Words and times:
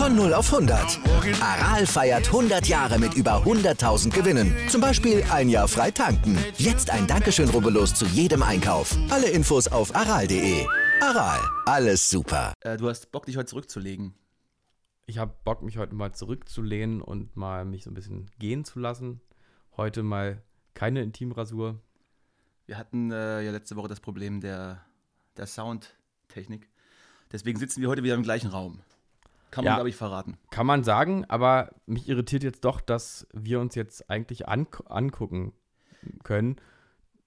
Von 0.00 0.16
0 0.16 0.32
auf 0.32 0.50
100. 0.50 0.98
Aral 1.42 1.84
feiert 1.84 2.28
100 2.28 2.66
Jahre 2.66 2.98
mit 2.98 3.12
über 3.12 3.44
100.000 3.44 4.08
Gewinnen. 4.08 4.56
Zum 4.70 4.80
Beispiel 4.80 5.22
ein 5.30 5.50
Jahr 5.50 5.68
frei 5.68 5.90
tanken. 5.90 6.38
Jetzt 6.56 6.88
ein 6.88 7.06
Dankeschön, 7.06 7.50
rubbellos 7.50 7.92
zu 7.92 8.06
jedem 8.06 8.42
Einkauf. 8.42 8.96
Alle 9.10 9.28
Infos 9.28 9.68
auf 9.68 9.94
aral.de. 9.94 10.64
Aral, 11.02 11.38
alles 11.66 12.08
super. 12.08 12.54
Äh, 12.60 12.78
du 12.78 12.88
hast 12.88 13.12
Bock, 13.12 13.26
dich 13.26 13.36
heute 13.36 13.50
zurückzulegen. 13.50 14.14
Ich 15.04 15.18
habe 15.18 15.34
Bock, 15.44 15.60
mich 15.60 15.76
heute 15.76 15.94
mal 15.94 16.14
zurückzulehnen 16.14 17.02
und 17.02 17.36
mal 17.36 17.66
mich 17.66 17.84
so 17.84 17.90
ein 17.90 17.94
bisschen 17.94 18.30
gehen 18.38 18.64
zu 18.64 18.78
lassen. 18.78 19.20
Heute 19.76 20.02
mal 20.02 20.42
keine 20.72 21.02
Intimrasur. 21.02 21.78
Wir 22.64 22.78
hatten 22.78 23.10
äh, 23.10 23.42
ja 23.42 23.50
letzte 23.50 23.76
Woche 23.76 23.88
das 23.88 24.00
Problem 24.00 24.40
der, 24.40 24.82
der 25.36 25.46
Soundtechnik. 25.46 26.70
Deswegen 27.32 27.58
sitzen 27.58 27.82
wir 27.82 27.90
heute 27.90 28.02
wieder 28.02 28.14
im 28.14 28.22
gleichen 28.22 28.48
Raum. 28.48 28.80
Kann 29.50 29.64
man, 29.64 29.72
Ja. 29.72 29.76
glaube 29.76 29.88
ich, 29.88 29.96
verraten. 29.96 30.36
Kann 30.50 30.66
man 30.66 30.84
sagen, 30.84 31.24
aber 31.26 31.70
mich 31.86 32.08
irritiert 32.08 32.42
jetzt 32.44 32.64
doch, 32.64 32.80
dass 32.80 33.26
wir 33.32 33.60
uns 33.60 33.74
jetzt 33.74 34.08
eigentlich 34.10 34.46
an, 34.48 34.66
angucken 34.86 35.52
können. 36.22 36.56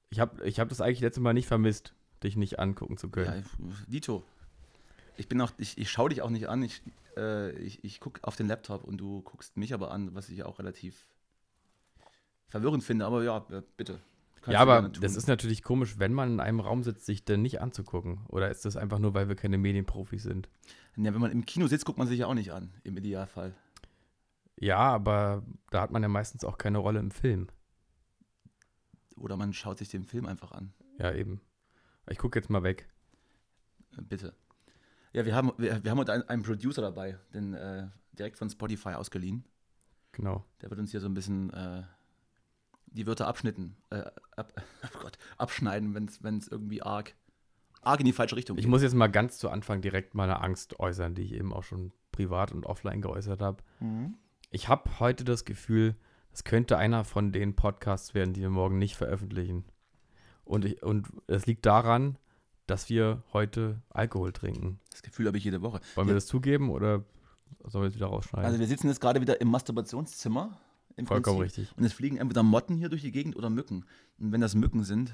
Ich 0.09 0.19
habe 0.19 0.43
ich 0.47 0.59
hab 0.59 0.69
das 0.69 0.79
eigentlich 0.81 1.01
letztes 1.01 1.21
Mal 1.21 1.33
nicht 1.33 1.47
vermisst, 1.47 1.93
dich 2.23 2.35
nicht 2.37 2.59
angucken 2.59 2.97
zu 2.97 3.07
Ja, 3.07 3.11
können. 3.11 3.45
ich- 3.45 3.85
Dito. 3.87 4.23
Ich 5.17 5.27
bin 5.27 5.39
auch, 5.41 5.51
ich, 5.57 5.77
ich 5.77 5.91
schaue 5.91 6.09
dich 6.09 6.21
auch 6.21 6.29
nicht 6.29 6.47
an. 6.49 6.63
Ich, 6.63 6.81
äh, 7.17 7.51
ich, 7.57 7.83
ich 7.83 7.99
gucke 7.99 8.23
auf 8.23 8.35
den 8.35 8.47
Laptop 8.47 8.83
und 8.83 8.97
du 8.97 9.21
guckst 9.21 9.57
mich 9.57 9.73
aber 9.73 9.91
an, 9.91 10.15
was 10.15 10.29
ich 10.29 10.43
auch 10.43 10.57
relativ 10.59 11.05
verwirrend 12.47 12.83
finde. 12.83 13.05
Aber 13.05 13.23
ja, 13.23 13.45
äh, 13.51 13.61
bitte. 13.77 13.99
Ja, 14.47 14.59
aber 14.59 14.89
das 14.89 15.15
ist 15.15 15.27
natürlich 15.27 15.63
komisch, 15.63 15.99
wenn 15.99 16.13
man 16.13 16.33
in 16.33 16.39
einem 16.39 16.59
Raum 16.59 16.83
sitzt, 16.83 17.05
sich 17.05 17.23
denn 17.23 17.41
nicht 17.41 17.61
anzugucken. 17.61 18.25
Oder 18.27 18.51
ist 18.51 18.65
das 18.65 18.75
einfach 18.75 18.99
nur, 18.99 19.13
weil 19.13 19.29
wir 19.29 19.35
keine 19.35 19.57
Medienprofis 19.57 20.23
sind? 20.23 20.49
Ja, 20.97 21.13
wenn 21.13 21.21
man 21.21 21.31
im 21.31 21.45
Kino 21.45 21.67
sitzt, 21.67 21.85
guckt 21.85 21.97
man 21.97 22.07
sich 22.07 22.19
ja 22.19 22.27
auch 22.27 22.33
nicht 22.33 22.51
an, 22.51 22.73
im 22.83 22.97
Idealfall. 22.97 23.55
Ja, 24.59 24.77
aber 24.77 25.43
da 25.71 25.81
hat 25.81 25.91
man 25.91 26.03
ja 26.03 26.09
meistens 26.09 26.43
auch 26.43 26.57
keine 26.57 26.77
Rolle 26.77 26.99
im 26.99 27.11
Film. 27.11 27.47
Oder 29.17 29.37
man 29.37 29.53
schaut 29.53 29.77
sich 29.77 29.89
den 29.89 30.03
Film 30.03 30.25
einfach 30.25 30.51
an. 30.51 30.73
Ja, 30.99 31.13
eben. 31.13 31.41
Ich 32.09 32.17
gucke 32.17 32.37
jetzt 32.37 32.49
mal 32.49 32.63
weg. 32.63 32.89
Äh, 33.97 34.01
Bitte. 34.01 34.35
Ja, 35.13 35.25
wir 35.25 35.35
haben, 35.35 35.51
wir, 35.57 35.83
wir 35.83 35.91
haben 35.91 35.99
heute 35.99 36.13
einen, 36.13 36.23
einen 36.23 36.43
Producer 36.43 36.81
dabei, 36.81 37.17
den 37.33 37.53
äh, 37.53 37.87
direkt 38.13 38.37
von 38.37 38.49
Spotify 38.49 38.89
ausgeliehen. 38.89 39.45
Genau. 40.11 40.45
Der 40.61 40.69
wird 40.69 40.79
uns 40.79 40.91
hier 40.91 40.99
so 40.99 41.07
ein 41.07 41.13
bisschen 41.13 41.51
äh, 41.51 41.83
die 42.93 43.05
Wörter 43.07 43.27
abschnitten, 43.27 43.75
äh, 43.89 44.03
ab, 44.35 44.53
oh 44.95 44.99
Gott, 45.01 45.17
abschneiden, 45.37 45.93
wenn 45.93 46.37
es 46.37 46.47
irgendwie 46.47 46.81
arg, 46.81 47.15
arg 47.81 47.99
in 47.99 48.05
die 48.05 48.13
falsche 48.13 48.35
Richtung 48.35 48.57
Ich 48.57 48.63
geht. 48.63 48.69
muss 48.69 48.81
jetzt 48.83 48.95
mal 48.95 49.07
ganz 49.07 49.37
zu 49.37 49.49
Anfang 49.49 49.81
direkt 49.81 50.15
meine 50.15 50.41
Angst 50.41 50.79
äußern, 50.79 51.15
die 51.15 51.23
ich 51.23 51.33
eben 51.33 51.53
auch 51.53 51.63
schon 51.63 51.91
privat 52.11 52.51
und 52.51 52.65
offline 52.65 53.01
geäußert 53.01 53.41
habe. 53.41 53.63
Mhm. 53.79 54.15
Ich 54.51 54.67
habe 54.69 54.99
heute 54.99 55.23
das 55.23 55.45
Gefühl, 55.45 55.95
es 56.31 56.43
könnte 56.43 56.77
einer 56.77 57.03
von 57.03 57.31
den 57.31 57.55
Podcasts 57.55 58.13
werden, 58.13 58.33
die 58.33 58.41
wir 58.41 58.49
morgen 58.49 58.77
nicht 58.77 58.95
veröffentlichen. 58.95 59.65
Und, 60.45 60.65
ich, 60.65 60.83
und 60.83 61.07
es 61.27 61.45
liegt 61.45 61.65
daran, 61.65 62.17
dass 62.67 62.89
wir 62.89 63.23
heute 63.33 63.81
Alkohol 63.89 64.31
trinken. 64.31 64.79
Das 64.91 65.01
Gefühl 65.01 65.27
habe 65.27 65.37
ich 65.37 65.43
jede 65.43 65.61
Woche. 65.61 65.79
Wollen 65.95 66.07
wir 66.07 66.13
Ja. 66.13 66.17
das 66.17 66.27
zugeben 66.27 66.69
oder 66.69 67.03
sollen 67.65 67.83
wir 67.83 67.89
es 67.89 67.95
wieder 67.95 68.07
rausschneiden? 68.07 68.45
Also 68.45 68.59
wir 68.59 68.67
sitzen 68.67 68.87
jetzt 68.87 69.01
gerade 69.01 69.19
wieder 69.21 69.41
im 69.41 69.49
Masturbationszimmer. 69.49 70.57
Im 70.95 71.07
Vollkommen 71.07 71.39
Prinzip. 71.39 71.59
richtig. 71.59 71.77
Und 71.77 71.83
es 71.83 71.93
fliegen 71.93 72.17
entweder 72.17 72.43
Motten 72.43 72.75
hier 72.75 72.89
durch 72.89 73.01
die 73.01 73.11
Gegend 73.11 73.35
oder 73.35 73.49
Mücken. 73.49 73.85
Und 74.19 74.31
wenn 74.31 74.41
das 74.41 74.55
Mücken 74.55 74.83
sind, 74.83 75.13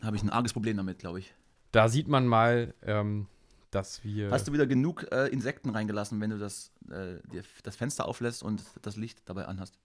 habe 0.00 0.16
ich 0.16 0.22
ein 0.22 0.30
arges 0.30 0.52
Problem 0.52 0.76
damit, 0.76 0.98
glaube 0.98 1.18
ich. 1.18 1.34
Da 1.72 1.88
sieht 1.88 2.08
man 2.08 2.26
mal, 2.26 2.74
ähm, 2.82 3.26
dass 3.70 4.02
wir. 4.02 4.30
Hast 4.30 4.48
du 4.48 4.52
wieder 4.52 4.66
genug 4.66 5.06
äh, 5.12 5.26
Insekten 5.28 5.70
reingelassen, 5.70 6.20
wenn 6.20 6.30
du 6.30 6.38
das, 6.38 6.72
äh, 6.90 7.18
das 7.62 7.76
Fenster 7.76 8.06
auflässt 8.06 8.42
und 8.42 8.64
das 8.82 8.96
Licht 8.96 9.22
dabei 9.26 9.46
anhast? 9.46 9.78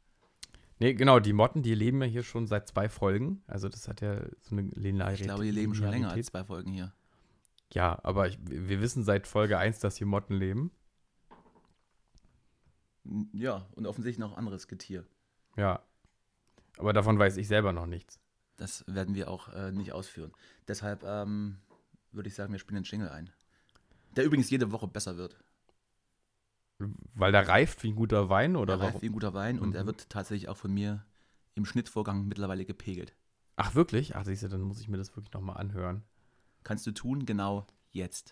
nee, 0.79 0.93
genau, 0.93 1.19
die 1.19 1.33
Motten, 1.33 1.63
die 1.63 1.75
leben 1.75 2.01
ja 2.01 2.07
hier 2.07 2.23
schon 2.23 2.47
seit 2.47 2.67
zwei 2.67 2.89
Folgen. 2.89 3.41
Also 3.47 3.69
das 3.69 3.87
hat 3.87 4.01
ja 4.01 4.21
so 4.41 4.55
eine 4.55 4.63
Linearität. 4.73 5.21
Ich 5.21 5.27
glaube, 5.27 5.43
die 5.43 5.51
leben 5.51 5.75
schon 5.75 5.89
länger 5.89 6.11
als 6.11 6.27
zwei 6.27 6.43
Folgen 6.43 6.71
hier. 6.71 6.93
Ja, 7.73 7.99
aber 8.03 8.27
ich, 8.27 8.37
wir 8.43 8.81
wissen 8.81 9.03
seit 9.03 9.27
Folge 9.27 9.57
1, 9.57 9.79
dass 9.79 9.97
hier 9.97 10.07
Motten 10.07 10.35
leben. 10.35 10.71
Ja, 13.33 13.67
und 13.75 13.85
offensichtlich 13.85 14.19
noch 14.19 14.37
anderes 14.37 14.67
Getier. 14.67 15.05
Ja. 15.55 15.81
Aber 16.77 16.93
davon 16.93 17.17
weiß 17.17 17.37
ich 17.37 17.47
selber 17.47 17.71
noch 17.73 17.85
nichts. 17.85 18.19
Das 18.57 18.83
werden 18.87 19.15
wir 19.15 19.29
auch 19.29 19.49
äh, 19.49 19.71
nicht 19.71 19.91
ausführen. 19.93 20.31
Deshalb 20.67 21.03
ähm, 21.03 21.57
würde 22.11 22.29
ich 22.29 22.35
sagen, 22.35 22.51
wir 22.53 22.59
spielen 22.59 22.81
den 22.81 22.89
Jingle 22.89 23.09
ein. 23.09 23.29
Der 24.15 24.25
übrigens 24.25 24.49
jede 24.49 24.71
Woche 24.71 24.87
besser 24.87 25.17
wird. 25.17 25.37
Weil 27.13 27.31
der 27.31 27.47
reift 27.47 27.83
wie 27.83 27.91
ein 27.91 27.95
guter 27.95 28.29
Wein 28.29 28.55
oder 28.55 28.73
Er 28.73 28.79
reift 28.79 28.87
warum? 28.95 29.01
wie 29.01 29.05
ein 29.07 29.13
guter 29.13 29.33
Wein 29.33 29.59
und 29.59 29.75
er 29.75 29.83
Mhm. 29.83 29.87
wird 29.87 30.09
tatsächlich 30.09 30.49
auch 30.49 30.57
von 30.57 30.73
mir 30.73 31.05
im 31.53 31.65
Schnittvorgang 31.65 32.27
mittlerweile 32.27 32.65
gepegelt. 32.65 33.13
Ach, 33.55 33.75
wirklich? 33.75 34.15
Ach, 34.17 34.25
siehst 34.25 34.43
du, 34.43 34.49
dann 34.49 34.61
muss 34.61 34.81
ich 34.81 34.89
mir 34.89 34.97
das 34.97 35.15
wirklich 35.15 35.33
nochmal 35.33 35.57
anhören. 35.57 36.03
Kannst 36.63 36.85
du 36.85 36.91
tun, 36.91 37.25
genau 37.25 37.65
jetzt. 37.91 38.31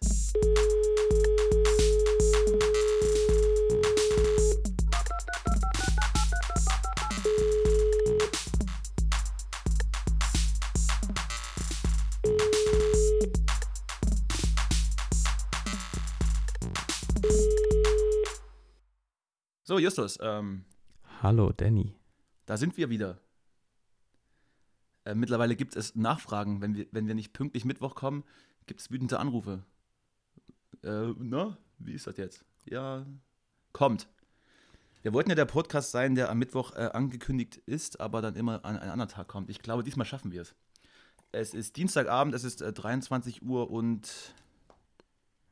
So, 19.74 19.80
Justus, 19.80 20.20
ähm, 20.22 20.66
Hallo, 21.24 21.52
Danny. 21.52 21.96
da 22.46 22.58
sind 22.58 22.78
wir 22.78 22.92
wieder. 22.92 23.18
Äh, 25.04 25.16
mittlerweile 25.16 25.56
gibt 25.56 25.76
es 25.76 25.96
Nachfragen. 25.96 26.62
Wenn 26.62 26.76
wir, 26.76 26.86
wenn 26.92 27.08
wir 27.08 27.16
nicht 27.16 27.34
pünktlich 27.34 27.66
Mittwoch 27.66 27.96
kommen, 27.96 28.24
gibt 28.68 28.82
es 28.82 28.92
wütende 28.92 29.18
Anrufe. 29.18 29.64
Äh, 30.84 31.16
na, 31.18 31.58
wie 31.80 31.94
ist 31.94 32.06
das 32.06 32.18
jetzt? 32.18 32.46
Ja, 32.66 33.04
kommt. 33.72 34.08
Wir 35.02 35.12
wollten 35.12 35.32
ja 35.32 35.36
der 35.36 35.46
Podcast 35.46 35.90
sein, 35.90 36.14
der 36.14 36.30
am 36.30 36.38
Mittwoch 36.38 36.76
äh, 36.76 36.92
angekündigt 36.94 37.58
ist, 37.66 38.00
aber 38.00 38.22
dann 38.22 38.36
immer 38.36 38.64
an 38.64 38.78
einen 38.78 38.92
anderen 38.92 39.10
Tag 39.10 39.28
kommt. 39.28 39.50
Ich 39.50 39.58
glaube, 39.58 39.84
diesmal 39.84 40.06
schaffen 40.06 40.32
wir 40.32 40.44
es. 40.44 40.54
Es 41.32 41.56
ist 41.56 41.78
Dienstagabend, 41.78 42.36
es 42.36 42.44
ist 42.44 42.62
äh, 42.62 42.72
23 42.72 43.42
Uhr 43.42 43.72
und 43.72 44.36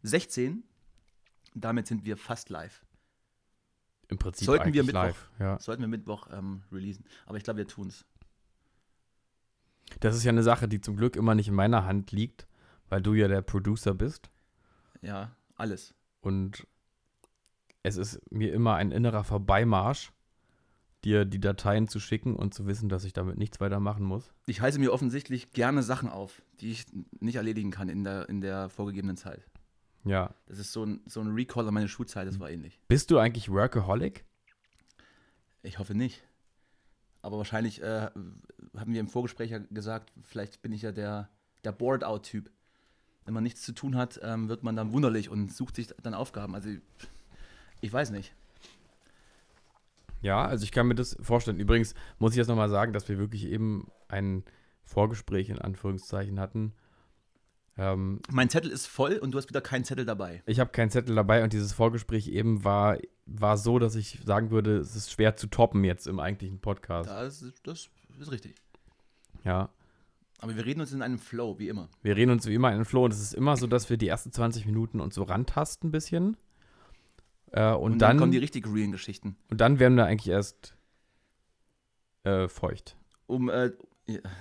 16. 0.04 0.62
Damit 1.56 1.88
sind 1.88 2.06
wir 2.06 2.18
fast 2.18 2.52
live. 2.52 2.84
Im 4.12 4.18
Prinzip 4.18 4.46
Sollten 4.46 4.74
wir 4.74 4.84
Mittwoch- 4.84 4.94
live. 4.94 5.30
Ja. 5.40 5.58
Sollten 5.60 5.82
wir 5.82 5.88
Mittwoch 5.88 6.28
ähm, 6.32 6.62
releasen. 6.72 7.06
Aber 7.26 7.38
ich 7.38 7.44
glaube, 7.44 7.58
wir 7.60 7.68
tun 7.68 7.88
es. 7.88 8.06
Das 10.02 10.16
ist 10.16 10.24
ja 10.24 10.30
eine 10.30 10.44
Sache, 10.44 10.68
die 10.68 10.82
zum 10.82 10.96
Glück 10.98 11.16
immer 11.16 11.34
nicht 11.34 11.48
in 11.48 11.56
meiner 11.56 11.86
Hand 11.86 12.12
liegt, 12.12 12.46
weil 12.90 13.02
du 13.02 13.14
ja 13.14 13.28
der 13.28 13.42
Producer 13.42 13.94
bist. 13.94 14.30
Ja, 15.02 15.36
alles. 15.56 15.94
Und 16.20 16.68
es 17.84 17.96
ist 17.98 18.20
mir 18.32 18.54
immer 18.54 18.76
ein 18.76 18.92
innerer 18.92 19.24
Vorbeimarsch, 19.24 20.12
dir 21.04 21.26
die 21.26 21.40
Dateien 21.40 21.88
zu 21.88 22.00
schicken 22.00 22.36
und 22.36 22.54
zu 22.54 22.68
wissen, 22.68 22.90
dass 22.90 23.06
ich 23.06 23.14
damit 23.14 23.38
nichts 23.38 23.60
weiter 23.60 23.80
machen 23.80 24.04
muss. 24.04 24.34
Ich 24.46 24.62
heiße 24.62 24.78
mir 24.78 24.94
offensichtlich 24.94 25.52
gerne 25.52 25.84
Sachen 25.84 26.10
auf, 26.10 26.42
die 26.60 26.72
ich 26.72 26.86
nicht 27.20 27.36
erledigen 27.38 27.72
kann 27.72 27.90
in 27.90 28.04
der, 28.04 28.30
in 28.30 28.42
der 28.42 28.70
vorgegebenen 28.70 29.18
Zeit. 29.18 29.46
Ja. 30.04 30.34
Das 30.48 30.60
ist 30.60 30.72
so 30.72 30.86
ein, 30.86 31.02
so 31.06 31.22
ein 31.22 31.34
Recall 31.34 31.68
an 31.68 31.74
meine 31.74 31.88
Schulzeit, 31.88 32.28
das 32.28 32.40
war 32.40 32.50
ähnlich. 32.50 32.80
Bist 32.88 33.12
du 33.12 33.18
eigentlich 33.18 33.50
Workaholic? 33.50 34.26
Ich 35.64 35.80
hoffe 35.80 35.94
nicht. 35.94 36.24
Aber 37.22 37.38
wahrscheinlich 37.38 37.82
äh, 37.82 38.10
haben 38.76 38.94
wir 38.94 39.00
im 39.00 39.08
Vorgespräch 39.08 39.52
ja 39.52 39.60
gesagt, 39.60 40.12
vielleicht 40.24 40.62
bin 40.62 40.72
ich 40.72 40.82
ja 40.82 40.92
der, 40.92 41.30
der 41.64 41.72
Bored-Out-Typ. 41.72 42.50
Wenn 43.26 43.36
man 43.36 43.44
nichts 43.44 43.62
zu 43.62 43.74
tun 43.74 43.96
hat, 43.96 44.20
ähm, 44.24 44.50
wird 44.50 44.64
man 44.64 44.76
dann 44.76 44.94
wunderlich 44.94 45.30
und 45.30 45.54
sucht 45.54 45.76
sich 45.76 45.88
dann 46.02 46.16
Aufgaben. 46.16 46.56
Also 46.56 46.70
ich 47.80 47.94
weiß 47.94 48.10
nicht. 48.10 48.34
Ja, 50.22 50.46
also 50.46 50.64
ich 50.64 50.72
kann 50.72 50.88
mir 50.88 50.96
das 50.96 51.16
vorstellen. 51.22 51.60
Übrigens 51.60 51.94
muss 52.18 52.32
ich 52.32 52.38
jetzt 52.38 52.48
nochmal 52.48 52.70
sagen, 52.70 52.94
dass 52.94 53.08
wir 53.10 53.20
wirklich 53.20 53.46
eben 53.46 53.92
ein 54.08 54.44
Vorgespräch 54.84 55.50
in 55.50 55.60
Anführungszeichen 55.60 56.40
hatten. 56.40 56.74
Ähm, 57.78 58.20
Mein 58.30 58.50
Zettel 58.50 58.70
ist 58.70 58.86
voll 58.88 59.14
und 59.18 59.32
du 59.32 59.38
hast 59.38 59.50
wieder 59.50 59.62
keinen 59.62 59.84
Zettel 59.86 60.06
dabei. 60.06 60.44
ich 60.46 60.60
habe 60.60 60.72
keinen 60.72 60.90
Zettel 60.90 61.16
dabei 61.16 61.44
und 61.44 61.54
dieses 61.54 61.74
Vorgespräch 61.74 62.28
eben 62.28 62.64
war, 62.64 62.98
war 63.26 63.58
so, 63.58 63.80
dass 63.80 63.96
ich 63.96 64.20
sagen 64.26 64.52
würde, 64.52 64.78
es 64.78 64.96
ist 64.96 65.12
schwer 65.12 65.36
zu 65.36 65.48
toppen 65.48 65.84
jetzt 65.84 66.06
im 66.08 66.20
eigentlichen 66.20 66.60
Podcast. 66.60 67.10
Das 67.10 67.42
ist, 67.42 67.66
das 67.66 67.90
ist 68.20 68.32
richtig. 68.32 68.56
Ja. 69.44 69.70
Aber 70.40 70.56
wir 70.56 70.66
reden 70.66 70.82
uns 70.82 70.92
in 70.92 71.02
einem 71.02 71.20
Flow, 71.20 71.60
wie 71.60 71.70
immer. 71.70 71.88
Wir 72.02 72.16
reden 72.18 72.32
uns 72.32 72.46
wie 72.48 72.54
immer 72.56 72.72
in 72.72 72.80
den 72.80 72.86
Flow 72.86 73.06
und 73.06 73.14
es 73.14 73.22
ist 73.22 73.34
immer 73.34 73.58
so, 73.58 73.68
dass 73.68 73.90
wir 73.90 73.98
die 73.98 74.08
ersten 74.08 74.32
20 74.32 74.66
Minuten 74.66 75.00
uns 75.00 75.16
so 75.16 75.24
rantasten 75.24 75.90
ein 75.90 75.92
bisschen. 75.92 76.36
Äh, 77.52 77.72
und, 77.74 77.94
Und, 77.94 78.00
dann, 78.00 78.10
dann 78.10 78.18
kommen 78.18 78.32
die 78.32 78.38
richtig 78.40 78.66
realen 78.68 78.92
Geschichten. 78.92 79.38
und 79.50 79.62
dann 79.62 79.80
werden 79.80 79.96
wir 79.96 80.06
eigentlich 80.06 80.30
erst 80.30 80.76
äh, 82.24 82.48
feucht. 82.48 82.98
Um, 83.28 83.50
äh, 83.50 83.72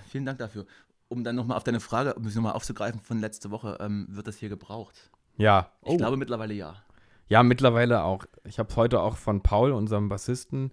vielen 0.09 0.25
Dank 0.25 0.39
dafür. 0.39 0.67
Um 1.11 1.25
dann 1.25 1.35
nochmal 1.35 1.57
auf 1.57 1.65
deine 1.65 1.81
Frage, 1.81 2.15
um 2.15 2.25
es 2.25 2.37
nochmal 2.37 2.53
aufzugreifen 2.53 3.01
von 3.01 3.19
letzte 3.19 3.51
Woche, 3.51 3.79
ähm, 3.81 4.07
wird 4.09 4.29
das 4.29 4.37
hier 4.37 4.49
gebraucht? 4.49 5.11
Ja. 5.37 5.73
Ich 5.85 5.97
glaube 5.97 6.17
mittlerweile 6.17 6.55
ja. 6.55 6.77
Ja, 7.27 7.43
mittlerweile 7.43 8.05
auch. 8.05 8.27
Ich 8.45 8.61
habe 8.61 8.75
heute 8.77 9.01
auch 9.01 9.17
von 9.17 9.43
Paul, 9.43 9.73
unserem 9.73 10.09
Bassisten, 10.09 10.71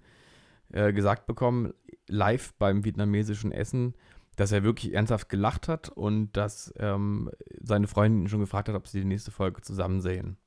äh, 0.71 0.93
gesagt 0.93 1.25
bekommen, 1.25 1.73
live 2.07 2.53
beim 2.53 2.85
vietnamesischen 2.85 3.51
Essen, 3.51 3.95
dass 4.35 4.51
er 4.51 4.63
wirklich 4.63 4.93
ernsthaft 4.93 5.27
gelacht 5.27 5.67
hat 5.67 5.89
und 5.89 6.31
dass 6.37 6.71
ähm, 6.77 7.31
seine 7.59 7.87
Freundin 7.87 8.21
ihn 8.21 8.29
schon 8.29 8.39
gefragt 8.39 8.69
hat, 8.69 8.75
ob 8.75 8.87
sie 8.87 8.99
die 8.99 9.05
nächste 9.05 9.31
Folge 9.31 9.61
zusammen 9.61 10.01
sehen. 10.01 10.37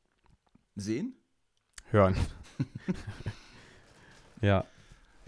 Sehen? 0.77 1.15
Hören. 1.91 2.15
ja. 4.41 4.65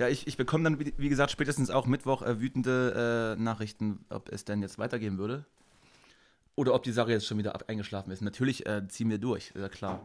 Ja, 0.02 0.08
ich, 0.08 0.26
ich 0.26 0.36
bekomme 0.36 0.64
dann, 0.64 0.80
wie, 0.80 1.08
gesagt, 1.08 1.30
spätestens 1.30 1.70
auch 1.70 1.86
Mittwoch 1.86 2.22
äh, 2.22 2.40
wütende 2.40 3.36
äh, 3.38 3.40
Nachrichten, 3.40 4.04
ob 4.08 4.30
es 4.32 4.44
denn 4.44 4.60
jetzt 4.60 4.76
weitergehen 4.78 5.16
würde. 5.16 5.46
Oder 6.56 6.74
ob 6.74 6.82
die 6.82 6.90
Sache 6.90 7.12
jetzt 7.12 7.24
schon 7.24 7.38
wieder 7.38 7.54
ab- 7.54 7.66
eingeschlafen 7.68 8.10
ist. 8.10 8.20
Natürlich 8.20 8.66
äh, 8.66 8.88
ziehen 8.88 9.08
wir 9.10 9.18
durch, 9.18 9.50
ist 9.54 9.60
ja 9.60 9.68
klar. 9.68 10.04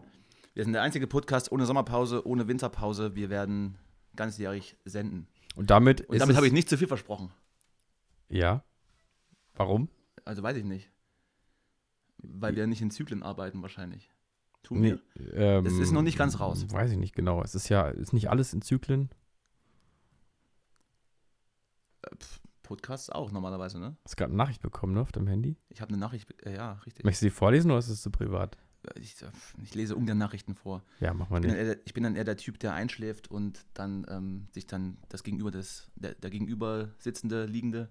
Wir 0.53 0.63
sind 0.63 0.73
der 0.73 0.83
einzige 0.83 1.07
Podcast 1.07 1.51
ohne 1.51 1.65
Sommerpause, 1.65 2.27
ohne 2.27 2.47
Winterpause. 2.47 3.15
Wir 3.15 3.31
werden 3.31 3.75
ganzjährig 4.15 4.75
senden. 4.85 5.25
Und 5.55 5.71
damit 5.71 6.01
Und 6.07 6.19
damit 6.21 6.35
habe 6.35 6.45
ich 6.45 6.53
nicht 6.53 6.69
zu 6.69 6.77
viel 6.77 6.87
versprochen. 6.87 7.31
Ja. 8.29 8.63
Warum? 9.55 9.89
Also 10.25 10.43
weiß 10.43 10.57
ich 10.57 10.63
nicht. 10.63 10.91
Weil 12.19 12.55
wir 12.55 12.67
nicht 12.67 12.83
in 12.83 12.91
Zyklen 12.91 13.23
arbeiten 13.23 13.63
wahrscheinlich. 13.63 14.11
Tun 14.61 14.81
Nee, 14.81 14.95
wir. 15.15 15.33
ähm, 15.33 15.65
Es 15.65 15.73
ist 15.79 15.91
noch 15.91 16.01
nicht 16.03 16.17
ganz 16.19 16.39
raus. 16.39 16.65
Weiß 16.71 16.91
ich 16.91 16.97
nicht 16.97 17.15
genau. 17.15 17.41
Es 17.41 17.55
ist 17.55 17.69
ja, 17.69 17.87
ist 17.89 18.13
nicht 18.13 18.29
alles 18.29 18.53
in 18.53 18.61
Zyklen. 18.61 19.09
Podcasts 22.63 23.09
auch 23.09 23.31
normalerweise, 23.31 23.79
ne? 23.79 23.95
Hast 24.03 24.17
gerade 24.17 24.31
eine 24.31 24.37
Nachricht 24.37 24.61
bekommen, 24.61 24.93
ne, 24.93 25.01
auf 25.01 25.11
deinem 25.11 25.27
Handy? 25.27 25.55
Ich 25.69 25.79
habe 25.81 25.89
eine 25.89 25.97
Nachricht, 25.97 26.29
äh, 26.45 26.55
ja, 26.55 26.73
richtig. 26.85 27.05
Möchtest 27.05 27.21
du 27.23 27.25
die 27.27 27.31
vorlesen 27.31 27.71
oder 27.71 27.79
ist 27.79 27.87
es 27.89 28.01
zu 28.01 28.11
privat? 28.11 28.57
Ich, 28.95 29.15
ich 29.63 29.75
lese 29.75 29.95
ungern 29.95 30.17
Nachrichten 30.17 30.55
vor. 30.55 30.83
Ja, 30.99 31.13
mach 31.13 31.29
mal 31.29 31.39
Ich 31.39 31.45
nicht. 31.45 31.55
eher, 31.55 31.65
der- 31.75 31.85
ich 31.85 31.93
bin 31.93 32.03
dann 32.03 32.15
eher 32.15 32.23
der 32.23 32.37
Typ, 32.37 32.59
der 32.59 32.73
einschläft 32.73 33.29
und 33.29 33.65
dann 33.73 34.05
ähm, 34.09 34.47
sich 34.53 34.67
dann 34.67 34.97
das 35.09 35.23
Gegenüber 35.23 35.51
des, 35.51 35.89
der, 35.95 36.13
der 36.15 36.29
gegenüber 36.29 36.89
sitzende, 36.99 37.45
liegende, 37.45 37.89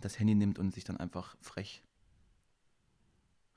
das 0.00 0.18
Handy 0.18 0.34
nimmt 0.34 0.58
und 0.58 0.72
sich 0.72 0.84
dann 0.84 0.96
einfach 0.96 1.36
frech 1.40 1.82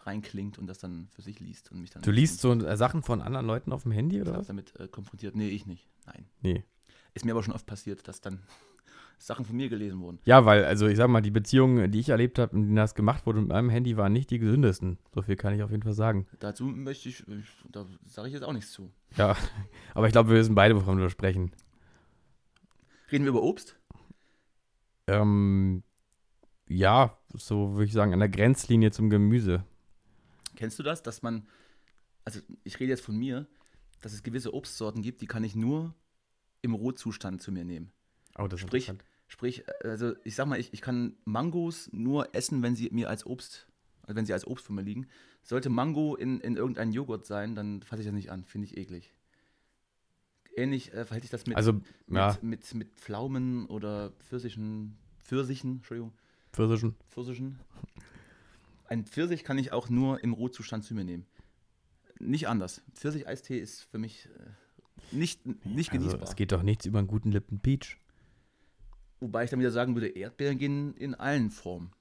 reinklingt 0.02 0.60
und 0.60 0.68
das 0.68 0.78
dann 0.78 1.08
für 1.10 1.22
sich 1.22 1.40
liest 1.40 1.72
und 1.72 1.82
mich 1.82 1.90
dann 1.90 2.04
Du 2.04 2.12
liest 2.12 2.40
so 2.40 2.54
äh, 2.54 2.78
Sachen 2.78 3.02
von 3.02 3.22
anderen 3.22 3.46
Leuten 3.46 3.72
auf 3.72 3.84
dem 3.84 3.92
Handy 3.92 4.22
oder 4.22 4.38
was? 4.38 4.48
damit 4.48 4.76
äh, 4.80 4.88
konfrontiert. 4.88 5.36
Nee, 5.36 5.50
ich 5.50 5.66
nicht. 5.66 5.88
Nein. 6.06 6.26
Nee. 6.42 6.64
Ist 7.14 7.26
mir 7.26 7.32
aber 7.32 7.42
schon 7.44 7.54
oft 7.54 7.66
passiert, 7.66 8.08
dass 8.08 8.22
dann 8.22 8.44
Sachen 9.18 9.46
von 9.46 9.56
mir 9.56 9.70
gelesen 9.70 10.00
wurden. 10.02 10.20
Ja, 10.26 10.46
weil, 10.46 10.66
also 10.66 10.88
ich 10.88 10.98
sag 10.98 11.08
mal, 11.08 11.22
die 11.22 11.32
Beziehungen, 11.32 11.92
die 11.92 12.00
ich 12.00 12.10
erlebt 12.10 12.40
habe, 12.40 12.56
in 12.56 12.64
denen 12.64 12.76
das 12.76 12.96
gemacht 12.96 13.26
wurde 13.26 13.40
mit 13.40 13.50
meinem 13.50 13.70
Handy, 13.70 13.98
waren 13.98 14.14
nicht 14.14 14.30
die 14.30 14.40
gesündesten. 14.40 14.98
So 15.14 15.22
viel 15.22 15.36
kann 15.36 15.54
ich 15.54 15.64
auf 15.64 15.72
jeden 15.72 15.84
Fall 15.84 15.94
sagen. 15.94 16.28
Dazu 16.40 16.66
möchte 16.66 17.10
ich, 17.10 17.24
da 17.72 17.86
sage 18.06 18.28
ich 18.28 18.34
jetzt 18.34 18.44
auch 18.44 18.54
nichts 18.54 18.72
zu. 18.72 18.92
Ja, 19.18 19.36
aber 19.94 20.08
ich 20.08 20.12
glaube, 20.12 20.30
wir 20.30 20.38
wissen 20.38 20.56
beide, 20.56 20.76
wovon 20.76 20.98
wir 20.98 21.10
sprechen. 21.10 21.52
Reden 23.12 23.26
wir 23.26 23.30
über 23.30 23.44
Obst? 23.44 23.78
Ähm, 25.08 25.84
ja, 26.68 27.18
so 27.34 27.74
würde 27.74 27.86
ich 27.86 27.94
sagen, 27.94 28.14
an 28.14 28.20
der 28.20 28.30
Grenzlinie 28.30 28.92
zum 28.92 29.10
Gemüse. 29.10 29.64
Kennst 30.56 30.80
du 30.80 30.84
das, 30.84 31.04
dass 31.04 31.22
man, 31.22 31.48
also 32.24 32.40
ich 32.64 32.80
rede 32.80 32.92
jetzt 32.92 33.06
von 33.06 33.16
mir, 33.16 33.48
dass 34.02 34.14
es 34.14 34.24
gewisse 34.24 34.54
Obstsorten 34.54 35.02
gibt, 35.02 35.22
die 35.22 35.28
kann 35.28 35.44
ich 35.44 35.56
nur 35.56 35.94
im 36.62 36.74
Rohzustand 36.74 37.42
zu 37.42 37.52
mir 37.52 37.66
nehmen. 37.66 37.92
Oh, 38.38 38.48
das 38.48 38.60
ist 38.60 38.68
Sprich, 38.68 38.92
sprich, 39.28 39.64
also 39.84 40.14
ich 40.24 40.36
sag 40.36 40.48
mal, 40.48 40.60
ich, 40.60 40.74
ich 40.74 40.82
kann 40.82 41.16
Mangos 41.26 41.90
nur 41.92 42.34
essen, 42.36 42.62
wenn 42.64 42.76
sie 42.76 42.90
mir 42.92 43.10
als 43.10 43.26
Obst, 43.26 43.68
also 44.04 44.16
wenn 44.16 44.26
sie 44.26 44.34
als 44.34 44.46
Obst 44.46 44.66
vor 44.66 44.76
mir 44.76 44.82
liegen. 44.82 45.08
Sollte 45.44 45.70
Mango 45.70 46.16
in, 46.16 46.40
in 46.42 46.56
irgendeinem 46.58 46.92
Joghurt 46.92 47.26
sein, 47.26 47.56
dann 47.56 47.82
fasse 47.84 48.02
ich 48.02 48.08
das 48.08 48.14
nicht 48.16 48.32
an, 48.32 48.44
finde 48.46 48.66
ich 48.68 48.78
eklig. 48.78 49.14
Ähnlich 50.58 50.94
äh, 50.94 51.06
verhält 51.06 51.24
sich 51.24 51.32
das 51.32 51.46
mit, 51.46 51.56
Also, 51.58 51.82
ja, 52.10 52.32
mit, 52.42 52.44
mit, 52.44 52.74
mit 52.74 52.94
Pflaumen 52.96 53.66
oder 53.68 54.12
Pfirsichen, 54.20 54.98
Pfirsichen, 55.20 55.78
Entschuldigung, 55.78 56.14
Pfirsichen. 56.54 56.96
Pfirsichen. 57.10 57.60
Ein 58.88 59.06
Pfirsich 59.06 59.44
kann 59.44 59.58
ich 59.58 59.72
auch 59.74 59.90
nur 59.90 60.24
im 60.24 60.34
Rohzustand 60.34 60.84
zu 60.84 60.94
mir 60.94 61.04
nehmen. 61.04 61.26
Nicht 62.20 62.48
anders. 62.48 62.82
Pfirsich-Eistee 62.94 63.60
ist 63.60 63.82
für 63.84 63.98
mich 63.98 64.28
äh, 64.28 65.16
nicht, 65.16 65.46
nicht 65.66 65.92
Also, 65.92 66.00
genießbar. 66.00 66.24
es 66.30 66.36
geht 66.36 66.52
doch 66.54 66.64
nichts 66.64 66.86
über 66.86 67.00
einen 67.00 67.08
guten 67.08 67.32
Lippen 67.32 67.60
Peach. 67.60 67.98
Wobei 69.20 69.46
ich 69.46 69.50
dann 69.50 69.60
wieder 69.60 69.72
sagen 69.72 69.96
würde, 69.96 70.08
Erdbeeren 70.10 70.58
gehen 70.58 70.94
in 70.96 71.16
allen 71.16 71.50
Formen. 71.50 71.92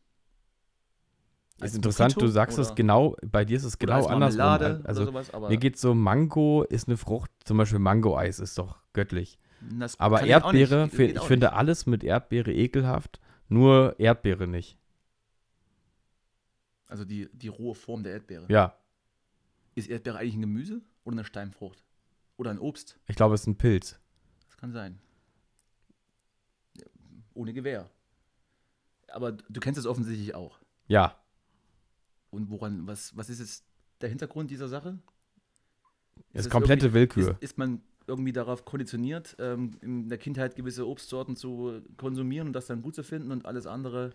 Als 1.61 1.71
ist 1.71 1.77
interessant, 1.77 2.17
du 2.17 2.21
Mojito 2.21 2.33
sagst 2.33 2.59
es 2.59 2.75
genau, 2.75 3.17
bei 3.23 3.45
dir 3.45 3.57
ist 3.57 3.65
es 3.65 3.79
genau. 3.79 4.09
Marmelade 4.09 4.83
Also, 4.85 5.05
sowas, 5.05 5.31
mir 5.49 5.57
geht 5.57 5.79
so, 5.79 5.95
Mango 5.95 6.65
ist 6.65 6.89
eine 6.89 6.97
Frucht, 6.97 7.31
zum 7.45 7.57
Beispiel 7.59 7.79
Mango-Eis 7.79 8.41
ist 8.41 8.59
doch 8.59 8.79
göttlich. 8.93 9.39
das 9.61 9.99
Aber 10.01 10.23
ich. 10.25 10.31
Erdbeere, 10.31 10.91
ich 10.93 11.19
auch 11.19 11.27
finde 11.27 11.47
nicht. 11.47 11.57
alles 11.57 11.87
mit 11.87 12.03
Erdbeere 12.03 12.53
ekelhaft, 12.53 13.21
nur 13.49 13.95
Erdbeere 13.99 14.49
nicht. 14.49 14.77
Also 16.87 17.05
die, 17.05 17.29
die 17.33 17.49
rohe 17.49 17.75
Form 17.75 18.03
der 18.03 18.13
Erdbeere. 18.15 18.47
Ja, 18.49 18.77
Ist 19.77 19.89
Erdbeere 19.89 20.19
eigentlich 20.19 20.35
ein 20.35 20.41
Gemüse 20.43 20.83
oder 21.05 21.15
eine 21.15 21.25
Steinfrucht? 21.25 21.83
Oder 22.37 22.51
ein 22.51 22.59
Obst? 22.59 22.99
ich 23.07 23.15
glaube, 23.15 23.35
es 23.37 23.43
ist 23.43 23.47
ein 23.47 23.57
Pilz. 23.57 23.99
Das 24.47 24.57
kann 24.57 24.73
sein. 24.73 24.99
Ohne 27.35 27.53
Gewehr. 27.53 27.91
Aber 29.09 29.33
du 29.33 29.61
kennst 29.61 29.79
es 29.79 29.87
offensichtlich 29.87 30.35
auch. 30.35 30.59
Ja, 30.87 31.17
Und 32.31 32.51
woran, 32.51 32.87
was, 32.87 33.17
was 33.17 33.31
ist 33.31 33.39
jetzt 33.41 33.65
der 34.01 34.09
Hintergrund 34.09 34.51
dieser 34.51 34.69
Sache? 34.69 34.99
ist 36.33 36.47
es 36.47 36.51
komplette 36.51 36.93
Willkür. 36.93 37.31
Ist, 37.33 37.43
ist 37.43 37.59
man 37.59 37.81
irgendwie 38.07 38.33
darauf 38.33 38.65
konditioniert, 38.65 39.37
ähm, 39.39 39.71
in 39.81 40.09
der 40.09 40.19
Kindheit 40.19 40.57
gewisse 40.57 40.87
Obstsorten 40.87 41.37
zu 41.37 41.81
konsumieren 41.97 42.49
und 42.49 42.53
das 42.53 42.67
dann 42.67 42.83
gut 42.83 42.95
zu 42.95 43.03
finden 43.03 43.31
und 43.33 43.47
alles 43.47 43.67
andere? 43.67 44.11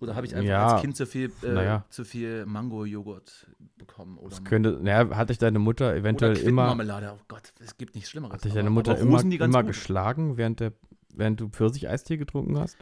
Oder 0.00 0.14
habe 0.14 0.26
ich 0.26 0.34
einfach 0.36 0.48
Ja, 0.48 0.72
als 0.74 0.80
Kind 0.80 0.96
zu 0.96 1.06
viel, 1.06 1.32
äh, 1.42 1.52
naja. 1.52 1.84
zu 1.90 2.04
viel 2.04 2.44
Mango-Joghurt 2.46 3.48
bekommen? 3.78 4.16
Oder, 4.18 4.30
Das 4.30 4.44
könnte, 4.44 4.78
naja, 4.82 5.16
hatte 5.16 5.32
ich 5.32 5.38
deine 5.38 5.58
Mutter 5.58 5.94
eventuell 5.94 6.32
oder 6.32 6.40
immer, 6.42 6.62
Quittenmarmelade. 6.66 7.16
Oh 7.18 7.24
Gott, 7.28 7.52
es 7.60 7.76
gibt 7.78 7.94
nichts 7.96 8.10
Schlimmeres. 8.10 8.34
hat 8.34 8.44
dich 8.44 8.52
Aber- 8.52 8.58
deine 8.60 8.70
Mutter 8.70 8.96
immer, 8.98 9.20
immer 9.22 9.62
gut. 9.62 9.68
geschlagen, 9.68 10.36
während, 10.36 10.60
der, 10.60 10.72
während 11.14 11.40
du 11.40 11.48
Pfirsich-Eistee 11.48 12.16
getrunken 12.16 12.58
hast? 12.58 12.76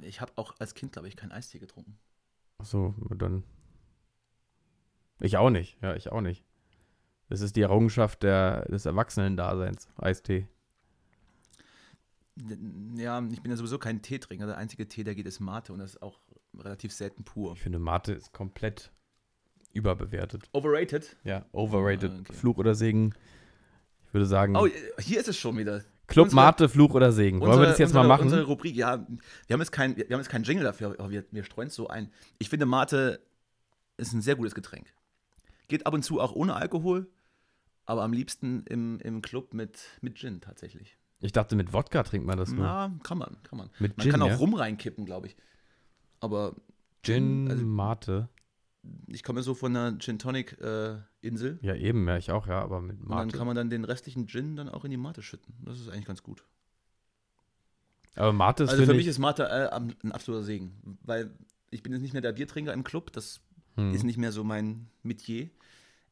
Ich 0.00 0.20
habe 0.20 0.32
auch 0.36 0.54
als 0.58 0.74
Kind, 0.74 0.92
glaube 0.92 1.08
ich, 1.08 1.16
keinen 1.16 1.32
Eistee 1.32 1.58
getrunken. 1.58 1.98
Achso, 2.58 2.94
dann. 3.16 3.44
Ich 5.20 5.36
auch 5.36 5.50
nicht, 5.50 5.78
ja, 5.82 5.94
ich 5.94 6.10
auch 6.10 6.20
nicht. 6.20 6.44
Das 7.28 7.40
ist 7.40 7.56
die 7.56 7.62
Errungenschaft 7.62 8.22
der, 8.22 8.66
des 8.66 8.86
Erwachsenen-Daseins, 8.86 9.88
Eistee. 9.96 10.48
Ja, 12.96 13.22
ich 13.30 13.42
bin 13.42 13.50
ja 13.50 13.56
sowieso 13.56 13.78
kein 13.78 14.02
Teetrinker. 14.02 14.46
Der 14.46 14.58
einzige 14.58 14.88
Tee, 14.88 15.04
der 15.04 15.14
geht, 15.14 15.26
ist 15.26 15.40
Mate 15.40 15.72
und 15.72 15.78
das 15.78 15.94
ist 15.94 16.02
auch 16.02 16.20
relativ 16.58 16.92
selten 16.92 17.24
pur. 17.24 17.52
Ich 17.52 17.60
finde, 17.60 17.78
Mate 17.78 18.12
ist 18.12 18.32
komplett 18.32 18.92
überbewertet. 19.72 20.48
Overrated? 20.52 21.16
Ja, 21.24 21.46
overrated. 21.52 22.10
Ah, 22.10 22.18
okay. 22.20 22.32
Fluch 22.32 22.58
oder 22.58 22.74
Segen. 22.74 23.14
Ich 24.06 24.14
würde 24.14 24.26
sagen, 24.26 24.56
Oh, 24.56 24.68
hier 24.98 25.20
ist 25.20 25.28
es 25.28 25.36
schon 25.36 25.56
wieder. 25.58 25.84
Club 26.06 26.24
unsere- 26.24 26.42
Mate, 26.42 26.68
Fluch 26.68 26.94
oder 26.94 27.12
Segen. 27.12 27.40
Wollen 27.40 27.58
wir 27.60 27.66
das 27.66 27.78
jetzt 27.78 27.90
unsere, 27.90 28.04
mal 28.04 28.08
machen? 28.08 28.24
Unsere 28.24 28.44
Rubrik, 28.44 28.76
ja. 28.76 29.06
Wir 29.46 29.54
haben 29.54 29.60
jetzt 29.60 29.72
kein, 29.72 29.96
wir 29.96 30.04
haben 30.10 30.20
jetzt 30.20 30.28
keinen 30.28 30.44
Jingle 30.44 30.64
dafür, 30.64 30.94
aber 30.98 31.10
wir, 31.10 31.24
wir 31.30 31.44
streuen 31.44 31.68
es 31.68 31.74
so 31.74 31.88
ein. 31.88 32.10
Ich 32.38 32.48
finde, 32.50 32.66
Mate 32.66 33.20
ist 33.96 34.12
ein 34.12 34.20
sehr 34.22 34.36
gutes 34.36 34.54
Getränk. 34.54 34.92
Geht 35.68 35.86
ab 35.86 35.94
und 35.94 36.02
zu 36.02 36.20
auch 36.20 36.32
ohne 36.32 36.54
Alkohol, 36.56 37.08
aber 37.86 38.02
am 38.02 38.12
liebsten 38.12 38.64
im, 38.66 38.98
im 39.00 39.22
Club 39.22 39.54
mit, 39.54 39.78
mit 40.02 40.18
Gin 40.18 40.40
tatsächlich. 40.40 40.98
Ich 41.20 41.32
dachte, 41.32 41.56
mit 41.56 41.72
Wodka 41.72 42.02
trinkt 42.02 42.26
man 42.26 42.36
das 42.36 42.50
nur. 42.52 42.64
Na, 42.64 42.92
kann 43.02 43.16
man, 43.16 43.38
kann 43.44 43.56
man. 43.58 43.70
Mit 43.78 43.96
Man 43.96 44.02
Gin, 44.04 44.12
kann 44.12 44.22
auch 44.22 44.28
ja? 44.28 44.36
Rum 44.36 44.52
reinkippen, 44.54 45.06
glaube 45.06 45.28
ich. 45.28 45.36
Aber 46.20 46.54
Gin, 47.02 47.48
also 47.50 47.64
Mate. 47.64 48.28
ich 49.06 49.22
komme 49.22 49.42
so 49.42 49.54
von 49.54 49.74
einer 49.74 49.98
Gin 49.98 50.18
Tonic 50.18 50.60
äh, 50.60 50.96
Insel 51.24 51.58
Ja, 51.62 51.74
eben, 51.74 52.06
ja, 52.06 52.16
ich 52.16 52.30
auch, 52.30 52.46
ja, 52.46 52.60
aber 52.60 52.80
mit 52.80 53.00
und 53.00 53.08
dann 53.10 53.26
Mate. 53.26 53.36
kann 53.36 53.46
man 53.46 53.56
dann 53.56 53.70
den 53.70 53.84
restlichen 53.84 54.26
Gin 54.28 54.56
dann 54.56 54.68
auch 54.68 54.84
in 54.84 54.90
die 54.90 54.96
Mate 54.96 55.22
schütten. 55.22 55.54
Das 55.64 55.80
ist 55.80 55.88
eigentlich 55.88 56.04
ganz 56.06 56.22
gut. 56.22 56.44
aber 58.14 58.32
Mate 58.32 58.64
ist, 58.64 58.70
also 58.70 58.84
für 58.84 58.92
mich 58.92 59.02
ich, 59.02 59.08
ist 59.08 59.18
Mate 59.18 59.44
äh, 59.44 59.68
ein 59.70 60.12
absoluter 60.12 60.44
Segen, 60.44 60.98
weil 61.02 61.30
ich 61.70 61.82
bin 61.82 61.92
jetzt 61.92 62.02
nicht 62.02 62.12
mehr 62.12 62.22
der 62.22 62.32
Biertrinker 62.32 62.72
im 62.72 62.84
Club, 62.84 63.12
das 63.12 63.40
hm. 63.76 63.92
ist 63.92 64.04
nicht 64.04 64.18
mehr 64.18 64.32
so 64.32 64.44
mein 64.44 64.88
Metier. 65.02 65.50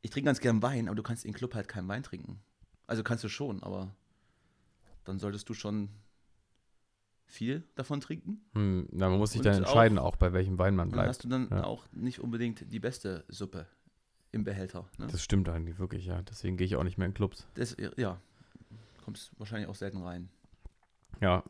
Ich 0.01 0.11
trinke 0.11 0.27
ganz 0.27 0.41
gern 0.41 0.63
Wein, 0.63 0.89
aber 0.89 0.97
du 0.97 1.03
kannst 1.03 1.25
im 1.25 1.33
Club 1.33 1.55
halt 1.55 1.69
keinen 1.69 1.87
Wein 1.87 2.03
trinken. 2.03 2.41
Also 2.89 3.05
kannst 3.05 3.23
du 3.23 3.29
schon, 3.29 3.63
aber 3.63 3.95
dann 5.05 5.19
solltest 5.21 5.49
du 5.49 5.55
schon 5.55 5.89
viel 7.27 7.63
davon 7.77 8.01
trinken. 8.01 8.45
hm, 8.55 8.89
na, 8.93 9.09
man 9.09 9.19
muss 9.19 9.33
sich 9.33 9.41
dann 9.41 9.55
entscheiden, 9.59 9.99
auch- 9.99 10.15
auch, 10.15 10.17
bei 10.17 10.33
welchem 10.33 10.59
Wein 10.59 10.75
man 10.77 10.89
Und 10.89 10.93
dann 10.93 10.97
bleibt. 10.99 11.09
hast 11.09 11.25
du 11.25 11.29
dann 11.29 11.49
Ja. 11.51 11.65
auch 11.65 11.87
nicht 11.93 12.21
unbedingt 12.21 12.71
die 12.73 12.81
beste 12.81 13.25
Suppe 13.29 13.67
im 14.33 14.45
Behälter. 14.45 14.87
Ne? 14.99 15.07
Das 15.11 15.23
stimmt 15.23 15.49
eigentlich 15.49 15.79
wirklich, 15.79 16.07
ja. 16.07 16.23
Deswegen 16.23 16.57
gehe 16.57 16.67
ich 16.67 16.77
auch 16.77 16.85
nicht 16.85 16.99
mehr 16.99 17.07
in 17.07 17.15
Clubs. 17.15 17.47
Das, 17.55 17.77
ja, 17.97 18.21
kommst 19.05 19.31
wahrscheinlich 19.39 19.69
auch 19.69 19.75
selten 19.75 20.03
rein. 20.03 20.29
Ja, 21.21 21.45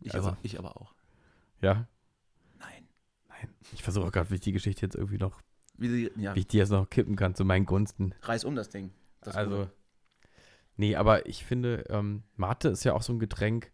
Ich, 0.00 0.14
Also- 0.14 0.28
aber, 0.30 0.38
ich 0.42 0.58
aber 0.58 0.76
auch. 0.80 0.94
ja. 1.60 1.86
Nein. 2.58 2.88
Nein. 3.28 3.48
Ich 3.72 3.82
versuche 3.82 4.10
gerade, 4.10 4.30
wie 4.30 4.34
ich 4.34 4.40
die 4.40 4.52
Geschichte 4.52 4.82
jetzt 4.84 4.94
irgendwie 4.96 5.18
noch, 5.18 5.40
Wie 5.78 5.88
sie, 5.88 6.10
ja, 6.16 6.34
wie 6.34 6.40
ich 6.40 6.46
die 6.48 6.58
jetzt 6.58 6.70
noch 6.70 6.88
kippen 6.90 7.16
kann 7.16 7.34
zu 7.34 7.44
meinen 7.44 7.66
Gunsten. 7.66 8.14
reiß 8.22 8.44
um 8.44 8.54
das 8.56 8.68
Ding. 8.70 8.90
Das 9.20 9.36
also, 9.36 9.56
Gute. 9.58 9.72
nee, 10.76 10.96
aber 10.96 11.26
ich 11.26 11.44
finde, 11.44 11.84
ähm, 11.88 12.22
Mate 12.36 12.68
ist 12.70 12.84
ja 12.84 12.94
auch 12.94 13.02
so 13.02 13.12
ein 13.12 13.18
Getränk, 13.20 13.70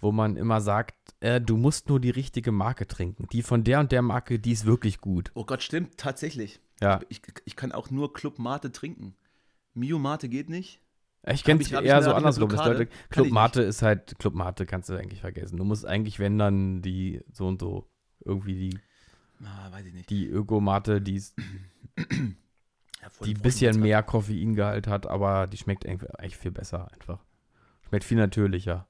wo 0.00 0.12
man 0.12 0.36
immer 0.36 0.60
sagt, 0.60 0.94
äh, 1.20 1.40
du 1.40 1.56
musst 1.56 1.88
nur 1.88 1.98
die 2.00 2.10
richtige 2.10 2.52
Marke 2.52 2.86
trinken. 2.86 3.26
Die 3.32 3.42
von 3.42 3.64
der 3.64 3.80
und 3.80 3.90
der 3.92 4.02
Marke, 4.02 4.38
die 4.38 4.52
ist 4.52 4.64
wirklich 4.66 5.00
gut. 5.00 5.30
Oh 5.34 5.44
Gott, 5.44 5.62
stimmt, 5.62 5.96
tatsächlich. 5.98 6.60
Ja, 6.80 7.00
Ich, 7.08 7.22
ich 7.44 7.56
kann 7.56 7.72
auch 7.72 7.90
nur 7.90 8.12
Club 8.12 8.38
Mate 8.38 8.72
trinken. 8.72 9.14
Mio 9.74 9.98
Mate 9.98 10.28
geht 10.28 10.48
nicht. 10.48 10.80
ich 11.26 11.44
kenne 11.44 11.62
es 11.62 11.70
eher 11.70 12.02
so 12.02 12.12
andersrum. 12.12 12.50
Leute, 12.50 12.86
Club 13.10 13.30
Mate 13.30 13.62
ist 13.62 13.82
halt, 13.82 14.18
Club 14.18 14.34
Mate 14.34 14.66
kannst 14.66 14.88
du 14.88 14.94
eigentlich 14.94 15.20
vergessen. 15.20 15.56
Du 15.56 15.64
musst 15.64 15.86
eigentlich, 15.86 16.18
wenn 16.18 16.38
dann 16.38 16.82
die 16.82 17.22
so 17.32 17.46
und 17.46 17.60
so, 17.60 17.88
irgendwie 18.24 18.70
die, 18.70 18.78
Ah, 19.44 19.70
weiß 19.72 19.86
ich 19.86 19.94
nicht. 19.94 20.10
die 20.10 20.26
Öko-Mate, 20.26 21.00
die, 21.00 21.16
ist- 21.16 21.34
Ja, 23.02 23.08
die 23.24 23.34
voll 23.34 23.34
bisschen 23.34 23.80
mehr 23.80 24.02
Koffeingehalt 24.02 24.86
hat, 24.86 25.06
aber 25.06 25.46
die 25.46 25.56
schmeckt 25.58 25.84
eigentlich 25.86 26.10
eigentlich 26.18 26.36
viel 26.38 26.50
besser 26.52 26.90
einfach. 26.92 27.22
Schmeckt 27.88 28.04
viel 28.04 28.16
natürlicher. 28.16 28.88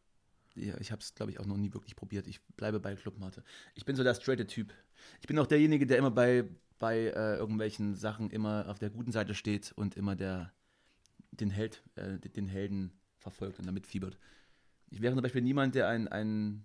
Ja, 0.55 0.79
ich 0.79 0.93
habe 0.93 1.01
es, 1.03 1.15
glaube 1.17 1.33
ich, 1.33 1.41
auch 1.41 1.47
noch 1.47 1.57
nie 1.57 1.73
wirklich 1.75 1.97
probiert. 1.97 2.29
Ich 2.29 2.41
bleibe 2.57 2.79
bei 2.79 2.95
Club 2.95 3.19
Mate. 3.19 3.43
Ich 3.75 3.85
bin 3.85 3.97
so 3.97 4.05
der 4.05 4.15
straighte 4.15 4.47
Typ. 4.47 4.73
Ich 5.21 5.27
bin 5.27 5.37
auch 5.41 5.49
derjenige, 5.49 5.85
der 5.87 5.99
immer 5.99 6.13
bei, 6.13 6.45
bei 6.79 6.99
äh, 6.99 7.37
irgendwelchen 7.37 7.95
Sachen 7.95 8.31
immer 8.31 8.67
auf 8.69 8.79
der 8.79 8.91
guten 8.91 9.13
Seite 9.13 9.35
steht 9.35 9.73
und 9.73 9.97
immer 9.97 10.17
der 10.17 10.53
den 11.31 11.51
Held, 11.51 11.83
äh, 11.97 12.19
den 12.19 12.47
Helden 12.47 12.93
verfolgt 13.19 13.59
und 13.59 13.67
damit 13.67 13.87
fiebert. 13.87 14.19
Ich 14.91 15.01
wäre 15.01 15.15
zum 15.15 15.23
Beispiel 15.23 15.43
niemand, 15.43 15.75
der 15.75 15.89
ein, 15.89 16.07
ein 16.09 16.65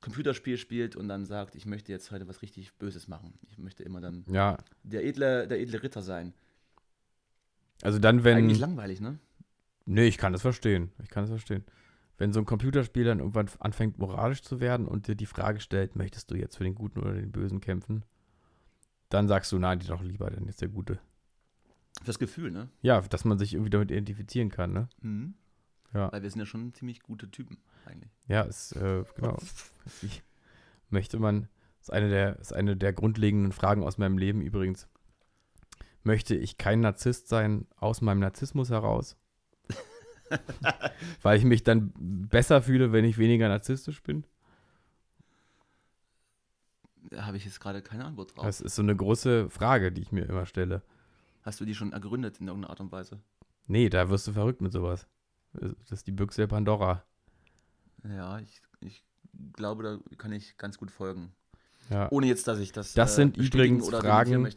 Computerspiel 0.00 0.56
spielt 0.56 0.96
und 0.96 1.08
dann 1.08 1.24
sagt, 1.24 1.54
ich 1.54 1.66
möchte 1.66 1.92
jetzt 1.92 2.10
heute 2.10 2.26
was 2.26 2.42
richtig 2.42 2.74
Böses 2.74 3.06
machen. 3.06 3.38
Ich 3.48 3.58
möchte 3.58 3.82
immer 3.82 4.00
dann 4.00 4.24
Ja, 4.28 4.56
der 4.82 5.04
edle, 5.04 5.46
der 5.46 5.60
edle 5.60 5.82
Ritter 5.82 6.02
sein. 6.02 6.32
also 7.82 7.98
dann, 7.98 8.24
wenn. 8.24 8.38
Eigentlich 8.38 8.58
langweilig, 8.58 9.00
ne? 9.00 9.18
Nee, 9.86 10.06
ich 10.06 10.18
kann 10.18 10.32
das 10.32 10.42
verstehen. 10.42 10.90
Ich 11.02 11.10
kann 11.10 11.24
das 11.24 11.30
verstehen. 11.30 11.64
Wenn 12.16 12.32
so 12.32 12.40
ein 12.40 12.46
Computerspiel 12.46 13.04
dann 13.04 13.18
irgendwann 13.18 13.48
anfängt, 13.60 13.98
moralisch 13.98 14.42
zu 14.42 14.60
werden 14.60 14.86
und 14.86 15.08
dir 15.08 15.14
die 15.14 15.26
Frage 15.26 15.60
stellt, 15.60 15.96
möchtest 15.96 16.30
du 16.30 16.34
jetzt 16.34 16.56
für 16.56 16.64
den 16.64 16.74
Guten 16.74 17.00
oder 17.00 17.14
den 17.14 17.32
Bösen 17.32 17.60
kämpfen? 17.60 18.04
Dann 19.10 19.28
sagst 19.28 19.52
du, 19.52 19.58
nein, 19.58 19.78
die 19.80 19.86
doch 19.86 20.02
lieber, 20.02 20.30
denn 20.30 20.46
jetzt 20.46 20.62
der 20.62 20.68
Gute. 20.68 20.98
Fürs 22.02 22.18
Gefühl, 22.18 22.50
ne? 22.50 22.68
Ja, 22.80 23.00
dass 23.02 23.24
man 23.24 23.38
sich 23.38 23.52
irgendwie 23.52 23.70
damit 23.70 23.90
identifizieren 23.90 24.50
kann, 24.50 24.72
ne? 24.72 24.88
Mhm. 25.02 25.34
Ja. 25.92 26.10
Weil 26.12 26.22
wir 26.22 26.30
sind 26.30 26.38
ja 26.38 26.46
schon 26.46 26.72
ziemlich 26.72 27.02
gute 27.02 27.30
Typen, 27.30 27.58
eigentlich. 27.84 28.12
Ja, 28.28 28.42
ist, 28.42 28.72
äh, 28.76 29.04
genau. 29.16 29.36
Wie 30.00 30.10
möchte 30.88 31.18
man, 31.18 31.48
ist 31.80 31.92
eine, 31.92 32.08
der, 32.08 32.38
ist 32.38 32.52
eine 32.52 32.76
der 32.76 32.92
grundlegenden 32.92 33.52
Fragen 33.52 33.82
aus 33.82 33.98
meinem 33.98 34.16
Leben 34.16 34.40
übrigens. 34.40 34.88
Möchte 36.02 36.34
ich 36.36 36.56
kein 36.56 36.80
Narzisst 36.80 37.28
sein 37.28 37.66
aus 37.76 38.00
meinem 38.00 38.20
Narzissmus 38.20 38.70
heraus? 38.70 39.16
Weil 41.22 41.36
ich 41.36 41.44
mich 41.44 41.64
dann 41.64 41.92
besser 41.98 42.62
fühle, 42.62 42.92
wenn 42.92 43.04
ich 43.04 43.18
weniger 43.18 43.48
narzisstisch 43.48 44.02
bin? 44.02 44.24
Da 47.10 47.26
habe 47.26 47.36
ich 47.36 47.44
jetzt 47.44 47.60
gerade 47.60 47.82
keine 47.82 48.04
Antwort 48.04 48.36
drauf. 48.36 48.44
Das 48.44 48.60
ist 48.60 48.74
so 48.74 48.82
eine 48.82 48.94
große 48.94 49.48
Frage, 49.50 49.92
die 49.92 50.02
ich 50.02 50.12
mir 50.12 50.28
immer 50.28 50.46
stelle. 50.46 50.82
Hast 51.42 51.60
du 51.60 51.64
die 51.64 51.74
schon 51.74 51.92
ergründet 51.92 52.40
in 52.40 52.48
irgendeiner 52.48 52.70
Art 52.70 52.80
und 52.80 52.92
Weise? 52.92 53.20
Nee, 53.66 53.88
da 53.88 54.10
wirst 54.10 54.26
du 54.26 54.32
verrückt 54.32 54.60
mit 54.60 54.72
sowas. 54.72 55.06
Das 55.52 55.72
ist 55.90 56.06
die 56.06 56.12
Büchse 56.12 56.42
der 56.42 56.48
Pandora. 56.48 57.02
Ja, 58.04 58.38
ich, 58.38 58.60
ich 58.80 59.02
glaube, 59.54 59.82
da 59.82 60.16
kann 60.16 60.32
ich 60.32 60.56
ganz 60.58 60.78
gut 60.78 60.90
folgen. 60.90 61.32
Ja. 61.88 62.10
Ohne 62.10 62.26
jetzt, 62.26 62.46
dass 62.46 62.58
ich 62.58 62.72
das. 62.72 62.94
Das 62.94 63.16
sind 63.16 63.36
bestätigen 63.36 63.78
übrigens 63.78 64.00
Fragen-. 64.00 64.48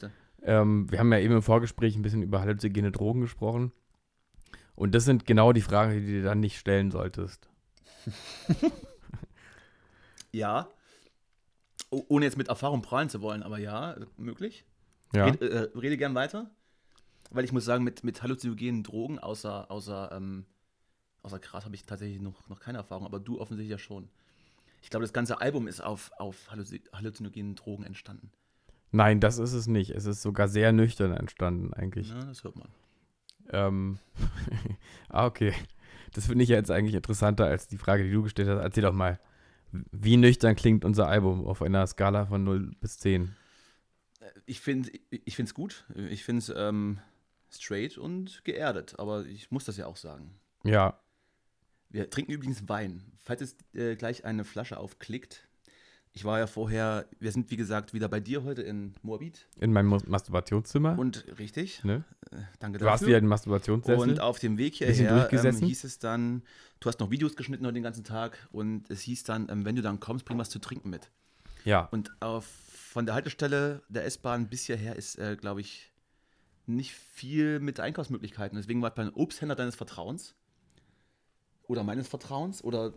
Ähm, 0.42 0.92
wir 0.92 1.00
haben 1.00 1.12
ja 1.12 1.20
eben 1.20 1.36
im 1.36 1.42
Vorgespräch 1.42 1.96
ein 1.96 2.02
bisschen 2.02 2.22
über 2.22 2.42
halluzinogene 2.42 2.92
Drogen 2.92 3.22
gesprochen. 3.22 3.72
Und 4.76 4.94
das 4.94 5.06
sind 5.06 5.26
genau 5.26 5.54
die 5.54 5.62
Fragen, 5.62 5.94
die 5.94 6.22
du 6.22 6.24
dann 6.24 6.40
nicht 6.40 6.58
stellen 6.60 6.92
solltest. 6.92 7.48
Ja. 10.34 10.68
Oh, 11.94 12.06
ohne 12.08 12.26
jetzt 12.26 12.38
mit 12.38 12.48
Erfahrung 12.48 12.82
prahlen 12.82 13.10
zu 13.10 13.22
wollen, 13.22 13.44
aber 13.44 13.60
ja, 13.60 13.96
möglich. 14.18 14.66
Ja. 15.14 15.26
Red, 15.26 15.42
äh, 15.42 15.70
rede 15.78 15.96
gern 15.98 16.16
weiter. 16.16 16.50
Weil 17.30 17.46
ich 17.46 17.52
muss 17.52 17.66
sagen, 17.66 17.84
mit, 17.84 18.04
mit 18.04 18.24
halluzinogenen 18.24 18.84
Drogen, 18.84 19.20
außer, 19.20 19.70
außer, 19.70 20.12
ähm, 20.12 20.46
außer 21.22 21.40
Gras, 21.40 21.66
habe 21.66 21.76
ich 21.76 21.86
tatsächlich 21.86 22.20
noch, 22.20 22.50
noch 22.50 22.60
keine 22.60 22.80
Erfahrung, 22.80 23.06
aber 23.06 23.20
du 23.20 23.40
offensichtlich 23.40 23.72
ja 23.72 23.78
schon. 23.78 24.10
Ich 24.82 24.90
glaube, 24.90 25.04
das 25.04 25.14
ganze 25.14 25.40
Album 25.40 25.68
ist 25.68 25.82
auf, 25.82 26.12
auf 26.18 26.52
halluzi- 26.52 26.82
halluzinogenen 26.92 27.56
Drogen 27.56 27.84
entstanden. 27.84 28.32
Nein, 28.92 29.20
das 29.20 29.38
ist 29.38 29.54
es 29.54 29.68
nicht. 29.68 29.92
Es 29.92 30.06
ist 30.06 30.22
sogar 30.22 30.48
sehr 30.48 30.72
nüchtern 30.72 31.14
entstanden, 31.14 31.74
eigentlich. 31.74 32.10
Ja, 32.10 32.26
das 32.26 32.44
hört 32.44 32.56
man. 32.56 32.70
Ähm, 33.50 34.00
ah, 35.10 35.26
okay. 35.26 35.54
Das 36.14 36.26
finde 36.26 36.44
ich 36.44 36.50
ja 36.50 36.58
jetzt 36.58 36.72
eigentlich 36.72 36.96
interessanter 36.96 37.46
als 37.46 37.68
die 37.68 37.78
Frage, 37.78 38.04
die 38.04 38.12
du 38.12 38.24
gestellt 38.24 38.50
hast. 38.50 38.62
Erzähl 38.62 38.84
doch 38.84 38.94
mal, 38.94 39.20
wie 39.92 40.18
nüchtern 40.18 40.56
klingt 40.56 40.86
unser 40.86 41.08
Album 41.08 41.46
auf 41.46 41.62
einer 41.62 41.86
Skala 41.88 42.28
von 42.28 42.44
0 42.44 42.72
bis 42.80 42.98
10? 43.00 43.36
Ich 44.46 44.62
finde 44.62 44.92
ich 45.10 45.40
es 45.40 45.54
gut. 45.54 45.86
Ich 46.10 46.24
finde 46.24 46.40
es 46.40 46.54
ähm, 46.56 47.00
straight 47.52 47.98
und 47.98 48.44
geerdet, 48.46 48.98
aber 49.00 49.26
ich 49.26 49.52
muss 49.52 49.66
das 49.66 49.78
ja 49.78 49.86
auch 49.86 49.98
sagen. 49.98 50.40
Ja, 50.64 51.00
Wir 51.90 52.10
trinken 52.10 52.32
übrigens 52.32 52.68
Wein. 52.70 53.04
Falls 53.20 53.42
es 53.42 53.56
äh, 53.74 53.96
gleich 53.96 54.26
eine 54.26 54.44
Flasche 54.44 54.78
aufklickt. 54.78 55.48
Ich 56.16 56.26
war 56.26 56.38
ja 56.38 56.46
vorher, 56.46 57.08
wir 57.20 57.32
sind 57.32 57.50
wie 57.50 57.58
gesagt 57.58 57.94
wieder 57.94 58.08
bei 58.08 58.20
dir 58.20 58.44
heute 58.44 58.62
in 58.62 58.94
Moabit. 59.02 59.48
in 59.60 59.74
meinem 59.74 59.88
Mas- 59.88 60.06
Masturbationszimmer. 60.06 60.98
Und 60.98 61.26
richtig, 61.40 61.84
ne? 61.84 62.04
äh, 62.32 62.38
danke 62.60 62.78
Du 62.78 62.86
hast 62.86 63.00
dafür. 63.02 63.08
wieder 63.08 63.20
den 63.22 63.28
Masturbationssessel. 63.30 64.00
Und 64.12 64.20
auf 64.20 64.38
dem 64.38 64.58
Weg 64.60 64.76
hierher 64.76 65.28
ähm, 65.32 65.56
hieß 65.58 65.84
es 65.84 65.98
dann, 65.98 66.44
du 66.80 66.88
hast 66.90 67.00
noch 67.00 67.10
Videos 67.10 67.36
geschnitten 67.36 67.66
heute 67.66 67.74
den 67.74 67.84
ganzen 67.84 68.04
Tag 68.04 68.38
und 68.52 68.90
es 68.92 69.02
hieß 69.02 69.24
dann, 69.24 69.50
ähm, 69.50 69.66
wenn 69.66 69.76
du 69.76 69.82
dann 69.82 70.00
kommst, 70.00 70.26
bring 70.26 70.38
was 70.38 70.52
zu 70.52 70.60
trinken 70.60 70.92
mit. 70.92 71.10
ja, 71.66 71.86
Und 71.92 72.12
auf, 72.22 72.46
von 72.46 73.08
der 73.08 73.16
Haltestelle 73.16 73.82
der 73.90 74.06
S-Bahn 74.06 74.50
bis 74.50 74.66
hierher 74.68 74.96
ist, 74.96 75.18
äh, 75.18 75.36
glaube 75.36 75.62
ich, 75.62 75.92
nicht 76.68 76.94
viel 76.94 77.60
mit 77.60 77.80
Einkaufsmöglichkeiten. 77.80 78.56
Deswegen 78.56 78.84
war 78.84 78.90
ich 78.90 78.96
beim 78.96 79.10
Obsthändler 79.16 79.56
deines 79.56 79.76
Vertrauens 79.76 80.36
oder 81.68 81.84
meines 81.84 82.08
Vertrauens 82.08 82.64
oder 82.64 82.94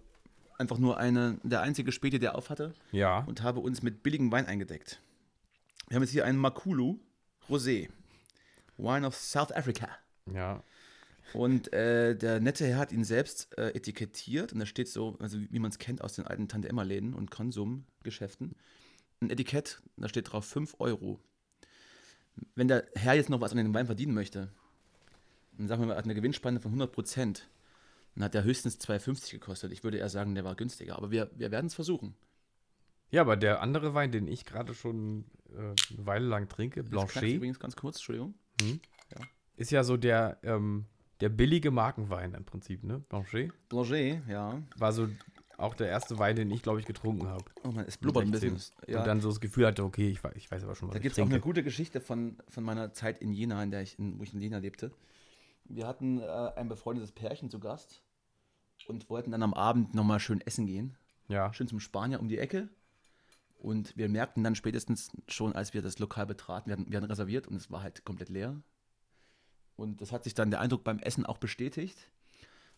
einfach 0.59 0.79
nur 0.79 0.99
eine, 0.99 1.39
der 1.43 1.63
einzige 1.63 1.93
Späti, 1.93 2.19
der 2.19 2.37
auf 2.37 2.51
hatte 2.51 2.75
ja. 2.93 3.21
und 3.21 3.43
habe 3.43 3.61
uns 3.61 3.83
mit 3.83 4.03
billigem 4.03 4.31
Wein 4.33 4.47
eingedeckt. 4.47 5.01
Wir 5.89 5.97
haben 5.97 6.03
jetzt 6.03 6.13
hier 6.13 6.25
einen 6.25 6.39
Makulu 6.39 6.99
Rosé. 7.49 7.89
Wine 8.79 9.07
of 9.07 9.17
South 9.17 9.53
Africa. 9.53 9.89
Ja. 10.33 10.63
Und 11.33 11.73
äh, 11.73 12.17
der 12.17 12.41
nette 12.41 12.67
Herr 12.67 12.79
hat 12.79 12.93
ihn 12.93 13.05
selbst 13.05 13.57
äh, 13.59 13.71
etikettiert 13.71 14.53
und 14.53 14.59
da 14.61 14.67
steht 14.67 14.89
so, 14.89 15.17
also 15.19 15.41
wie, 15.41 15.49
wie 15.51 15.59
man 15.59 15.71
es 15.71 15.79
kennt 15.79 16.03
aus 16.03 16.15
den 16.15 16.27
alten 16.27 16.49
Tante-Emma-Läden 16.49 17.15
und 17.15 17.31
Konsumgeschäften, 17.31 18.55
ein 19.21 19.31
Etikett, 19.31 19.81
da 19.97 20.09
steht 20.09 20.33
drauf 20.33 20.45
5 20.45 20.77
Euro. 20.79 21.19
Wenn 22.55 22.69
der 22.69 22.87
Herr 22.95 23.15
jetzt 23.15 23.31
noch 23.31 23.41
was 23.41 23.53
an 23.53 23.59
dem 23.59 23.75
Wein 23.75 23.87
verdienen 23.87 24.15
möchte, 24.15 24.51
dann 25.57 25.69
sagen 25.69 25.83
wir 25.83 25.87
mal, 25.87 25.95
er 25.95 25.99
hat 25.99 26.05
eine 26.05 26.15
Gewinnspanne 26.15 26.61
von 26.61 26.71
100 26.71 26.93
Prozent, 26.93 27.49
dann 28.17 28.25
hat 28.25 28.35
der 28.35 28.45
höchstens 28.45 28.81
2,50 28.81 29.33
gekostet. 29.33 29.73
Ich 29.73 29.85
würde 29.85 29.99
eher 29.99 30.09
sagen, 30.09 30.35
der 30.35 30.43
war 30.43 30.55
günstiger, 30.55 30.97
aber 30.97 31.11
wir, 31.11 31.31
wir 31.37 31.51
werden 31.51 31.67
es 31.67 31.75
versuchen. 31.75 32.15
Ja, 33.11 33.21
aber 33.21 33.37
der 33.37 33.61
andere 33.61 33.95
Wein, 33.95 34.11
den 34.11 34.27
ich 34.27 34.47
gerade 34.47 34.75
schon 34.75 35.27
äh, 35.51 35.59
eine 35.59 36.07
Weile 36.07 36.27
lang 36.27 36.49
trinke, 36.49 36.83
Das 36.83 36.91
knackst 36.91 37.15
Blanchet, 37.15 37.37
übrigens 37.37 37.61
ganz 37.61 37.77
kurz, 37.77 37.97
Entschuldigung. 37.97 38.35
ist 39.57 39.71
ja 39.71 39.85
so 39.85 39.99
der, 39.99 40.39
ähm, 40.43 40.87
der 41.21 41.29
billige 41.29 41.71
Markenwein 41.71 42.33
im 42.35 42.45
Prinzip, 42.45 42.85
ne? 42.85 43.01
Blanchet. 43.09 43.53
Blanchet, 43.69 44.23
ja. 44.29 44.63
War 44.77 44.93
so 44.93 45.09
auch 45.59 45.75
der 45.75 45.89
erste 45.89 46.19
Wein, 46.19 46.37
den 46.37 46.51
ich, 46.51 46.63
glaube 46.63 46.81
ich, 46.81 46.87
getrunken 46.87 47.29
habe. 47.29 47.45
Oh 47.65 47.71
man, 47.71 47.85
es 47.87 47.99
blubbert 47.99 48.25
ein 48.25 48.33
16. 48.33 48.55
bisschen. 48.55 48.75
Ja. 48.89 49.01
Und 49.01 49.07
dann 49.07 49.21
so 49.21 49.29
das 49.29 49.41
Gefühl 49.41 49.67
hatte, 49.67 49.85
okay, 49.85 50.09
ich, 50.09 50.21
ich 50.35 50.51
weiß 50.51 50.65
aber 50.65 50.75
schon, 50.75 50.89
was 50.89 50.95
Da 50.95 50.99
ich 50.99 51.03
gibt 51.03 51.19
es 51.19 51.23
auch 51.23 51.29
eine 51.29 51.41
gute 51.41 51.63
Geschichte 51.63 52.01
von, 52.01 52.39
von 52.49 52.65
meiner 52.65 52.93
Zeit 52.93 53.19
in 53.19 53.33
Jena, 53.33 53.63
in 53.63 53.71
der 53.71 53.83
ich 53.83 53.99
in, 53.99 54.19
wo 54.19 54.23
ich 54.23 54.33
in 54.35 54.41
Jena 54.41 54.59
lebte. 54.59 54.91
Wir 55.65 55.87
hatten 55.87 56.21
äh, 56.21 56.25
ein 56.25 56.69
befreundetes 56.69 57.13
Pärchen 57.13 57.51
zu 57.51 57.59
Gast 57.59 58.03
und 58.89 59.09
wollten 59.11 59.31
dann 59.31 59.43
am 59.43 59.55
Abend 59.55 59.95
nochmal 59.95 60.21
schön 60.21 60.41
essen 60.41 60.67
gehen. 60.67 60.97
ja. 61.29 61.53
Schön 61.53 61.69
zum 61.69 61.81
Spanier 61.81 62.21
um 62.21 62.29
die 62.29 62.39
Ecke. 62.39 62.69
Und 63.59 63.97
wir 63.97 64.09
merkten 64.09 64.45
dann 64.45 64.55
spätestens 64.55 65.11
schon, 65.29 65.55
als 65.55 65.75
wir 65.75 65.83
das 65.83 65.99
Lokal 65.99 66.27
betraten, 66.27 66.69
wir 66.69 66.77
hatten, 66.77 66.91
wir 66.91 66.97
hatten 66.99 67.11
reserviert 67.11 67.49
und 67.49 67.57
es 67.57 67.71
war 67.71 67.83
halt 67.83 68.05
komplett 68.05 68.29
leer. 68.29 68.61
Und 69.77 70.01
das 70.01 70.13
hat 70.13 70.25
sich 70.25 70.35
dann 70.35 70.51
der 70.51 70.61
Eindruck 70.61 70.85
beim 70.85 70.99
Essen 70.99 71.27
auch 71.27 71.39
bestätigt. 71.39 72.11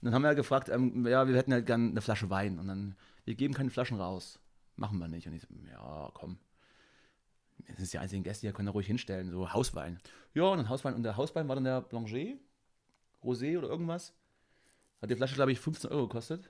Und 0.00 0.06
dann 0.06 0.14
haben 0.14 0.22
wir 0.22 0.34
gefragt, 0.34 0.68
ähm, 0.68 1.06
ja, 1.06 1.26
wir 1.26 1.36
hätten 1.36 1.52
halt 1.52 1.66
gern 1.66 1.90
eine 1.90 2.00
Flasche 2.00 2.30
Wein. 2.30 2.58
Und 2.58 2.68
dann, 2.68 2.96
wir 3.24 3.34
geben 3.34 3.54
keine 3.54 3.70
Flaschen 3.70 4.00
raus. 4.00 4.38
Machen 4.76 4.98
wir 4.98 5.08
nicht. 5.08 5.26
Und 5.26 5.34
ich 5.34 5.42
so, 5.42 5.48
ja, 5.70 6.10
komm. 6.14 6.38
Das 7.66 7.80
ist 7.80 7.92
die 7.92 7.98
einzigen 7.98 8.22
Gäste, 8.22 8.46
die 8.46 8.52
können 8.52 8.66
da 8.66 8.72
ruhig 8.72 8.86
hinstellen, 8.86 9.30
so 9.30 9.52
Hauswein. 9.52 10.00
Ja, 10.34 10.44
und 10.44 10.58
dann 10.58 10.68
Hauswein. 10.68 10.94
Und 10.94 11.02
der 11.02 11.16
Hauswein 11.16 11.48
war 11.48 11.56
dann 11.56 11.64
der 11.64 11.80
Blanchet, 11.80 12.38
Rosé 13.22 13.58
oder 13.58 13.68
irgendwas. 13.68 14.14
Hat 15.00 15.10
die 15.10 15.16
Flasche, 15.16 15.34
glaube 15.34 15.52
ich, 15.52 15.60
15 15.60 15.90
Euro 15.90 16.08
gekostet. 16.08 16.48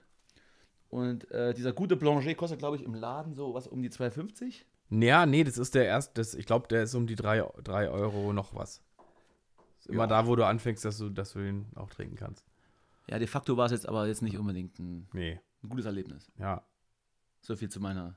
Und 0.88 1.30
äh, 1.30 1.52
dieser 1.52 1.72
gute 1.72 1.96
Blanchet 1.96 2.36
kostet, 2.36 2.58
glaube 2.60 2.76
ich, 2.76 2.82
im 2.82 2.94
Laden 2.94 3.34
so 3.34 3.52
was 3.54 3.66
um 3.66 3.82
die 3.82 3.90
2,50. 3.90 4.62
Ja, 4.90 5.26
nee, 5.26 5.44
das 5.44 5.58
ist 5.58 5.74
der 5.74 5.84
erste, 5.84 6.14
das, 6.14 6.34
ich 6.34 6.46
glaube, 6.46 6.66
der 6.68 6.84
ist 6.84 6.94
um 6.94 7.06
die 7.06 7.14
3 7.14 7.42
Euro 7.42 8.32
noch 8.32 8.54
was. 8.54 8.80
immer 9.86 10.04
Ja. 10.04 10.06
da, 10.06 10.26
wo 10.26 10.34
du 10.34 10.46
anfängst, 10.46 10.82
dass 10.84 10.96
du, 10.96 11.10
dass 11.10 11.34
du 11.34 11.40
ihn 11.40 11.66
auch 11.74 11.90
trinken 11.90 12.16
kannst. 12.16 12.42
Ja, 13.06 13.18
de 13.18 13.26
facto 13.26 13.56
war 13.58 13.66
es 13.66 13.72
jetzt 13.72 13.86
aber 13.88 14.06
jetzt 14.06 14.22
nicht 14.22 14.38
unbedingt 14.38 14.78
ein, 14.78 15.08
Nee, 15.12 15.40
ein 15.62 15.68
gutes 15.68 15.84
Erlebnis. 15.84 16.30
ja, 16.38 16.62
So 17.42 17.54
viel 17.56 17.68
zu 17.68 17.80
meiner 17.80 18.16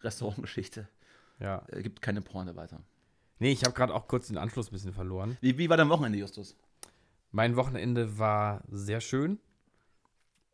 Restaurantgeschichte. 0.00 0.88
ja. 1.40 1.64
Äh, 1.68 1.82
gibt 1.82 2.02
keine 2.02 2.22
Pointe 2.22 2.54
weiter. 2.56 2.80
Nee, 3.38 3.50
ich 3.52 3.64
habe 3.64 3.74
gerade 3.74 3.94
auch 3.94 4.06
kurz 4.06 4.28
den 4.28 4.38
Anschluss 4.38 4.68
ein 4.68 4.72
bisschen 4.72 4.92
verloren. 4.92 5.36
Wie, 5.40 5.58
wie 5.58 5.68
war 5.68 5.76
dein 5.76 5.88
Wochenende, 5.88 6.18
Justus? 6.18 6.56
Mein 7.32 7.56
Wochenende 7.56 8.18
war 8.18 8.62
sehr 8.68 9.00
schön. 9.00 9.40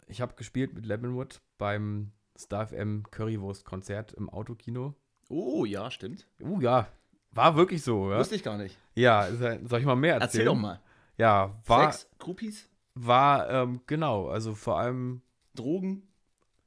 Ich 0.07 0.21
habe 0.21 0.35
gespielt 0.35 0.75
mit 0.75 0.87
Lemonwood 0.87 1.41
beim 1.59 2.13
Star 2.39 2.69
FM 2.69 3.03
Currywurst-Konzert 3.11 4.13
im 4.13 4.31
Autokino. 4.31 4.95
Oh, 5.29 5.65
ja, 5.65 5.91
stimmt. 5.91 6.29
Uh, 6.41 6.61
ja, 6.61 6.89
war 7.33 7.57
wirklich 7.57 7.83
so, 7.83 8.13
ja. 8.13 8.19
Wusste 8.19 8.37
ich 8.37 8.45
gar 8.45 8.57
nicht. 8.57 8.79
Ja, 8.95 9.29
soll 9.65 9.81
ich 9.81 9.87
mal 9.87 9.97
mehr 9.97 10.15
erzählen? 10.15 10.29
Erzähl 10.29 10.45
doch 10.45 10.55
mal. 10.55 10.81
Ja, 11.17 11.61
war, 11.67 11.93
Sex, 11.93 12.09
Groupies, 12.21 12.69
war 12.95 13.51
ähm, 13.51 13.81
genau, 13.89 14.29
also 14.29 14.55
vor 14.55 14.79
allem, 14.79 15.21
Drogen, 15.57 16.07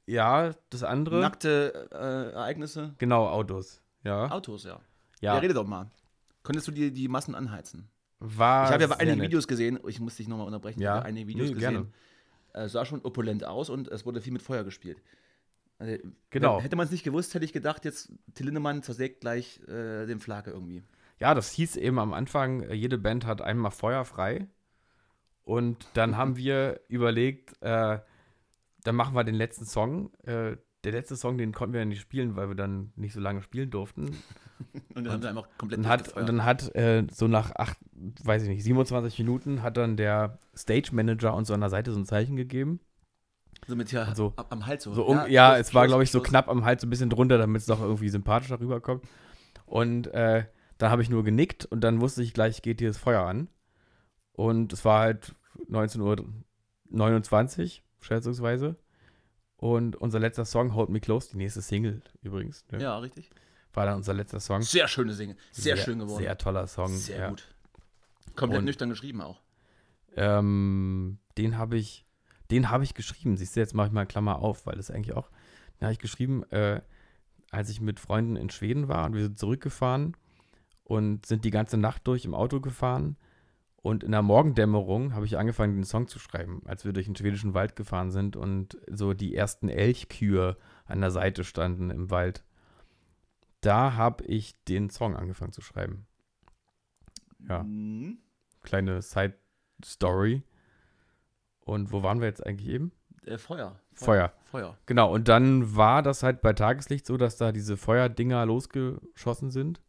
ja, 0.06 0.50
das 0.68 0.82
andere, 0.82 1.20
nackte 1.20 1.88
äh, 1.90 2.34
Ereignisse, 2.34 2.94
genau, 2.98 3.28
Autos, 3.28 3.80
ja. 4.04 4.30
Autos, 4.30 4.64
ja. 4.64 4.78
Ja, 5.22 5.34
Ja, 5.34 5.38
rede 5.40 5.54
doch 5.54 5.66
mal. 5.66 5.90
Konntest 6.42 6.68
du 6.68 6.72
dir 6.72 6.90
die 6.90 7.08
Massen 7.08 7.34
anheizen? 7.34 7.88
War 8.24 8.66
ich 8.66 8.72
habe 8.72 8.84
ja 8.84 8.90
einige 8.98 9.16
nett. 9.16 9.26
Videos 9.28 9.46
gesehen, 9.48 9.78
ich 9.86 10.00
muss 10.00 10.16
dich 10.16 10.28
nochmal 10.28 10.46
unterbrechen, 10.46 10.80
Ja. 10.80 10.92
ich 10.92 10.96
habe 10.98 11.06
einige 11.06 11.28
Videos 11.28 11.48
Nee, 11.48 11.54
gesehen. 11.54 11.92
Äh, 12.54 12.68
sah 12.68 12.84
schon 12.84 13.00
opulent 13.02 13.44
aus 13.44 13.70
und 13.70 13.88
es 13.88 14.04
wurde 14.06 14.20
viel 14.20 14.32
mit 14.32 14.42
Feuer 14.42 14.62
gespielt. 14.64 15.02
Also, 15.78 15.96
Genau. 16.30 16.60
Hätte 16.60 16.76
man 16.76 16.84
es 16.86 16.92
nicht 16.92 17.02
gewusst, 17.04 17.34
hätte 17.34 17.44
ich 17.44 17.52
gedacht, 17.52 17.84
jetzt 17.84 18.12
Till 18.34 18.46
Lindemann 18.46 18.82
zersägt 18.82 19.20
gleich 19.20 19.60
äh, 19.68 20.06
den 20.06 20.20
Flake 20.20 20.50
irgendwie. 20.50 20.82
Ja, 21.18 21.34
das 21.34 21.50
hieß 21.52 21.76
eben 21.76 21.98
am 21.98 22.12
Anfang, 22.12 22.62
äh, 22.62 22.74
jede 22.74 22.98
Band 22.98 23.26
hat 23.26 23.40
einmal 23.42 23.70
Feuer 23.70 24.04
frei. 24.04 24.46
Und 25.44 25.86
dann 25.94 26.16
haben 26.16 26.36
wir 26.36 26.80
überlegt, 26.88 27.54
äh, 27.62 27.98
dann 28.84 28.94
machen 28.96 29.14
wir 29.14 29.24
den 29.24 29.34
letzten 29.34 29.64
Song. 29.64 30.12
Äh, 30.24 30.56
der 30.84 30.92
letzte 30.92 31.16
Song, 31.16 31.38
den 31.38 31.52
konnten 31.52 31.72
wir 31.74 31.80
ja 31.80 31.84
nicht 31.84 32.00
spielen, 32.00 32.34
weil 32.36 32.48
wir 32.48 32.54
dann 32.56 32.92
nicht 32.96 33.12
so 33.12 33.20
lange 33.20 33.42
spielen 33.42 33.70
durften. 33.70 34.16
Und 34.94 35.04
dann 35.04 35.12
haben 35.12 35.22
sie 35.22 35.28
einfach 35.28 35.48
komplett 35.58 35.78
Und 35.78 35.88
hat, 35.88 36.16
und 36.16 36.28
dann 36.28 36.44
hat 36.44 36.72
äh, 36.76 37.04
so 37.10 37.26
nach 37.26 37.50
acht, 37.56 37.76
weiß 38.22 38.44
ich 38.44 38.48
nicht, 38.48 38.62
27 38.62 39.18
Minuten 39.18 39.60
hat 39.62 39.76
dann 39.76 39.96
der 39.96 40.38
Stage 40.56 40.90
Manager 40.92 41.34
uns 41.34 41.48
so 41.48 41.54
an 41.54 41.60
der 41.60 41.70
Seite 41.70 41.90
so 41.92 41.98
ein 41.98 42.04
Zeichen 42.06 42.36
gegeben. 42.36 42.78
so 43.66 43.74
mit 43.74 43.88
hier 43.88 44.12
so- 44.14 44.34
ab, 44.36 44.46
am 44.50 44.64
Hals 44.66 44.84
so. 44.84 44.94
So 44.94 45.04
um, 45.04 45.26
ja, 45.28 45.54
Schluss, 45.56 45.66
es 45.68 45.74
war, 45.74 45.86
glaube 45.88 46.04
ich, 46.04 46.12
so 46.12 46.20
knapp 46.20 46.48
am 46.48 46.64
Hals, 46.64 46.82
so 46.82 46.86
ein 46.86 46.90
bisschen 46.90 47.10
drunter, 47.10 47.38
damit 47.38 47.60
es 47.60 47.66
doch 47.66 47.80
irgendwie 47.80 48.08
sympathischer 48.08 48.60
rüberkommt. 48.60 49.04
Und 49.66 50.06
äh, 50.14 50.44
dann 50.78 50.90
habe 50.92 51.02
ich 51.02 51.10
nur 51.10 51.24
genickt 51.24 51.64
und 51.64 51.80
dann 51.82 52.00
wusste 52.00 52.22
ich 52.22 52.32
gleich, 52.34 52.62
geht 52.62 52.78
hier 52.78 52.90
das 52.90 52.98
Feuer 52.98 53.22
an. 53.22 53.48
Und 54.32 54.72
es 54.72 54.84
war 54.84 55.00
halt 55.00 55.34
19.29 55.68 57.62
Uhr, 57.62 57.82
schätzungsweise. 58.00 58.76
Und 59.62 59.94
unser 59.94 60.18
letzter 60.18 60.44
Song, 60.44 60.74
Hold 60.74 60.88
Me 60.88 60.98
Close, 60.98 61.30
die 61.30 61.36
nächste 61.36 61.62
Single 61.62 62.02
übrigens, 62.20 62.64
ne, 62.72 62.82
Ja, 62.82 62.98
richtig. 62.98 63.30
war 63.72 63.86
dann 63.86 63.94
unser 63.98 64.12
letzter 64.12 64.40
Song. 64.40 64.60
Sehr 64.62 64.88
schöne 64.88 65.12
Single. 65.12 65.36
Sehr, 65.52 65.76
schön 65.76 66.00
geworden. 66.00 66.18
Sehr 66.20 66.36
toller 66.36 66.66
Song. 66.66 66.88
Sehr 66.88 67.18
ja. 67.20 67.28
gut. 67.28 67.46
Komplett 68.34 68.58
Und- 68.58 68.64
nüchtern 68.64 68.90
geschrieben 68.90 69.20
auch. 69.20 69.40
Ähm, 70.16 71.18
den 71.38 71.58
habe 71.58 71.76
ich, 71.76 72.04
den 72.50 72.70
habe 72.70 72.82
ich 72.82 72.94
geschrieben. 72.94 73.36
Siehst 73.36 73.54
du, 73.54 73.60
jetzt 73.60 73.72
mache 73.72 73.86
ich 73.86 73.92
mal 73.92 74.04
Klammer 74.04 74.40
auf, 74.40 74.66
weil 74.66 74.74
das 74.74 74.90
eigentlich 74.90 75.14
auch, 75.16 75.30
den 75.78 75.82
habe 75.84 75.92
ich 75.92 76.00
geschrieben, 76.00 76.42
äh, 76.50 76.80
als 77.52 77.70
ich 77.70 77.80
mit 77.80 78.00
Freunden 78.00 78.34
in 78.34 78.50
Schweden 78.50 78.88
war 78.88 79.06
und 79.06 79.14
wir 79.14 79.22
sind 79.22 79.38
zurückgefahren 79.38 80.16
und 80.82 81.24
sind 81.24 81.44
die 81.44 81.52
ganze 81.52 81.76
Nacht 81.76 82.04
durch 82.08 82.24
im 82.24 82.34
Auto 82.34 82.60
gefahren. 82.60 83.16
Und 83.82 84.04
in 84.04 84.12
der 84.12 84.22
Morgendämmerung 84.22 85.12
habe 85.12 85.26
ich 85.26 85.36
angefangen, 85.36 85.74
den 85.74 85.84
Song 85.84 86.06
zu 86.06 86.20
schreiben, 86.20 86.62
als 86.66 86.84
wir 86.84 86.92
durch 86.92 87.06
den 87.06 87.16
schwedischen 87.16 87.52
Wald 87.52 87.74
gefahren 87.74 88.12
sind 88.12 88.36
und 88.36 88.78
so 88.88 89.12
die 89.12 89.34
ersten 89.34 89.68
Elchkühe 89.68 90.56
an 90.84 91.00
der 91.00 91.10
Seite 91.10 91.42
standen 91.42 91.90
im 91.90 92.08
Wald. 92.10 92.44
Da 93.60 93.94
habe 93.94 94.24
ich 94.24 94.62
den 94.64 94.88
Song 94.88 95.16
angefangen 95.16 95.52
zu 95.52 95.62
schreiben. 95.62 96.06
Ja. 97.48 97.64
Mhm. 97.64 98.18
Kleine 98.62 99.02
Side-Story. 99.02 100.44
Und 101.64 101.90
wo 101.90 102.04
waren 102.04 102.20
wir 102.20 102.28
jetzt 102.28 102.46
eigentlich 102.46 102.68
eben? 102.68 102.92
Äh, 103.24 103.38
Feuer. 103.38 103.80
Feuer. 103.94 104.32
Feuer. 104.44 104.78
Genau, 104.86 105.12
und 105.12 105.26
dann 105.26 105.74
war 105.76 106.02
das 106.02 106.22
halt 106.22 106.40
bei 106.40 106.52
Tageslicht 106.52 107.06
so, 107.06 107.16
dass 107.16 107.36
da 107.36 107.50
diese 107.50 107.76
Feuerdinger 107.76 108.46
losgeschossen 108.46 109.50
sind. 109.50 109.80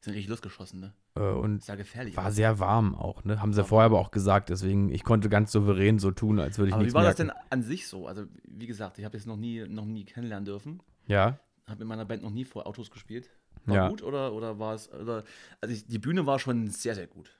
Sind 0.00 0.14
richtig 0.14 0.28
losgeschossen, 0.28 0.80
ne? 0.80 0.94
Äh, 1.16 1.20
und 1.20 1.66
ja 1.66 1.74
gefährlich. 1.76 2.16
war 2.16 2.32
sehr 2.32 2.58
warm 2.58 2.94
auch, 2.94 3.24
ne? 3.24 3.40
Haben 3.40 3.52
sie 3.52 3.58
War 3.60 3.66
vorher 3.66 3.86
aber 3.86 4.00
auch 4.00 4.10
gesagt, 4.10 4.48
deswegen, 4.50 4.90
ich 4.90 5.04
konnte 5.04 5.28
ganz 5.28 5.52
souverän 5.52 5.98
so 5.98 6.10
tun, 6.10 6.40
als 6.40 6.58
würde 6.58 6.68
ich 6.70 6.74
aber 6.74 6.80
wie 6.80 6.84
nichts 6.86 6.94
war 6.94 7.04
das 7.04 7.18
merken. 7.18 7.32
denn 7.38 7.46
an 7.50 7.62
sich 7.62 7.86
so? 7.86 8.06
Also, 8.08 8.24
wie 8.48 8.66
gesagt, 8.66 8.98
ich 8.98 9.04
habe 9.04 9.16
jetzt 9.16 9.26
noch 9.26 9.36
nie, 9.36 9.64
noch 9.68 9.84
nie 9.84 10.04
kennenlernen 10.04 10.44
dürfen. 10.44 10.82
Ja, 11.06 11.38
Habe 11.66 11.82
in 11.82 11.88
meiner 11.88 12.04
Band 12.04 12.22
noch 12.22 12.30
nie 12.32 12.44
vor 12.44 12.66
Autos 12.66 12.90
gespielt. 12.90 13.30
War 13.66 13.76
Ja. 13.76 13.88
gut 13.88 14.02
oder, 14.02 14.32
oder 14.32 14.58
war 14.58 14.74
es. 14.74 14.92
Oder, 14.92 15.24
also 15.60 15.74
ich, 15.74 15.86
die 15.86 15.98
Bühne 15.98 16.26
war 16.26 16.38
schon 16.38 16.68
sehr, 16.68 16.94
sehr 16.94 17.06
gut. 17.06 17.30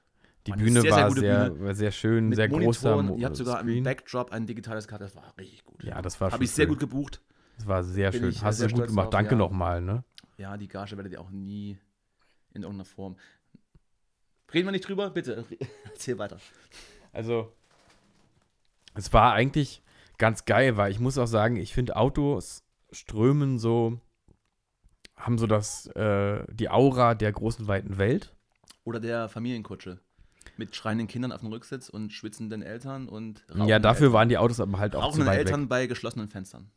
die 0.46 0.52
War 0.52 0.58
Bühne 0.58 0.80
sehr, 0.80 0.92
sehr 0.94 1.02
war 1.02 1.08
gute 1.08 1.20
sehr, 1.20 1.50
Bühne. 1.50 1.64
war 1.66 1.74
sehr 1.74 1.90
schön, 1.90 2.28
Mit 2.28 2.36
sehr 2.36 2.48
großer 2.48 2.90
Monitoren. 2.96 3.06
Mo 3.06 3.16
Ihr 3.16 3.26
habt 3.26 3.36
sogar 3.36 3.58
Screen. 3.60 3.78
im 3.78 3.84
Backdrop 3.84 4.30
ein 4.32 4.46
digitales 4.46 4.86
Karte. 4.88 5.04
Das 5.04 5.16
war 5.16 5.34
richtig 5.36 5.64
gut. 5.64 5.82
Ja, 5.82 6.00
das 6.00 6.20
war 6.20 6.30
Habe 6.30 6.44
ich 6.44 6.50
sehr 6.52 6.64
schön. 6.64 6.70
gut 6.70 6.78
gebucht. 6.80 7.20
Das 7.58 7.66
war 7.66 7.82
sehr 7.84 8.12
Bin 8.12 8.20
schön. 8.32 8.42
Hast 8.42 8.58
sehr 8.58 8.68
du 8.68 8.76
gut 8.76 8.86
gemacht. 8.86 9.06
drauf, 9.06 9.10
Danke 9.12 9.32
ja. 9.32 9.36
nochmal, 9.38 9.80
ne? 9.82 10.04
Ja, 10.38 10.56
die 10.56 10.68
Gage 10.68 10.96
werdet 10.96 11.12
ihr 11.12 11.20
auch 11.20 11.30
nie 11.30 11.76
in 12.54 12.62
irgendeiner 12.62 12.84
Form. 12.84 13.16
Reden 14.54 14.66
wir 14.66 14.72
nicht 14.72 14.88
drüber? 14.88 15.10
Bitte, 15.10 15.44
erzähl 15.84 16.18
weiter. 16.18 16.38
Also, 17.12 17.52
es 18.94 19.12
war 19.12 19.32
eigentlich 19.32 19.82
ganz 20.18 20.44
geil, 20.44 20.76
weil 20.76 20.90
ich 20.90 21.00
muss 21.00 21.18
auch 21.18 21.26
sagen, 21.26 21.56
ich 21.56 21.74
finde 21.74 21.96
Autos 21.96 22.62
strömen 22.92 23.58
so, 23.58 24.00
haben 25.16 25.38
so 25.38 25.46
das, 25.46 25.86
äh, 25.88 26.44
die 26.52 26.70
Aura 26.70 27.14
der 27.14 27.32
großen, 27.32 27.66
weiten 27.66 27.98
Welt. 27.98 28.32
Oder 28.84 29.00
der 29.00 29.28
Familienkutsche. 29.28 29.98
Mit 30.56 30.76
schreienden 30.76 31.08
Kindern 31.08 31.32
auf 31.32 31.40
dem 31.40 31.50
Rücksitz 31.50 31.88
und 31.88 32.12
schwitzenden 32.12 32.62
Eltern 32.62 33.08
und 33.08 33.40
ja, 33.48 33.54
rauchenden 33.54 33.82
dafür 33.82 34.06
Eltern. 34.06 34.12
waren 34.12 34.28
die 34.28 34.38
Autos 34.38 34.60
aber 34.60 34.78
halt 34.78 34.94
auch 34.94 35.00
zu 35.00 35.06
Rauchende 35.06 35.26
weit 35.26 35.38
Eltern 35.38 35.62
weg. 35.62 35.68
bei 35.68 35.86
geschlossenen 35.86 36.28
Fenstern. 36.28 36.70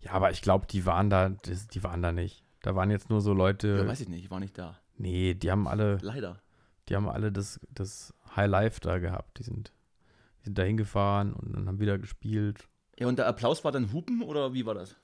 Ja, 0.00 0.12
aber 0.12 0.30
ich 0.30 0.42
glaube, 0.42 0.66
die 0.66 0.84
waren 0.84 1.08
da, 1.08 1.30
die 1.30 1.82
waren 1.84 2.02
da 2.02 2.12
nicht. 2.12 2.44
Da 2.60 2.74
waren 2.74 2.90
jetzt 2.90 3.08
nur 3.08 3.20
so 3.20 3.30
Ja, 3.30 3.38
Leute, 3.38 3.86
weiß 3.86 4.00
ich 4.00 4.08
nicht, 4.08 4.24
ich 4.24 4.30
war 4.30 4.40
nicht 4.40 4.58
da. 4.58 4.78
Nee, 4.96 5.34
die 5.34 5.50
haben 5.50 5.66
alle, 5.68 5.98
Leider. 6.02 6.40
die 6.88 6.96
haben 6.96 7.08
alle 7.08 7.32
das, 7.32 7.60
das 7.70 8.14
High 8.36 8.50
Life 8.50 8.80
da 8.80 8.98
gehabt. 8.98 9.38
Die 9.38 9.42
sind, 9.42 9.72
die 10.40 10.44
sind 10.44 10.58
da 10.58 10.62
hingefahren 10.62 11.32
und 11.32 11.54
dann 11.54 11.68
haben 11.68 11.80
wieder 11.80 11.98
gespielt. 11.98 12.68
Ja, 12.98 13.06
und 13.06 13.18
der 13.18 13.26
Applaus 13.26 13.64
war 13.64 13.72
dann 13.72 13.92
Hupen 13.92 14.22
oder 14.22 14.54
wie 14.54 14.66
war 14.66 14.74
das? 14.74 14.96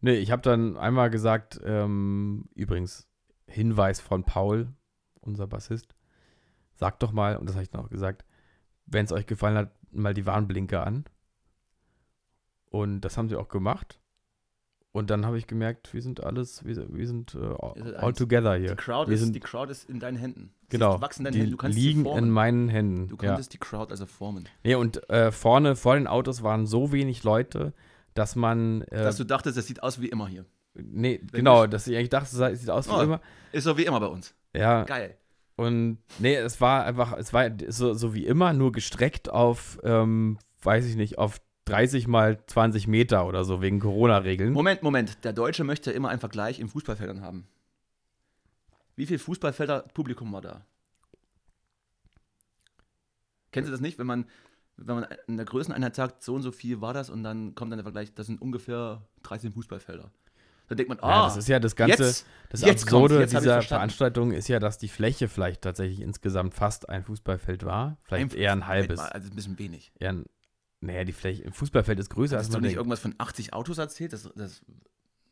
Nee, 0.00 0.16
ich 0.16 0.30
habe 0.30 0.42
dann 0.42 0.76
einmal 0.76 1.10
gesagt, 1.10 1.60
ähm, 1.64 2.48
übrigens, 2.54 3.08
Hinweis 3.46 4.00
von 4.00 4.24
Paul, 4.24 4.68
unser 5.20 5.46
Bassist, 5.46 5.94
sagt 6.74 7.02
doch 7.02 7.12
mal, 7.12 7.36
und 7.36 7.46
das 7.48 7.54
habe 7.56 7.62
ich 7.62 7.70
dann 7.70 7.82
auch 7.84 7.90
gesagt, 7.90 8.24
wenn 8.86 9.04
es 9.04 9.12
euch 9.12 9.26
gefallen 9.26 9.56
hat, 9.56 9.72
mal 9.92 10.14
die 10.14 10.26
Warnblinker 10.26 10.86
an. 10.86 11.04
Und 12.70 13.02
das 13.02 13.16
haben 13.16 13.28
sie 13.28 13.36
auch 13.36 13.48
gemacht. 13.48 14.00
Und 14.96 15.10
dann 15.10 15.26
habe 15.26 15.36
ich 15.38 15.48
gemerkt, 15.48 15.92
wir 15.92 16.00
sind 16.02 16.22
alles, 16.22 16.64
wir, 16.64 16.76
wir 16.94 17.06
sind 17.08 17.30
seid 17.32 17.96
all 17.96 18.12
together 18.12 18.56
Die 18.56 18.66
hier. 18.66 18.76
Crowd, 18.76 19.08
wir 19.08 19.14
ist, 19.16 19.22
sind- 19.22 19.34
die 19.34 19.40
Crowd 19.40 19.68
ist 19.68 19.90
in 19.90 19.98
deinen 19.98 20.16
Händen. 20.16 20.52
Sie 20.62 20.68
Genau, 20.78 21.00
wachsen 21.00 21.22
in 21.22 21.24
deinen 21.24 21.32
die 21.32 21.38
Händen. 21.40 21.50
Du 21.50 21.56
kannst 21.56 21.76
liegen 21.76 22.06
in 22.06 22.30
meinen 22.30 22.68
Händen. 22.68 23.08
Du 23.08 23.16
ja. 23.20 23.30
konntest 23.30 23.52
die 23.54 23.58
Crowd 23.58 23.90
also 23.90 24.06
formen. 24.06 24.48
Nee, 24.62 24.76
und 24.76 25.08
äh, 25.10 25.32
vorne 25.32 25.74
vor 25.74 25.96
den 25.96 26.06
Autos 26.06 26.44
waren 26.44 26.66
so 26.66 26.92
wenig 26.92 27.24
Leute, 27.24 27.72
dass 28.14 28.36
man, 28.36 28.82
äh, 28.82 29.02
Dass 29.02 29.16
du 29.16 29.24
dachtest, 29.24 29.58
das 29.58 29.66
sieht 29.66 29.82
aus 29.82 30.00
wie 30.00 30.06
immer 30.08 30.28
hier. 30.28 30.44
nee, 30.74 31.20
genau, 31.32 31.66
dass 31.66 31.88
ich 31.88 31.96
eigentlich 31.96 32.10
dachte, 32.10 32.26
es 32.26 32.38
es 32.54 32.60
sieht 32.60 32.70
aus 32.70 32.86
wie 32.88 32.92
Oh. 32.92 33.00
immer. 33.02 33.20
Ist 33.50 33.64
so 33.64 33.76
wie 33.76 33.84
immer 33.86 33.98
bei 33.98 34.06
uns. 34.06 34.32
Ja, 34.54 34.84
Geil. 34.84 35.16
Und 35.56 35.98
nee, 36.20 36.34
es 36.36 36.60
war 36.60 36.84
einfach, 36.84 37.16
es 37.18 37.32
war 37.32 37.48
so, 37.68 37.94
so 37.94 38.14
wie 38.14 38.26
immer, 38.26 38.52
nur 38.52 38.70
gestreckt 38.72 39.28
auf, 39.28 39.78
ähm, 39.82 40.38
weiß 40.62 40.84
ich 40.86 40.94
nicht, 40.96 41.18
auf 41.18 41.40
30 41.66 42.06
mal 42.06 42.44
20 42.46 42.86
Meter 42.86 43.26
oder 43.26 43.44
so 43.44 43.62
wegen 43.62 43.80
Corona-Regeln. 43.80 44.52
Moment, 44.52 44.82
Moment. 44.82 45.24
Der 45.24 45.32
Deutsche 45.32 45.64
möchte 45.64 45.90
immer 45.92 46.10
einen 46.10 46.20
Vergleich 46.20 46.60
in 46.60 46.68
Fußballfeldern 46.68 47.22
haben. 47.22 47.46
Wie 48.96 49.06
viel 49.06 49.18
Fußballfelder 49.18 49.80
Publikum 49.94 50.32
war 50.32 50.42
da? 50.42 50.64
Kennst 53.50 53.68
du 53.68 53.72
das 53.72 53.80
nicht, 53.80 53.98
wenn 53.98 54.06
man, 54.06 54.26
wenn 54.76 54.96
man 54.96 55.06
in 55.26 55.36
der 55.36 55.46
Größeneinheit 55.46 55.94
sagt, 55.94 56.22
so 56.22 56.34
und 56.34 56.42
so 56.42 56.52
viel 56.52 56.80
war 56.80 56.92
das 56.92 57.08
und 57.10 57.22
dann 57.22 57.54
kommt 57.54 57.72
dann 57.72 57.78
der 57.78 57.84
Vergleich, 57.84 58.12
das 58.14 58.26
sind 58.26 58.40
ungefähr 58.42 59.02
13 59.22 59.52
Fußballfelder. 59.52 60.10
Dann 60.66 60.76
denkt 60.78 60.88
man, 60.88 60.98
ah, 61.00 61.08
Ja, 61.10 61.24
das 61.26 61.36
ist 61.36 61.48
ja 61.48 61.60
das 61.60 61.76
Ganze, 61.76 62.02
jetzt, 62.04 62.26
das 62.48 62.62
jetzt 62.62 62.84
Absurde 62.84 63.20
jetzt 63.20 63.32
dieser. 63.34 63.60
Veranstaltung 63.62 64.32
ist 64.32 64.48
ja, 64.48 64.58
dass 64.58 64.78
die 64.78 64.88
Fläche 64.88 65.28
vielleicht 65.28 65.62
tatsächlich 65.62 66.00
insgesamt 66.00 66.54
fast 66.54 66.88
ein 66.88 67.04
Fußballfeld 67.04 67.64
war. 67.64 67.98
Vielleicht 68.02 68.32
Ein- 68.32 68.38
eher 68.38 68.52
ein 68.52 68.66
halbes. 68.66 68.98
Also 68.98 69.30
ein 69.30 69.36
bisschen 69.36 69.58
wenig. 69.58 69.92
Eher 69.98 70.10
ein, 70.10 70.24
naja, 70.84 71.04
die 71.04 71.12
Fläche, 71.12 71.44
ein 71.44 71.52
Fußballfeld 71.52 71.98
ist 71.98 72.10
größer 72.10 72.36
als 72.36 72.46
Hast 72.46 72.52
du 72.52 72.56
man 72.56 72.62
nicht 72.62 72.70
denkt. 72.70 72.78
irgendwas 72.78 73.00
von 73.00 73.14
80 73.18 73.52
Autos 73.52 73.78
erzählt? 73.78 74.12
Das, 74.12 74.30
das, 74.34 74.62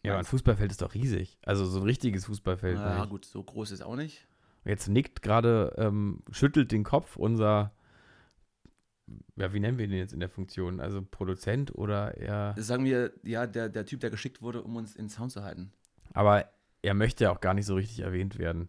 Ja, 0.03 0.13
aber 0.13 0.21
ein 0.21 0.25
Fußballfeld 0.25 0.71
ist 0.71 0.83
doch 0.83 0.95
riesig. 0.95 1.39
Also 1.45 1.67
so 1.67 1.81
ein 1.81 1.85
richtiges 1.85 2.27
Fußballfeld. 2.27 2.79
ja, 2.79 3.05
ich. 3.05 3.11
gut, 3.11 3.25
so 3.25 3.43
groß 3.43 3.71
ist 3.71 3.83
auch 3.83 3.97
nicht. 3.97 4.27
Jetzt 4.65 4.89
nickt 4.89 5.23
gerade, 5.23 5.75
ähm, 5.77 6.21
schüttelt 6.31 6.71
den 6.71 6.85
Kopf 6.85 7.17
unser, 7.17 7.73
ja, 9.37 9.53
wie 9.53 9.61
nennen 9.61 9.79
wir 9.79 9.89
den 9.89 9.99
jetzt 9.99 10.13
in 10.13 10.21
der 10.21 10.29
Funktion? 10.29 10.81
Also 10.81 11.03
Produzent 11.03 11.75
oder 11.75 12.17
eher. 12.17 12.55
Sagen 12.59 12.85
wir, 12.85 13.13
ja, 13.25 13.47
der, 13.47 13.69
der 13.69 13.87
Typ, 13.87 14.01
der 14.01 14.11
geschickt 14.11 14.41
wurde, 14.41 14.63
um 14.63 14.77
uns 14.77 14.95
in 14.95 15.09
Sound 15.09 15.33
zu 15.33 15.43
halten. 15.43 15.73
Aber 16.15 16.47
er 16.83 16.95
möchte 16.95 17.25
ja 17.25 17.33
auch 17.33 17.41
gar 17.41 17.55
nicht 17.55 17.67
so 17.67 17.75
richtig 17.75 18.01
erwähnt 18.01 18.39
werden. 18.39 18.69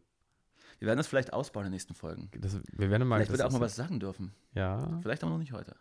Wir 0.79 0.87
werden 0.87 0.97
das 0.97 1.07
vielleicht 1.07 1.31
ausbauen 1.31 1.63
in 1.63 1.67
den 1.67 1.73
nächsten 1.73 1.93
Folgen. 1.93 2.29
Das, 2.39 2.59
wir 2.73 2.89
werden 2.89 3.07
mal. 3.07 3.17
Vielleicht 3.17 3.31
wird 3.31 3.41
er 3.41 3.47
auch 3.47 3.51
mal 3.51 3.61
was 3.61 3.75
sagen 3.75 3.99
dürfen. 3.99 4.33
Ja. 4.53 4.99
Vielleicht 5.01 5.23
auch 5.23 5.29
noch 5.29 5.37
nicht 5.37 5.53
heute. 5.53 5.75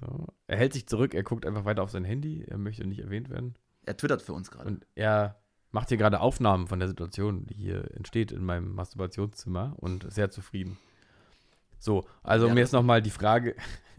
So. 0.00 0.26
Er 0.46 0.56
hält 0.56 0.72
sich 0.72 0.86
zurück, 0.86 1.14
er 1.14 1.22
guckt 1.22 1.44
einfach 1.44 1.64
weiter 1.64 1.82
auf 1.82 1.90
sein 1.90 2.04
Handy, 2.04 2.44
er 2.46 2.58
möchte 2.58 2.86
nicht 2.86 3.00
erwähnt 3.00 3.30
werden. 3.30 3.54
Er 3.84 3.96
twittert 3.96 4.22
für 4.22 4.32
uns 4.32 4.50
gerade. 4.50 4.68
Und 4.68 4.86
er 4.94 5.40
macht 5.70 5.88
hier 5.88 5.98
gerade 5.98 6.20
Aufnahmen 6.20 6.66
von 6.66 6.78
der 6.78 6.88
Situation, 6.88 7.46
die 7.46 7.54
hier 7.54 7.94
entsteht 7.94 8.32
in 8.32 8.44
meinem 8.44 8.74
Masturbationszimmer 8.74 9.74
und 9.76 10.04
ist 10.04 10.14
sehr 10.14 10.30
zufrieden. 10.30 10.78
So, 11.78 12.06
also 12.22 12.46
um 12.46 12.54
Ja, 12.54 12.60
jetzt 12.60 12.72
nochmal 12.72 13.02
die 13.02 13.10
Frage, 13.10 13.54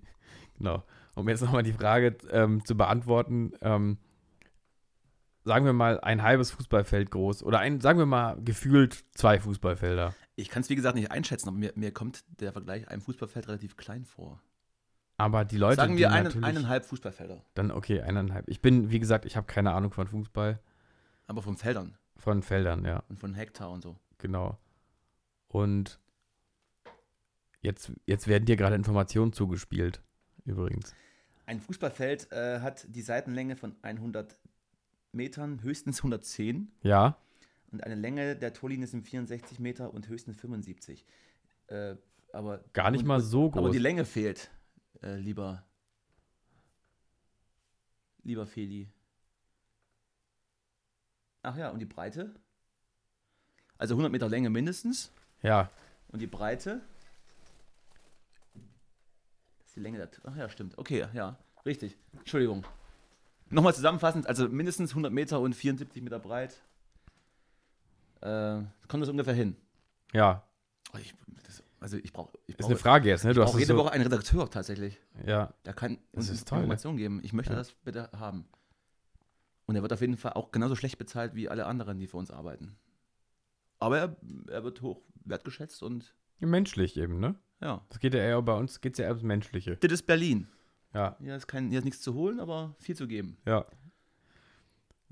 genau, 0.58 0.84
um 1.16 1.28
jetzt 1.30 1.42
nochmal 1.42 1.64
die 1.64 1.74
Frage 1.74 2.18
ähm, 2.32 2.64
zu 2.66 2.76
beantworten, 2.76 3.54
ähm, 3.62 3.98
sagen 5.44 5.66
wir 5.66 5.74
mal 5.74 6.00
ein 6.00 6.22
halbes 6.22 6.52
Fußballfeld 6.52 7.12
groß 7.12 7.44
oder 7.44 7.60
ein, 7.60 7.82
sagen 7.82 8.00
wir 8.00 8.06
mal 8.06 8.38
gefühlt 8.44 9.06
zwei 9.16 9.40
Fußballfelder. 9.40 10.14
Ich 10.36 10.50
kann 10.50 10.62
es 10.62 10.70
wie 10.70 10.76
gesagt 10.76 10.96
nicht 10.96 11.12
einschätzen, 11.12 11.50
aber 11.50 11.58
mir, 11.58 11.72
mir 11.76 11.92
kommt 11.92 12.24
der 12.40 12.52
Vergleich 12.52 12.88
einem 12.88 13.02
Fußballfeld 13.02 13.48
relativ 13.48 13.76
klein 13.78 14.06
vor. 14.06 14.42
Aber 15.20 15.46
die 15.46 15.58
Leute, 15.58 15.76
Sagen 15.76 15.98
wir 15.98 16.12
einen, 16.12 16.44
eineinhalb 16.44 16.86
Fußballfelder, 16.86 17.44
dann 17.54 17.72
okay, 17.72 18.02
eineinhalb. 18.02 18.48
Ich 18.50 18.62
bin, 18.62 18.90
wie 18.90 19.00
gesagt, 19.00 19.26
ich 19.26 19.36
habe 19.36 19.48
keine 19.48 19.74
Ahnung 19.74 19.92
von 19.92 20.08
Fußball, 20.08 20.60
aber 21.28 21.42
von 21.42 21.58
Feldern 21.58 21.98
von 22.20 22.44
Feldern, 22.44 22.86
ja. 22.86 23.04
und 23.10 23.20
von 23.20 23.34
Hektar 23.34 23.72
und 23.72 23.82
so. 23.82 23.96
Genau. 24.18 24.58
Und 25.48 26.00
jetzt, 27.62 27.92
jetzt 28.06 28.28
werden 28.28 28.46
dir 28.46 28.58
gerade 28.58 28.76
Informationen 28.76 29.34
zugespielt, 29.34 30.02
übrigens. 30.46 30.94
Ein 31.46 31.62
Fußballfeld 31.62 32.32
äh, 32.32 32.60
hat 32.60 32.86
die 32.90 33.02
Seitenlänge 33.02 33.56
von 33.56 33.76
100 33.82 34.38
Metern, 35.12 35.64
höchstens 35.64 36.00
110 36.00 36.72
Ja, 36.84 37.18
und 37.72 37.84
eine 37.84 37.96
Länge 37.96 38.36
der 38.36 38.54
Torlinie 38.54 38.88
sind 38.88 39.04
64 39.04 39.60
Meter 39.60 39.94
und 39.94 40.08
höchstens 40.08 40.38
75. 40.38 41.06
Äh, 41.68 41.96
aber 42.34 42.64
gar 42.74 42.92
nicht 42.92 43.02
und, 43.02 43.08
mal 43.08 43.22
so 43.22 43.48
Aber 43.48 43.62
groß. 43.62 43.72
die 43.72 43.80
Länge 43.80 44.06
fehlt, 44.06 44.52
äh, 45.02 45.16
lieber, 45.16 45.64
lieber 48.24 48.46
Feli. 48.48 48.90
Ach 51.42 51.56
ja, 51.56 51.70
und 51.70 51.80
die 51.80 51.86
Breite? 51.86 52.36
Also 53.78 53.94
100 53.94 54.12
Meter 54.12 54.28
Länge 54.28 54.50
mindestens. 54.50 55.12
Ja, 55.42 55.70
Und 56.10 56.20
die 56.20 56.28
Breite? 56.28 56.82
Das 59.60 59.68
ist 59.68 59.76
die 59.78 59.80
Länge 59.80 59.98
der. 60.00 60.10
Ach 60.26 60.36
ja, 60.36 60.50
stimmt. 60.50 60.78
Okay, 60.78 61.08
ja, 61.14 61.38
richtig. 61.66 61.98
Entschuldigung. 62.18 62.66
Nochmal 63.50 63.74
zusammenfassend: 63.74 64.28
also 64.28 64.50
mindestens 64.50 64.92
100 64.92 65.14
Meter 65.14 65.40
und 65.40 65.54
74 65.56 66.04
Meter 66.04 66.20
breit. 66.20 66.62
Äh, 68.22 68.64
kommt 68.90 69.02
das 69.02 69.10
ungefähr 69.10 69.34
hin? 69.34 69.56
ja. 70.14 70.44
Oh, 70.94 70.98
ich, 70.98 71.14
das, 71.46 71.64
also, 71.80 71.98
ich 71.98 72.12
brauche. 72.14 72.32
Ich 72.48 72.58
Ist 72.60 72.66
eine 72.66 72.76
Frage 72.76 73.10
jetzt, 73.10 73.24
ne? 73.24 73.32
ich 73.32 73.36
Du 73.36 73.42
hast 73.42 73.52
brauche 73.52 73.62
es 73.62 73.68
jede 73.68 73.78
so, 73.78 73.84
Woche 73.84 73.92
einen 73.94 74.04
Redakteur 74.04 74.50
tatsächlich. 74.50 75.00
Ja, 75.26 75.54
Der 75.66 75.74
kann 75.74 75.98
Das 76.14 76.30
uns 76.30 76.40
ist 76.40 76.48
toll, 76.48 76.60
ne? 76.60 76.64
Informationen 76.66 76.98
geben. 76.98 77.20
Ich 77.24 77.34
möchte 77.34 77.54
Ja. 77.54 77.60
das 77.60 77.74
bitte 77.74 78.10
haben. 78.18 78.46
Und 79.66 79.76
er 79.76 79.82
wird 79.82 79.94
auf 79.94 80.02
jeden 80.02 80.18
Fall 80.18 80.34
auch 80.34 80.52
genauso 80.52 80.76
schlecht 80.76 80.98
bezahlt 80.98 81.36
wie 81.36 81.48
alle 81.50 81.66
anderen, 81.66 82.00
die 82.00 82.08
für 82.08 82.18
uns 82.18 82.32
arbeiten. 82.32 82.76
Aber 83.80 83.98
er, 84.00 84.16
er 84.50 84.64
wird 84.64 84.82
hoch 84.82 85.02
wertgeschätzt 85.26 85.84
und 85.84 86.14
menschlich 86.40 86.98
eben, 86.98 87.20
ne? 87.20 87.36
ja. 87.62 87.86
Das 87.90 88.00
geht 88.00 88.14
ja 88.14 88.20
eher, 88.22 88.42
bei 88.42 88.54
uns 88.56 88.82
geht 88.82 88.94
es 88.94 89.00
ja 89.00 89.06
eher 89.06 89.12
ums 89.12 89.24
Menschliche. 89.24 89.78
Das 89.78 89.92
ist 89.92 90.04
Berlin. 90.08 90.48
Ja, 90.94 91.16
Hier 91.20 91.36
ist, 91.36 91.48
kein, 91.48 91.70
hier 91.70 91.80
ist 91.80 91.86
nichts 91.86 92.02
zu 92.02 92.14
holen, 92.16 92.40
aber 92.40 92.76
viel 92.80 92.96
zu 92.96 93.08
geben. 93.08 93.38
ja. 93.46 93.66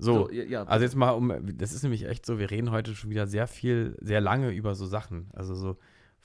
So, 0.00 0.30
ja, 0.30 0.44
ja, 0.44 0.62
also 0.62 0.84
jetzt 0.84 0.94
mal 0.94 1.10
um, 1.10 1.32
das 1.58 1.72
ist 1.72 1.82
nämlich 1.82 2.04
echt 2.06 2.24
so, 2.24 2.38
wir 2.38 2.52
reden 2.52 2.70
heute 2.70 2.94
schon 2.94 3.10
wieder 3.10 3.26
sehr 3.26 3.48
viel, 3.48 3.96
sehr 4.00 4.20
lange 4.20 4.52
über 4.52 4.76
so 4.76 4.86
Sachen. 4.86 5.28
Also 5.32 5.56
so 5.56 5.76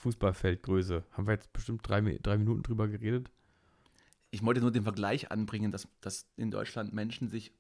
Fußballfeldgröße. 0.03 1.03
Haben 1.11 1.27
wir 1.27 1.33
jetzt 1.33 1.51
bestimmt 1.53 1.81
drei, 1.87 2.01
drei 2.21 2.37
Minuten 2.37 2.61
drüber 2.63 2.87
geredet? 2.87 3.31
ich 4.31 4.43
wollte 4.43 4.61
nur 4.61 4.71
den 4.71 4.81
Vergleich 4.81 5.31
anbringen, 5.31 5.71
dass, 5.71 5.87
dass 6.01 6.25
in 6.37 6.49
Deutschland 6.49 6.91
Menschen 6.91 7.29
sich 7.29 7.51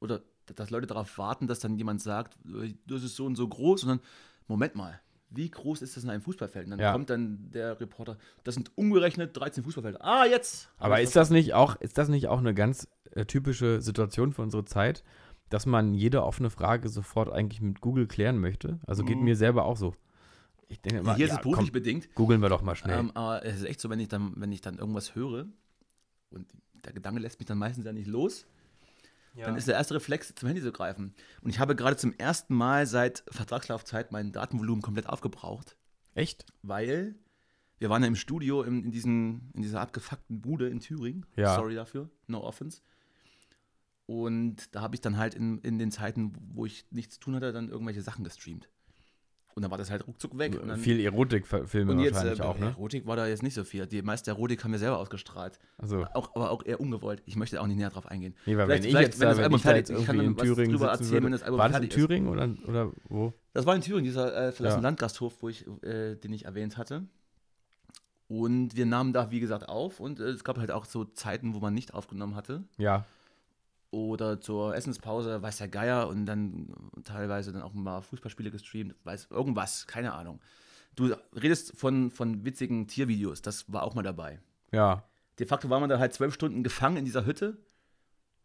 oder 0.00 0.22
dass 0.46 0.70
Leute 0.70 0.86
darauf 0.86 1.18
warten, 1.18 1.46
dass 1.46 1.60
dann 1.60 1.76
jemand 1.76 2.00
sagt, 2.00 2.38
äh, 2.46 2.72
das 2.86 3.02
ist 3.02 3.16
so 3.16 3.26
und 3.26 3.36
so 3.36 3.46
groß 3.46 3.82
und 3.82 3.88
dann, 3.90 4.00
Moment 4.46 4.74
mal, 4.76 4.98
wie 5.28 5.50
groß 5.50 5.82
ist 5.82 5.94
das 5.94 6.04
in 6.04 6.10
einem 6.10 6.22
Fußballfeld? 6.22 6.64
Und 6.64 6.70
dann 6.70 6.80
Ja. 6.80 6.92
kommt 6.92 7.10
dann 7.10 7.50
der 7.50 7.78
Reporter, 7.78 8.16
das 8.44 8.54
sind 8.54 8.70
umgerechnet 8.76 9.36
13 9.36 9.62
Fußballfelder. 9.62 10.02
Ah, 10.02 10.24
jetzt! 10.24 10.70
Aber 10.78 11.02
ist 11.02 11.16
das 11.16 11.28
nicht 11.28 11.52
auch, 11.52 11.76
ist 11.76 11.98
das 11.98 12.08
nicht 12.08 12.28
auch 12.28 12.38
eine 12.38 12.54
ganz 12.54 12.88
äh, 13.10 13.26
typische 13.26 13.82
Situation 13.82 14.32
für 14.32 14.40
unsere 14.40 14.64
Zeit, 14.64 15.04
dass 15.50 15.66
man 15.66 15.92
jede 15.92 16.22
offene 16.24 16.48
Frage 16.48 16.88
sofort 16.88 17.30
eigentlich 17.30 17.60
mit 17.60 17.82
Google 17.82 18.06
klären 18.06 18.38
möchte? 18.38 18.80
Also 18.86 19.04
geht 19.04 19.18
Mhm. 19.18 19.24
mir 19.24 19.36
selber 19.36 19.66
auch 19.66 19.76
so. 19.76 19.94
Ich 20.68 20.80
denke 20.80 21.00
immer, 21.00 21.16
Hier 21.16 21.26
ist 21.26 21.32
ja, 21.32 21.36
es 21.38 21.42
beruflich 21.42 21.68
komm, 21.68 21.72
bedingt. 21.72 22.14
googeln 22.14 22.42
wir 22.42 22.48
doch 22.48 22.62
mal 22.62 22.76
schnell. 22.76 22.98
Ähm, 22.98 23.10
aber 23.14 23.44
es 23.44 23.56
ist 23.56 23.64
echt 23.64 23.80
so, 23.80 23.88
wenn 23.90 24.00
ich 24.00 24.08
dann, 24.08 24.34
wenn 24.36 24.52
ich 24.52 24.60
dann 24.60 24.78
irgendwas 24.78 25.14
höre 25.14 25.46
und 26.30 26.46
der 26.84 26.92
Gedanke 26.92 27.20
lässt 27.20 27.38
mich 27.38 27.46
dann 27.46 27.58
meistens 27.58 27.86
ja 27.86 27.92
nicht 27.92 28.06
los, 28.06 28.46
dann 29.34 29.56
ist 29.56 29.68
der 29.68 29.76
erste 29.76 29.94
Reflex, 29.94 30.34
zum 30.34 30.48
Handy 30.48 30.62
zu 30.62 30.72
greifen. 30.72 31.14
Und 31.42 31.50
ich 31.50 31.58
habe 31.58 31.76
gerade 31.76 31.96
zum 31.96 32.12
ersten 32.14 32.54
Mal 32.54 32.86
seit 32.86 33.22
Vertragslaufzeit 33.30 34.10
mein 34.10 34.32
Datenvolumen 34.32 34.82
komplett 34.82 35.08
aufgebraucht, 35.08 35.76
Echt? 36.14 36.44
weil 36.62 37.14
wir 37.78 37.88
waren 37.88 38.02
ja 38.02 38.08
im 38.08 38.16
Studio 38.16 38.62
in, 38.62 38.84
in, 38.84 38.90
diesen, 38.90 39.52
in 39.54 39.62
dieser 39.62 39.80
abgefuckten 39.80 40.40
Bude 40.40 40.68
in 40.68 40.80
Thüringen. 40.80 41.24
Ja. 41.36 41.54
Sorry 41.54 41.74
dafür, 41.74 42.10
no 42.26 42.42
offense. 42.42 42.82
Und 44.06 44.74
da 44.74 44.80
habe 44.80 44.96
ich 44.96 45.00
dann 45.00 45.18
halt 45.18 45.34
in, 45.34 45.58
in 45.58 45.78
den 45.78 45.92
Zeiten, 45.92 46.32
wo 46.54 46.66
ich 46.66 46.86
nichts 46.90 47.14
zu 47.14 47.20
tun 47.20 47.36
hatte, 47.36 47.52
dann 47.52 47.68
irgendwelche 47.68 48.02
Sachen 48.02 48.24
gestreamt. 48.24 48.68
Und 49.58 49.62
dann 49.62 49.72
war 49.72 49.78
das 49.78 49.90
halt 49.90 50.06
ruckzuck 50.06 50.38
weg. 50.38 50.56
Und 50.62 50.68
dann, 50.68 50.78
Viel 50.78 51.00
Erotikfilme 51.00 51.90
und 51.90 51.98
jetzt, 51.98 52.14
wahrscheinlich 52.14 52.38
äh, 52.38 52.42
auch, 52.44 52.56
ne? 52.60 52.66
Erotik 52.66 53.08
war 53.08 53.16
da 53.16 53.26
jetzt 53.26 53.42
nicht 53.42 53.54
so 53.54 53.64
viel. 53.64 53.88
Die 53.88 54.02
meiste 54.02 54.30
Erotik 54.30 54.62
haben 54.62 54.70
wir 54.70 54.78
selber 54.78 54.98
ausgestrahlt. 54.98 55.58
Also, 55.78 56.06
Auch, 56.14 56.32
aber 56.36 56.52
auch 56.52 56.64
eher 56.64 56.80
ungewollt. 56.80 57.24
Ich 57.26 57.34
möchte 57.34 57.60
auch 57.60 57.66
nicht 57.66 57.76
näher 57.76 57.90
drauf 57.90 58.06
eingehen. 58.06 58.36
nee, 58.46 58.56
weil 58.56 58.66
vielleicht- 58.66 58.84
wenn 58.84 58.90
ich 58.90 59.00
jetzt 59.00 59.18
wenn 59.18 59.26
da, 59.28 59.34
das 59.34 59.42
Album 59.42 59.58
fertig 59.58 59.78
jetzt 59.80 59.90
ist, 59.90 59.98
ich 60.00 60.06
kann 60.06 60.20
in 60.20 60.36
was 60.36 60.42
Thüringen 60.44 60.70
drüber 60.70 60.88
erzählen, 60.92 61.24
wenn 61.24 61.32
das 61.32 61.42
Album 61.42 61.58
war 61.58 61.68
das 61.70 61.80
in. 61.80 61.90
Thüringen 61.90 62.28
oder, 62.28 62.48
oder 62.68 62.92
wo? 63.08 63.32
Das 63.52 63.66
war 63.66 63.74
in 63.74 63.82
Thüringen, 63.82 64.04
dieser 64.04 64.28
äh, 64.28 64.52
verlassene 64.52 64.80
Ja. 64.82 64.88
Landgasthof, 64.88 65.34
wo 65.42 65.48
ich, 65.48 65.66
äh, 65.82 66.14
den 66.14 66.32
ich 66.32 66.44
erwähnt 66.44 66.76
hatte. 66.76 67.02
Und 68.28 68.76
wir 68.76 68.84
nahmen 68.86 69.12
da, 69.12 69.30
wie 69.30 69.40
gesagt, 69.40 69.68
auf. 69.68 70.00
Und 70.00 70.20
äh, 70.20 70.24
es 70.24 70.44
gab 70.44 70.58
halt 70.58 70.70
auch 70.70 70.84
so 70.84 71.04
Zeiten, 71.04 71.54
wo 71.54 71.60
man 71.60 71.72
nicht 71.74 71.94
aufgenommen 71.94 72.34
hatte. 72.36 72.62
Ja, 72.76 73.06
Oder 73.90 74.40
zur 74.40 74.74
Essenspause, 74.74 75.40
weiß 75.40 75.58
der 75.58 75.68
Geier. 75.68 76.08
Und 76.08 76.26
dann 76.26 76.74
teilweise 77.04 77.52
dann 77.52 77.62
auch 77.62 77.72
mal 77.72 78.00
Fußballspiele 78.02 78.50
gestreamt. 78.50 78.94
Weiß 79.04 79.28
irgendwas, 79.30 79.86
keine 79.86 80.12
Ahnung. 80.12 80.40
Du 80.94 81.14
redest 81.34 81.76
von, 81.76 82.10
von 82.10 82.44
witzigen 82.44 82.86
Tiervideos. 82.86 83.40
Das 83.40 83.72
war 83.72 83.82
auch 83.82 83.94
mal 83.94 84.02
dabei. 84.02 84.40
ja, 84.72 85.04
De 85.38 85.46
facto 85.46 85.70
war 85.70 85.78
man 85.78 85.88
da 85.88 86.00
halt 86.00 86.12
zwölf 86.12 86.34
Stunden 86.34 86.64
gefangen 86.64 86.96
in 86.96 87.04
dieser 87.04 87.24
Hütte 87.24 87.56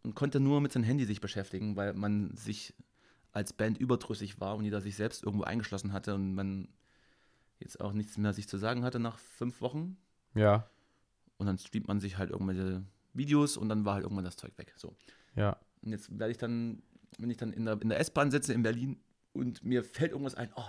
und 0.03 0.13
konnte 0.13 0.39
nur 0.39 0.62
mit 0.62 0.71
seinem 0.71 0.84
Handy 0.84 1.06
sich 1.06 1.21
beschäftigen, 1.21 1.75
weil 1.75 1.93
man 1.93 2.36
sich 2.36 2.75
als 3.32 3.51
Band 3.51 3.79
überdrüssig 3.79 4.39
war 4.39 4.56
und 4.56 4.63
jeder 4.63 4.79
sich 4.79 4.95
selbst 4.95 5.23
irgendwo 5.23 5.43
eingeschlossen 5.43 5.91
hatte 5.91 6.13
und 6.13 6.36
man 6.36 6.67
jetzt 7.60 7.82
auch 7.82 7.93
nichts 7.93 8.17
mehr 8.17 8.32
sich 8.34 8.47
zu 8.47 8.58
sagen 8.58 8.84
hatte 8.84 8.99
nach 8.99 9.17
fünf 9.17 9.60
Wochen. 9.60 9.97
ja, 10.36 10.67
Und 11.38 11.47
dann 11.47 11.58
streamt 11.58 11.88
man 11.88 11.99
sich 11.99 12.19
halt 12.19 12.29
irgendwelche 12.29 12.84
Videos 13.15 13.58
und 13.58 13.69
dann 13.69 13.86
war 13.86 13.95
halt 13.95 14.03
irgendwann 14.03 14.25
das 14.25 14.38
Zeug 14.38 14.56
weg. 14.58 14.73
So. 14.77 14.95
Ja. 15.35 15.57
Und 15.81 15.91
jetzt 15.91 16.17
werde 16.17 16.31
ich 16.31 16.37
dann, 16.37 16.81
wenn 17.17 17.29
ich 17.29 17.37
dann 17.37 17.51
in 17.53 17.65
der, 17.65 17.81
in 17.81 17.89
der 17.89 17.99
S-Bahn 17.99 18.31
sitze 18.31 18.53
in 18.53 18.63
Berlin 18.63 18.97
und 19.33 19.63
mir 19.63 19.83
fällt 19.83 20.11
irgendwas 20.11 20.35
ein, 20.35 20.49
oh, 20.55 20.63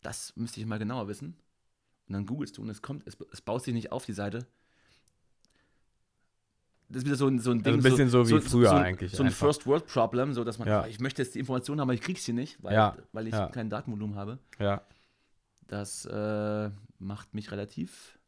das 0.00 0.34
müsste 0.36 0.60
ich 0.60 0.66
mal 0.66 0.78
genauer 0.78 1.08
wissen. 1.08 1.36
Und 2.08 2.14
dann 2.14 2.26
googelst 2.26 2.56
du 2.56 2.62
und 2.62 2.70
es 2.70 2.80
kommt, 2.82 3.06
es, 3.06 3.16
es 3.32 3.40
baut 3.40 3.62
sich 3.62 3.74
nicht 3.74 3.92
auf 3.92 4.06
die 4.06 4.12
Seite. 4.14 4.46
Das 6.88 7.02
ist 7.02 7.06
wieder 7.06 7.16
so 7.16 7.28
ein, 7.28 7.38
so 7.38 7.52
ein 7.52 7.62
Ding. 7.62 7.74
Also 7.74 7.88
ein 7.88 7.92
bisschen 7.92 8.08
so 8.08 8.28
wie 8.28 8.40
früher 8.40 8.70
so, 8.70 8.74
eigentlich 8.76 9.12
So 9.12 9.22
ein 9.22 9.26
einfach. 9.28 9.38
First 9.46 9.66
World 9.66 9.86
Problem, 9.86 10.32
so 10.32 10.42
dass 10.42 10.58
man, 10.58 10.66
Ja. 10.66 10.82
oh, 10.82 10.86
ich 10.86 10.98
möchte 10.98 11.22
jetzt 11.22 11.34
die 11.34 11.38
Information 11.38 11.78
haben, 11.78 11.86
aber 11.86 11.94
ich 11.94 12.00
krieg 12.00 12.18
sie 12.18 12.32
nicht, 12.32 12.60
weil, 12.64 12.74
Ja, 12.74 12.96
weil 13.12 13.28
ich 13.28 13.34
ja. 13.34 13.46
kein 13.48 13.70
Datenvolumen 13.70 14.16
habe. 14.16 14.38
Ja, 14.58 14.82
Das 15.68 16.04
äh, 16.06 16.70
macht 16.98 17.32
mich 17.32 17.52
relativ 17.52 18.18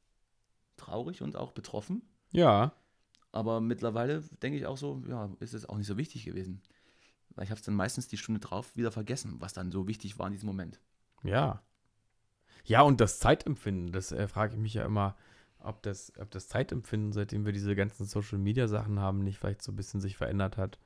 traurig 0.77 1.23
und 1.23 1.37
auch 1.37 1.51
betroffen. 1.53 2.03
ja, 2.31 2.73
Aber 3.33 3.61
mittlerweile 3.61 4.23
denke 4.43 4.59
ich 4.59 4.67
auch 4.67 4.77
so, 4.77 5.03
ja, 5.09 5.31
ist 5.41 5.55
es 5.55 5.67
auch 5.67 5.77
nicht 5.77 5.87
so 5.87 5.97
wichtig 5.97 6.25
gewesen. 6.25 6.63
Weil 7.31 7.45
ich 7.45 7.51
habe 7.51 7.59
es 7.59 7.65
dann 7.65 7.75
meistens 7.75 8.07
die 8.09 8.19
Stunde 8.19 8.41
drauf 8.41 8.77
wieder 8.77 8.93
vergessen, 8.93 9.37
was 9.39 9.55
dann 9.55 9.73
so 9.73 9.89
wichtig 9.89 10.19
war 10.19 10.27
in 10.27 10.33
diesem 10.33 10.47
Moment. 10.49 10.81
ja. 11.23 11.63
Ja, 12.65 12.83
und 12.83 13.01
das 13.01 13.19
Zeitempfinden, 13.19 13.91
das 13.91 14.13
äh, 14.13 14.29
frage 14.29 14.55
ich 14.55 14.61
mich 14.61 14.75
ja 14.75 14.85
immer, 14.85 15.17
ob 15.59 15.83
das, 15.83 16.13
ob 16.21 16.31
das 16.31 16.47
Zeitempfinden, 16.47 17.13
seitdem 17.13 17.45
wir 17.45 17.53
diese 17.53 17.75
ganzen 17.75 18.07
Social 18.07 18.39
Media 18.39 18.69
Sachen 18.69 19.01
haben, 19.01 19.25
nicht 19.25 19.39
vielleicht 19.39 19.63
so 19.63 19.73
ein 19.73 19.77
bisschen 19.77 20.01
sich 20.01 20.17
verändert 20.17 20.57
hat. 20.57 20.79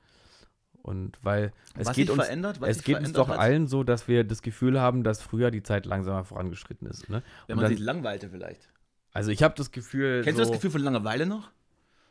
Und 0.83 1.19
weil 1.23 1.53
es 1.77 1.89
was 1.89 1.97
geht 1.97 2.11
uns, 2.11 2.23
es 2.63 2.83
geht 2.83 2.99
uns 2.99 3.13
doch 3.13 3.29
hat, 3.29 3.39
allen 3.39 3.67
so, 3.67 3.83
dass 3.83 4.09
wir 4.09 4.25
das 4.25 4.41
Gefühl 4.41 4.81
haben, 4.81 5.03
dass 5.03 5.21
früher 5.21 5.51
die 5.51 5.63
Zeit 5.63 5.85
langsamer 5.85 6.25
vorangeschritten 6.25 6.89
ist. 6.89 7.09
Ne? 7.09 7.23
wenn 7.47 7.57
man 7.57 7.65
dann- 7.65 7.73
sich 7.73 7.85
langweilte 7.85 8.31
vielleicht. 8.31 8.71
Also 9.13 9.31
ich 9.31 9.43
habe 9.43 9.55
das 9.57 9.71
Gefühl. 9.71 10.23
Kennst 10.23 10.39
so, 10.39 10.45
du 10.45 10.51
das 10.51 10.57
Gefühl 10.57 10.71
von 10.71 10.83
Langeweile 10.83 11.27
noch? 11.27 11.51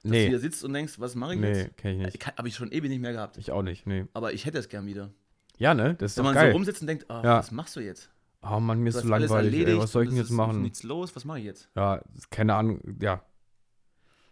Dass 0.06 0.12
du 0.12 0.18
Nee, 0.18 0.28
hier 0.30 0.40
sitzt 0.40 0.64
und 0.64 0.74
denkst, 0.74 1.00
was 1.00 1.16
mache 1.16 1.34
ich 1.34 1.40
nee, 1.40 1.48
jetzt? 1.64 1.78
kenne 1.78 2.06
ich 2.08 2.14
nicht. 2.14 2.38
Habe 2.38 2.48
ich 2.48 2.56
schon 2.56 2.72
ewig 2.72 2.90
nicht 2.90 3.00
mehr 3.02 3.12
gehabt. 3.14 3.38
Ich 3.38 3.52
auch 3.52 3.64
nicht, 3.64 3.88
nee. 3.88 4.06
Aber 4.14 4.34
ich 4.34 4.46
hätte 4.46 4.58
es 4.60 4.70
gern 4.70 4.86
wieder. 4.86 5.12
Ja, 5.58 5.74
ne? 5.74 5.96
Das 5.96 6.12
ist 6.12 6.18
Wenn 6.18 6.26
man 6.26 6.36
geil. 6.36 6.52
so 6.52 6.54
rumsitzt 6.58 6.82
und 6.82 6.88
denkt, 6.88 7.10
ah, 7.10 7.24
Ja. 7.24 7.38
was 7.40 7.52
machst 7.52 7.76
du 7.76 7.80
jetzt? 7.80 8.10
oh 8.44 8.60
Mann, 8.60 8.80
mir 8.82 8.92
Du 8.92 8.98
ist 8.98 9.04
so 9.04 9.10
langweilig. 9.10 9.52
Ey, 9.54 9.60
erledigt 9.62 9.78
was 9.84 9.92
soll 9.92 10.04
ich 10.04 10.10
denn 10.10 10.18
jetzt 10.20 10.30
ist 10.30 10.36
machen? 10.36 10.62
Nichts 10.62 10.84
los, 10.84 11.16
was 11.16 11.26
mache 11.26 11.40
ich 11.40 11.46
jetzt? 11.46 11.70
Ja, 11.76 12.04
keine 12.30 12.54
Ahnung. 12.56 12.80
Ja, 13.02 13.24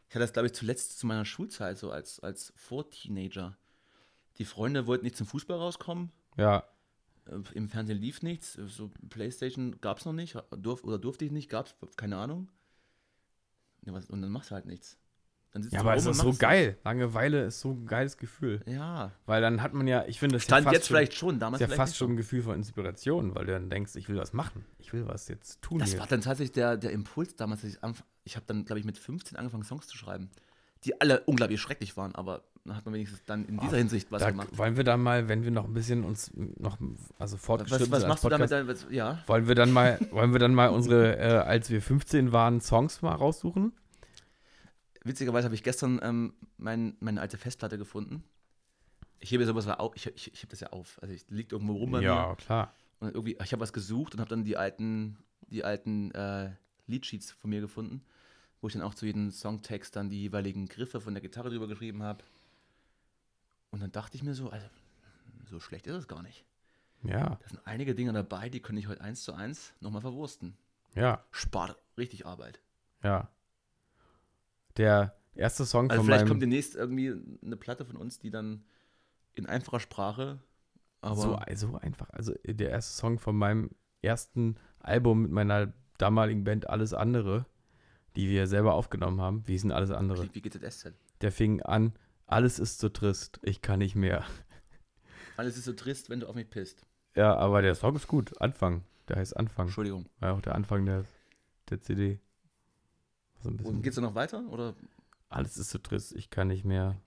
Ich 0.09 0.15
hatte 0.15 0.19
das, 0.25 0.33
glaube 0.33 0.45
ich, 0.47 0.53
zuletzt 0.53 0.99
zu 0.99 1.07
meiner 1.07 1.25
Schulzeit, 1.25 1.77
so 1.79 1.89
als, 1.89 2.19
als 2.19 2.53
Vor-Teenager. 2.55 3.57
Die 4.37 4.45
Freunde 4.45 4.85
wollten 4.85 5.05
nicht 5.05 5.15
zum 5.17 5.25
Fußball 5.25 5.57
rauskommen. 5.57 6.11
ja, 6.37 6.63
Äh, 7.25 7.39
Im 7.55 7.69
Fernsehen 7.69 7.97
lief 7.99 8.21
nichts. 8.21 8.57
äh, 8.57 8.67
So 8.67 8.91
Playstation 9.09 9.79
gab 9.81 9.97
es 9.97 10.05
noch 10.05 10.13
nicht. 10.13 10.35
Durf, 10.55 10.83
oder 10.83 10.99
durfte 10.99 11.25
ich 11.25 11.31
nicht, 11.31 11.49
gab 11.49 11.65
es, 11.67 11.95
keine 11.95 12.17
Ahnung. 12.17 12.49
Und 13.85 14.21
dann 14.21 14.29
machst 14.31 14.51
du 14.51 14.55
halt 14.55 14.65
nichts. 14.65 14.97
Dann 15.53 15.61
sitzt 15.61 15.73
ja 15.75 15.81
aber 15.81 15.95
es 15.95 16.05
ist 16.07 16.17
so 16.17 16.33
geil. 16.33 16.77
Langeweile 16.83 17.45
ist 17.45 17.59
so 17.61 17.71
ein 17.71 17.85
geiles 17.85 18.17
Gefühl. 18.17 18.61
Ja. 18.65 19.11
Weil 19.27 19.39
dann 19.39 19.61
hat 19.61 19.73
man 19.73 19.87
ja, 19.87 20.03
ich 20.07 20.19
finde, 20.19 20.37
das 20.37 20.43
Stand 20.43 20.65
ja 20.65 20.71
jetzt 20.73 20.87
schon, 20.87 20.95
vielleicht 20.95 21.13
schon, 21.13 21.39
damals 21.39 21.61
ist 21.61 21.69
ja 21.69 21.75
fast 21.75 21.95
schon 21.95 22.13
ein 22.13 22.17
Gefühl 22.17 22.41
von 22.41 22.55
Inspiration, 22.55 23.35
weil 23.35 23.45
du 23.45 23.53
dann 23.53 23.69
denkst, 23.69 23.95
ich 23.95 24.09
will 24.09 24.17
was 24.17 24.33
machen. 24.33 24.65
Ich 24.79 24.91
will 24.93 25.07
was 25.07 25.27
jetzt 25.27 25.61
tun. 25.61 25.77
Das 25.77 25.91
hier. 25.91 25.99
war 25.99 26.07
dann 26.07 26.21
tatsächlich 26.21 26.53
der, 26.53 26.75
der 26.77 26.91
Impuls 26.91 27.35
damals, 27.35 27.61
dass 27.61 27.69
ich 27.69 27.83
anf 27.83 28.03
ich 28.25 28.35
habe 28.35 28.45
dann, 28.47 28.65
glaube 28.65 28.79
ich, 28.79 28.85
mit 28.85 28.97
15 28.97 29.37
angefangen, 29.37 29.63
Songs 29.63 29.85
zu 29.87 29.97
schreiben, 29.97 30.31
die 30.85 30.99
alle 31.01 31.19
unglaublich 31.25 31.59
schrecklich 31.61 31.97
waren, 31.97 32.15
aber 32.15 32.43
dann 32.65 32.77
hat 32.77 32.85
man 32.85 32.93
wenigstens 32.93 33.21
dann 33.25 33.45
in 33.45 33.59
dieser 33.59 33.77
Hinsicht 33.77 34.11
was 34.11 34.21
da 34.21 34.31
gemacht. 34.31 34.57
wollen 34.57 34.77
wir 34.77 34.85
dann 34.85 35.01
mal, 35.01 35.27
wenn 35.27 35.43
wir 35.43 35.51
noch 35.51 35.65
ein 35.65 35.73
bisschen 35.73 36.03
uns 36.05 36.31
noch, 36.33 36.77
also 37.19 37.35
Was, 37.35 37.45
fortgeschritten 37.45 37.91
was 37.91 37.99
sind 37.99 38.07
machst 38.09 38.23
als 38.25 38.29
du 38.29 38.29
damit? 38.29 38.49
Podcast, 38.49 38.85
was- 38.87 38.93
Ja, 38.93 39.19
Wollen 39.27 39.47
wir 39.47 39.55
dann 39.55 39.71
mal, 39.71 39.99
wollen 40.11 40.31
wir 40.31 40.39
dann 40.39 40.55
mal 40.55 40.69
unsere, 40.69 41.17
äh, 41.17 41.37
als 41.39 41.69
wir 41.69 41.81
15 41.81 42.31
waren, 42.31 42.61
Songs 42.61 43.01
mal 43.01 43.13
raussuchen? 43.13 43.73
Witzigerweise 45.03 45.45
habe 45.45 45.55
ich 45.55 45.63
gestern 45.63 45.99
ähm, 46.03 46.33
mein, 46.57 46.95
meine 46.99 47.21
alte 47.21 47.37
Festplatte 47.37 47.77
gefunden. 47.77 48.23
Ich 49.19 49.31
hebe 49.31 49.45
sowas 49.45 49.65
mal 49.65 49.75
auf, 49.75 49.95
ich, 49.95 50.07
ich, 50.07 50.33
ich 50.33 50.41
hebe 50.41 50.49
das 50.51 50.59
ja 50.59 50.69
auf. 50.71 50.99
Also 51.01 51.13
es 51.13 51.25
liegt 51.29 51.51
irgendwo 51.51 51.73
rum 51.73 51.91
bei 51.91 51.99
mir. 51.99 52.05
Ja, 52.05 52.35
klar. 52.35 52.73
Und 52.99 53.09
irgendwie, 53.13 53.37
ich 53.41 53.51
habe 53.51 53.61
was 53.61 53.73
gesucht 53.73 54.13
und 54.13 54.19
habe 54.19 54.29
dann 54.29 54.43
die 54.43 54.57
alten, 54.57 55.17
die 55.47 55.63
alten 55.63 56.11
äh, 56.11 56.51
Liedsheets 56.87 57.31
von 57.31 57.49
mir 57.49 57.61
gefunden, 57.61 58.01
wo 58.61 58.67
ich 58.67 58.73
dann 58.73 58.81
auch 58.81 58.93
zu 58.93 59.05
jedem 59.05 59.31
Songtext 59.31 59.95
dann 59.95 60.09
die 60.09 60.21
jeweiligen 60.21 60.67
Griffe 60.67 60.99
von 61.01 61.13
der 61.13 61.21
Gitarre 61.21 61.49
drüber 61.49 61.67
geschrieben 61.67 62.03
habe. 62.03 62.23
Und 63.71 63.81
dann 63.81 63.91
dachte 63.91 64.15
ich 64.15 64.23
mir 64.23 64.33
so, 64.35 64.49
also, 64.49 64.67
so 65.49 65.59
schlecht 65.59 65.87
ist 65.87 65.95
es 65.95 66.07
gar 66.07 66.21
nicht. 66.21 66.45
Ja, 67.03 67.37
Da 67.41 67.47
sind 67.49 67.59
einige 67.65 67.95
Dinge 67.95 68.13
dabei, 68.13 68.49
die 68.49 68.61
könnte 68.61 68.79
ich 68.79 68.87
heute 68.87 69.01
eins 69.01 69.23
zu 69.23 69.33
eins 69.33 69.73
nochmal 69.81 70.01
verwursten. 70.01 70.55
ja, 70.95 71.23
Spart 71.31 71.77
richtig 71.97 72.25
Arbeit. 72.25 72.61
ja. 73.03 73.29
Der 74.77 75.15
erste 75.35 75.65
Song 75.65 75.89
Also 75.89 76.01
von 76.01 76.05
vielleicht 76.05 76.21
meinem, 76.21 76.29
kommt 76.29 76.41
demnächst 76.41 76.75
irgendwie 76.75 77.13
eine 77.43 77.57
Platte 77.57 77.85
von 77.85 77.95
uns, 77.95 78.19
die 78.19 78.29
dann 78.29 78.65
in 79.35 79.45
einfacher 79.45 79.79
Sprache, 79.79 80.39
aber 81.01 81.15
so, 81.15 81.39
so 81.55 81.77
einfach, 81.77 82.09
also 82.11 82.33
der 82.45 82.69
erste 82.69 82.93
Song 82.93 83.19
von 83.19 83.35
meinem 83.35 83.71
ersten 84.01 84.55
Album 84.79 85.23
mit 85.23 85.31
meiner 85.31 85.73
damaligen 85.97 86.43
Band 86.43 86.69
Alles 86.69 86.93
Andere, 86.93 87.45
die 88.15 88.29
wir 88.29 88.47
selber 88.47 88.73
aufgenommen 88.73 89.19
haben. 89.19 89.47
Wie 89.47 89.57
sind 89.57 89.71
alles 89.71 89.91
andere? 89.91 90.29
wie 90.33 90.41
GZSZ. 90.41 90.93
Der 91.21 91.31
fing 91.31 91.61
an, 91.61 91.93
alles 92.25 92.59
ist 92.59 92.79
so 92.79 92.89
trist, 92.89 93.39
ich 93.43 93.61
kann 93.61 93.79
nicht 93.79 93.95
mehr. 93.95 94.25
Alles 95.35 95.57
ist 95.57 95.65
so 95.65 95.73
trist, 95.73 96.09
wenn 96.09 96.19
du 96.19 96.27
auf 96.27 96.35
mich 96.35 96.49
pisst. 96.49 96.85
Ja, 97.15 97.35
aber 97.35 97.61
der 97.61 97.75
Song 97.75 97.95
ist 97.95 98.07
gut. 98.07 98.39
Anfang. 98.39 98.83
Der 99.07 99.17
heißt 99.17 99.35
Anfang. 99.35 99.67
Entschuldigung. 99.67 100.05
War 100.19 100.29
ja 100.29 100.35
auch 100.35 100.41
der 100.41 100.55
Anfang 100.55 100.85
der, 100.85 101.05
der 101.69 101.81
CD. 101.81 102.19
So 103.43 103.49
ein 103.49 103.57
bisschen. 103.57 103.75
Und 103.75 103.81
geht's 103.83 103.95
da 103.97 104.01
noch 104.01 104.15
weiter? 104.15 104.47
Oder 104.49 104.73
Alles 105.29 105.57
ist 105.57 105.69
so 105.71 105.77
trist, 105.79 106.13
ich 106.15 106.29
kann 106.29 106.47
nicht 106.47 106.63
mehr. 106.63 106.99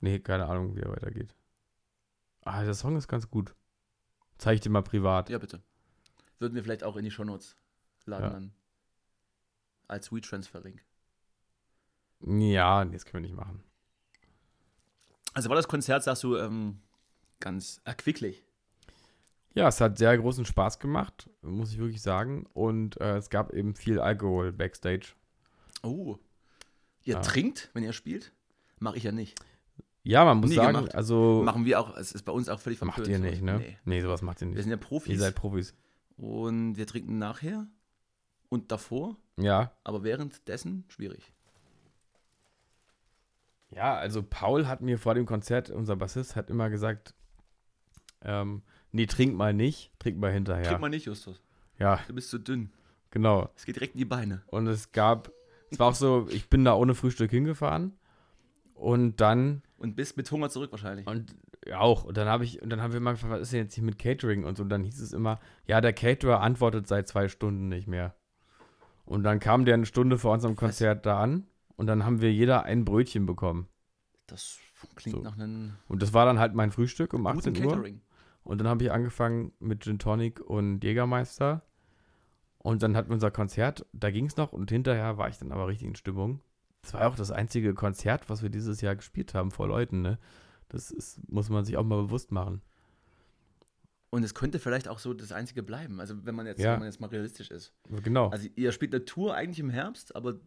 Nee, 0.00 0.18
keine 0.18 0.46
Ahnung, 0.46 0.74
wie 0.76 0.80
er 0.80 0.90
weitergeht. 0.90 1.34
Ah, 2.42 2.64
der 2.64 2.74
Song 2.74 2.96
ist 2.96 3.06
ganz 3.08 3.30
gut. 3.30 3.54
Zeig 4.38 4.54
ich 4.54 4.60
dir 4.60 4.70
mal 4.70 4.82
privat. 4.82 5.28
Ja, 5.28 5.38
bitte. 5.38 5.62
Würden 6.38 6.54
wir 6.54 6.62
vielleicht 6.64 6.84
auch 6.84 6.96
in 6.96 7.04
die 7.04 7.10
Shownotes 7.10 7.54
laden 8.06 8.24
Ja. 8.24 8.30
dann. 8.30 8.52
Als 9.88 10.10
WeTransfer-Link. 10.10 10.82
Ja, 12.26 12.84
nee, 12.84 12.92
das 12.94 13.04
können 13.04 13.22
wir 13.24 13.30
nicht 13.30 13.36
machen. 13.36 13.62
Also 15.34 15.48
war 15.48 15.56
das 15.56 15.68
Konzert, 15.68 16.02
sagst 16.02 16.22
du, 16.24 16.36
ähm, 16.36 16.80
ganz 17.38 17.80
erquicklich. 17.84 18.44
Ja, 19.54 19.68
es 19.68 19.80
hat 19.80 19.98
sehr 19.98 20.16
großen 20.16 20.44
Spaß 20.44 20.78
gemacht, 20.78 21.28
muss 21.42 21.72
ich 21.72 21.78
wirklich 21.78 22.02
sagen. 22.02 22.46
Und 22.52 23.00
äh, 23.00 23.16
es 23.16 23.30
gab 23.30 23.52
eben 23.52 23.74
viel 23.74 23.98
Alkohol 23.98 24.52
backstage. 24.52 25.14
Oh. 25.82 26.16
Ihr 27.02 27.14
Ja. 27.14 27.20
trinkt, 27.20 27.70
wenn 27.74 27.82
ihr 27.82 27.92
spielt? 27.92 28.32
Mache 28.78 28.96
ich 28.96 29.02
ja 29.04 29.12
nicht. 29.12 29.38
Ja, 30.02 30.24
man 30.24 30.38
muss 30.38 30.50
Nie 30.50 30.56
sagen, 30.56 30.76
gemacht. 30.76 30.94
also 30.94 31.42
Machen 31.44 31.64
wir 31.64 31.80
auch, 31.80 31.96
es 31.96 32.12
ist 32.12 32.22
bei 32.22 32.32
uns 32.32 32.48
auch 32.48 32.60
völlig 32.60 32.80
macht 32.80 32.94
verpönt. 32.94 33.08
ihr 33.12 33.18
sowas. 33.18 33.30
nicht, 33.32 33.42
ne? 33.42 33.58
Nee. 33.58 33.76
Nee, 33.84 34.00
sowas 34.00 34.22
macht 34.22 34.40
ihr 34.40 34.46
Wir 34.48 34.54
nicht. 34.54 34.62
sind 34.62 34.70
ja 34.70 34.76
Ihr 34.76 34.80
Profis. 34.80 35.18
seid 35.20 35.34
Profis. 35.34 35.74
und 36.16 36.76
wir 36.76 36.86
trinken 36.86 37.18
nachher 37.18 37.66
und 38.48 38.70
davor, 38.72 39.16
Ja. 39.36 39.72
aber 39.84 40.02
währenddessen 40.04 40.84
schwierig. 40.88 41.32
Ja, 43.70 43.94
also 43.96 44.22
Paul 44.22 44.66
hat 44.66 44.80
mir 44.80 44.98
vor 44.98 45.14
dem 45.14 45.26
Konzert, 45.26 45.70
unser 45.70 45.96
Bassist, 45.96 46.34
hat 46.34 46.50
immer 46.50 46.70
gesagt, 46.70 47.14
ähm, 48.22 48.62
nee, 48.92 49.06
trink 49.06 49.34
mal 49.34 49.52
nicht, 49.54 49.92
trink 49.98 50.18
mal 50.18 50.32
hinterher. 50.32 50.64
Trink 50.64 50.80
mal 50.80 50.88
nicht, 50.90 51.06
Justus. 51.06 51.40
Ja, 51.78 52.00
Du 52.06 52.14
bist 52.14 52.30
zu 52.30 52.38
dünn. 52.38 52.70
genau. 53.10 53.50
Es 53.56 53.64
geht 53.64 53.76
direkt 53.76 53.94
in 53.94 53.98
die 53.98 54.04
Beine. 54.04 54.42
Und 54.48 54.66
es 54.66 54.92
gab, 54.92 55.30
es 55.70 55.78
war 55.78 55.88
auch 55.88 55.94
so, 55.94 56.26
ich 56.30 56.48
bin 56.50 56.64
da 56.64 56.74
ohne 56.74 56.94
Frühstück 56.94 57.30
hingefahren 57.30 57.92
und 58.74 59.20
dann, 59.20 59.62
Und 59.78 59.96
bist 59.96 60.16
mit 60.16 60.30
Hunger 60.30 60.50
zurück 60.50 60.70
wahrscheinlich. 60.72 61.06
und 61.06 61.34
ja 61.66 61.78
auch, 61.80 62.04
und 62.04 62.16
dann 62.16 62.28
habe 62.28 62.44
ich, 62.44 62.60
und 62.62 62.70
dann 62.70 62.80
haben 62.82 62.92
wir 62.92 63.00
mal 63.00 63.12
gefragt, 63.12 63.32
was 63.32 63.40
ist 63.42 63.52
denn 63.52 63.60
jetzt 63.64 63.74
hier 63.74 63.84
mit 63.84 63.98
Catering 63.98 64.44
und 64.44 64.56
so, 64.56 64.62
und 64.62 64.68
dann 64.70 64.82
hieß 64.84 65.00
es 65.00 65.12
immer, 65.12 65.38
ja, 65.66 65.80
der 65.80 65.92
Caterer 65.92 66.40
antwortet 66.40 66.86
seit 66.88 67.06
zwei 67.08 67.28
Stunden 67.28 67.68
nicht 67.68 67.86
mehr. 67.86 68.14
Und 69.04 69.24
dann 69.24 69.40
kam 69.40 69.64
der 69.64 69.74
eine 69.74 69.86
Stunde 69.86 70.18
vor 70.18 70.32
unserem 70.32 70.56
Konzert 70.56 71.04
da 71.04 71.20
an 71.20 71.46
und 71.76 71.86
dann 71.86 72.04
haben 72.04 72.20
wir 72.20 72.32
jeder 72.32 72.62
ein 72.64 72.84
Brötchen 72.84 73.26
bekommen. 73.26 73.66
Das 74.26 74.58
klingt 74.94 75.16
So. 75.18 75.22
nach 75.22 75.34
einem 75.36 75.74
Und 75.88 76.00
das 76.02 76.12
war 76.14 76.24
dann 76.24 76.38
halt 76.38 76.54
mein 76.54 76.70
Frühstück 76.70 77.12
um 77.12 77.24
guten 77.24 77.38
18 77.38 77.56
Uhr. 77.56 77.62
Catering. 77.72 78.00
Und 78.42 78.58
dann 78.58 78.68
habe 78.68 78.84
ich 78.84 78.92
angefangen 78.92 79.52
mit 79.60 79.82
Gin 79.84 79.98
Tonic 79.98 80.40
und 80.40 80.82
Jägermeister. 80.82 81.62
Und 82.58 82.82
dann 82.82 82.96
hatten 82.96 83.08
wir 83.08 83.14
unser 83.14 83.30
Konzert, 83.30 83.86
da 83.92 84.10
ging 84.10 84.26
es 84.26 84.36
noch 84.36 84.52
und 84.52 84.70
hinterher 84.70 85.16
war 85.16 85.28
ich 85.28 85.38
dann 85.38 85.50
aber 85.50 85.66
richtig 85.68 85.88
in 85.88 85.94
Stimmung. 85.96 86.42
Das 86.82 86.92
war 86.94 87.06
auch 87.06 87.14
das 87.16 87.30
einzige 87.30 87.72
Konzert, 87.74 88.28
was 88.28 88.42
wir 88.42 88.50
dieses 88.50 88.80
Jahr 88.82 88.96
gespielt 88.96 89.32
haben 89.34 89.50
vor 89.50 89.66
Leuten, 89.68 90.02
ne? 90.02 90.18
Das 90.68 90.90
ist, 90.90 91.20
muss 91.28 91.48
man 91.48 91.64
sich 91.64 91.76
auch 91.76 91.84
mal 91.84 92.02
bewusst 92.02 92.32
machen. 92.32 92.62
Und 94.10 94.24
es 94.24 94.34
könnte 94.34 94.58
vielleicht 94.58 94.88
auch 94.88 94.98
so 94.98 95.14
das 95.14 95.32
Einzige 95.32 95.62
bleiben. 95.62 96.00
Also 96.00 96.24
wenn 96.26 96.34
man 96.34 96.46
jetzt, 96.46 96.60
Ja. 96.60 96.72
wenn 96.72 96.80
man 96.80 96.88
jetzt 96.88 97.00
mal 97.00 97.08
realistisch 97.08 97.50
ist. 97.50 97.72
Genau. 98.02 98.28
Also 98.28 98.48
ihr 98.56 98.72
spielt 98.72 98.94
eine 98.94 99.04
Tour 99.04 99.34
eigentlich 99.34 99.60
im 99.60 99.70
Herbst, 99.70 100.14
aber 100.16 100.40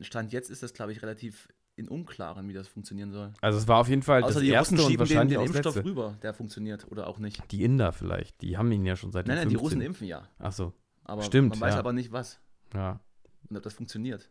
Stand 0.00 0.32
jetzt 0.32 0.50
ist 0.50 0.62
das, 0.62 0.72
glaube 0.72 0.92
ich, 0.92 1.02
relativ 1.02 1.48
in 1.82 1.88
Unklaren, 1.88 2.48
wie 2.48 2.52
das 2.52 2.68
funktionieren 2.68 3.12
soll. 3.12 3.32
Also 3.40 3.58
es 3.58 3.68
war 3.68 3.78
auf 3.78 3.88
jeden 3.88 4.02
Fall 4.02 4.22
Außer 4.22 4.34
das 4.34 4.42
die 4.42 4.50
erste 4.50 4.74
Russen 4.74 4.84
und 4.84 4.90
schieben 4.90 5.06
den, 5.06 5.16
wahrscheinlich 5.16 5.38
den 5.38 5.46
das 5.46 5.56
Impfstoff 5.56 5.74
letzte. 5.76 5.90
rüber, 5.90 6.16
der 6.22 6.34
funktioniert 6.34 6.90
oder 6.90 7.06
auch 7.06 7.18
nicht. 7.18 7.50
Die 7.50 7.64
Inder 7.64 7.92
vielleicht, 7.92 8.40
die 8.42 8.56
haben 8.56 8.70
ihn 8.72 8.84
ja 8.84 8.96
schon 8.96 9.12
seit 9.12 9.26
Nein, 9.26 9.36
nein, 9.36 9.48
die 9.48 9.56
15. 9.56 9.78
Russen 9.78 9.86
impfen 9.86 10.06
ja. 10.06 10.28
Ach 10.38 10.52
so, 10.52 10.72
Aber 11.04 11.22
Stimmt, 11.22 11.50
man 11.50 11.60
weiß 11.60 11.74
ja. 11.74 11.80
aber 11.80 11.92
nicht 11.92 12.12
was 12.12 12.40
ja. 12.74 13.00
und 13.48 13.56
ob 13.56 13.62
das 13.62 13.74
funktioniert. 13.74 14.30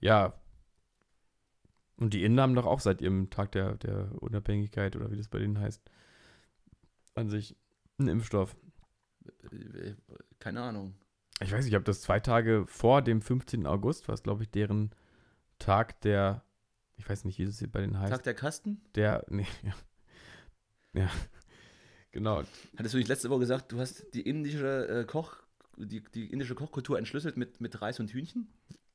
Ja. 0.00 0.34
Und 1.96 2.14
die 2.14 2.22
Inder 2.22 2.44
haben 2.44 2.54
doch 2.54 2.66
auch 2.66 2.80
seit 2.80 3.00
ihrem 3.02 3.28
Tag 3.30 3.52
der, 3.52 3.74
der 3.76 4.10
Unabhängigkeit 4.22 4.94
oder 4.94 5.10
wie 5.10 5.16
das 5.16 5.28
bei 5.28 5.38
denen 5.38 5.58
heißt, 5.58 5.82
an 7.14 7.28
sich 7.28 7.56
einen 7.98 8.08
Impfstoff. 8.08 8.56
Äh, 9.50 9.94
Keine 10.38 10.62
Ahnung. 10.62 10.94
Ich 11.40 11.52
weiß 11.52 11.64
nicht, 11.64 11.68
ich 11.68 11.74
habe 11.74 11.84
das 11.84 12.00
zwei 12.00 12.20
Tage 12.20 12.64
vor 12.66 13.02
dem 13.02 13.20
15. 13.20 13.66
August, 13.66 14.08
was 14.08 14.22
glaube 14.22 14.44
ich 14.44 14.50
deren 14.50 14.92
Tag 15.58 16.00
der, 16.02 16.42
ich 16.96 17.08
weiß 17.08 17.24
nicht, 17.24 17.38
wie 17.38 17.44
das 17.46 17.58
hier 17.58 17.70
bei 17.70 17.80
denen 17.80 17.98
heißt. 17.98 18.12
Tag 18.12 18.22
der 18.22 18.34
Kasten? 18.34 18.80
der, 18.94 19.24
nee, 19.28 19.46
ja. 19.62 19.74
ja. 21.02 21.10
Genau. 22.10 22.42
Hattest 22.76 22.94
du 22.94 22.98
nicht 22.98 23.08
letzte 23.08 23.28
Woche 23.30 23.40
gesagt, 23.40 23.70
du 23.70 23.78
hast 23.80 24.06
die 24.14 24.22
indische 24.22 24.88
äh, 24.88 25.04
Koch, 25.04 25.36
die, 25.76 26.02
die 26.14 26.30
indische 26.32 26.54
Kochkultur 26.54 26.98
entschlüsselt 26.98 27.36
mit, 27.36 27.60
mit 27.60 27.80
Reis 27.82 28.00
und 28.00 28.10
Hühnchen? 28.12 28.48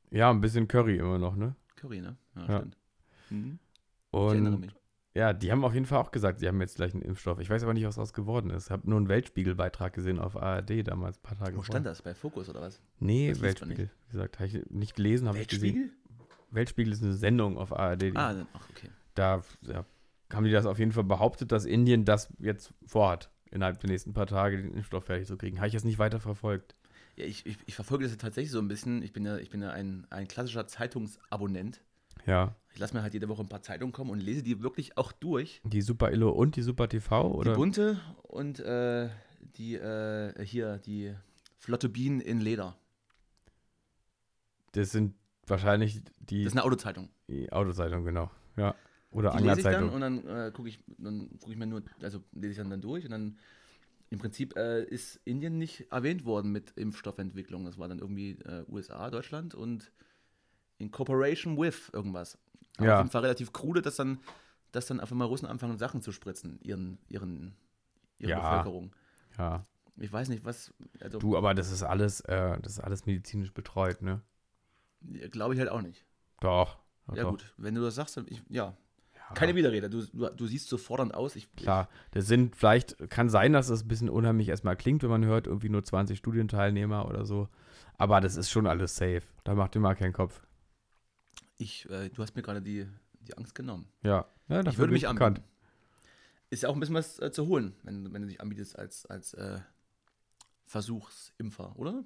Ja, 0.10 0.30
ein 0.30 0.42
bisschen 0.42 0.68
Curry 0.68 0.98
immer 0.98 1.20
noch, 1.20 1.36
ne? 1.36 1.56
Curry, 1.76 2.02
ne? 2.02 2.18
Ja, 2.36 2.46
Ja. 2.48 2.58
stimmt. 2.58 2.78
Mhm. 3.30 3.60
Und 4.12 4.60
mich. 4.60 4.76
ja, 5.16 5.34
die 5.34 5.52
haben 5.52 5.64
auf 5.64 5.74
jeden 5.74 5.86
Fall 5.86 6.00
auch 6.00 6.12
gesagt, 6.12 6.40
sie 6.40 6.48
haben 6.48 6.60
jetzt 6.62 6.76
gleich 6.76 6.94
einen 6.94 7.02
Impfstoff. 7.02 7.40
Ich 7.40 7.50
weiß 7.50 7.64
aber 7.64 7.74
nicht, 7.74 7.86
was 7.86 7.96
daraus 7.96 8.14
geworden 8.14 8.50
ist. 8.52 8.66
Ich 8.66 8.72
habe 8.72 8.88
nur 8.90 8.98
einen 8.98 9.10
Weltspiegelbeitrag 9.10 9.94
gesehen 9.94 10.20
auf 10.20 10.36
ARD 10.36 10.88
damals, 10.88 11.18
ein 11.18 11.24
paar 11.24 11.38
Tage 11.38 11.58
Wo 11.58 11.64
stand 11.64 11.86
das? 11.86 12.02
Bei 12.02 12.14
Fokus 12.14 12.50
oder 12.50 12.62
was? 12.62 12.80
Nee, 13.00 13.30
Das 13.30 13.42
Weltspiegel. 13.42 13.90
Wie 14.08 14.12
gesagt, 14.12 14.40
habe 14.40 14.48
ich 14.48 14.70
nicht 14.70 14.96
gelesen, 14.96 15.28
habe 15.28 15.40
ich 15.40 15.48
gesehen. 15.48 15.76
Weltspiegel? 15.76 15.98
Weltspiegel 16.54 16.94
ist 16.94 17.04
eine 17.04 17.14
Sendung 17.14 17.58
auf 17.58 17.72
ARD. 17.72 18.16
Ah, 18.16 18.46
ach, 18.54 18.70
okay. 18.70 18.90
Da 19.16 19.44
ja, 19.62 19.86
haben 20.32 20.46
die 20.46 20.52
das 20.52 20.66
auf 20.66 20.80
jeden 20.80 20.92
Fall 20.92 21.04
behauptet, 21.04 21.52
dass 21.52 21.66
Indien 21.66 22.06
das 22.06 22.30
jetzt 22.40 22.74
vorhat, 22.86 23.30
innerhalb 23.52 23.80
der 23.80 23.90
nächsten 23.90 24.14
paar 24.14 24.28
Tage 24.28 24.58
den 24.58 24.74
Impfstoff 24.74 25.06
fertig 25.06 25.28
zu 25.28 25.38
kriegen. 25.38 25.58
Habe 25.58 25.68
ich 25.68 25.74
jetzt 25.74 25.86
nicht 25.86 26.00
weiter 26.00 26.20
verfolgt. 26.20 26.76
Ja, 27.16 27.26
ich, 27.26 27.46
ich, 27.46 27.58
ich 27.66 27.76
verfolge 27.76 28.06
das 28.06 28.14
ja 28.14 28.18
tatsächlich 28.18 28.52
so 28.52 28.60
ein 28.60 28.68
bisschen. 28.68 29.04
Ich 29.04 29.14
bin 29.14 29.26
ja, 29.26 29.38
ich 29.38 29.50
bin 29.50 29.62
ja 29.62 29.70
ein, 29.70 30.08
ein 30.10 30.28
klassischer 30.28 30.68
Zeitungsabonnent. 30.68 31.82
Ja. 32.26 32.56
Ich 32.74 32.80
lasse 32.80 32.96
mir 32.96 33.04
halt 33.04 33.14
jede 33.14 33.30
Woche 33.30 33.42
ein 33.42 33.50
paar 33.50 33.62
Zeitungen 33.62 33.94
kommen 33.94 34.10
und 34.10 34.20
lese 34.20 34.44
die 34.44 34.64
wirklich 34.64 34.98
auch 34.98 35.12
durch. 35.12 35.62
Die 35.64 35.82
Super 35.82 36.12
Illo 36.12 36.32
und 36.32 36.56
die 36.56 36.62
Super 36.62 36.88
TV, 36.88 37.32
oder? 37.32 37.52
Die 37.52 37.58
bunte 37.58 38.00
und 38.24 38.60
äh, 38.60 39.10
die 39.58 39.76
äh, 39.76 40.44
hier, 40.44 40.80
die 40.80 41.14
Flotte 41.60 41.90
Bienen 41.90 42.20
in 42.20 42.40
Leder. 42.40 42.76
Das 44.72 44.92
sind 44.92 45.14
wahrscheinlich 45.48 46.02
die, 46.20 46.44
Das 46.44 46.54
ist 46.54 46.58
eine 46.58 46.64
Autozeitung. 46.66 47.10
die 47.28 47.52
Autozeitung, 47.52 48.04
genau. 48.06 48.32
Ja. 48.58 48.76
Oder 49.12 49.32
Die 49.38 49.44
lese 49.44 49.60
ich 49.60 49.64
dann 49.64 49.90
und 49.90 50.02
dann 50.02 50.26
äh, 50.28 50.52
gucke 50.52 50.70
ich, 50.70 50.80
dann 50.98 51.30
gucke 51.40 51.52
ich 51.52 51.58
mir 51.58 51.68
nur, 51.68 51.84
also 52.02 52.24
lese 52.32 52.52
ich 52.52 52.58
dann, 52.58 52.70
dann 52.70 52.82
durch 52.82 53.06
und 53.06 53.12
dann 53.12 53.38
im 54.10 54.20
Prinzip 54.20 54.56
äh, 54.56 54.84
ist 54.84 55.20
Indien 55.26 55.58
nicht 55.58 55.92
erwähnt 55.92 56.26
worden 56.26 56.52
mit 56.52 56.72
Impfstoffentwicklung. 56.78 57.66
Das 57.66 57.78
war 57.78 57.88
dann 57.88 58.00
irgendwie 58.00 58.32
äh, 58.46 58.64
USA, 58.68 59.10
Deutschland 59.10 59.54
und 59.56 59.92
in 60.78 60.92
Cooperation 60.92 61.58
with 61.58 61.90
irgendwas. 61.94 62.38
Aber 62.78 62.88
Ja. 62.88 62.94
Auf 62.96 63.00
jeden 63.02 63.12
Fall 63.12 63.22
relativ 63.22 63.54
krude, 63.54 63.82
dass 63.82 63.96
dann, 63.98 64.20
dass 64.72 64.88
dann 64.88 65.00
auf 65.00 65.12
einmal 65.12 65.28
Russen 65.28 65.46
anfangen, 65.48 65.78
Sachen 65.78 66.02
zu 66.02 66.12
spritzen, 66.12 66.60
ihren, 66.62 66.98
ihren, 67.10 67.56
ihrer 68.20 68.30
Ja. 68.32 68.50
Bevölkerung. 68.50 68.96
Ja. 69.38 69.66
Ich 69.98 70.12
weiß 70.12 70.30
nicht, 70.30 70.44
was, 70.44 70.74
also 71.00 71.20
Du, 71.20 71.38
aber 71.38 71.54
das 71.54 71.72
ist 71.72 71.84
alles, 71.84 72.22
äh, 72.22 72.60
das 72.62 72.74
ist 72.74 72.80
alles 72.80 73.06
medizinisch 73.06 73.54
betreut, 73.54 74.02
ne? 74.02 74.22
Glaube 75.32 75.54
ich 75.54 75.60
halt 75.60 75.70
auch 75.70 75.82
nicht. 75.82 76.06
Doch. 76.40 76.78
Ja 77.16 77.24
doch. 77.24 77.32
gut, 77.32 77.54
wenn 77.58 77.76
du 77.76 77.82
das 77.82 77.96
sagst, 77.96 78.18
dann 78.18 78.26
ich, 78.28 78.42
ja. 78.50 78.76
Ja. 79.16 79.36
Keine 79.36 79.56
Widerrede, 79.56 79.90
du, 79.90 80.06
du, 80.06 80.30
du 80.30 80.46
siehst 80.48 80.68
so 80.68 80.78
fordernd 80.78 81.14
aus. 81.14 81.36
Ich, 81.36 81.54
Klar, 81.56 81.88
das 82.12 82.28
sind 82.28 82.56
vielleicht, 82.56 83.10
kann 83.10 83.30
sein, 83.30 83.54
dass 83.54 83.68
das 83.68 83.84
ein 83.84 83.88
bisschen 83.88 84.10
unheimlich 84.10 84.50
erstmal 84.50 84.76
klingt, 84.76 85.02
wenn 85.02 85.10
man 85.10 85.26
hört, 85.26 85.48
irgendwie 85.48 85.70
nur 85.70 85.84
20 85.84 86.18
Studienteilnehmer 86.18 87.08
oder 87.08 87.26
so. 87.26 87.48
Aber 87.98 88.20
das 88.20 88.36
ist 88.36 88.50
schon 88.50 88.68
alles 88.68 88.96
safe. 88.98 89.24
Da 89.44 89.56
macht 89.56 89.76
ihr 89.76 89.82
mal 89.82 89.96
keinen 89.96 90.14
Kopf. 90.14 90.42
ich 91.58 91.90
äh, 91.90 92.10
du 92.10 92.22
hast 92.22 92.36
mir 92.36 92.42
gerade 92.42 92.62
die, 92.62 92.86
die 93.22 93.38
Angst 93.38 93.56
genommen. 93.56 93.88
Ja, 94.04 94.26
ja 94.50 94.62
Ich 94.68 94.78
würde 94.78 94.92
mich 94.92 95.04
bekannt. 95.04 95.40
anbieten. 95.40 95.48
Ist 96.50 96.64
ja 96.64 96.70
auch 96.70 96.74
ein 96.74 96.80
bisschen 96.80 96.96
was 96.96 97.20
äh, 97.20 97.32
zu 97.32 97.48
holen, 97.48 97.74
wenn, 97.84 98.14
wenn 98.14 98.22
du 98.22 98.28
dich 98.28 98.42
anbietest 98.42 98.78
als, 98.78 99.06
als 99.06 99.34
äh, 99.34 99.60
Versuchsimpfer, 100.66 101.76
oder? 101.78 102.04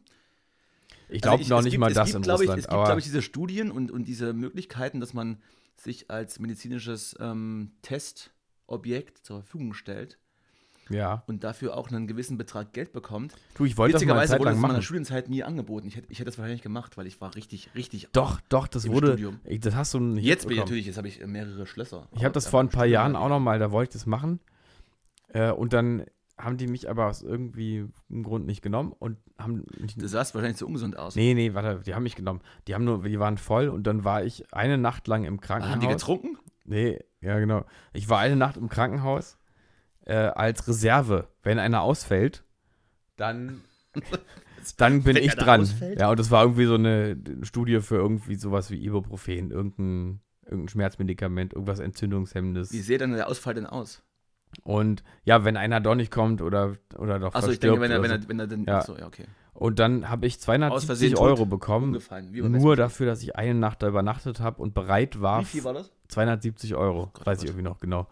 Ich 1.10 1.24
Also 1.26 1.38
glaube 1.38 1.50
noch 1.50 1.60
es 1.60 1.64
nicht 1.66 1.72
gibt- 1.72 1.80
mal 1.82 1.94
das 1.94 2.06
gibt, 2.08 2.16
in 2.18 2.22
glaub 2.24 2.36
ich, 2.42 2.50
Russland. 2.50 2.60
Es 2.60 2.68
gibt, 2.68 2.84
glaube 2.86 3.00
ich, 3.00 3.06
diese 3.06 3.22
Studien 3.22 3.72
und, 3.72 3.92
und 3.92 4.06
diese 4.06 4.34
Möglichkeiten, 4.34 5.00
dass 5.00 5.14
man 5.14 5.38
sich 5.78 6.10
als 6.12 6.40
medizinisches 6.40 7.16
ähm, 7.20 7.72
Testobjekt 7.82 9.20
zur 9.26 9.42
Verfügung 9.42 9.74
stellt 9.74 10.18
ja. 10.90 11.24
und 11.28 11.44
dafür 11.44 11.78
auch 11.78 11.90
einen 11.90 12.08
gewissen 12.08 12.38
Betrag 12.38 12.74
Geld 12.74 12.92
bekommt. 12.94 13.36
Du, 13.56 13.66
ich 13.66 13.78
wollte 13.78 13.94
das 13.94 14.02
mal 14.06 14.14
eine 14.14 14.22
Witzigerweise 14.24 14.32
Zeit 14.32 14.40
wurde 14.40 14.50
das 14.52 14.56
lang 14.62 14.64
in 14.64 14.72
meiner. 14.74 14.82
Studienzeit 14.82 15.30
nie 15.30 15.44
angeboten. 15.44 15.88
Ich 15.88 15.96
hätte, 15.96 16.08
ich 16.12 16.20
hätte 16.20 16.26
das 16.32 16.38
wahrscheinlich 16.38 16.62
gemacht, 16.62 16.98
weil 16.98 17.08
ich 17.08 17.22
war 17.22 17.36
richtig, 17.36 17.70
richtig. 17.76 18.08
Doch, 18.14 18.42
doch, 18.50 18.68
das 18.68 18.88
wurde. 18.90 19.10
Studium. 19.14 19.40
Das 19.62 19.76
hast 19.76 19.94
du 19.94 20.00
nicht 20.00 20.26
Jetzt 20.26 20.44
bin 20.48 20.54
ich 20.54 20.60
natürlich, 20.60 20.86
jetzt 20.88 20.98
habe 20.98 21.08
ich 21.08 21.26
mehrere 21.26 21.66
Schlösser. 21.68 22.08
Ich 22.16 22.24
habe 22.24 22.34
das 22.34 22.48
vor 22.48 22.60
ein 22.60 22.70
paar 22.70 22.86
Jahren 22.86 23.16
auch 23.16 23.26
ich- 23.26 23.30
noch 23.30 23.40
mal, 23.40 23.60
da 23.60 23.72
wollte 23.72 23.90
ich 23.92 23.94
das 23.94 24.06
machen. 24.06 24.40
Äh, 25.30 25.52
und 25.52 25.74
dann 25.74 26.06
haben 26.38 26.58
die 26.58 26.68
mich 26.68 26.90
aber 26.90 27.08
aus 27.08 27.22
irgendwie 27.22 27.88
einem 28.10 28.24
Grund 28.24 28.46
nicht 28.46 28.62
genommen 28.62 28.94
und 28.98 29.18
haben 29.40 29.66
Du 29.96 30.08
sahst 30.08 30.36
wahrscheinlich 30.36 30.58
so 30.58 30.68
ungesund 30.68 30.98
aus. 30.98 31.16
Nee, 31.16 31.34
nee, 31.34 31.54
warte, 31.54 31.82
die 31.86 31.96
haben 31.96 32.04
mich 32.04 32.16
genommen. 32.16 32.42
Die 32.68 32.76
haben 32.76 32.84
nur, 32.84 33.04
die 33.04 33.20
waren 33.20 33.38
voll 33.38 33.70
und 33.70 33.88
dann 33.88 34.04
war 34.04 34.24
ich 34.24 34.54
eine 34.54 34.78
Nacht 34.78 35.08
lang 35.08 35.24
im 35.26 35.42
Krankenhaus. 35.42 35.74
Haben 35.74 35.82
die 35.82 35.88
getrunken? 35.88 36.38
Nee, 36.66 37.00
ja, 37.22 37.40
genau. 37.40 37.66
Ich 37.94 38.10
war 38.10 38.20
eine 38.20 38.36
Nacht 38.36 38.58
im 38.58 38.70
Krankenhaus 38.70 39.38
äh, 40.06 40.14
als 40.16 40.68
Reserve. 40.68 41.28
Wenn 41.42 41.60
einer 41.60 41.82
ausfällt, 41.82 42.44
dann, 43.16 43.62
dann 44.78 45.04
bin 45.04 45.16
Wenn 45.16 45.24
ich 45.24 45.36
dran. 45.36 45.62
ausfällt? 45.62 46.00
Ja, 46.00 46.12
und 46.12 46.20
das 46.20 46.30
war 46.30 46.44
irgendwie 46.44 46.66
so 46.66 46.76
eine 46.76 47.18
Studie 47.42 47.82
für 47.82 47.96
irgendwie 47.96 48.36
sowas 48.36 48.70
wie 48.70 48.84
Ibuprofen, 48.84 49.50
irgendein, 49.52 50.22
irgendein 50.46 50.70
Schmerzmedikament, 50.70 51.54
irgendwas 51.54 51.80
Entzündungshemmendes. 51.80 52.72
Wie 52.72 52.82
sähe 52.82 52.98
denn 53.00 53.14
der 53.14 53.28
Ausfall 53.28 53.56
denn 53.56 53.66
aus? 53.66 54.04
Und 54.64 55.04
ja, 55.24 55.46
wenn 55.46 55.58
einer 55.58 55.80
doch 55.80 55.96
nicht 55.96 56.12
kommt 56.12 56.42
oder, 56.42 56.74
oder 56.98 57.20
doch 57.20 57.34
Achso, 57.34 57.52
ich 57.52 57.60
denke, 57.60 57.80
wenn 57.80 57.92
er, 57.92 58.02
wenn 58.02 58.12
er, 58.12 58.28
wenn 58.28 58.40
er 58.40 58.48
denn. 58.48 58.66
Ja. 58.66 58.80
Achso, 58.80 58.98
ja, 58.98 59.08
okay. 59.08 59.26
Und 59.54 59.80
dann 59.80 60.08
habe 60.08 60.28
ich 60.28 60.36
Aus 60.36 60.44
Versehen 60.46 60.70
270 60.70 61.14
tot. 61.14 61.28
Euro 61.28 61.46
bekommen. 61.48 61.98
Nur 62.32 62.76
dafür, 62.76 63.08
dass 63.08 63.24
ich 63.24 63.36
eine 63.36 63.56
Nacht 63.56 63.82
da 63.82 63.88
übernachtet 63.88 64.40
habe 64.40 64.62
und 64.62 64.76
bereit 64.76 65.20
war. 65.20 65.42
Wie 65.42 65.46
viel 65.46 65.64
war 65.64 65.74
das? 65.74 65.92
270 66.10 66.76
Euro, 66.76 67.10
Gott, 67.14 67.26
weiß 67.26 67.40
Gott. 67.40 67.44
ich 67.44 67.50
irgendwie 67.50 67.68
noch 67.68 67.80
genau. 67.80 68.08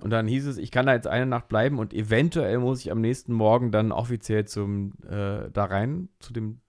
Und 0.00 0.10
dann 0.10 0.28
hieß 0.28 0.46
es, 0.46 0.58
ich 0.58 0.70
kann 0.70 0.86
da 0.86 0.94
jetzt 0.94 1.06
eine 1.06 1.26
Nacht 1.26 1.48
bleiben 1.48 1.78
und 1.78 1.92
eventuell 1.92 2.58
muss 2.58 2.80
ich 2.80 2.90
am 2.90 3.00
nächsten 3.00 3.32
Morgen 3.32 3.72
dann 3.72 3.92
offiziell 3.92 4.46
zum 4.46 4.92
äh, 5.08 5.50
da 5.52 5.64
rein, 5.64 6.08
zu 6.20 6.32
dem, 6.32 6.60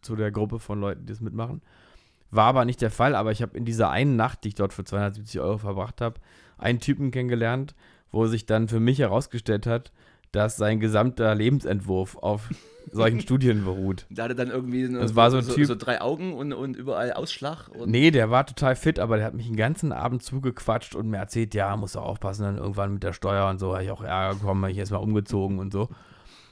zu 0.00 0.16
der 0.16 0.32
Gruppe 0.32 0.58
von 0.58 0.80
Leuten, 0.80 1.06
die 1.06 1.12
das 1.12 1.20
mitmachen. 1.20 1.62
War 2.30 2.46
aber 2.46 2.64
nicht 2.64 2.80
der 2.80 2.90
Fall, 2.90 3.14
aber 3.14 3.30
ich 3.30 3.42
habe 3.42 3.56
in 3.56 3.64
dieser 3.64 3.90
einen 3.90 4.16
Nacht, 4.16 4.42
die 4.42 4.48
ich 4.48 4.54
dort 4.56 4.72
für 4.72 4.84
270 4.84 5.40
Euro 5.40 5.58
verbracht 5.58 6.00
habe, 6.00 6.18
einen 6.58 6.80
Typen 6.80 7.10
kennengelernt, 7.10 7.76
wo 8.14 8.26
sich 8.26 8.46
dann 8.46 8.68
für 8.68 8.80
mich 8.80 8.98
herausgestellt 9.00 9.66
hat, 9.66 9.92
dass 10.32 10.56
sein 10.56 10.80
gesamter 10.80 11.34
Lebensentwurf 11.34 12.16
auf 12.16 12.48
solchen 12.92 13.20
Studien 13.26 13.64
beruht. 13.64 14.06
Da 14.10 14.24
hatte 14.24 14.34
dann 14.34 14.50
irgendwie 14.50 14.86
so, 14.86 14.98
Das 14.98 15.14
war 15.16 15.30
so 15.30 15.38
ein 15.38 15.44
Typ- 15.44 15.66
so 15.66 15.74
drei 15.74 16.00
Augen 16.00 16.32
und, 16.32 16.52
und 16.52 16.76
überall 16.76 17.12
Ausschlag. 17.12 17.68
Und 17.68 17.90
Nee, 17.90 18.10
der 18.10 18.30
war 18.30 18.46
total 18.46 18.76
fit, 18.76 18.98
aber 18.98 19.16
der 19.16 19.26
hat 19.26 19.34
mich 19.34 19.46
den 19.46 19.56
ganzen 19.56 19.92
Abend 19.92 20.22
zugequatscht 20.22 20.94
und 20.94 21.08
mir 21.08 21.18
erzählt, 21.18 21.54
ja, 21.54 21.76
musst 21.76 21.94
du 21.94 22.00
aufpassen, 22.00 22.42
dann 22.42 22.56
irgendwann 22.58 22.92
mit 22.94 23.02
der 23.02 23.12
Steuer 23.12 23.48
und 23.48 23.58
so. 23.58 23.72
Habe 23.74 23.84
ich 23.84 23.90
auch 23.90 24.02
Ärger 24.02 24.34
bekommen, 24.38 24.62
habe 24.62 24.72
ich 24.72 24.78
erstmal 24.78 25.02
umgezogen 25.02 25.58
und 25.58 25.72
so. 25.72 25.88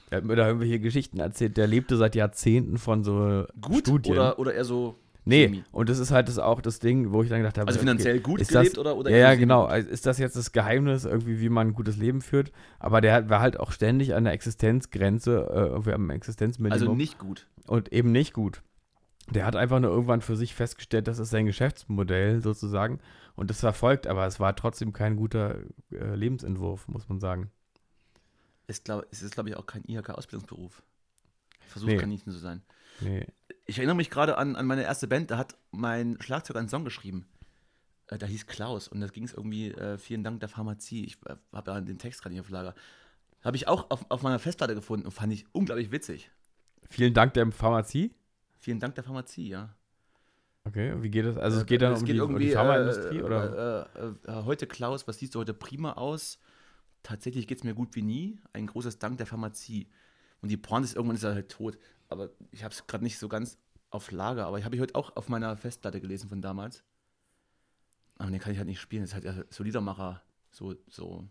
Er 0.09 0.17
hat 0.17 0.25
mir 0.25 0.35
da 0.35 0.45
irgendwelche 0.47 0.79
Geschichten 0.79 1.19
erzählt. 1.19 1.57
Der 1.57 1.65
lebte 1.67 1.97
seit 1.97 2.15
Jahrzehnten 2.15 2.77
von 2.77 3.03
so 3.03 3.45
gut 3.59 3.79
Studien. 3.87 4.13
oder, 4.13 4.37
oder 4.39 4.53
eher 4.53 4.65
so. 4.65 4.95
Nee, 5.25 5.45
semi? 5.45 5.63
und 5.71 5.89
das 5.89 5.99
ist 5.99 6.11
halt 6.11 6.27
das 6.27 6.37
auch 6.39 6.61
das 6.61 6.79
Ding, 6.79 7.11
wo 7.11 7.23
ich 7.23 7.29
dann 7.29 7.39
gedacht 7.39 7.57
habe, 7.57 7.67
Also 7.67 7.79
okay, 7.79 7.87
finanziell 7.87 8.19
gut 8.19 8.41
ist 8.41 8.49
gelebt 8.49 8.73
das, 8.73 8.77
oder, 8.77 8.95
oder 8.95 9.11
ja, 9.11 9.17
ja, 9.17 9.35
genau. 9.35 9.65
Also 9.65 9.89
Ist 9.89 10.05
das 10.05 10.17
jetzt 10.17 10.35
das 10.35 10.51
Geheimnis, 10.51 11.05
irgendwie, 11.05 11.39
wie 11.39 11.49
man 11.49 11.67
ein 11.69 11.73
gutes 11.73 11.97
Leben 11.97 12.21
führt? 12.21 12.51
Aber 12.79 13.01
der 13.01 13.29
war 13.29 13.39
halt 13.39 13.59
auch 13.59 13.71
ständig 13.71 14.15
an 14.15 14.23
der 14.23 14.33
Existenzgrenze, 14.33 15.49
äh, 15.51 15.67
irgendwie 15.67 15.93
am 15.93 16.09
Existenzminimum. 16.09 16.73
Also 16.73 16.95
nicht 16.95 17.17
gut. 17.19 17.47
und 17.67 17.91
eben 17.93 18.11
nicht 18.11 18.33
gut. 18.33 18.61
Der 19.31 19.45
hat 19.45 19.55
einfach 19.55 19.79
nur 19.79 19.89
irgendwann 19.89 20.21
für 20.21 20.35
sich 20.35 20.53
festgestellt, 20.53 21.07
das 21.07 21.17
ist 21.17 21.29
sein 21.29 21.45
Geschäftsmodell 21.45 22.41
sozusagen 22.41 22.99
und 23.35 23.49
das 23.49 23.61
verfolgt, 23.61 24.05
aber 24.05 24.27
es 24.27 24.39
war 24.41 24.53
trotzdem 24.55 24.91
kein 24.91 25.15
guter 25.15 25.59
äh, 25.91 26.15
Lebensentwurf, 26.15 26.87
muss 26.89 27.07
man 27.07 27.19
sagen. 27.21 27.49
Ist, 28.67 28.85
glaub, 28.85 29.05
es 29.11 29.21
ist, 29.21 29.33
glaube 29.33 29.49
ich, 29.49 29.55
auch 29.57 29.65
kein 29.65 29.83
IHK-Ausbildungsberuf. 29.85 30.83
Versucht 31.67 31.91
Nee. 31.91 31.97
kann 31.97 32.09
nicht 32.09 32.25
so 32.25 32.37
sein. 32.37 32.61
Nee. 33.01 33.25
Ich 33.65 33.77
erinnere 33.77 33.95
mich 33.95 34.09
gerade 34.09 34.37
an, 34.37 34.55
an 34.55 34.65
meine 34.65 34.83
erste 34.83 35.07
Band, 35.07 35.31
da 35.31 35.37
hat 35.37 35.55
mein 35.71 36.17
Schlagzeuger 36.21 36.59
einen 36.59 36.69
Song 36.69 36.83
geschrieben. 36.83 37.25
Äh, 38.07 38.17
da 38.17 38.25
hieß 38.25 38.45
Klaus 38.47 38.87
und 38.87 38.99
da 38.99 39.07
ging 39.07 39.23
es 39.23 39.33
irgendwie, 39.33 39.71
äh, 39.71 39.97
vielen 39.97 40.23
Dank 40.23 40.39
der 40.41 40.49
Pharmazie. 40.49 41.05
Ich 41.05 41.17
äh, 41.25 41.35
habe 41.53 41.71
ja 41.71 41.81
den 41.81 41.97
Text 41.97 42.21
gerade 42.21 42.33
nicht 42.33 42.41
auf 42.41 42.49
Lager. 42.49 42.75
Habe 43.41 43.55
ich 43.57 43.67
auch 43.67 43.89
auf, 43.89 44.05
auf 44.09 44.21
meiner 44.21 44.39
Festplatte 44.39 44.75
gefunden 44.75 45.05
und 45.05 45.11
fand 45.11 45.31
ich 45.33 45.45
unglaublich 45.53 45.91
witzig. 45.91 46.29
Vielen 46.89 47.13
Dank 47.13 47.33
der 47.33 47.49
Pharmazie. 47.51 48.13
Vielen 48.59 48.79
Dank 48.79 48.95
der 48.95 49.03
Pharmazie, 49.03 49.49
ja. 49.49 49.75
Okay, 50.65 50.93
wie 51.01 51.09
geht 51.09 51.25
das? 51.25 51.37
Also 51.37 51.57
es 51.57 51.63
Äh, 51.63 51.65
geht 51.65 51.81
dann 51.81 51.93
es 51.93 51.99
um, 52.01 52.05
geht 52.05 52.15
die, 52.15 52.21
um 52.21 52.39
die 52.39 52.51
Pharmaindustrie 52.51 53.17
äh, 53.17 53.23
oder? 53.23 53.87
Äh, 53.95 53.99
äh, 53.99 54.39
äh, 54.39 54.43
heute 54.43 54.67
Klaus, 54.67 55.07
was 55.07 55.19
siehst 55.19 55.35
du 55.35 55.39
heute 55.39 55.53
prima 55.53 55.93
aus? 55.93 56.39
Tatsächlich 57.01 57.47
geht 57.47 57.57
es 57.57 57.63
mir 57.65 57.73
gut 57.73 57.95
wie 57.95 58.01
nie. 58.01 58.39
Ein 58.53 58.67
großes 58.67 58.99
Dank 58.99 59.17
der 59.17 59.25
Pharmazie. 59.25 59.89
Und 60.41 60.49
die 60.49 60.57
Porn 60.57 60.83
ist 60.83 60.95
irgendwann 60.95 61.17
ist 61.17 61.23
er 61.23 61.33
halt 61.33 61.49
tot. 61.49 61.77
Aber 62.13 62.29
ich 62.51 62.63
habe 62.63 62.73
es 62.73 62.87
gerade 62.87 63.03
nicht 63.03 63.19
so 63.19 63.27
ganz 63.27 63.57
auf 63.89 64.11
Lager. 64.11 64.45
Aber 64.45 64.57
ich 64.57 64.65
habe 64.65 64.75
ich 64.75 64.81
heute 64.81 64.95
auch 64.95 65.15
auf 65.15 65.29
meiner 65.29 65.55
Festplatte 65.57 65.99
gelesen 65.99 66.29
von 66.29 66.41
damals. 66.41 66.83
Aber 68.17 68.31
den 68.31 68.39
kann 68.39 68.51
ich 68.51 68.57
halt 68.57 68.67
nicht 68.67 68.79
spielen. 68.79 69.03
Das 69.03 69.09
ist 69.09 69.15
halt 69.15 69.25
eher 69.25 69.45
so 69.49 69.63
Liedermacher. 69.63 70.21
So, 70.51 70.75
so 70.87 71.27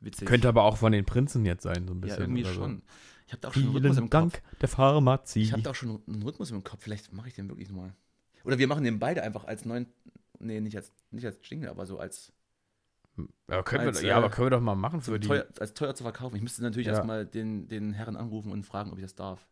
witzig. 0.00 0.28
Könnte 0.28 0.48
aber 0.48 0.62
auch 0.62 0.76
von 0.76 0.92
den 0.92 1.04
Prinzen 1.04 1.44
jetzt 1.44 1.62
sein, 1.62 1.86
so 1.86 1.94
ein 1.94 2.00
ja, 2.00 2.06
bisschen. 2.06 2.22
irgendwie 2.22 2.42
oder 2.44 2.52
so. 2.52 2.60
schon. 2.60 2.82
Ich 3.26 3.32
habe 3.32 3.40
da 3.40 3.48
auch 3.48 3.54
schon 3.54 3.62
einen 3.64 3.72
Rhythmus 3.72 3.96
Vielen 3.96 4.04
im 4.04 4.10
Dank 4.10 4.32
Kopf. 4.34 4.58
der 4.60 4.68
Pharmazie. 4.68 5.42
Ich 5.42 5.52
habe 5.52 5.62
da 5.62 5.70
auch 5.70 5.74
schon 5.74 6.02
einen 6.06 6.22
Rhythmus 6.22 6.50
im 6.50 6.62
Kopf. 6.62 6.82
Vielleicht 6.82 7.12
mache 7.12 7.28
ich 7.28 7.34
den 7.34 7.48
wirklich 7.48 7.68
nochmal. 7.68 7.94
Oder 8.44 8.58
wir 8.58 8.68
machen 8.68 8.84
den 8.84 8.98
beide 8.98 9.22
einfach 9.22 9.44
als 9.44 9.64
neuen. 9.64 9.86
Nee, 10.38 10.60
nicht 10.60 10.76
als, 10.76 10.92
nicht 11.10 11.24
als 11.24 11.38
Jingle, 11.42 11.70
aber 11.70 11.86
so 11.86 11.98
als 11.98 12.32
ja, 13.48 13.62
können 13.62 13.86
als, 13.86 14.02
wir, 14.02 14.08
ja, 14.08 14.14
äh, 14.14 14.18
aber 14.18 14.30
können 14.30 14.46
wir 14.46 14.50
doch 14.50 14.60
mal 14.60 14.74
machen 14.74 15.00
für 15.00 15.18
die. 15.18 15.26
teuer, 15.26 15.46
als 15.58 15.74
teuer 15.74 15.94
zu 15.94 16.02
verkaufen. 16.02 16.36
Ich 16.36 16.42
müsste 16.42 16.62
natürlich 16.62 16.86
Ja. 16.86 16.94
erstmal 16.94 17.24
den, 17.24 17.68
den 17.68 17.92
Herren 17.92 18.16
anrufen 18.16 18.52
und 18.52 18.64
fragen, 18.64 18.92
ob 18.92 18.98
ich 18.98 19.02
das 19.02 19.14
darf. 19.14 19.46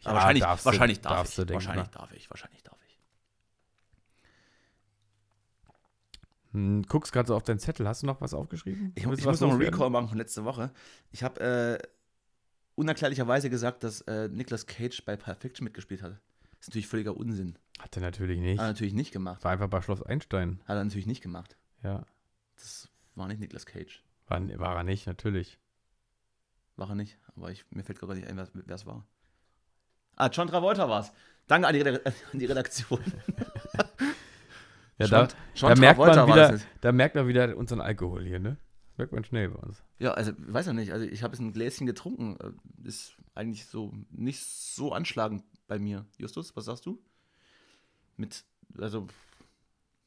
Ja, 0.00 0.12
wahrscheinlich, 0.14 0.42
darfst 0.42 0.64
du- 0.64 0.70
wahrscheinlich 0.70 1.00
darf 1.00 1.12
darfst 1.16 1.32
ich. 1.32 1.36
du, 1.36 1.46
denke 1.46 1.62
ich 1.62 1.66
wahrscheinlich 1.68 1.88
darf 1.90 2.12
ich. 2.12 2.30
Wahrscheinlich 2.30 2.62
darf 2.62 2.78
ich. 2.86 2.98
Hm, 6.52 6.82
guckst 6.84 7.12
gerade 7.12 7.26
so 7.28 7.34
auf 7.36 7.42
deinen 7.42 7.58
Zettel. 7.58 7.86
Hast 7.88 8.02
du 8.02 8.06
noch 8.06 8.20
was 8.20 8.34
aufgeschrieben? 8.34 8.92
Ich, 8.94 8.98
ich 8.98 9.02
du 9.02 9.28
muss 9.28 9.40
noch 9.40 9.50
einen? 9.50 9.60
Recall 9.60 9.90
machen 9.90 10.08
von 10.08 10.18
letzte 10.18 10.44
Woche. 10.44 10.70
Ich 11.10 11.22
habe 11.22 11.40
äh, 11.40 11.78
unerklärlicherweise 12.76 13.50
gesagt, 13.50 13.84
dass 13.84 14.02
äh, 14.02 14.28
Nicolas 14.28 14.66
Cage 14.66 15.04
bei 15.04 15.16
Pulp 15.16 15.40
Fiction 15.40 15.64
mitgespielt 15.64 16.02
hat. 16.02 16.12
Das 16.12 16.60
ist 16.60 16.68
natürlich 16.68 16.86
völliger 16.88 17.16
Unsinn. 17.16 17.58
Hat 17.78 17.96
er 17.96 18.02
natürlich 18.02 18.40
nicht. 18.40 18.58
Hat 18.58 18.66
er 18.66 18.72
natürlich 18.72 18.94
nicht 18.94 19.12
gemacht. 19.12 19.44
War 19.44 19.52
einfach 19.52 19.68
bei 19.68 19.82
Schloss 19.82 20.02
Einstein. 20.02 20.60
Hat 20.66 20.76
er 20.76 20.84
natürlich 20.84 21.06
nicht 21.06 21.22
gemacht. 21.22 21.56
Ja. 21.82 22.04
Das 22.56 22.88
war 23.14 23.28
nicht 23.28 23.40
Nicolas 23.40 23.66
Cage. 23.66 24.02
War, 24.28 24.40
war 24.58 24.76
er 24.76 24.84
nicht, 24.84 25.06
natürlich. 25.06 25.58
War 26.76 26.88
er 26.90 26.94
nicht, 26.94 27.18
aber 27.34 27.50
ich, 27.50 27.64
mir 27.70 27.84
fällt 27.84 27.98
gerade 27.98 28.14
nicht 28.14 28.26
ein, 28.28 28.36
wer 28.54 28.74
es 28.74 28.86
war. 28.86 29.06
Ah, 30.16 30.28
John 30.32 30.48
Travolta 30.48 30.88
war's. 30.88 31.12
Danke 31.46 31.68
an 31.68 31.74
die, 31.74 31.82
Reda- 31.82 32.00
an 32.32 32.38
die 32.38 32.46
Redaktion. 32.46 33.00
Ja, 34.98 35.06
John- 35.06 35.28
da, 35.28 35.34
John 35.54 35.74
da, 35.74 35.80
merkt 35.80 35.98
man 35.98 36.26
wieder, 36.28 36.60
da 36.80 36.92
merkt 36.92 37.14
man 37.14 37.28
wieder 37.28 37.56
unseren 37.56 37.80
Alkohol 37.80 38.24
hier, 38.24 38.40
ne? 38.40 38.56
Das 38.88 38.98
merkt 38.98 39.12
man 39.12 39.24
schnell 39.24 39.50
bei 39.50 39.58
uns. 39.60 39.82
Ja, 39.98 40.12
also, 40.14 40.32
weiß 40.38 40.66
ja 40.66 40.72
nicht. 40.72 40.92
Also, 40.92 41.04
ich 41.04 41.22
habe 41.22 41.32
jetzt 41.34 41.40
ein 41.40 41.52
Gläschen 41.52 41.86
getrunken. 41.86 42.36
Äh, 42.40 42.88
Ist 42.88 43.14
eigentlich 43.34 43.66
so 43.66 43.92
nicht 44.10 44.42
so 44.42 44.92
anschlagend 44.92 45.44
bei 45.68 45.78
mir. 45.78 46.06
Justus, 46.18 46.56
was 46.56 46.64
sagst 46.64 46.86
du? 46.86 46.98
Mit, 48.16 48.44
also, 48.78 49.06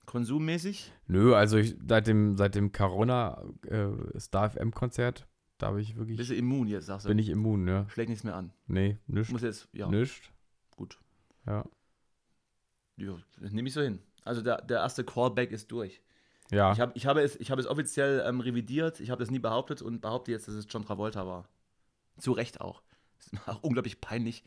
konsummäßig? 0.07 0.91
Nö, 1.07 1.35
also 1.35 1.57
ich, 1.57 1.75
seit 1.87 2.07
dem, 2.07 2.35
seit 2.35 2.55
dem 2.55 2.71
Corona 2.71 3.43
äh, 3.67 3.89
Star 4.19 4.49
FM-Konzert, 4.49 5.27
da 5.59 5.67
habe 5.67 5.81
ich 5.81 5.95
wirklich, 5.95 6.17
Bist 6.17 6.31
du 6.31 6.35
immun 6.35 6.67
jetzt, 6.67 6.87
sagst 6.87 7.05
du? 7.05 7.09
bin 7.09 7.19
ich 7.19 7.29
immun, 7.29 7.63
ne? 7.63 7.85
Schlägt 7.89 8.09
nichts 8.09 8.23
mehr 8.23 8.35
an. 8.35 8.51
Nee, 8.67 8.97
nischt, 9.07 9.31
Muss 9.31 9.41
jetzt, 9.43 9.67
ja, 9.73 9.87
nischt. 9.87 10.31
gut. 10.75 10.97
Ja. 11.45 11.63
Ja, 12.97 13.15
nehme 13.39 13.67
ich 13.67 13.73
so 13.73 13.81
hin. 13.81 13.99
Also, 14.25 14.41
der, 14.41 14.61
der 14.61 14.79
erste 14.79 15.03
Callback 15.05 15.51
ist 15.51 15.71
durch. 15.71 16.01
Ja, 16.51 16.71
Ich, 16.73 16.79
hab, 16.79 16.95
ich, 16.95 17.05
habe 17.05 17.21
es, 17.21 17.35
ich 17.37 17.51
habe 17.51 17.61
es 17.61 17.67
offiziell 17.67 18.23
ähm, 18.25 18.39
revidiert. 18.41 18.99
Ich 18.99 19.09
habe 19.11 19.19
das 19.19 19.29
nie 19.31 19.39
behauptet 19.39 19.81
und 19.81 20.01
behaupte 20.01 20.31
jetzt, 20.31 20.47
dass 20.47 20.55
es 20.55 20.65
John 20.69 20.83
Travolta 20.83 21.25
war. 21.27 21.47
Zu 22.17 22.31
Recht 22.33 22.59
auch. 22.59 22.81
Es 23.19 23.27
ist 23.27 23.47
auch 23.47 23.61
unglaublich 23.63 24.01
peinlich, 24.01 24.43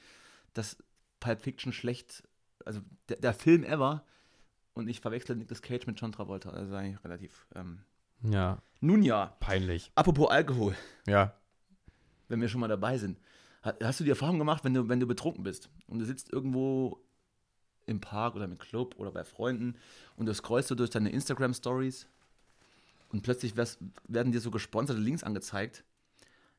dass 0.52 0.76
Pulp 1.20 1.40
Fiction 1.42 1.72
schlecht, 1.72 2.22
also 2.64 2.80
der, 3.08 3.18
der 3.18 3.32
Film 3.34 3.64
ever, 3.64 4.04
und 4.74 4.88
ich 4.88 5.00
verwechsel 5.00 5.36
Nicolas 5.36 5.62
Cage 5.62 5.86
mit 5.86 6.00
John 6.00 6.12
Travolta. 6.12 6.50
Das 6.50 6.68
ist 6.68 6.72
eigentlich 6.74 7.02
relativ. 7.04 7.46
Ähm. 7.54 7.80
Ja, 8.22 8.62
Nun 8.80 9.02
ja, 9.02 9.36
peinlich. 9.40 9.90
apropos 9.94 10.30
Alkohol, 10.30 10.74
Ja, 11.06 11.34
wenn 12.28 12.40
wir 12.40 12.48
schon 12.48 12.60
mal 12.60 12.68
dabei 12.68 12.98
sind. 12.98 13.18
Ha- 13.64 13.74
Hast 13.82 14.00
du 14.00 14.04
die 14.04 14.10
Erfahrung 14.10 14.38
gemacht, 14.38 14.64
wenn 14.64 14.74
du, 14.74 14.88
wenn 14.88 15.00
du 15.00 15.06
betrunken 15.06 15.44
bist 15.44 15.68
und 15.86 15.98
du 15.98 16.04
sitzt 16.04 16.32
irgendwo 16.32 16.98
im 17.86 18.00
Park 18.00 18.34
oder 18.36 18.44
im 18.44 18.58
Club 18.58 18.94
oder 18.98 19.10
bei 19.12 19.24
Freunden 19.24 19.76
und 20.16 20.26
du 20.26 20.34
scrollst 20.34 20.68
so 20.68 20.74
durch 20.74 20.90
deine 20.90 21.10
Instagram-Stories 21.10 22.06
und 23.10 23.22
plötzlich 23.22 23.54
werden 23.56 24.32
dir 24.32 24.40
so 24.40 24.50
gesponserte 24.50 25.00
Links 25.00 25.22
angezeigt 25.22 25.84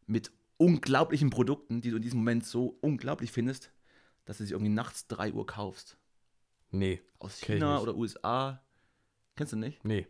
mit 0.06 0.32
unglaublichen 0.58 1.30
Produkten, 1.30 1.82
die 1.82 1.90
du 1.90 1.96
in 1.98 2.02
diesem 2.04 2.20
Moment 2.20 2.46
so 2.46 2.78
unglaublich 2.82 3.32
findest, 3.32 3.72
dass 4.26 4.38
du 4.38 4.46
sie 4.46 4.54
irgendwie 4.54 4.72
nachts 4.72 5.08
3 5.08 5.34
Uhr 5.34 5.46
kaufst. 5.46 5.98
nee, 6.72 7.02
Aus 7.20 7.40
China 7.40 7.80
oder 7.80 7.96
USA. 7.96 8.62
Kennst 9.36 9.54
du 9.54 9.58
nicht? 9.58 9.84
nee. 9.84 10.08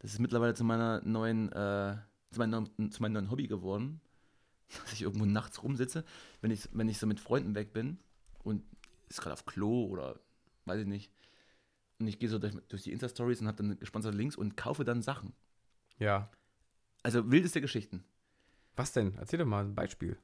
Das 0.00 0.12
ist 0.12 0.18
mittlerweile 0.20 0.54
zu 0.54 0.64
meiner 0.64 1.00
neuen, 1.04 1.50
äh, 1.52 1.96
zu, 2.30 2.38
meinem, 2.38 2.50
neuen- 2.50 2.90
zu 2.92 3.02
meinem 3.02 3.12
neuen 3.14 3.30
Hobby 3.30 3.46
geworden, 3.48 4.00
dass 4.82 4.92
ich 4.92 5.02
irgendwo 5.02 5.26
nachts 5.26 5.62
rumsitze, 5.62 6.04
wenn 6.40 6.50
ich, 6.50 6.68
wenn 6.72 6.88
ich 6.88 6.98
so 6.98 7.06
mit 7.06 7.20
Freunden 7.20 7.54
weg 7.54 7.72
bin 7.72 7.98
und 8.44 8.62
ist 9.08 9.20
gerade 9.20 9.32
auf 9.34 9.46
Klo 9.46 9.86
oder 9.86 10.20
weiß 10.66 10.80
ich 10.80 10.86
nicht. 10.86 11.10
Und 11.98 12.06
ich 12.06 12.18
gehe 12.18 12.28
so 12.28 12.38
durch, 12.38 12.54
durch 12.68 12.82
die 12.82 12.92
Insta-Stories 12.92 13.40
und 13.40 13.48
habe 13.48 13.56
dann 13.56 13.78
gesponserte 13.78 14.16
Links 14.16 14.36
und 14.36 14.56
kaufe 14.56 14.84
dann 14.84 15.02
Sachen. 15.02 15.32
Ja. 15.98 16.30
Also 17.02 17.30
wildeste 17.30 17.60
Geschichten. 17.60 18.04
Was 18.76 18.92
denn? 18.92 19.14
Erzähl 19.18 19.38
doch 19.40 19.46
mal 19.46 19.64
ein 19.64 19.74
Beispiel. 19.74 20.16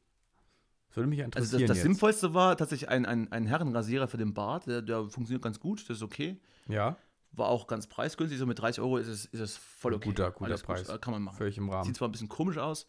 Das 0.89 0.97
würde 0.99 1.09
mich 1.09 1.19
Also 1.19 1.27
interessieren 1.27 1.61
das, 1.63 1.69
das 1.69 1.77
jetzt. 1.79 1.83
Sinnvollste 1.83 2.35
war 2.35 2.57
tatsächlich 2.57 2.89
ein, 2.89 3.05
ein, 3.07 3.33
ein 3.33 3.47
Herrenrasierer 3.47 4.07
für 4.07 4.19
den 4.19 4.35
Bart, 4.35 4.67
der, 4.69 4.83
der 4.83 5.09
funktioniert 5.09 5.43
ganz 5.43 5.59
gut, 5.59 5.81
das 5.89 5.97
ist 5.97 6.03
okay. 6.05 6.41
Ja, 6.69 6.97
War 7.37 7.49
auch 7.49 7.67
ganz 7.67 7.87
preisgünstig, 7.87 8.39
so 8.39 8.47
mit 8.47 8.59
30 8.61 8.81
Euro 8.81 8.97
ist 8.99 9.09
es, 9.09 9.25
ist 9.27 9.41
es 9.41 9.57
voll 9.57 9.95
okay. 9.95 10.09
Guter- 10.11 10.31
guter 10.31 10.45
Alles 10.47 10.61
gut, 10.63 10.77
Preis. 10.77 10.89
äh, 10.89 10.99
kann 10.99 11.13
man 11.13 11.23
machen. 11.23 11.37
völlig 11.37 11.59
im 11.59 11.69
Rahmen. 11.69 11.85
Sieht 11.85 11.97
zwar 11.97 12.09
ein 12.09 12.13
bisschen 12.13 12.29
komisch 12.29 12.59
aus, 12.59 12.87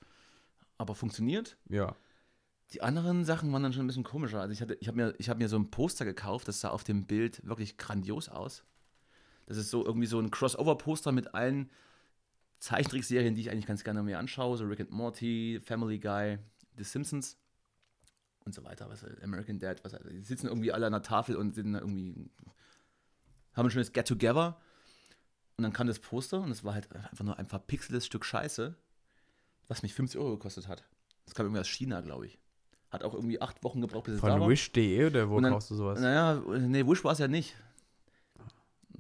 aber 0.78 0.94
funktioniert. 0.96 1.58
Ja. 1.70 1.96
Die 2.74 2.82
anderen 2.82 3.26
Sachen 3.26 3.52
waren 3.54 3.64
dann 3.64 3.74
schon 3.74 3.86
ein 3.86 3.88
bisschen 3.88 4.04
komischer. 4.04 4.42
Also 4.42 4.52
ich, 4.54 4.62
hatte- 4.62 4.78
ich 4.80 4.88
habe 4.88 4.98
mir, 4.98 5.16
ich 5.18 5.30
hab 5.30 5.38
mir 5.38 5.48
so 5.50 5.58
ein 5.58 5.72
Poster 5.72 6.06
gekauft, 6.06 6.48
das 6.48 6.62
sah 6.62 6.70
auf 6.70 6.84
dem 6.84 7.06
Bild 7.06 7.46
wirklich 7.46 7.78
grandios 7.78 8.30
aus. 8.30 8.64
Das 9.48 9.58
ist 9.58 9.70
so 9.70 9.86
irgendwie 9.86 10.08
so 10.08 10.20
ein 10.20 10.32
Crossover-Poster 10.32 11.12
mit 11.12 11.34
allen 11.36 11.70
Zeichentrickserien, 12.60 13.36
die 13.36 13.42
ich 13.42 13.52
eigentlich 13.52 13.68
ganz 13.68 13.84
gerne 13.84 14.02
mir 14.04 14.18
anschaue. 14.20 14.58
So 14.58 14.66
Rick 14.66 14.80
and 14.82 14.92
Morty, 14.92 15.60
Family 15.64 16.00
Guy, 16.00 16.40
The 16.78 16.84
Simpsons 16.84 17.38
und 18.46 18.54
so 18.56 18.64
weiter. 18.64 18.90
Was, 18.90 19.06
American 19.22 19.60
Dad, 19.60 19.84
was, 19.84 19.96
die 20.12 20.22
sitzen 20.24 20.48
irgendwie 20.48 20.72
alle 20.72 20.86
an 20.88 20.94
der 20.94 21.02
Tafel 21.04 21.36
und 21.36 21.54
sind 21.54 21.76
irgendwie, 21.76 22.30
haben 23.56 23.68
ein 23.68 23.72
schönes 23.72 23.92
Get-Together. 23.94 24.60
Und 25.58 25.64
dann 25.64 25.72
kam 25.74 25.88
das 25.88 26.00
Poster 26.00 26.42
und 26.42 26.52
es 26.52 26.64
war 26.66 26.74
halt 26.74 26.94
einfach 26.94 27.24
nur 27.24 27.40
ein 27.40 27.46
verpixeltes 27.46 28.06
Stück 28.06 28.26
Scheiße, 28.26 28.76
was 29.68 29.84
mich 29.84 29.94
50 29.94 30.20
Euro 30.20 30.32
gekostet 30.32 30.68
hat. 30.68 30.84
Das 31.26 31.34
kam 31.34 31.46
irgendwie 31.46 31.62
aus 31.62 31.68
China, 31.70 32.02
glaube 32.02 32.26
ich. 32.28 32.38
Hat 32.92 33.04
auch 33.04 33.14
irgendwie 33.14 33.42
acht 33.42 33.64
Wochen 33.64 33.80
gebraucht, 33.82 34.04
bis 34.06 34.16
es 34.16 34.22
da 34.22 34.32
Von 34.32 34.42
war. 34.42 34.50
wish.de 34.50 35.06
oder 35.08 35.30
wo 35.30 35.40
dann- 35.40 35.54
kaufst 35.54 35.72
du 35.72 35.76
sowas? 35.76 36.00
Naja, 36.02 36.42
nee, 36.60 36.86
Wish 36.86 37.04
war 37.04 37.14
es 37.14 37.20
ja 37.20 37.28
nicht. 37.30 37.56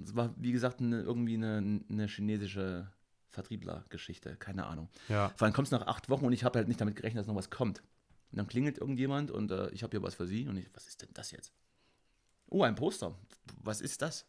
Es 0.01 0.15
war, 0.15 0.33
wie 0.37 0.51
gesagt, 0.51 0.79
eine, 0.81 1.01
irgendwie 1.01 1.35
eine, 1.35 1.81
eine 1.89 2.07
chinesische 2.07 2.89
Vertriebler-Geschichte. 3.29 4.35
Keine 4.37 4.65
Ahnung. 4.65 4.89
Ja. 5.09 5.29
Vor 5.35 5.45
allem 5.45 5.53
kommt 5.53 5.67
es 5.67 5.71
nach 5.71 5.87
acht 5.87 6.09
Wochen 6.09 6.25
und 6.25 6.33
ich 6.33 6.43
habe 6.43 6.57
halt 6.59 6.67
nicht 6.67 6.79
damit 6.81 6.95
gerechnet, 6.95 7.21
dass 7.21 7.27
noch 7.27 7.35
was 7.35 7.49
kommt. 7.49 7.79
Und 8.31 8.37
dann 8.37 8.47
klingelt 8.47 8.77
irgendjemand 8.77 9.31
und 9.31 9.51
äh, 9.51 9.69
ich 9.69 9.83
habe 9.83 9.91
hier 9.91 10.03
was 10.03 10.15
für 10.15 10.25
Sie. 10.27 10.47
Und 10.47 10.57
ich, 10.57 10.69
was 10.73 10.87
ist 10.87 11.01
denn 11.01 11.09
das 11.13 11.31
jetzt? 11.31 11.53
Oh, 12.47 12.63
ein 12.63 12.75
Poster. 12.75 13.15
Was 13.61 13.81
ist 13.81 14.01
das? 14.01 14.25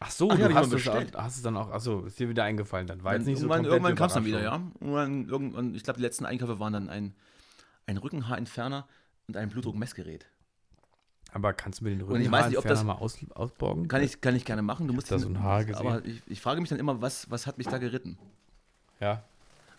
Ach 0.00 0.10
so, 0.10 0.30
Ach 0.30 0.38
ja, 0.38 0.46
du 0.46 0.52
ich 0.52 0.56
hast 0.56 0.72
es, 0.72 0.88
auch, 0.88 1.04
hast 1.14 1.36
es 1.36 1.42
dann 1.42 1.56
auch, 1.56 1.70
achso, 1.70 2.04
ist 2.04 2.18
dir 2.20 2.28
wieder 2.28 2.44
eingefallen 2.44 2.86
dann. 2.86 3.02
War 3.02 3.14
jetzt 3.14 3.22
Dann 3.24 3.32
nicht 3.32 3.40
so 3.40 3.46
irgendwann 3.46 3.62
komplette 3.62 3.74
irgendwann 3.76 3.94
kam 3.96 4.06
es 4.06 4.14
dann 4.14 4.24
wieder, 4.24 4.42
ja. 4.42 4.62
Irgendwann, 4.80 5.28
irgendwann, 5.28 5.74
ich 5.74 5.82
glaube, 5.82 5.98
die 5.98 6.04
letzten 6.04 6.24
Einkäufe 6.24 6.60
waren 6.60 6.72
dann 6.72 6.88
ein, 6.88 7.14
ein 7.86 7.96
Rückenhaarentferner 7.96 8.86
und 9.26 9.36
ein 9.36 9.48
Blutdruckmessgerät. 9.48 10.26
Aber 11.32 11.52
kannst 11.52 11.80
du 11.80 11.84
mir 11.84 11.90
den 11.90 11.98
nicht, 11.98 12.08
Rückenhaarentferner 12.08 12.84
mal 12.84 12.94
aus, 12.94 13.18
ausborgen? 13.34 13.88
Kann 13.88 14.02
ich, 14.02 14.20
kann 14.20 14.36
ich 14.36 14.44
gerne 14.44 14.62
machen. 14.62 14.86
Du 14.86 14.94
musst 14.94 15.10
da 15.10 15.18
so 15.18 15.28
ein 15.28 15.42
Haar 15.42 15.64
gesehen. 15.64 15.86
Aber 15.86 16.04
ich, 16.04 16.22
ich 16.26 16.40
frage 16.40 16.60
mich 16.60 16.70
dann 16.70 16.78
immer, 16.78 17.02
was, 17.02 17.28
was 17.30 17.46
hat 17.46 17.58
mich 17.58 17.66
da 17.66 17.78
geritten? 17.78 18.18
Ja. 19.00 19.24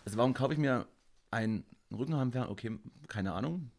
Also 0.04 0.18
warum 0.18 0.34
kaufe 0.34 0.52
ich 0.52 0.58
mir 0.58 0.86
einen 1.30 1.64
Rückenhaarentferner? 1.90 2.50
Okay, 2.50 2.78
keine 3.08 3.32
Ahnung. 3.32 3.70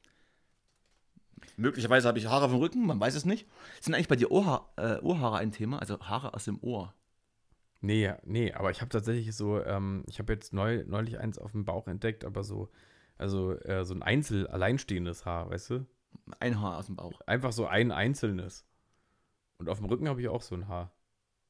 Möglicherweise 1.58 2.08
habe 2.08 2.20
ich 2.20 2.28
Haare 2.28 2.46
auf 2.46 2.52
dem 2.52 2.60
Rücken, 2.60 2.86
man 2.86 3.00
weiß 3.00 3.16
es 3.16 3.26
nicht. 3.26 3.48
Sind 3.80 3.94
eigentlich 3.94 4.08
bei 4.08 4.16
dir 4.16 4.32
Ohrha 4.32 4.70
äh, 4.78 5.00
Ohrhaare 5.02 5.38
ein 5.38 5.52
Thema? 5.52 5.80
Also 5.80 6.00
Haare 6.00 6.34
aus 6.34 6.46
dem 6.46 6.60
Ohr? 6.62 6.94
Nee, 7.82 8.14
nee, 8.24 8.54
aber 8.54 8.70
ich 8.70 8.82
habe 8.82 8.90
tatsächlich 8.90 9.36
so, 9.36 9.64
ähm, 9.64 10.04
ich 10.08 10.20
habe 10.20 10.34
jetzt 10.34 10.54
neu, 10.54 10.84
neulich 10.86 11.20
eins 11.20 11.40
auf 11.40 11.52
dem 11.52 11.66
Bauch 11.66 11.88
entdeckt, 11.88 12.24
aber 12.24 12.44
so, 12.44 12.70
also 13.18 13.54
äh, 13.60 13.84
so 13.86 13.96
ein 13.96 14.04
einzel, 14.04 14.48
alleinstehendes 14.48 15.26
Haar, 15.26 15.50
weißt 15.50 15.72
du? 15.72 15.88
Ein 16.40 16.62
Haar 16.62 16.78
aus 16.78 16.86
dem 16.86 16.96
Bauch. 16.96 17.22
Einfach 17.26 17.52
so 17.52 17.66
ein 17.66 17.92
einzelnes. 17.92 18.66
Und 19.58 19.68
auf 19.68 19.80
dem 19.80 19.88
Rücken 19.88 20.08
habe 20.08 20.22
ich 20.22 20.28
auch 20.28 20.44
so 20.44 20.56
ein 20.56 20.68
Haar. 20.68 20.92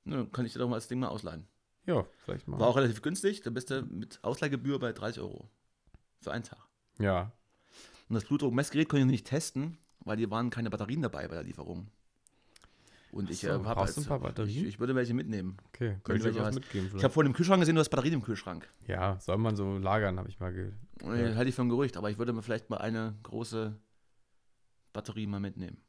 Ne, 0.05 0.25
kann 0.31 0.45
ich 0.45 0.53
dir 0.53 0.59
doch 0.59 0.69
mal 0.69 0.77
das 0.77 0.87
Ding 0.87 0.99
mal 0.99 1.09
ausleihen. 1.09 1.47
Ja, 1.85 2.05
vielleicht 2.17 2.47
mal. 2.47 2.59
War 2.59 2.67
auch 2.67 2.77
relativ 2.77 3.01
günstig, 3.01 3.41
da 3.41 3.49
bist 3.49 3.69
du 3.69 3.81
mit 3.83 4.19
Ausleihgebühr 4.23 4.79
bei 4.79 4.93
30 4.93 5.21
Euro. 5.21 5.49
Für 6.21 6.31
einen 6.31 6.43
Tag. 6.43 6.59
Ja. 6.99 7.31
Und 8.07 8.15
das 8.15 8.25
Blutdruckmessgerät 8.25 8.87
konnte 8.87 9.01
ich 9.01 9.11
nicht 9.11 9.27
testen, 9.27 9.77
weil 10.05 10.17
hier 10.17 10.29
waren 10.31 10.49
keine 10.49 10.69
Batterien 10.69 11.01
dabei 11.01 11.27
bei 11.27 11.35
der 11.35 11.43
Lieferung. 11.43 11.87
Und 13.11 13.29
ich 13.29 13.39
Ach 13.39 13.55
so, 13.55 13.61
äh, 13.61 13.65
habe 13.65 13.75
brauchst 13.75 13.97
du 13.97 14.01
ein 14.01 14.07
paar 14.07 14.19
Batterien? 14.19 14.63
Ich, 14.63 14.75
ich 14.75 14.79
würde 14.79 14.95
welche 14.95 15.13
mitnehmen. 15.13 15.57
Okay, 15.67 15.97
Könnte 16.03 16.19
ich 16.19 16.23
welche 16.23 16.39
was 16.41 16.55
mitgeben 16.55 16.85
Ich 16.85 16.91
vielleicht. 16.91 17.03
habe 17.03 17.13
vorhin 17.13 17.31
im 17.31 17.35
Kühlschrank 17.35 17.59
gesehen, 17.61 17.75
du 17.75 17.81
hast 17.81 17.89
Batterien 17.89 18.13
im 18.15 18.23
Kühlschrank. 18.23 18.67
Ja, 18.87 19.19
soll 19.19 19.37
man 19.37 19.55
so 19.57 19.77
lagern, 19.77 20.17
habe 20.17 20.29
ich 20.29 20.39
mal 20.39 20.53
ge 20.53 20.71
Und 21.03 21.17
Ja. 21.17 21.35
Halte 21.35 21.49
ich 21.49 21.55
für 21.55 21.61
ein 21.61 21.69
Gerücht, 21.69 21.97
aber 21.97 22.09
ich 22.09 22.17
würde 22.17 22.31
mir 22.31 22.41
vielleicht 22.41 22.69
mal 22.69 22.77
eine 22.77 23.17
große 23.23 23.77
Batterie 24.93 25.27
mal 25.27 25.41
mitnehmen. 25.41 25.81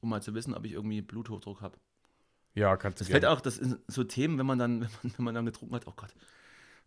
Um 0.00 0.10
mal 0.10 0.22
zu 0.22 0.34
wissen, 0.34 0.54
ob 0.54 0.64
ich 0.64 0.72
irgendwie 0.72 1.02
Bluthochdruck 1.02 1.60
habe. 1.60 1.76
Ja, 2.54 2.76
kannst 2.76 3.00
du 3.00 3.04
Das 3.04 3.10
fällt 3.10 3.24
auch, 3.24 3.40
das 3.40 3.56
sind 3.56 3.80
so 3.88 4.04
Themen, 4.04 4.38
wenn 4.38 4.46
man 4.46 4.58
dann, 4.58 4.82
wenn 4.82 4.90
man, 5.02 5.12
wenn 5.16 5.24
man 5.24 5.34
dann 5.34 5.46
getrunken 5.46 5.74
hat, 5.74 5.88
oh 5.88 5.92
Gott, 5.96 6.14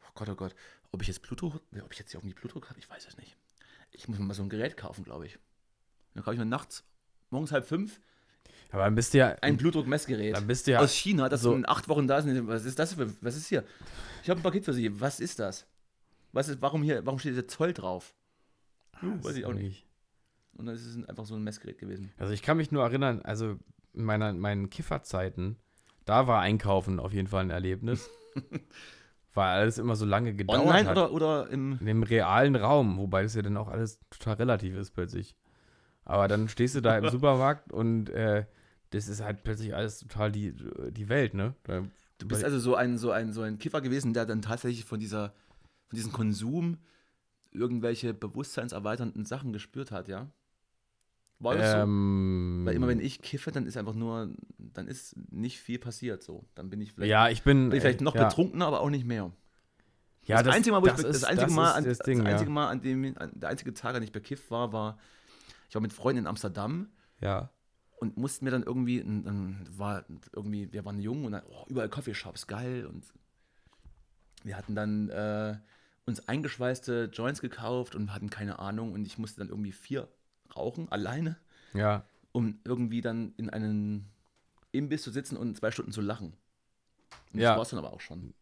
oh 0.08 0.12
Gott, 0.14 0.30
oh 0.30 0.36
Gott, 0.36 0.56
ob 0.92 1.02
ich 1.02 1.10
jetzt 1.10 1.22
Blutdruck, 1.24 1.56
ob 1.56 1.92
ich 1.92 2.00
jetzt 2.00 2.14
irgendwie 2.14 2.36
Blutdruck 2.36 2.70
habe, 2.70 2.80
ich 2.80 2.90
weiß 2.90 3.06
es 3.06 3.18
nicht. 3.18 3.36
Ich 3.92 4.08
muss 4.08 4.18
mir 4.18 4.26
mal 4.26 4.34
so 4.34 4.44
ein 4.44 4.50
Gerät 4.50 4.78
kaufen, 4.78 5.04
glaube 5.04 5.26
ich. 5.26 5.40
Dann 6.18 6.24
kaufe 6.24 6.34
ich 6.34 6.40
mir 6.40 6.48
nachts, 6.48 6.84
morgens 7.30 7.52
halb 7.52 7.68
fünf, 7.68 8.00
Aber 8.72 8.86
dann 8.86 8.96
bist 8.96 9.14
du 9.14 9.20
ja, 9.20 9.36
ein 9.42 9.56
Blutdruckmessgerät. 9.56 10.36
dann 10.36 10.48
bist 10.48 10.66
du 10.66 10.72
ja, 10.72 10.80
aus 10.80 10.92
China, 10.96 11.30
das 11.30 11.42
so- 11.44 11.54
in 11.56 11.70
acht 11.70 11.88
Wochen 11.90 12.08
da 12.08 12.18
ist. 12.18 12.26
Was 12.48 12.66
ist 12.66 12.80
das 12.80 12.96
für, 12.96 13.14
was 13.22 13.36
ist 13.38 13.46
hier? 13.48 13.64
Ich 14.24 14.30
habe 14.32 14.40
ein 14.40 14.44
Paket 14.44 14.66
für 14.66 14.74
Sie. 14.74 15.00
Was 15.00 15.20
ist 15.20 15.38
das? 15.38 15.68
Was 16.32 16.50
ist, 16.50 16.60
warum 16.60 16.82
hier, 16.82 17.06
warum 17.06 17.20
steht 17.20 17.36
der 17.36 17.48
Zoll 17.48 17.72
drauf? 17.72 18.16
Hm, 19.00 19.24
weiß 19.24 19.36
ich 19.36 19.46
auch 19.46 19.54
nicht. 19.54 19.86
Und 20.58 20.66
dann 20.66 20.74
ist 20.74 20.88
es 20.88 21.08
einfach 21.08 21.26
so 21.26 21.36
ein 21.36 21.44
Messgerät 21.44 21.78
gewesen. 21.78 22.12
Also 22.18 22.34
ich 22.34 22.42
kann 22.42 22.58
mich 22.58 22.72
nur 22.72 22.82
erinnern, 22.84 23.22
also 23.22 23.60
in 23.94 24.04
meiner, 24.04 24.34
meinen 24.34 24.72
Kifferzeiten, 24.72 25.58
da 26.06 26.26
war 26.26 26.42
Einkaufen 26.42 27.00
auf 27.00 27.14
jeden 27.14 27.28
Fall 27.28 27.42
ein 27.44 27.52
Erlebnis. 27.52 28.10
weil 29.36 29.60
alles 29.60 29.78
immer 29.78 29.96
so 29.96 30.04
lange 30.06 30.34
gedauert 30.34 30.62
Online 30.62 30.90
hat. 30.90 30.98
oder, 30.98 31.12
oder 31.12 31.50
im. 31.52 31.78
In 31.80 31.86
dem 31.86 32.02
realen 32.02 32.56
Raum, 32.56 32.98
wobei 32.98 33.22
das 33.22 33.36
ja 33.36 33.44
dann 33.44 33.56
auch 33.56 33.68
alles 33.68 34.00
total 34.10 34.34
relativ 34.38 34.76
ist 34.76 34.92
plötzlich. 34.92 35.36
Aber 36.10 36.30
dann 36.30 36.48
stehst 36.48 36.74
du 36.74 36.82
da 36.82 36.98
im 36.98 37.10
Supermarkt 37.10 37.74
und 37.74 38.10
äh, 38.10 38.46
das 38.92 39.10
ist 39.10 39.22
halt 39.22 39.44
plötzlich 39.44 39.76
alles 39.76 40.00
total 40.00 40.32
die, 40.32 40.54
die 40.92 41.10
Welt, 41.10 41.34
ne? 41.34 41.54
Du 42.18 42.28
bist 42.28 42.46
also 42.46 42.60
so 42.60 42.76
ein, 42.76 42.98
so, 42.98 43.12
ein, 43.12 43.34
so 43.34 43.42
ein 43.42 43.60
Kiffer 43.60 43.82
gewesen, 43.82 44.14
der 44.14 44.26
dann 44.26 44.42
tatsächlich 44.42 44.86
von, 44.86 45.00
dieser, 45.02 45.34
von 45.90 45.98
diesem 45.98 46.14
Konsum 46.14 46.78
irgendwelche 47.52 48.14
bewusstseinserweiternden 48.14 49.26
Sachen 49.26 49.52
gespürt 49.52 49.92
hat, 49.92 50.08
ja? 50.08 50.32
War 51.40 51.56
das 51.56 51.74
so? 51.74 51.78
ähm, 51.80 52.62
Weil 52.66 52.76
immer 52.76 52.88
wenn 52.88 53.02
ich 53.02 53.22
kiffe, 53.22 53.52
dann 53.52 53.68
ist 53.68 53.76
einfach 53.76 53.94
nur, 53.94 54.34
dann 54.58 54.88
ist 54.88 55.16
nicht 55.30 55.60
viel 55.60 55.78
passiert 55.78 56.24
so. 56.24 56.46
Dann 56.56 56.70
bin 56.70 56.80
ich 56.82 56.94
vielleicht, 56.94 57.12
Ja, 57.12 57.28
ich 57.30 57.44
bin. 57.44 57.70
bin 57.70 57.78
ich 57.78 57.84
vielleicht 57.84 58.02
äh, 58.02 58.04
noch 58.06 58.16
ja. 58.16 58.24
betrunkener, 58.30 58.66
aber 58.66 58.80
auch 58.80 58.90
nicht 58.90 59.06
mehr. 59.06 59.32
Ja, 60.24 60.42
das, 60.42 60.56
einzige 60.56 60.74
Mal, 60.74 60.82
wo 60.82 60.88
ich, 60.88 60.94
das 60.94 61.02
be- 61.02 61.08
das 61.10 61.18
ist- 61.18 61.24
einzige 61.26 61.48
das 61.48 61.56
Mal, 61.56 61.70
ist 61.72 61.76
an, 61.76 61.84
das 61.84 61.98
das, 62.00 62.06
Ding, 62.06 62.26
einzige 62.26 62.50
ja. 62.50 62.54
Mal, 62.54 62.68
an 62.70 62.82
dem, 62.82 63.16
an, 63.18 63.32
der 63.36 63.50
einzige 63.50 63.74
Tag, 63.74 63.90
an 63.96 64.02
dem 64.02 64.06
ich 64.06 64.12
bekifft 64.14 64.50
war, 64.50 64.72
war, 64.74 64.98
ich 65.70 65.76
war 65.76 65.82
mit 65.82 65.94
Freunden 65.94 66.20
in 66.24 66.28
Amsterdam 66.28 66.90
Ja. 67.20 67.50
und 68.00 68.18
mussten 68.18 68.46
mir 68.46 68.52
dann 68.52 68.64
irgendwie, 68.64 69.00
dann 69.00 69.68
war 69.78 70.06
irgendwie, 70.34 70.72
wir 70.72 70.86
waren 70.86 71.00
jung 71.00 71.26
und 71.26 71.34
dann, 71.34 71.44
oh, 71.50 71.66
überall 71.68 71.90
Coffeeshops, 71.90 72.48
geil. 72.48 72.86
Und 72.86 73.06
wir 74.44 74.56
hatten 74.58 74.76
dann 74.76 75.10
äh, 75.10 75.58
uns 76.06 76.28
eingeschweißte 76.28 77.10
Joints 77.14 77.42
gekauft 77.42 77.96
und 77.96 78.14
hatten 78.14 78.30
keine 78.30 78.60
Ahnung 78.60 78.94
und 78.94 79.06
ich 79.06 79.18
musste 79.18 79.40
dann 79.40 79.50
irgendwie 79.50 79.72
vier 79.74 80.08
rauchen, 80.56 80.90
alleine, 80.92 81.38
Ja. 81.74 82.06
um 82.32 82.60
irgendwie 82.64 83.02
dann 83.02 83.34
in 83.38 83.50
einen 83.50 84.10
Imbiss 84.72 85.04
zu 85.04 85.12
sitzen 85.12 85.36
und 85.38 85.58
zwei 85.58 85.72
Stunden 85.72 85.92
zu 85.92 86.02
lachen. 86.02 86.34
Und 87.34 87.40
Ja. 87.42 87.50
das 87.52 87.56
war 87.58 87.62
es 87.64 87.70
dann 87.70 87.80
aber 87.80 87.92
auch 87.94 88.02
schon. 88.02 88.34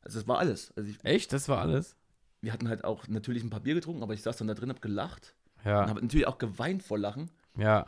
Also 0.00 0.20
das 0.20 0.28
war 0.28 0.38
alles. 0.38 0.72
Also 0.76 0.88
ich, 0.88 1.04
Echt? 1.04 1.32
Das 1.32 1.48
war 1.48 1.60
alles? 1.60 1.96
wir 2.40 2.52
hatten 2.52 2.68
halt 2.68 2.84
auch 2.84 3.08
natürlich 3.08 3.42
ein 3.42 3.50
paar 3.50 3.60
Bier 3.60 3.74
getrunken, 3.74 4.02
aber 4.04 4.14
ich 4.14 4.22
saß 4.22 4.36
dann 4.36 4.46
da 4.46 4.54
drin, 4.54 4.70
hab 4.70 4.80
gelacht 4.80 5.34
und 5.66 5.72
Ja. 5.72 5.88
habe 5.88 6.00
natürlich 6.02 6.26
auch 6.26 6.38
geweint 6.38 6.82
vor 6.82 6.98
Lachen. 6.98 7.30
Ja. 7.56 7.86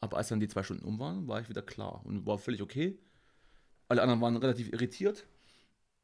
Aber 0.00 0.16
als 0.16 0.28
dann 0.28 0.40
die 0.40 0.48
zwei 0.48 0.62
Stunden 0.62 0.84
um 0.84 0.98
waren, 0.98 1.28
war 1.28 1.40
ich 1.40 1.48
wieder 1.48 1.62
klar 1.62 2.00
und 2.04 2.26
war 2.26 2.38
völlig 2.38 2.62
okay. 2.62 2.98
Alle 3.88 4.02
anderen 4.02 4.20
waren 4.20 4.36
relativ 4.36 4.72
irritiert. 4.72 5.26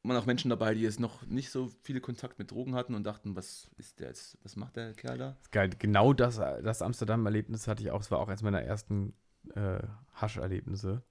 waren 0.03 0.17
auch 0.19 0.27
Menschen 0.27 0.51
dabei, 0.51 0.73
die 0.75 0.83
jetzt 0.83 1.01
noch 1.01 1.27
nicht 1.27 1.51
so 1.51 1.69
viele 1.83 2.01
Kontakt 2.01 2.39
mit 2.39 2.51
Drogen 2.53 2.75
hatten 2.77 2.95
und 2.95 3.05
dachten, 3.05 3.35
was 3.35 3.69
ist 3.77 3.99
der 3.99 4.09
jetzt, 4.09 4.39
was 4.45 4.55
macht 4.55 4.77
der 4.77 4.93
Kerl 4.95 5.19
da? 5.19 5.37
Geil. 5.51 5.71
Genau 5.79 6.13
das, 6.13 6.37
das 6.37 6.81
Amsterdam-Erlebnis 6.83 7.67
hatte 7.67 7.83
ich 7.83 7.91
auch. 7.91 8.01
Es 8.01 8.11
war 8.13 8.21
auch 8.21 8.29
eines 8.29 8.43
meiner 8.43 8.63
ersten 8.63 9.15
äh, 9.55 9.81
Hasch-Erlebnisse. 10.15 11.03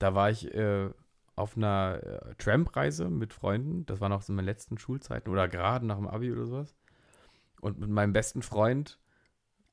Da 0.00 0.14
war 0.16 0.30
ich 0.30 0.52
äh, 0.52 0.90
auf 1.36 1.56
einer 1.56 2.00
äh, 2.02 2.34
Trampreise 2.38 3.08
mit 3.08 3.32
Freunden. 3.32 3.86
Das 3.86 4.00
war 4.00 4.08
noch 4.08 4.22
so 4.22 4.32
in 4.32 4.36
meinen 4.36 4.46
letzten 4.46 4.78
Schulzeiten 4.78 5.30
oder 5.30 5.46
gerade 5.48 5.86
nach 5.86 5.96
dem 5.96 6.08
Abi 6.08 6.32
oder 6.32 6.46
sowas. 6.46 6.74
Und 7.62 7.78
mit 7.78 7.88
meinem 7.88 8.12
besten 8.12 8.42
Freund 8.42 8.98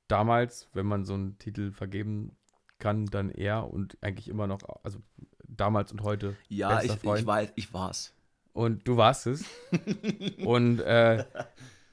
damals, 0.08 0.70
wenn 0.74 0.86
man 0.86 1.06
so 1.06 1.16
einen 1.16 1.40
Titel 1.40 1.72
vergeben 1.72 2.38
kann, 2.78 3.08
dann 3.08 3.30
er 3.32 3.74
und 3.74 3.98
eigentlich 4.02 4.30
immer 4.30 4.46
noch, 4.46 4.60
also 4.84 5.00
damals 5.48 5.92
und 5.92 6.04
heute. 6.04 6.38
Ja, 6.50 6.82
ich, 6.84 6.92
Freund. 6.92 7.22
ich, 7.22 7.26
weiß, 7.26 7.54
ich 7.56 7.74
war's. 7.74 8.14
Und 8.54 8.88
du 8.88 8.96
warst 8.96 9.26
es. 9.26 9.44
und 10.46 10.80
äh, 10.82 11.26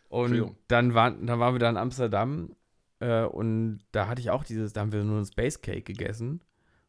und 0.09 0.55
dann, 0.69 0.95
waren, 0.95 1.27
dann 1.27 1.41
waren 1.41 1.55
wir 1.55 1.59
da 1.59 1.71
in 1.71 1.77
Amsterdam 1.79 2.55
äh, 3.01 3.25
und 3.25 3.81
da 3.93 4.07
hatte 4.07 4.21
ich 4.21 4.31
auch 4.31 4.45
dieses, 4.45 4.75
da 4.75 4.83
haben 4.83 4.93
wir 4.93 5.03
nur 5.03 5.19
ein 5.19 5.27
Space 5.27 5.63
Cake 5.63 5.83
gegessen 5.83 6.43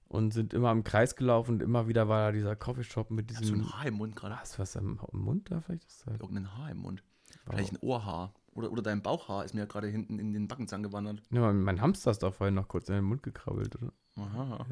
und 0.07 0.33
sind 0.33 0.53
immer 0.53 0.71
im 0.71 0.83
Kreis 0.83 1.15
gelaufen 1.15 1.55
und 1.55 1.63
immer 1.63 1.87
wieder 1.87 2.07
war 2.09 2.27
da 2.27 2.31
dieser 2.33 2.55
Coffeeshop 2.55 3.09
mit 3.09 3.31
Hast 3.31 3.39
du 3.39 3.43
diesem. 3.43 3.61
ein 3.61 3.73
Haar 3.73 3.85
im 3.87 3.93
Mund 3.95 4.15
gerade? 4.15 4.37
Hast 4.37 4.55
du 4.55 4.59
was 4.59 4.75
im, 4.75 4.99
im 5.11 5.19
Mund 5.19 5.49
da 5.49 5.61
vielleicht? 5.61 5.85
Das 5.85 5.95
ist 5.95 6.05
halt, 6.05 6.21
Irgendein 6.21 6.57
Haar 6.57 6.71
im 6.71 6.77
Mund. 6.77 7.03
wow. 7.45 7.55
Vielleicht 7.55 7.73
ein 7.73 7.79
Ohrhaar. 7.81 8.33
Oder, 8.57 8.71
oder 8.71 8.81
dein 8.81 9.03
Bauchhaar 9.03 9.45
ist 9.45 9.53
mir 9.53 9.67
gerade 9.67 9.87
hinten 9.87 10.17
in 10.17 10.33
den 10.33 10.47
Backenzahn 10.47 10.81
gewandert. 10.81 11.21
ja, 11.29 11.53
mein 11.53 11.79
Hamster 11.79 12.09
ist 12.09 12.23
doch 12.23 12.33
vorhin 12.33 12.55
noch 12.55 12.67
kurz 12.67 12.89
in 12.89 12.95
den 12.95 13.03
Mund 13.03 13.21
gekrabbelt, 13.21 13.75
oder? 13.75 13.93
Aha. 14.15 14.65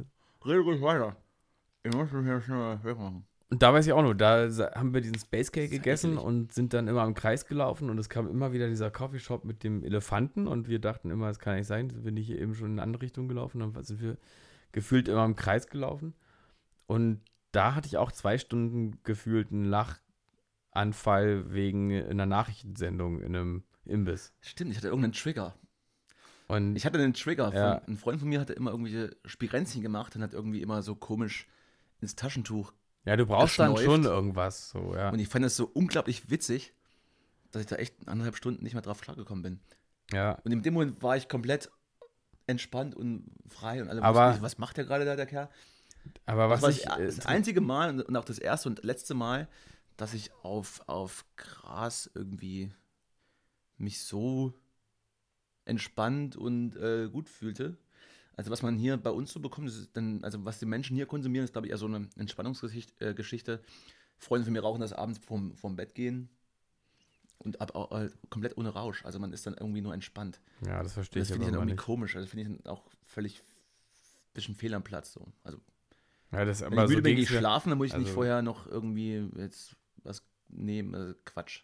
Rede 0.43 0.61
ruhig 0.61 0.81
weiter. 0.81 1.15
Ich 1.83 1.93
muss 1.93 2.11
mich 2.11 2.25
hier 2.25 2.41
schnell 2.41 2.83
wegmachen. 2.83 3.27
Und 3.51 3.61
da 3.61 3.71
weiß 3.71 3.85
ich 3.85 3.93
auch 3.93 4.01
noch, 4.01 4.15
da 4.15 4.49
haben 4.73 4.95
wir 4.95 5.01
diesen 5.01 5.19
Space 5.19 5.51
Cake 5.51 5.69
gegessen 5.69 6.17
und 6.17 6.51
sind 6.51 6.73
dann 6.73 6.87
immer 6.87 7.05
im 7.05 7.13
Kreis 7.13 7.45
gelaufen 7.45 7.91
und 7.91 7.99
es 7.99 8.09
kam 8.09 8.27
immer 8.27 8.53
wieder 8.53 8.67
dieser 8.69 8.89
Coffeeshop 8.89 9.45
mit 9.45 9.63
dem 9.63 9.83
Elefanten 9.83 10.47
und 10.47 10.67
wir 10.67 10.79
dachten 10.79 11.11
immer, 11.11 11.27
das 11.27 11.37
kann 11.37 11.55
nicht 11.55 11.67
sein, 11.67 11.91
sind 11.91 12.03
wir 12.03 12.11
nicht 12.11 12.25
hier 12.25 12.41
eben 12.41 12.55
schon 12.55 12.71
in 12.71 12.73
eine 12.73 12.81
andere 12.81 13.03
Richtung 13.03 13.27
gelaufen, 13.27 13.59
dann 13.59 13.83
sind 13.83 14.01
wir 14.01 14.17
gefühlt 14.71 15.07
immer 15.07 15.25
im 15.25 15.35
Kreis 15.35 15.67
gelaufen 15.67 16.15
und 16.87 17.21
da 17.51 17.75
hatte 17.75 17.87
ich 17.87 17.97
auch 17.97 18.11
zwei 18.11 18.39
Stunden 18.39 18.97
gefühlt 19.03 19.51
einen 19.51 19.65
Lachanfall 19.65 21.53
wegen 21.53 21.93
einer 21.93 22.25
Nachrichtensendung 22.25 23.21
in 23.21 23.35
einem 23.35 23.63
Imbiss. 23.85 24.33
Stimmt, 24.41 24.71
ich 24.71 24.77
hatte 24.77 24.87
irgendeinen 24.87 25.13
Trigger. 25.13 25.55
Und 26.47 26.75
Ich 26.75 26.85
hatte 26.85 26.99
einen 26.99 27.13
Trigger. 27.13 27.45
Von, 27.51 27.55
Ja. 27.55 27.81
Ein 27.87 27.97
Freund 27.97 28.19
von 28.19 28.29
mir 28.29 28.39
hatte 28.39 28.53
immer 28.53 28.71
irgendwelche 28.71 29.15
Spirenzchen 29.25 29.81
gemacht 29.81 30.15
und 30.15 30.21
hat 30.21 30.33
irgendwie 30.33 30.61
immer 30.61 30.81
so 30.83 30.95
komisch 30.95 31.47
ins 32.01 32.15
Taschentuch. 32.15 32.71
ja, 33.05 33.15
du 33.15 33.25
brauchst 33.25 33.57
dann 33.59 33.75
schon 33.77 34.03
irgendwas, 34.03 34.69
so, 34.69 34.95
ja. 34.95 35.09
Und 35.09 35.19
ich 35.19 35.27
fand 35.27 35.45
das 35.45 35.55
so 35.55 35.65
unglaublich 35.73 36.29
witzig, 36.29 36.73
dass 37.51 37.61
ich 37.61 37.67
da 37.67 37.77
echt 37.77 37.95
anderthalb 38.07 38.35
Stunden 38.35 38.63
nicht 38.63 38.73
mehr 38.73 38.81
drauf 38.81 39.01
klargekommen 39.01 39.41
bin. 39.43 39.59
ja. 40.11 40.33
Und 40.43 40.51
in 40.51 40.61
dem 40.61 40.73
Moment 40.73 41.01
war 41.01 41.15
ich 41.17 41.27
komplett 41.29 41.71
entspannt 42.47 42.95
und 42.95 43.31
frei 43.47 43.81
und 43.81 43.89
alle 43.89 44.03
Aber- 44.03 44.29
wussten 44.29 44.43
was 44.43 44.57
macht 44.59 44.77
der 44.77 44.85
gerade 44.85 45.05
da, 45.05 45.15
der 45.15 45.25
Kerl? 45.25 45.49
Aber 46.27 46.49
was 46.51 46.61
das 46.61 46.77
ich, 46.77 46.83
das, 46.85 46.97
äh, 46.99 47.05
das 47.05 47.25
einzige 47.25 47.61
Mal 47.61 47.89
und- 47.89 48.01
und 48.03 48.15
auch 48.15 48.25
das 48.25 48.37
erste 48.37 48.69
und 48.69 48.83
letzte 48.83 49.15
Mal, 49.15 49.47
dass 49.97 50.13
ich 50.13 50.31
auf, 50.43 50.83
auf 50.87 51.25
Gras 51.37 52.09
irgendwie 52.13 52.71
mich 53.77 53.99
so 53.99 54.53
entspannt 55.65 56.35
und 56.35 56.75
äh, 56.77 57.09
gut 57.09 57.29
fühlte. 57.29 57.77
Also 58.37 58.51
was 58.51 58.61
man 58.61 58.77
hier 58.77 58.97
bei 58.97 59.09
uns 59.09 59.31
so 59.31 59.39
bekommt, 59.39 59.67
das 59.69 59.89
dann, 59.93 60.23
also 60.23 60.43
was 60.45 60.59
die 60.59 60.65
Menschen 60.65 60.95
hier 60.95 61.05
konsumieren, 61.05 61.45
ist 61.45 61.53
glaube 61.53 61.67
ich 61.67 61.71
eher 61.71 61.77
so 61.77 61.85
eine 61.85 62.07
Entspannungsgeschichte. 62.17 63.53
Äh. 63.53 63.59
Freunde 64.17 64.45
von 64.45 64.53
mir 64.53 64.61
rauchen 64.61 64.81
das 64.81 64.93
abends 64.93 65.19
vorm, 65.19 65.55
vorm 65.55 65.75
Bett 65.75 65.95
gehen 65.95 66.29
und 67.39 67.59
ab, 67.61 67.73
halt 67.91 68.17
komplett 68.29 68.57
ohne 68.57 68.69
Rausch. 68.69 69.03
Also 69.05 69.19
man 69.19 69.33
ist 69.33 69.45
dann 69.45 69.55
irgendwie 69.55 69.81
nur 69.81 69.93
entspannt. 69.93 70.39
ja, 70.65 70.81
das 70.83 70.93
verstehe 70.93 71.21
Das 71.21 71.29
ich 71.29 71.33
finde 71.33 71.45
aber 71.47 71.49
ich 71.49 71.51
dann 71.53 71.61
irgendwie 71.69 71.75
nicht. 71.75 71.83
komisch. 71.85 72.15
Also 72.15 72.27
finde 72.27 72.43
ich 72.51 72.57
dann 72.61 72.71
auch 72.71 72.83
völlig 73.03 73.43
bisschen 74.33 74.55
fehl 74.55 74.73
am 74.73 74.83
Platz 74.83 75.13
so. 75.13 75.25
Also 75.43 75.59
Ja, 76.31 76.43
das 76.45 76.61
wenn 76.61 76.67
aber 76.67 76.75
ich 76.75 76.81
so 76.81 76.87
müde 76.89 77.01
bin, 77.01 77.09
gehe 77.11 77.15
ging's 77.25 77.31
ich 77.31 77.37
schlafen, 77.37 77.69
dann 77.69 77.77
muss 77.77 77.87
ich 77.87 77.93
nicht 77.93 78.03
also- 78.07 78.13
vorher 78.13 78.41
noch 78.41 78.67
irgendwie 78.67 79.29
jetzt 79.37 79.75
was 80.03 80.23
nehmen. 80.49 80.93
Also 80.93 81.13
Quatsch. 81.25 81.63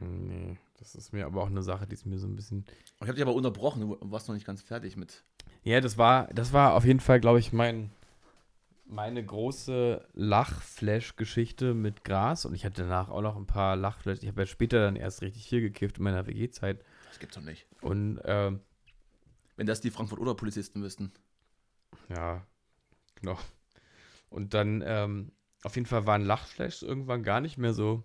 Nee, 0.00 0.56
das 0.78 0.94
ist 0.94 1.12
mir 1.12 1.26
aber 1.26 1.42
auch 1.42 1.48
eine 1.48 1.62
Sache, 1.62 1.86
die 1.86 1.94
ist 1.94 2.06
mir 2.06 2.18
so 2.18 2.26
ein 2.26 2.36
bisschen. 2.36 2.64
Ich 2.96 3.02
habe 3.02 3.14
dich 3.14 3.22
aber 3.22 3.34
unterbrochen, 3.34 3.80
du 3.80 3.98
warst 4.00 4.28
noch 4.28 4.34
nicht 4.34 4.46
ganz 4.46 4.62
fertig 4.62 4.96
mit. 4.96 5.24
Ja, 5.62 5.80
das 5.80 5.98
war, 5.98 6.28
das 6.28 6.52
war 6.52 6.74
auf 6.74 6.84
jeden 6.84 7.00
Fall, 7.00 7.20
glaube 7.20 7.38
ich, 7.40 7.52
mein, 7.52 7.90
meine 8.86 9.24
große 9.24 10.06
Lachflash-Geschichte 10.14 11.74
mit 11.74 12.04
Gras. 12.04 12.44
Und 12.44 12.54
ich 12.54 12.64
hatte 12.64 12.82
danach 12.82 13.08
auch 13.08 13.22
noch 13.22 13.36
ein 13.36 13.46
paar 13.46 13.76
Lachflash. 13.76 14.20
Ich 14.22 14.28
habe 14.28 14.42
ja 14.42 14.46
später 14.46 14.80
dann 14.80 14.96
erst 14.96 15.20
richtig 15.22 15.48
viel 15.48 15.60
gekifft 15.60 15.98
in 15.98 16.04
meiner 16.04 16.26
WG-Zeit. 16.26 16.82
Das 17.08 17.18
gibt's 17.18 17.34
doch 17.36 17.42
nicht. 17.42 17.66
Und 17.82 18.20
ähm, 18.24 18.60
Wenn 19.56 19.66
das 19.66 19.80
die 19.80 19.90
Frankfurt-Oder-Polizisten 19.90 20.82
wüssten. 20.82 21.12
ja, 22.08 22.46
genau. 23.16 23.38
Und 24.30 24.54
dann, 24.54 24.82
ähm, 24.86 25.32
auf 25.64 25.74
jeden 25.74 25.86
Fall 25.86 26.06
waren 26.06 26.22
Lachflashs 26.22 26.82
irgendwann 26.82 27.22
gar 27.22 27.40
nicht 27.40 27.58
mehr 27.58 27.72
so 27.74 28.04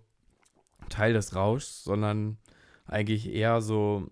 Teil 0.88 1.12
des 1.12 1.34
Rauschs, 1.34 1.84
sondern 1.84 2.38
eigentlich 2.86 3.26
eher 3.26 3.60
so 3.60 4.10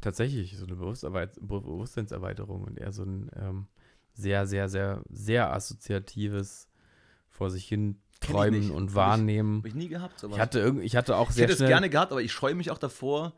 tatsächlich 0.00 0.56
so 0.56 0.66
eine 0.66 0.76
Bewusstseinserweiterung 0.76 2.64
und 2.64 2.78
eher 2.78 2.92
so 2.92 3.02
ein 3.04 3.30
ähm, 3.34 3.66
sehr, 4.12 4.46
sehr, 4.46 4.68
sehr, 4.68 5.02
sehr 5.08 5.52
assoziatives 5.52 6.68
vor 7.28 7.50
sich 7.50 7.66
hin 7.66 8.00
ich 8.12 8.20
träumen 8.20 8.70
und 8.70 8.88
ich- 8.90 8.94
wahrnehmen. 8.94 9.58
Habe 9.58 9.68
ich 9.68 9.74
nie 9.74 9.88
gehabt. 9.88 10.18
Sowas. 10.20 10.36
Ich 10.36 10.40
hatte, 10.40 10.58
irgend, 10.60 10.82
ich 10.84 10.96
hatte 10.96 11.16
auch 11.16 11.30
ich 11.30 11.36
sehr 11.36 11.44
hätte 11.48 11.52
es 11.64 11.68
gerne 11.68 11.90
gehabt, 11.90 12.12
aber 12.12 12.22
ich 12.22 12.32
scheue 12.32 12.54
mich 12.54 12.70
auch 12.70 12.78
davor, 12.78 13.34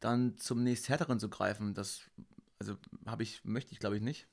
dann 0.00 0.36
zum 0.38 0.62
nächsthärteren 0.62 1.18
zu 1.18 1.28
greifen. 1.28 1.74
Das, 1.74 2.02
also 2.58 2.76
habe 3.06 3.22
ich, 3.22 3.44
möchte 3.44 3.72
ich 3.72 3.78
glaube 3.80 3.96
ich 3.96 4.02
nicht. 4.02 4.28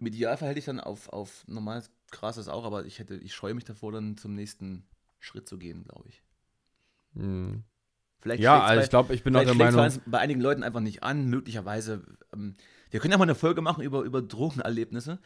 Im 0.00 0.06
Idealfall 0.06 0.48
hätte 0.50 0.60
ich 0.60 0.64
dann 0.64 0.78
auf, 0.78 1.08
auf 1.08 1.44
normales 1.48 1.90
Gras 2.12 2.36
das 2.36 2.46
auch, 2.48 2.64
aber 2.64 2.84
ich 2.86 3.00
hätte, 3.00 3.16
ich 3.16 3.34
scheue 3.34 3.54
mich 3.54 3.64
davor, 3.64 3.90
dann 3.92 4.16
zum 4.16 4.34
nächsten 4.34 4.84
Schritt 5.18 5.48
zu 5.48 5.58
gehen, 5.58 5.82
glaube 5.84 6.08
ich. 6.08 6.22
Hm. 7.14 7.64
Vielleicht 8.20 8.42
Ja, 8.42 8.60
also 8.62 8.78
bei- 8.80 8.84
ich 8.84 8.90
glaube, 8.90 9.14
ich 9.14 9.22
bin 9.22 9.32
Vielleicht 9.34 9.48
der 9.48 9.54
Meinung. 9.54 9.84
es 9.84 10.00
bei 10.06 10.18
einigen 10.18 10.40
Leuten 10.40 10.62
einfach 10.62 10.80
nicht 10.80 11.02
an, 11.02 11.26
möglicherweise. 11.26 12.02
Ähm, 12.34 12.56
wir 12.90 13.00
können 13.00 13.12
ja 13.12 13.18
mal 13.18 13.24
eine 13.24 13.34
Folge 13.34 13.60
machen 13.62 13.82
über, 13.84 14.02
über 14.02 14.20
Drogenerlebnisse. 14.22 15.18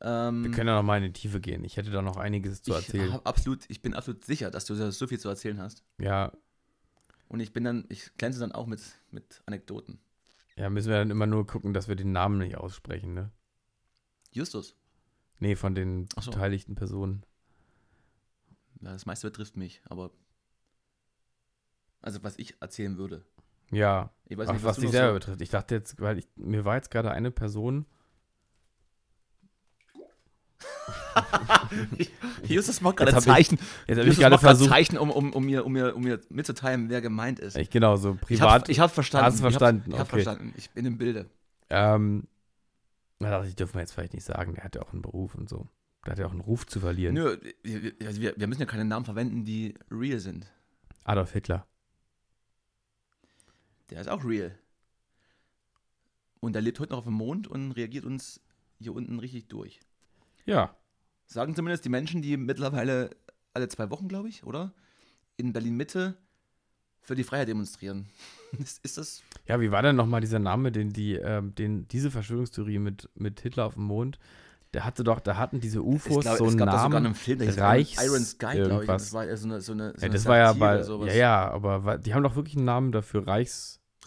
Ähm, 0.00 0.44
Wir 0.44 0.50
können 0.50 0.68
ja 0.68 0.76
noch 0.76 0.82
mal 0.82 0.96
in 0.96 1.04
die 1.04 1.12
Tiefe 1.12 1.40
gehen. 1.40 1.62
Ich 1.64 1.76
hätte 1.76 1.90
da 1.90 2.00
noch 2.02 2.16
einiges 2.16 2.62
zu 2.62 2.70
ich, 2.70 2.76
erzählen. 2.76 3.12
hab 3.12 3.26
absolut, 3.28 3.64
ich 3.68 3.82
bin 3.82 3.94
absolut 3.94 4.24
sicher, 4.24 4.50
dass 4.50 4.64
du 4.64 4.74
so 4.90 5.06
viel 5.06 5.20
zu 5.20 5.28
erzählen 5.28 5.60
hast. 5.60 5.84
Ja, 6.00 6.32
Und 7.28 7.40
ich 7.40 7.52
bin 7.52 7.64
dann, 7.64 7.84
ich 7.88 8.10
glänze 8.16 8.40
dann 8.40 8.52
auch 8.52 8.66
mit, 8.66 8.80
mit 9.10 9.42
Anekdoten. 9.46 9.98
ja, 10.56 10.70
müssen 10.70 10.88
wir 10.90 10.98
dann 10.98 11.10
immer 11.10 11.26
nur 11.26 11.46
gucken, 11.46 11.72
dass 11.74 11.86
wir 11.88 11.96
den 11.96 12.12
Namen 12.12 12.38
nicht 12.38 12.56
aussprechen, 12.56 13.14
ne? 13.14 13.30
Justus, 14.32 14.74
Nee, 15.38 15.56
von 15.56 15.74
den 15.74 16.08
so. 16.20 16.30
beteiligten 16.30 16.74
Personen. 16.76 17.24
ja, 18.80 18.92
das 18.92 19.06
meiste 19.06 19.28
betrifft 19.28 19.56
mich, 19.56 19.82
aber. 19.84 20.10
Also, 22.02 22.22
was 22.22 22.38
ich 22.38 22.54
erzählen 22.60 22.98
würde. 22.98 23.24
Ja, 23.70 24.10
Ich 24.28 24.36
weiß 24.36 24.48
Ach, 24.48 24.52
nicht, 24.54 24.64
was 24.64 24.76
du 24.76 24.82
dich 24.82 24.90
selber 24.90 25.08
so- 25.08 25.14
betrifft. 25.20 25.40
Ich 25.40 25.48
dachte 25.50 25.74
jetzt, 25.76 25.98
weil 26.00 26.18
ich, 26.18 26.26
mir 26.36 26.64
war 26.64 26.74
jetzt 26.76 26.90
gerade 26.90 27.10
eine 27.10 27.30
Person. 27.30 27.86
Justus 32.44 32.80
macht 32.80 32.96
gerade 32.98 33.12
Jetzt 33.12 33.26
hab 33.26 33.38
ich- 33.38 33.48
Zeichen. 33.48 33.58
Jetzt 33.86 33.98
habe 33.98 34.08
ich 34.08 34.16
gerade 34.18 34.30
gerade 34.30 34.38
versucht. 34.38 34.70
Zeichen, 34.70 34.98
um, 34.98 35.10
um, 35.10 35.32
um, 35.32 35.44
mir, 35.44 35.64
um, 35.64 35.72
mir, 35.72 35.94
um 35.96 36.02
mir 36.02 36.20
mitzuteilen, 36.28 36.88
wer 36.90 37.00
gemeint 37.00 37.38
ist. 37.38 37.56
Ich, 37.56 37.70
genau, 37.70 37.96
so 37.96 38.18
Ich 38.28 38.40
habe 38.40 38.50
privat. 38.50 38.68
ich 38.68 38.80
hab 38.80 38.90
verstanden. 38.90 39.26
Hast 39.26 39.38
du 39.38 39.42
verstanden, 39.42 39.82
Ich 39.86 39.92
habe 39.92 40.00
hab 40.00 40.12
okay. 40.12 40.22
verstanden. 40.22 40.54
Ich 40.56 40.70
bin 40.70 40.86
im 40.86 40.98
Bilde. 40.98 41.26
ähm, 41.70 42.24
na, 43.18 43.30
dachte 43.30 43.48
ich, 43.48 43.56
dürfen 43.56 43.74
wir 43.74 43.80
jetzt 43.80 43.92
vielleicht 43.92 44.14
nicht 44.14 44.24
sagen. 44.24 44.54
Der 44.54 44.64
hat 44.64 44.74
ja 44.74 44.82
auch 44.82 44.92
einen 44.92 45.02
Beruf 45.02 45.34
und 45.34 45.48
so. 45.48 45.66
Der 46.04 46.12
hat 46.12 46.18
ja 46.18 46.26
auch 46.26 46.32
einen 46.32 46.40
Ruf 46.40 46.66
zu 46.66 46.80
verlieren. 46.80 47.14
Nö, 47.14 47.36
wir, 47.62 47.82
wir- 47.82 47.92
also 48.06 48.20
wir, 48.20 48.34
wir 48.36 48.46
müssen 48.48 48.60
ja 48.60 48.66
keine 48.66 48.84
Namen 48.84 49.04
verwenden, 49.04 49.44
die 49.44 49.74
real 49.90 50.18
sind. 50.18 50.46
Adolf 51.04 51.32
Hitler. 51.32 51.66
Der 53.92 54.00
ist 54.00 54.08
auch 54.08 54.24
real. 54.24 54.58
Und 56.40 56.56
er 56.56 56.62
lebt 56.62 56.80
heute 56.80 56.92
noch 56.92 57.00
auf 57.00 57.04
dem 57.04 57.14
Mond 57.14 57.46
und 57.46 57.72
reagiert 57.72 58.04
uns 58.04 58.40
hier 58.78 58.94
unten 58.94 59.18
richtig 59.18 59.48
durch. 59.48 59.80
Ja. 60.44 60.74
Sagen 61.26 61.54
zumindest 61.54 61.84
die 61.84 61.88
Menschen, 61.88 62.20
die 62.22 62.36
mittlerweile 62.36 63.10
alle 63.54 63.68
zwei 63.68 63.90
Wochen, 63.90 64.08
glaube 64.08 64.28
ich, 64.28 64.44
oder? 64.44 64.72
In 65.36 65.52
Berlin-Mitte 65.52 66.16
für 67.00 67.14
die 67.14 67.24
Freiheit 67.24 67.48
demonstrieren. 67.48 68.06
ist, 68.58 68.84
ist 68.84 68.98
das. 68.98 69.22
Ja, 69.46 69.60
wie 69.60 69.70
war 69.70 69.82
denn 69.82 69.96
nochmal 69.96 70.20
dieser 70.20 70.38
Name, 70.38 70.72
den 70.72 70.92
die, 70.92 71.14
ähm, 71.14 71.54
den, 71.54 71.86
diese 71.88 72.10
Verschwörungstheorie 72.10 72.78
mit, 72.78 73.10
mit 73.14 73.40
Hitler 73.40 73.66
auf 73.66 73.74
dem 73.74 73.84
Mond, 73.84 74.18
der 74.72 74.84
hatte 74.86 75.04
doch, 75.04 75.20
da 75.20 75.36
hatten 75.36 75.60
diese 75.60 75.82
UFOs 75.82 76.22
glaub, 76.22 76.38
so 76.38 76.46
einen 76.46 76.56
gab 76.56 76.66
da 76.66 76.78
sogar 76.78 76.88
Namen. 77.00 77.06
einen 77.06 77.14
Film, 77.14 77.40
der 77.40 77.58
Reichs 77.58 78.02
Iron 78.02 78.24
Sky, 78.24 78.62
glaube 78.62 78.84
ich. 78.84 78.88
Das 78.88 79.12
war 79.12 79.26
ja 79.26 79.36
so 79.36 79.46
eine, 79.46 79.60
so 79.60 79.72
eine, 79.72 79.92
so 79.96 80.06
ja, 80.06 80.08
das 80.12 80.24
war 80.24 80.38
ja 80.38 80.52
bei, 80.54 80.80
ja, 80.80 81.14
ja, 81.14 81.50
aber 81.50 81.98
die 81.98 82.14
haben 82.14 82.22
doch 82.22 82.36
wirklich 82.36 82.56
einen 82.56 82.64
Namen 82.64 82.90
dafür, 82.90 83.26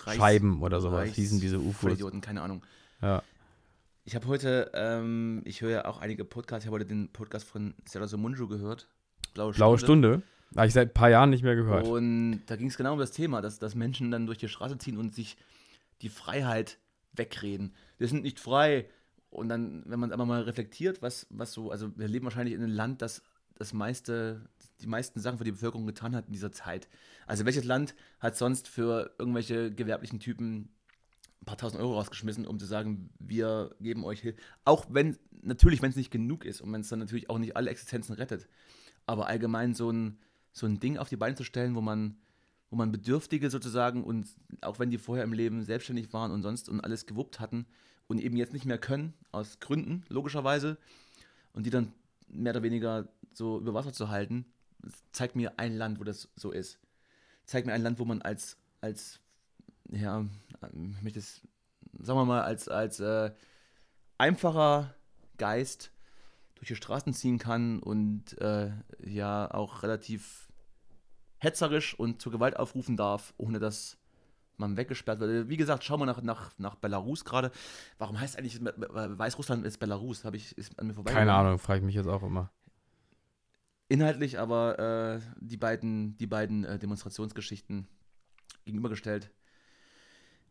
Reichsscheiben 0.03 0.61
oder 0.61 0.81
sowas, 0.81 1.07
Reichs- 1.07 1.15
hießen 1.15 1.39
diese 1.39 1.59
UFOs. 1.59 1.81
Vollidioten, 1.81 2.21
keine 2.21 2.41
Ahnung. 2.41 2.63
Ja. 3.01 3.23
Ich 4.03 4.15
habe 4.15 4.27
heute, 4.27 4.71
ähm, 4.73 5.41
ich 5.45 5.61
höre 5.61 5.71
ja 5.71 5.85
auch 5.85 5.99
einige 5.99 6.25
Podcasts, 6.25 6.63
ich 6.63 6.67
habe 6.67 6.75
heute 6.75 6.85
den 6.85 7.09
Podcast 7.11 7.47
von 7.47 7.73
Sarah 7.85 8.07
Somunju 8.07 8.47
gehört. 8.47 8.87
Blaue 9.33 9.53
Stunde. 9.53 9.57
Blaue 9.57 9.77
Stunde. 9.79 10.21
Habe 10.55 10.67
ich 10.67 10.73
seit 10.73 10.91
ein 10.91 10.93
paar 10.93 11.09
Jahren 11.09 11.31
nicht 11.31 11.43
mehr 11.43 11.55
gehört. 11.55 11.85
Und 11.87 12.43
da 12.45 12.55
ging 12.55 12.67
es 12.67 12.77
genau 12.77 12.93
um 12.93 12.99
das 12.99 13.11
Thema, 13.11 13.41
dass, 13.41 13.59
dass 13.59 13.75
Menschen 13.75 14.11
dann 14.11 14.25
durch 14.27 14.37
die 14.37 14.47
Straße 14.47 14.77
ziehen 14.77 14.97
und 14.97 15.13
sich 15.13 15.37
die 16.01 16.09
Freiheit 16.09 16.77
wegreden. 17.13 17.73
Wir 17.97 18.07
sind 18.07 18.23
nicht 18.23 18.39
frei. 18.39 18.87
Und 19.31 19.49
dann, 19.49 19.83
wenn 19.85 19.99
man 19.99 20.09
es 20.09 20.13
einmal 20.13 20.27
mal 20.27 20.41
reflektiert, 20.43 21.01
was, 21.01 21.27
was 21.29 21.51
so, 21.51 21.71
also 21.71 21.91
wir 21.97 22.07
leben 22.07 22.25
wahrscheinlich 22.25 22.53
in 22.53 22.63
einem 22.63 22.71
Land, 22.73 23.01
das 23.01 23.21
das 23.57 23.73
meiste, 23.73 24.41
die 24.81 24.87
meisten 24.87 25.19
Sachen 25.19 25.37
für 25.37 25.43
die 25.43 25.51
Bevölkerung 25.51 25.85
getan 25.85 26.15
hat 26.15 26.27
in 26.27 26.33
dieser 26.33 26.51
Zeit. 26.51 26.87
Also 27.27 27.45
welches 27.45 27.63
Land 27.63 27.95
hat 28.19 28.35
sonst 28.35 28.67
für 28.67 29.15
irgendwelche 29.17 29.73
gewerblichen 29.73 30.19
Typen 30.19 30.69
ein 31.41 31.45
paar 31.45 31.57
tausend 31.57 31.81
Euro 31.81 31.93
rausgeschmissen, 31.93 32.47
um 32.47 32.59
zu 32.59 32.65
sagen, 32.65 33.09
wir 33.19 33.75
geben 33.79 34.03
euch 34.03 34.21
Hilfe. 34.21 34.41
Auch 34.63 34.85
wenn, 34.89 35.17
natürlich, 35.41 35.81
wenn 35.81 35.91
es 35.91 35.95
nicht 35.95 36.11
genug 36.11 36.43
ist 36.43 36.61
und 36.61 36.71
wenn 36.73 36.81
es 36.81 36.89
dann 36.89 36.99
natürlich 36.99 37.29
auch 37.29 37.37
nicht 37.37 37.55
alle 37.55 37.69
Existenzen 37.69 38.15
rettet. 38.15 38.47
Aber 39.05 39.27
allgemein 39.27 39.75
so 39.75 39.91
ein, 39.91 40.17
so 40.51 40.65
ein 40.65 40.79
Ding 40.79 40.97
auf 40.97 41.09
die 41.09 41.17
Beine 41.17 41.35
zu 41.35 41.43
stellen, 41.43 41.75
wo 41.75 41.81
man, 41.81 42.17
wo 42.69 42.75
man 42.75 42.91
Bedürftige 42.91 43.49
sozusagen 43.49 44.03
und 44.03 44.27
auch 44.61 44.79
wenn 44.79 44.89
die 44.89 44.97
vorher 44.97 45.23
im 45.23 45.33
Leben 45.33 45.61
selbstständig 45.63 46.11
waren 46.13 46.31
und 46.31 46.41
sonst 46.41 46.67
und 46.67 46.81
alles 46.81 47.05
gewuppt 47.05 47.39
hatten 47.39 47.67
und 48.07 48.19
eben 48.19 48.37
jetzt 48.37 48.53
nicht 48.53 48.65
mehr 48.65 48.77
können, 48.77 49.13
aus 49.31 49.59
Gründen, 49.59 50.03
logischerweise, 50.09 50.77
und 51.53 51.65
die 51.65 51.69
dann 51.69 51.93
mehr 52.27 52.53
oder 52.53 52.63
weniger 52.63 53.07
so 53.33 53.59
über 53.59 53.73
Wasser 53.73 53.93
zu 53.93 54.09
halten, 54.09 54.45
das 54.85 55.03
zeigt 55.11 55.35
mir 55.35 55.57
ein 55.57 55.75
Land, 55.75 55.99
wo 55.99 56.03
das 56.03 56.29
so 56.35 56.51
ist. 56.51 56.79
Zeigt 57.45 57.67
mir 57.67 57.73
ein 57.73 57.81
Land, 57.81 57.99
wo 57.99 58.05
man 58.05 58.21
als, 58.21 58.57
als 58.81 59.19
ja, 59.89 60.25
möchte 61.01 61.19
es, 61.19 61.41
sagen 61.99 62.19
wir 62.19 62.25
mal, 62.25 62.41
als, 62.41 62.67
als 62.67 62.99
äh, 62.99 63.31
einfacher 64.17 64.95
Geist 65.37 65.91
durch 66.55 66.69
die 66.69 66.75
Straßen 66.75 67.13
ziehen 67.13 67.37
kann 67.37 67.79
und 67.79 68.39
äh, 68.39 68.71
ja 69.03 69.51
auch 69.51 69.83
relativ 69.83 70.49
hetzerisch 71.39 71.97
und 71.97 72.21
zur 72.21 72.31
Gewalt 72.31 72.57
aufrufen 72.57 72.97
darf, 72.97 73.33
ohne 73.37 73.59
dass 73.59 73.97
man 74.57 74.77
weggesperrt 74.77 75.19
wird. 75.19 75.49
Wie 75.49 75.57
gesagt, 75.57 75.83
schau 75.83 75.97
mal 75.97 76.05
nach, 76.05 76.21
nach, 76.21 76.51
nach 76.57 76.75
Belarus 76.75 77.25
gerade. 77.25 77.51
Warum 77.97 78.19
heißt 78.19 78.37
eigentlich 78.37 78.59
Weißrussland 78.61 79.65
ist 79.65 79.79
Belarus? 79.79 80.23
Habe 80.23 80.37
ich 80.37 80.57
ist 80.57 80.79
an 80.79 80.87
mir 80.87 80.93
vorbei. 80.93 81.11
Keine 81.11 81.33
Ahnung, 81.33 81.59
frage 81.59 81.79
ich 81.79 81.85
mich 81.85 81.95
jetzt 81.95 82.07
auch 82.07 82.23
immer. 82.23 82.51
Inhaltlich 83.87 84.39
aber 84.39 84.79
äh, 84.79 85.21
die 85.39 85.57
beiden, 85.57 86.17
die 86.17 86.27
beiden 86.27 86.63
äh, 86.63 86.79
Demonstrationsgeschichten 86.79 87.87
gegenübergestellt. 88.65 89.29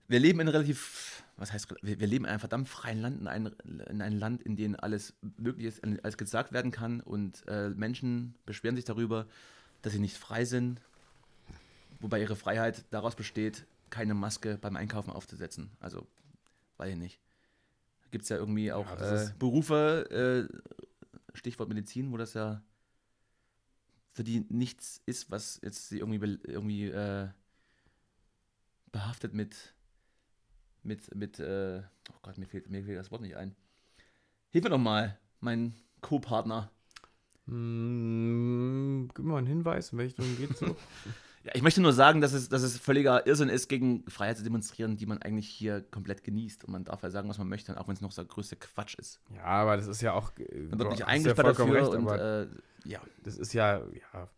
Wir 0.06 0.20
leben 0.20 0.40
in 0.40 0.48
relativ, 0.48 1.24
was 1.36 1.52
heißt, 1.52 1.74
wir, 1.82 1.98
wir 1.98 2.06
leben 2.06 2.26
in 2.26 2.30
einem 2.30 2.40
verdammt 2.40 2.68
freien 2.68 3.00
Land, 3.00 3.20
in, 3.20 3.26
ein, 3.26 3.46
in 3.88 4.02
einem 4.02 4.18
Land, 4.18 4.42
in 4.42 4.54
dem 4.54 4.78
alles 4.78 5.14
möglich 5.38 5.66
ist, 5.66 5.82
alles 5.82 6.16
gesagt 6.16 6.52
werden 6.52 6.70
kann 6.70 7.00
und 7.00 7.42
äh, 7.48 7.70
Menschen 7.70 8.34
beschweren 8.46 8.76
sich 8.76 8.84
darüber, 8.84 9.26
dass 9.82 9.92
sie 9.94 9.98
nicht 9.98 10.16
frei 10.16 10.44
sind, 10.44 10.80
wobei 12.00 12.20
ihre 12.20 12.36
Freiheit 12.36 12.84
daraus 12.90 13.16
besteht, 13.16 13.66
keine 13.90 14.14
Maske 14.14 14.58
beim 14.58 14.76
Einkaufen 14.76 15.10
aufzusetzen. 15.10 15.70
Also, 15.80 16.06
weiß 16.76 16.92
ich 16.92 16.98
nicht. 16.98 17.20
Da 18.02 18.08
gibt 18.10 18.24
es 18.24 18.28
ja 18.28 18.36
irgendwie 18.36 18.72
auch 18.72 18.86
Ja, 19.00 19.22
äh, 19.22 19.30
Berufe, 19.38 20.48
äh, 20.50 21.36
Stichwort 21.36 21.68
Medizin, 21.68 22.12
wo 22.12 22.16
das 22.16 22.34
ja 22.34 22.62
für 24.14 24.24
die 24.24 24.46
nichts 24.48 25.02
ist, 25.06 25.30
was 25.30 25.60
jetzt 25.62 25.88
sie 25.88 25.98
irgendwie, 25.98 26.38
irgendwie 26.44 26.86
äh, 26.86 27.28
behaftet 28.92 29.34
mit, 29.34 29.74
mit, 30.84 31.12
mit, 31.14 31.40
äh, 31.40 31.82
oh 32.12 32.18
Gott, 32.22 32.38
mir 32.38 32.46
fehlt, 32.46 32.70
mir 32.70 32.84
fehlt 32.84 32.98
das 32.98 33.10
Wort 33.10 33.22
nicht 33.22 33.36
ein. 33.36 33.56
Hilf 34.50 34.62
mir 34.62 34.70
doch 34.70 34.78
mal, 34.78 35.18
mein 35.40 35.74
Co-Partner. 36.00 36.70
Hm, 37.46 39.10
gib 39.14 39.24
mir 39.24 39.32
mal 39.32 39.38
einen 39.38 39.48
Hinweis, 39.48 39.92
in 39.92 39.98
welche 39.98 40.22
Richtung 40.22 40.36
geht's 40.38 40.60
so? 40.60 40.76
Ja, 41.44 41.52
ich 41.54 41.62
möchte 41.62 41.82
nur 41.82 41.92
sagen, 41.92 42.22
dass 42.22 42.32
es, 42.32 42.48
dass 42.48 42.62
es 42.62 42.78
völliger 42.78 43.26
Irrsinn 43.26 43.50
ist, 43.50 43.68
gegen 43.68 44.08
Freiheit 44.08 44.38
zu 44.38 44.44
demonstrieren, 44.44 44.96
die 44.96 45.04
man 45.04 45.20
eigentlich 45.20 45.46
hier 45.46 45.82
komplett 45.82 46.24
genießt. 46.24 46.64
Und 46.64 46.72
man 46.72 46.84
darf 46.84 47.02
ja 47.02 47.10
sagen, 47.10 47.28
was 47.28 47.36
man 47.36 47.48
möchte, 47.48 47.78
auch 47.78 47.86
wenn 47.86 47.94
es 47.94 48.00
noch 48.00 48.14
der 48.14 48.24
größte 48.24 48.56
Quatsch 48.56 48.94
ist. 48.94 49.20
ja, 49.34 49.44
aber 49.44 49.76
das 49.76 49.86
ist 49.86 50.00
ja 50.00 50.14
auch. 50.14 50.32
Man 50.38 50.78
wird 50.78 50.90
nicht 50.90 51.06
eingesperrt 51.06 51.46
dafür 51.58 51.90
und 51.90 52.08
aber 52.08 52.42
äh, 52.42 52.48
ja. 52.86 53.00
das 53.22 53.36
ist 53.36 53.52
ja, 53.52 53.78
ja, 53.78 54.28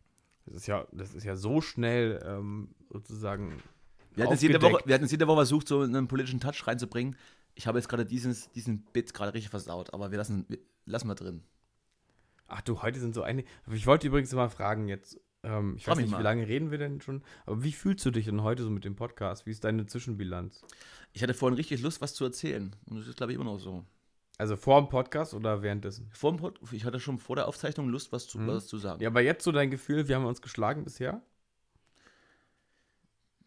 das 0.46 0.56
ist 0.56 0.66
ja, 0.66 0.84
das 0.90 1.14
ist 1.14 1.22
ja 1.22 1.36
so 1.36 1.60
schnell 1.60 2.20
ähm, 2.26 2.74
sozusagen. 2.90 3.62
Wir 4.14 4.24
hatten, 4.24 4.34
es 4.34 4.42
jede 4.42 4.60
Woche, 4.60 4.82
wir 4.84 4.94
hatten 4.94 5.04
es 5.04 5.10
jede 5.12 5.28
Woche 5.28 5.36
versucht, 5.36 5.68
so 5.68 5.82
einen 5.82 6.08
politischen 6.08 6.40
Touch 6.40 6.66
reinzubringen. 6.66 7.16
Ich 7.54 7.68
habe 7.68 7.78
jetzt 7.78 7.88
gerade 7.88 8.04
diesen 8.04 8.84
Bit 8.92 9.14
gerade 9.14 9.32
richtig 9.32 9.50
versaut, 9.50 9.94
aber 9.94 10.10
wir 10.10 10.18
lassen, 10.18 10.44
wir, 10.48 10.58
lassen 10.86 11.06
wir 11.06 11.14
drin. 11.14 11.44
Ach 12.48 12.62
du, 12.62 12.82
heute 12.82 12.98
sind 12.98 13.14
so 13.14 13.22
einige. 13.22 13.48
Ich 13.72 13.86
wollte 13.86 14.06
übrigens 14.06 14.32
mal 14.32 14.48
fragen 14.48 14.88
jetzt. 14.88 15.20
Ähm, 15.46 15.74
ich 15.76 15.84
Frag 15.84 15.96
weiß 15.96 16.04
nicht, 16.04 16.18
wie 16.18 16.22
lange 16.22 16.46
reden 16.48 16.70
wir 16.70 16.78
denn 16.78 17.00
schon? 17.00 17.22
Aber 17.46 17.62
wie 17.62 17.72
fühlst 17.72 18.04
du 18.04 18.10
dich 18.10 18.24
denn 18.26 18.42
heute 18.42 18.62
so 18.64 18.70
mit 18.70 18.84
dem 18.84 18.96
Podcast? 18.96 19.46
Wie 19.46 19.50
ist 19.50 19.62
deine 19.64 19.86
Zwischenbilanz? 19.86 20.62
Ich 21.12 21.22
hatte 21.22 21.34
vorhin 21.34 21.56
richtig 21.56 21.80
Lust, 21.82 22.00
was 22.00 22.14
zu 22.14 22.24
erzählen. 22.24 22.74
Und 22.86 22.98
das 22.98 23.06
ist, 23.06 23.16
glaube 23.16 23.32
ich, 23.32 23.36
immer 23.36 23.44
noch 23.44 23.58
so. 23.58 23.84
Also 24.38 24.56
vor 24.56 24.80
dem 24.82 24.88
Podcast 24.88 25.32
oder 25.34 25.62
währenddessen? 25.62 26.10
Vor 26.12 26.32
dem 26.32 26.38
Pod 26.38 26.60
ich 26.72 26.84
hatte 26.84 27.00
schon 27.00 27.18
vor 27.18 27.36
der 27.36 27.48
Aufzeichnung 27.48 27.88
Lust, 27.88 28.12
was 28.12 28.26
zu, 28.26 28.38
Mhm. 28.38 28.48
was 28.48 28.66
zu 28.66 28.76
sagen. 28.76 29.00
Ja, 29.02 29.08
aber 29.08 29.22
jetzt 29.22 29.44
so 29.44 29.52
dein 29.52 29.70
Gefühl, 29.70 30.08
wir 30.08 30.16
haben 30.16 30.26
uns 30.26 30.42
geschlagen 30.42 30.84
bisher? 30.84 31.22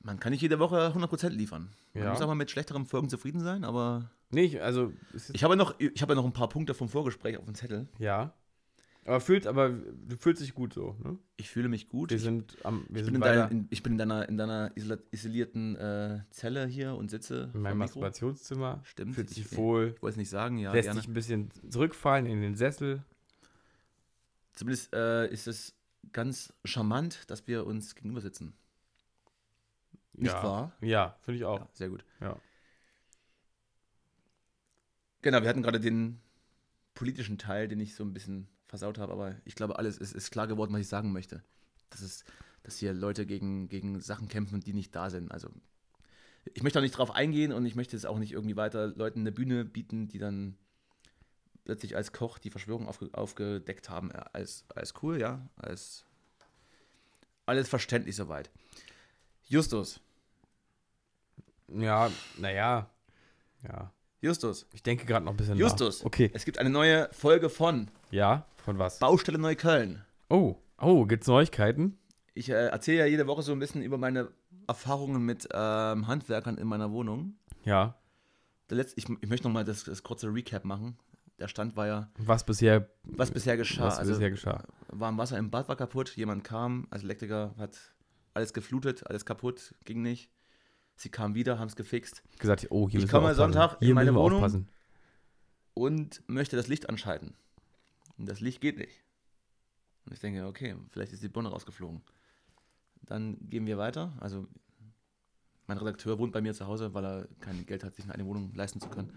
Man 0.02 0.20
kann 0.20 0.32
nicht 0.32 0.42
jede 0.42 0.60
Woche 0.60 0.94
100% 0.96 1.30
liefern. 1.36 1.70
Man 1.94 2.04
Ja. 2.06 2.12
muss 2.12 2.22
auch 2.22 2.28
mal 2.28 2.36
mit 2.36 2.50
schlechteren 2.50 2.86
Folgen 2.86 3.10
zufrieden 3.10 3.42
sein, 3.42 3.64
aber 3.66 4.10
Nee, 4.32 4.44
ich, 4.46 4.62
also. 4.62 4.94
Ich 5.34 5.44
habe 5.44 5.56
noch, 5.56 5.74
ich 5.80 6.02
habe 6.02 6.16
noch 6.16 6.24
ein 6.26 6.34
paar 6.34 6.50
Punkte 6.50 6.74
vom 6.74 6.88
Vorgespräch 6.88 7.38
auf 7.38 7.46
dem 7.46 7.56
Zettel. 7.56 7.88
ja. 7.98 8.34
Aber 9.10 9.22
fühlt, 9.22 9.48
aber 9.48 9.70
du 9.72 10.18
fühlst 10.18 10.40
dich 10.40 10.54
gut 10.54 10.72
so, 10.74 10.96
ne? 11.04 11.18
Ich 11.38 11.50
fühle 11.50 11.68
mich 11.68 11.90
gut. 11.90 12.12
Wir 12.12 12.18
Ich, 12.18 12.22
sind 12.24 12.56
am. 12.64 12.86
Wir 12.90 13.00
ich, 13.02 13.06
sind 13.06 13.14
bin, 13.14 13.22
in 13.24 13.28
deiner, 13.28 13.50
in, 13.52 13.68
ich 13.72 13.82
bin 13.82 13.94
in 13.94 13.98
deiner, 13.98 14.30
in 14.30 14.38
deiner 14.38 14.72
isol- 14.76 15.02
isolierten 15.10 15.76
äh, 15.78 16.20
Zelle 16.30 16.68
hier 16.68 16.94
und 16.94 17.10
sitze 17.10 17.50
in 17.56 17.62
meinem. 17.62 17.80
Masturbationszimmer. 17.80 18.82
Stimmt. 18.84 19.16
Fühlt 19.16 19.30
sich 19.30 19.40
Ich- 19.52 19.58
wohl. 19.58 19.94
Ich 19.96 20.02
wollte 20.04 20.12
es 20.14 20.18
nicht 20.18 20.30
sagen, 20.30 20.60
ja, 20.60 20.72
lässt 20.72 20.86
gerne. 20.90 21.00
sich 21.02 21.10
ein 21.10 21.14
bisschen 21.16 21.50
zurückfallen 21.72 22.28
in 22.28 22.40
den 22.42 22.54
Sessel. 22.56 23.04
Zumindest 24.54 24.94
äh, 24.94 25.28
ist 25.32 25.48
es 25.48 25.74
ganz 26.12 26.54
charmant, 26.64 27.32
dass 27.32 27.48
wir 27.48 27.66
uns 27.66 27.96
gegenüber 27.96 28.22
sitzen. 28.22 28.54
Nicht 30.14 30.34
ja. 30.34 30.44
wahr? 30.44 30.72
Ja, 30.82 31.18
finde 31.22 31.40
ich 31.40 31.46
auch. 31.46 31.62
Ja, 31.62 31.70
sehr 31.74 31.90
gut. 31.90 32.06
Ja. 32.22 32.38
Genau, 35.24 35.42
wir 35.42 35.50
hatten 35.50 35.64
gerade 35.64 35.80
den 35.80 36.22
politischen 36.94 37.40
Teil, 37.40 37.68
den 37.68 37.80
ich 37.80 37.96
so 37.96 38.04
ein 38.04 38.14
bisschen 38.14 38.48
versaut 38.70 39.00
habe, 39.00 39.12
aber 39.12 39.36
ich 39.46 39.56
glaube, 39.56 39.78
alles 39.78 39.98
ist, 39.98 40.14
ist 40.14 40.32
klar 40.32 40.48
geworden, 40.48 40.72
was 40.72 40.82
ich 40.82 40.88
sagen 40.88 41.12
möchte. 41.12 41.44
Das 41.90 42.02
ist, 42.02 42.24
dass 42.64 42.78
hier 42.78 42.94
Leute 42.94 43.26
gegen, 43.26 43.68
gegen 43.68 44.00
Sachen 44.00 44.30
kämpfen, 44.30 44.62
die 44.62 44.74
nicht 44.74 44.96
da 44.96 45.10
sind. 45.10 45.32
Also 45.32 45.50
ich 46.54 46.64
möchte 46.64 46.80
auch 46.80 46.84
nicht 46.84 46.98
drauf 46.98 47.12
eingehen 47.12 47.52
und 47.52 47.66
ich 47.66 47.76
möchte 47.76 47.96
jetzt 47.96 48.06
auch 48.06 48.20
nicht 48.20 48.32
irgendwie 48.32 48.56
weiter 48.56 48.88
Leuten 48.88 49.22
eine 49.22 49.32
Bühne 49.32 49.66
bieten, 49.66 50.08
die 50.08 50.20
dann 50.20 50.56
plötzlich 51.66 51.96
als 51.96 52.14
Koch 52.14 52.38
die 52.38 52.52
Verschwörung 52.52 52.88
aufge, 52.88 53.10
aufgedeckt 53.14 53.90
haben. 53.90 54.12
Ja, 54.14 54.22
Als, 54.34 54.66
als 54.74 54.94
cool, 55.02 55.20
ja. 55.20 55.48
Als 55.56 56.06
alles 57.46 57.68
verständlich 57.68 58.16
soweit. 58.16 58.52
Justus, 59.48 60.00
Ja, 61.68 62.12
naja. 62.38 62.90
Ja. 63.64 63.92
Justus. 64.22 64.66
Ich 64.74 64.84
denke 64.84 65.06
gerade 65.06 65.26
noch 65.26 65.32
ein 65.34 65.38
bisschen 65.38 65.58
Justus. 65.58 66.00
nach. 66.00 66.08
Okay. 66.08 66.30
Es 66.34 66.46
gibt 66.46 66.58
eine 66.58 66.70
neue 66.70 67.10
Folge 67.14 67.50
von 67.50 67.90
Ja, 68.12 68.46
von 68.58 68.78
was? 68.78 69.00
Baustelle 69.00 69.38
Neukölln. 69.38 70.04
Oh, 70.30 70.56
oh, 70.80 71.06
gibt's 71.06 71.28
Neuigkeiten? 71.28 71.98
Ich 72.34 72.50
äh, 72.50 72.68
erzähle 72.68 73.00
ja 73.00 73.06
jede 73.06 73.28
Woche 73.28 73.42
so 73.42 73.52
ein 73.52 73.60
bisschen 73.60 73.82
über 73.82 73.98
meine 73.98 74.30
Erfahrungen 74.68 75.26
mit 75.26 75.48
ähm, 75.54 76.08
Handwerkern 76.08 76.58
in 76.58 76.68
meiner 76.68 76.92
Wohnung. 76.92 77.36
Ja. 77.64 77.96
Der 78.70 78.78
letzte, 78.78 78.98
ich, 79.00 79.06
ich 79.22 79.30
möchte 79.30 79.48
nochmal 79.48 79.64
das, 79.66 79.84
das 79.86 80.04
kurze 80.04 80.28
Recap 80.34 80.66
machen. 80.66 80.98
Der 81.40 81.48
Stand 81.48 81.78
war 81.78 81.88
ja, 81.88 82.12
Was 82.18 82.46
bisher, 82.46 82.90
was 83.04 83.32
bisher 83.32 83.56
geschah. 83.56 83.86
was 83.86 83.98
also 83.98 84.12
bisher 84.12 84.30
geschah. 84.30 84.64
warm 84.90 85.18
Wasser 85.18 85.38
im 85.38 85.50
Bad 85.50 85.70
war 85.70 85.78
kaputt, 85.78 86.16
jemand 86.18 86.44
kam, 86.44 86.86
als 86.90 87.04
Elektriker 87.04 87.56
hat 87.58 87.78
alles 88.34 88.54
geflutet, 88.54 89.08
alles 89.08 89.26
kaputt, 89.26 89.74
ging 89.86 90.02
nicht. 90.02 90.30
Sie 91.00 91.08
kamen 91.10 91.34
wieder, 91.34 91.58
haben 91.58 91.70
es 91.70 91.78
gefixt 91.78 92.24
Gesagt, 92.40 92.68
oh, 92.72 92.90
hier 92.90 93.00
Ich 93.00 93.10
komme. 93.10 93.34
Sonntag 93.34 93.78
in 93.80 93.86
hier 93.86 93.96
meine 93.96 94.12
müssen 94.12 94.18
wir 94.18 94.24
Wohnung. 94.26 94.44
aufpassen. 94.44 94.68
und 95.74 96.22
möchte 96.28 96.58
das 96.58 96.68
Licht 96.68 96.90
anschalten. 96.90 97.34
Und 98.18 98.28
das 98.28 98.42
Licht 98.42 98.60
geht 98.60 98.78
nicht. 98.78 99.02
Und 100.06 100.14
ich 100.14 100.20
denke, 100.20 100.46
okay, 100.46 100.76
vielleicht 100.90 101.14
ist 101.14 101.24
die 101.24 101.30
Birne 101.30 101.50
rausgeflogen. 101.50 102.02
Dann 103.04 103.38
gehen 103.50 103.66
wir 103.66 103.78
weiter. 103.78 104.12
Also, 104.20 104.46
mein 105.68 105.78
Redakteur 105.78 106.20
wohnt 106.20 106.34
bei 106.34 106.42
mir 106.42 106.54
zu 106.54 106.68
Hause, 106.68 106.94
weil 106.94 107.06
er 107.06 107.28
kein 107.40 107.66
Geld 107.66 107.86
hat, 107.86 107.96
sich 107.96 108.10
eine 108.10 108.26
Wohnung 108.26 108.54
leisten 108.54 108.82
zu 108.82 108.90
können. 108.90 109.14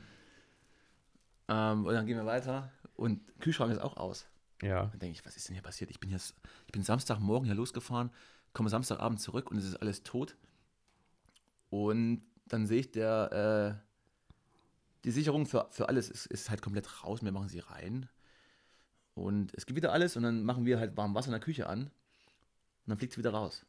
Ähm, 1.48 1.84
und 1.84 1.92
dann 1.94 2.06
gehen 2.06 2.16
wir 2.16 2.26
weiter 2.26 2.70
und 2.94 3.20
Kühlschrank 3.40 3.72
ist 3.72 3.80
auch 3.80 3.96
aus. 3.96 4.26
Ja. 4.62 4.86
Dann 4.86 5.00
denke 5.00 5.18
ich, 5.18 5.26
was 5.26 5.36
ist 5.36 5.48
denn 5.48 5.54
hier 5.54 5.62
passiert? 5.64 5.90
Ich 5.90 5.98
bin 5.98 6.10
jetzt, 6.10 6.36
ich 6.66 6.72
bin 6.72 6.84
Samstagmorgen 6.84 7.46
hier 7.46 7.56
losgefahren, 7.56 8.10
komme 8.52 8.68
Samstagabend 8.68 9.20
zurück 9.20 9.50
und 9.50 9.56
es 9.56 9.64
ist 9.64 9.74
alles 9.76 10.04
tot. 10.04 10.36
Und 11.72 12.20
dann 12.48 12.66
sehe 12.66 12.80
ich, 12.80 12.90
der, 12.90 13.80
äh, 13.80 15.04
die 15.04 15.10
Sicherung 15.10 15.46
für, 15.46 15.68
für 15.70 15.88
alles 15.88 16.10
ist, 16.10 16.26
ist 16.26 16.50
halt 16.50 16.60
komplett 16.60 17.02
raus. 17.02 17.22
Wir 17.22 17.32
machen 17.32 17.48
sie 17.48 17.60
rein. 17.60 18.10
Und 19.14 19.54
es 19.54 19.64
gibt 19.64 19.78
wieder 19.78 19.90
alles 19.90 20.14
und 20.14 20.22
dann 20.22 20.44
machen 20.44 20.66
wir 20.66 20.78
halt 20.78 20.98
warm 20.98 21.14
Wasser 21.14 21.28
in 21.28 21.32
der 21.32 21.40
Küche 21.40 21.66
an. 21.66 21.84
Und 21.84 21.90
dann 22.88 22.98
fliegt 22.98 23.14
es 23.14 23.18
wieder 23.18 23.30
raus. 23.30 23.64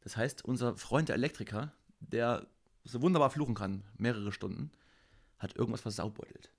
Das 0.00 0.16
heißt, 0.16 0.44
unser 0.44 0.76
Freund 0.76 1.08
der 1.08 1.14
Elektriker, 1.14 1.72
der 2.00 2.44
so 2.82 3.00
wunderbar 3.02 3.30
fluchen 3.30 3.54
kann, 3.54 3.84
mehrere 3.98 4.32
Stunden, 4.32 4.72
hat 5.38 5.54
irgendwas 5.54 5.82
versaubeutelt. 5.82 6.50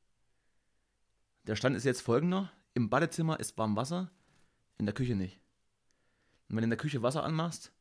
Der 1.46 1.58
Stand 1.58 1.76
ist 1.76 1.84
jetzt 1.84 2.04
folgender. 2.04 2.54
Im 2.74 2.90
Badezimmer 2.90 3.38
ist 3.42 3.58
warm 3.58 3.76
Wasser, 3.76 4.12
in 4.78 4.86
der 4.86 4.96
Küche 4.96 5.16
nicht. 5.16 5.42
Und 6.48 6.56
wenn 6.56 6.62
du 6.62 6.64
in 6.64 6.70
der 6.70 6.78
Küche 6.78 7.02
Wasser 7.02 7.26
anmachst 7.26 7.74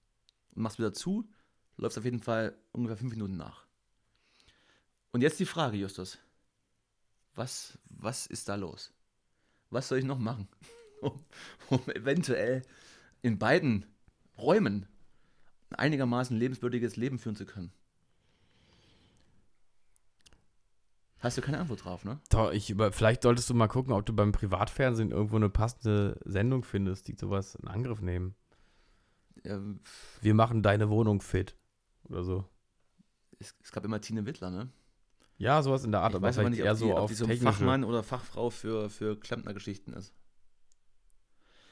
und 0.56 0.62
machst 0.62 0.80
wieder 0.80 0.92
zu, 0.92 1.28
läuft 1.76 1.92
es 1.92 1.98
auf 1.98 2.04
jeden 2.04 2.20
Fall 2.20 2.56
ungefähr 2.72 2.96
fünf 2.96 3.12
Minuten 3.12 3.36
nach. 3.36 3.66
Und 5.12 5.22
jetzt 5.22 5.40
die 5.40 5.46
Frage, 5.46 5.76
Justus. 5.76 6.18
Was, 7.34 7.78
was 7.88 8.26
ist 8.26 8.48
da 8.48 8.54
los? 8.54 8.92
Was 9.70 9.88
soll 9.88 9.98
ich 9.98 10.04
noch 10.04 10.18
machen, 10.18 10.48
um, 11.00 11.24
um 11.70 11.80
eventuell 11.90 12.62
in 13.22 13.38
beiden 13.38 13.86
Räumen 14.38 14.86
ein 15.70 15.76
einigermaßen 15.76 16.36
lebenswürdiges 16.36 16.96
Leben 16.96 17.18
führen 17.18 17.36
zu 17.36 17.46
können? 17.46 17.72
Hast 21.18 21.38
du 21.38 21.42
keine 21.42 21.58
Antwort 21.58 21.84
drauf, 21.84 22.04
ne? 22.04 22.20
Doch, 22.28 22.52
ich 22.52 22.68
über, 22.68 22.92
vielleicht 22.92 23.22
solltest 23.22 23.48
du 23.48 23.54
mal 23.54 23.66
gucken, 23.66 23.94
ob 23.94 24.04
du 24.04 24.12
beim 24.12 24.32
Privatfernsehen 24.32 25.10
irgendwo 25.10 25.36
eine 25.36 25.48
passende 25.48 26.20
Sendung 26.24 26.64
findest, 26.64 27.08
die 27.08 27.14
sowas 27.14 27.54
in 27.54 27.66
Angriff 27.66 28.02
nehmen. 28.02 28.34
Ähm, 29.42 29.80
Wir 30.20 30.34
machen 30.34 30.62
deine 30.62 30.90
Wohnung 30.90 31.22
fit. 31.22 31.56
Oder 32.08 32.24
so. 32.24 32.44
es, 33.38 33.54
es 33.62 33.72
gab 33.72 33.84
immer 33.84 34.00
Tine 34.00 34.26
Wittler, 34.26 34.50
ne? 34.50 34.70
Ja, 35.36 35.62
sowas 35.62 35.84
in 35.84 35.90
der 35.92 36.00
Art, 36.02 36.12
Ich 36.12 36.16
aber 36.16 36.28
weiß 36.28 36.38
aber 36.38 36.50
vielleicht 36.50 36.58
nicht, 36.58 36.64
eher 36.64 36.72
ob 36.72 36.78
die, 36.78 36.84
so 36.84 36.96
auf 36.96 37.10
die 37.10 37.14
so 37.16 37.26
ein. 37.26 37.38
Fachmann 37.38 37.84
oder 37.84 38.02
Fachfrau 38.02 38.50
für, 38.50 38.88
für 38.88 39.18
Klempnergeschichten 39.18 39.92
ist. 39.94 40.14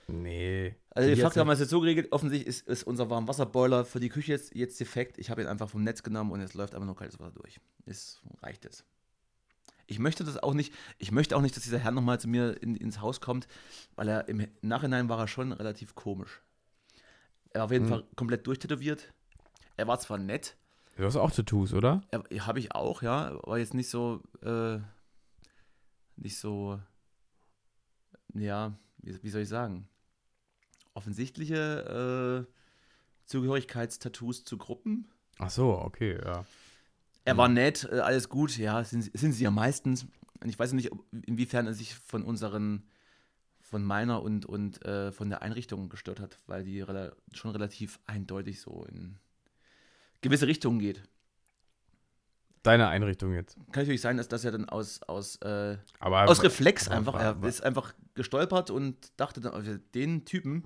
Nee. 0.08 0.74
Also 0.90 1.08
Die 1.08 1.14
jetzt 1.14 1.36
haben 1.36 1.46
wir 1.46 1.52
es 1.52 1.60
jetzt 1.60 1.70
so 1.70 1.80
geregelt, 1.80 2.10
offensichtlich 2.10 2.46
ist, 2.48 2.66
ist 2.68 2.82
unser 2.82 3.08
Warmwasserboiler 3.08 3.84
für 3.84 4.00
die 4.00 4.08
Küche 4.08 4.32
jetzt, 4.32 4.54
jetzt 4.54 4.78
defekt. 4.80 5.16
Ich 5.18 5.30
habe 5.30 5.40
ihn 5.42 5.46
einfach 5.48 5.70
vom 5.70 5.84
Netz 5.84 6.02
genommen 6.02 6.32
und 6.32 6.40
jetzt 6.40 6.54
läuft 6.54 6.74
einfach 6.74 6.86
nur 6.86 6.96
kaltes 6.96 7.18
Wasser 7.20 7.30
durch. 7.32 7.60
Ist, 7.86 8.20
reicht 8.42 8.64
es. 8.64 8.84
Ich 9.86 9.98
möchte 9.98 10.24
das 10.24 10.38
auch 10.42 10.54
nicht, 10.54 10.74
ich 10.98 11.12
möchte 11.12 11.36
auch 11.36 11.40
nicht, 11.40 11.56
dass 11.56 11.62
dieser 11.62 11.78
Herr 11.78 11.92
nochmal 11.92 12.18
zu 12.18 12.28
mir 12.28 12.60
in, 12.62 12.76
ins 12.76 13.00
Haus 13.00 13.20
kommt, 13.20 13.46
weil 13.94 14.08
er 14.08 14.28
im 14.28 14.46
Nachhinein 14.60 15.08
war 15.08 15.18
er 15.18 15.28
schon 15.28 15.52
relativ 15.52 15.94
komisch. 15.94 16.42
Er 17.50 17.60
war 17.60 17.64
auf 17.66 17.72
jeden 17.72 17.84
Hm. 17.84 17.90
Fall 17.90 18.04
komplett 18.16 18.46
durchtätowiert. 18.46 19.12
Er 19.82 19.88
war 19.88 19.98
zwar 19.98 20.16
nett, 20.18 20.56
Du 20.96 21.04
hast 21.04 21.16
auch 21.16 21.32
Tattoos, 21.32 21.74
oder? 21.74 22.02
habe 22.12 22.58
ich 22.60 22.72
auch, 22.72 23.02
ja, 23.02 23.30
aber 23.42 23.58
jetzt 23.58 23.74
nicht 23.74 23.90
so, 23.90 24.22
äh, 24.44 24.78
nicht 26.14 26.38
so, 26.38 26.78
ja, 28.34 28.78
wie, 28.98 29.20
wie 29.24 29.28
soll 29.30 29.40
ich 29.42 29.48
sagen, 29.48 29.88
offensichtliche 30.94 32.46
äh, 32.48 32.52
Zugehörigkeitstattoos 33.26 34.44
zu 34.44 34.56
Gruppen. 34.56 35.10
Ach 35.38 35.50
so, 35.50 35.72
okay, 35.80 36.16
ja. 36.24 36.44
Er 37.24 37.36
war 37.36 37.48
nett, 37.48 37.88
äh, 37.90 37.98
alles 37.98 38.28
gut, 38.28 38.56
ja, 38.56 38.84
sind, 38.84 39.02
sie- 39.02 39.10
sind 39.14 39.32
sie 39.32 39.42
ja 39.42 39.50
meistens. 39.50 40.06
Und 40.40 40.48
ich 40.48 40.58
weiß 40.58 40.74
nicht, 40.74 40.90
inwiefern 41.26 41.66
er 41.66 41.74
sich 41.74 41.96
von 41.96 42.22
unseren, 42.22 42.86
von 43.60 43.82
meiner 43.82 44.22
und, 44.22 44.46
und 44.46 44.84
äh, 44.84 45.10
von 45.10 45.28
der 45.28 45.42
Einrichtung 45.42 45.88
gestört 45.88 46.20
hat, 46.20 46.38
weil 46.46 46.62
die 46.62 46.80
rela 46.82 47.16
schon 47.32 47.50
relativ 47.50 47.98
eindeutig 48.06 48.60
so 48.60 48.84
in 48.84 49.18
gewisse 50.22 50.46
Richtungen 50.46 50.78
geht. 50.78 51.02
Deine 52.62 52.86
Einrichtung 52.88 53.34
jetzt. 53.34 53.56
Kann 53.72 53.82
natürlich 53.82 54.00
sein, 54.00 54.16
dass 54.16 54.28
das 54.28 54.44
ja 54.44 54.52
dann 54.52 54.68
aus, 54.68 55.02
aus, 55.02 55.36
äh, 55.42 55.76
Aber 55.98 56.28
aus 56.28 56.42
Reflex 56.44 56.86
aber- 56.86 56.96
einfach, 56.96 57.14
er 57.14 57.28
aber- 57.30 57.48
ist 57.48 57.60
einfach 57.62 57.92
gestolpert 58.14 58.70
und 58.70 59.12
dachte 59.18 59.40
dann, 59.40 59.82
den 59.94 60.24
Typen, 60.24 60.64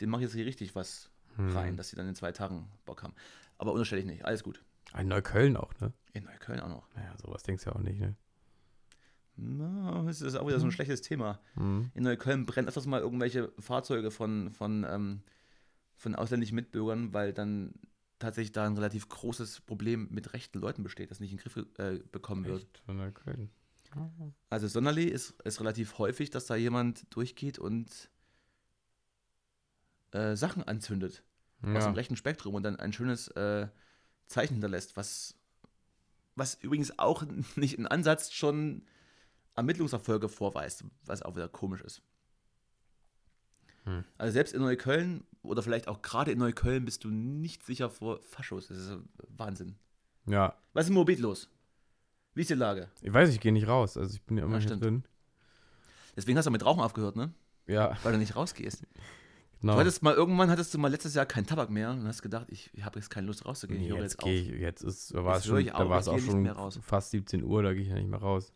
den 0.00 0.10
mache 0.10 0.20
ich 0.22 0.26
jetzt 0.26 0.34
hier 0.34 0.44
richtig 0.46 0.74
was 0.74 1.10
Hm. 1.36 1.56
rein, 1.56 1.76
dass 1.78 1.88
sie 1.88 1.96
dann 1.96 2.06
in 2.08 2.14
zwei 2.14 2.32
Tagen 2.32 2.68
Bock 2.84 3.02
haben. 3.02 3.14
Aber 3.56 3.72
unterstelle 3.72 4.00
ich 4.02 4.06
nicht, 4.06 4.24
alles 4.26 4.42
gut. 4.42 4.62
Ein 4.92 5.08
Neukölln 5.08 5.56
auch, 5.56 5.72
ne? 5.80 5.92
In 6.12 6.24
Neukölln 6.24 6.60
auch 6.60 6.68
noch. 6.68 6.86
Naja, 6.94 7.14
sowas 7.22 7.44
denkst 7.44 7.64
du 7.64 7.70
ja 7.70 7.76
auch 7.76 7.80
nicht, 7.80 8.00
ne? 8.00 8.14
Na, 9.36 10.02
das 10.04 10.20
ist 10.20 10.34
auch 10.34 10.46
wieder 10.46 10.60
so 10.60 10.66
ein 10.66 10.72
schlechtes 10.72 11.00
Thema. 11.00 11.40
Mhm. 11.54 11.90
In 11.94 12.02
Neukölln 12.02 12.44
brennen 12.44 12.68
öfters 12.68 12.84
mal 12.86 13.00
irgendwelche 13.00 13.50
Fahrzeuge 13.58 14.10
von, 14.10 14.50
von, 14.50 14.84
ähm, 14.86 15.22
von 15.96 16.14
ausländischen 16.14 16.56
Mitbürgern, 16.56 17.14
weil 17.14 17.32
dann 17.32 17.72
tatsächlich 18.20 18.52
da 18.52 18.66
ein 18.66 18.74
relativ 18.76 19.08
großes 19.08 19.60
Problem 19.62 20.06
mit 20.10 20.32
rechten 20.32 20.60
Leuten 20.60 20.84
besteht, 20.84 21.10
das 21.10 21.18
nicht 21.18 21.32
in 21.32 21.38
den 21.38 21.42
Griff 21.42 21.56
äh, 21.78 21.98
bekommen 22.12 22.44
wird. 22.44 22.62
Echt? 22.62 22.82
Neukölln. 22.86 23.50
Also 24.50 24.68
Sonderlee 24.68 25.06
ist, 25.08 25.30
ist 25.42 25.58
relativ 25.58 25.98
häufig, 25.98 26.30
dass 26.30 26.46
da 26.46 26.54
jemand 26.54 27.12
durchgeht 27.12 27.58
und 27.58 28.08
äh, 30.12 30.36
Sachen 30.36 30.62
anzündet 30.62 31.24
aus 31.62 31.68
Ja. 31.82 31.86
dem 31.90 31.94
rechten 31.94 32.16
Spektrum 32.16 32.54
und 32.54 32.62
dann 32.62 32.76
ein 32.76 32.92
schönes 32.92 33.28
äh, 33.28 33.68
Zeichen 34.26 34.54
hinterlässt, 34.54 34.96
was, 34.96 35.34
was 36.36 36.54
übrigens 36.54 36.98
auch 37.00 37.24
nicht 37.56 37.78
im 37.78 37.86
Ansatz 37.86 38.30
schon 38.32 38.86
Ermittlungserfolge 39.56 40.28
vorweist, 40.28 40.84
was 41.04 41.22
auch 41.22 41.34
wieder 41.34 41.48
komisch 41.48 41.80
ist. 41.80 42.02
Hm. 43.84 44.04
Also 44.18 44.32
selbst 44.32 44.54
in 44.54 44.60
Neukölln 44.60 45.26
oder 45.42 45.62
vielleicht 45.62 45.88
auch 45.88 46.02
gerade 46.02 46.30
in 46.32 46.38
Neukölln 46.38 46.84
bist 46.84 47.04
du 47.04 47.08
nicht 47.10 47.64
sicher 47.64 47.90
vor 47.90 48.20
Faschos. 48.22 48.68
Das 48.68 48.78
ist 48.78 48.98
Wahnsinn. 49.36 49.76
ja. 50.26 50.54
Was 50.72 50.84
ist 50.84 50.90
im 50.90 50.94
Mobil 50.94 51.20
los? 51.20 51.48
Wie 52.34 52.42
ist 52.42 52.50
die 52.50 52.54
Lage? 52.54 52.88
Ich 53.02 53.12
weiß, 53.12 53.28
ich 53.30 53.40
gehe 53.40 53.52
nicht 53.52 53.66
raus. 53.66 53.96
Also 53.96 54.14
ich 54.14 54.22
bin 54.22 54.36
ja 54.38 54.44
immer 54.44 54.58
Ja, 54.60 54.76
drin. 54.76 55.04
Deswegen 56.16 56.38
hast 56.38 56.44
du 56.44 56.50
mit 56.50 56.64
Rauchen 56.64 56.80
aufgehört, 56.80 57.16
ne? 57.16 57.32
Ja, 57.66 57.96
Weil 58.02 58.12
du 58.12 58.18
nicht 58.18 58.36
rausgehst. 58.36 58.84
genau. 59.60 59.74
Du 59.74 59.80
hattest 59.80 60.02
mal 60.02 60.14
irgendwann 60.14 60.50
hattest 60.50 60.72
du 60.74 60.78
mal 60.78 60.88
letztes 60.88 61.14
Jahr 61.14 61.26
keinen 61.26 61.46
Tabak 61.46 61.70
mehr 61.70 61.90
und 61.90 62.06
hast 62.06 62.22
gedacht, 62.22 62.46
ich 62.50 62.70
habe 62.82 62.98
jetzt 62.98 63.10
keine 63.10 63.26
Lust 63.26 63.44
rauszugehen. 63.46 63.80
Nee, 63.80 63.88
ich 63.88 63.94
jetzt 63.94 64.02
jetzt 64.02 64.18
gehe 64.18 64.40
ich, 64.40 64.48
jetzt 64.60 64.82
ist, 64.82 65.14
da 65.14 65.24
war 65.24 65.36
es 65.38 65.46
schon, 65.46 65.58
ich 65.58 65.70
da 65.72 65.88
war 65.88 65.98
ich 65.98 66.02
es 66.02 66.08
auch 66.08 66.18
schon 66.72 66.82
fast 66.82 67.10
17 67.10 67.42
Uhr, 67.44 67.62
da 67.62 67.72
gehe 67.72 67.82
ich 67.82 67.88
ja 67.88 67.94
nicht 67.94 68.08
mehr 68.08 68.20
raus. 68.20 68.52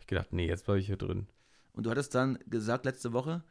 Ich 0.00 0.06
gedacht, 0.06 0.32
nee, 0.32 0.46
jetzt 0.46 0.64
bleibe 0.64 0.80
ich 0.80 0.86
hier 0.86 0.96
drin. 0.96 1.26
Und 1.72 1.84
du 1.86 1.90
hattest 1.90 2.14
dann 2.14 2.38
gesagt 2.46 2.84
letzte 2.84 3.12
Woche, 3.12 3.42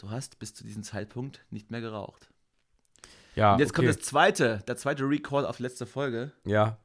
du 0.00 0.10
hast 0.10 0.38
bis 0.38 0.54
zu 0.54 0.64
diesem 0.64 0.82
Zeitpunkt 0.82 1.44
nicht 1.50 1.70
mehr 1.70 1.80
geraucht. 1.80 2.30
Ja, 3.36 3.54
und 3.54 3.60
jetzt 3.60 3.70
okay. 3.70 3.76
kommt 3.76 3.88
das 3.88 3.98
zweite, 3.98 4.62
der 4.66 4.76
zweite 4.76 5.04
Recall 5.04 5.46
auf 5.46 5.58
letzte 5.58 5.86
Folge. 5.86 6.32
Ja, 6.44 6.78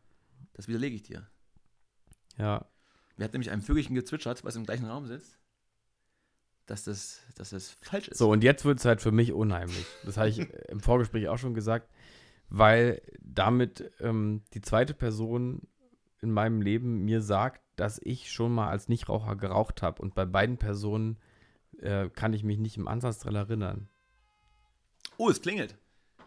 Das 0.54 0.68
widerlege 0.68 0.96
ich 0.96 1.04
dir. 1.04 1.28
ja. 2.38 2.66
Wir 3.18 3.24
hat 3.24 3.32
nämlich 3.32 3.50
einem 3.50 3.62
Vögelchen 3.62 3.96
gezwitschert, 3.96 4.44
was 4.44 4.58
im 4.58 4.66
gleichen 4.66 4.88
Raum 4.88 5.08
sitzt, 5.08 5.40
dass 6.66 6.84
das, 6.84 7.22
dass 7.36 7.52
das 7.52 7.72
falsch 7.82 8.10
ist. 8.10 8.18
So, 8.18 8.30
und 8.30 8.44
jetzt 8.44 8.66
wird 8.66 8.80
es 8.80 8.84
halt 8.84 9.02
für 9.02 9.14
mich 9.14 9.32
unheimlich. 9.32 9.86
Das 10.04 10.18
habe 10.18 10.28
ich 10.28 10.40
im 10.68 10.82
Vorgespräch 10.82 11.30
auch 11.30 11.38
schon 11.38 11.54
gesagt, 11.54 11.90
weil 12.50 13.02
damit 13.22 13.90
ähm, 14.02 14.44
die 14.54 14.60
zweite 14.60 14.94
Person 14.94 15.62
in 16.20 16.30
meinem 16.32 16.62
Leben 16.62 17.06
mir 17.06 17.22
sagt, 17.22 17.62
dass 17.78 18.02
ich 18.04 18.30
schon 18.32 18.54
mal 18.54 18.68
als 18.68 18.90
Nichtraucher 18.90 19.38
geraucht 19.38 19.82
habe. 19.82 20.02
Und 20.02 20.14
bei 20.14 20.26
beiden 20.26 20.58
Personen 20.58 21.18
äh, 21.82 22.10
kann 22.10 22.34
ich 22.34 22.44
mich 22.44 22.58
nicht 22.58 22.78
im 22.78 22.88
Ansatz 22.88 23.20
daran 23.20 23.36
erinnern. 23.36 23.90
Oh, 25.18 25.30
es 25.30 25.42
klingelt. 25.42 25.78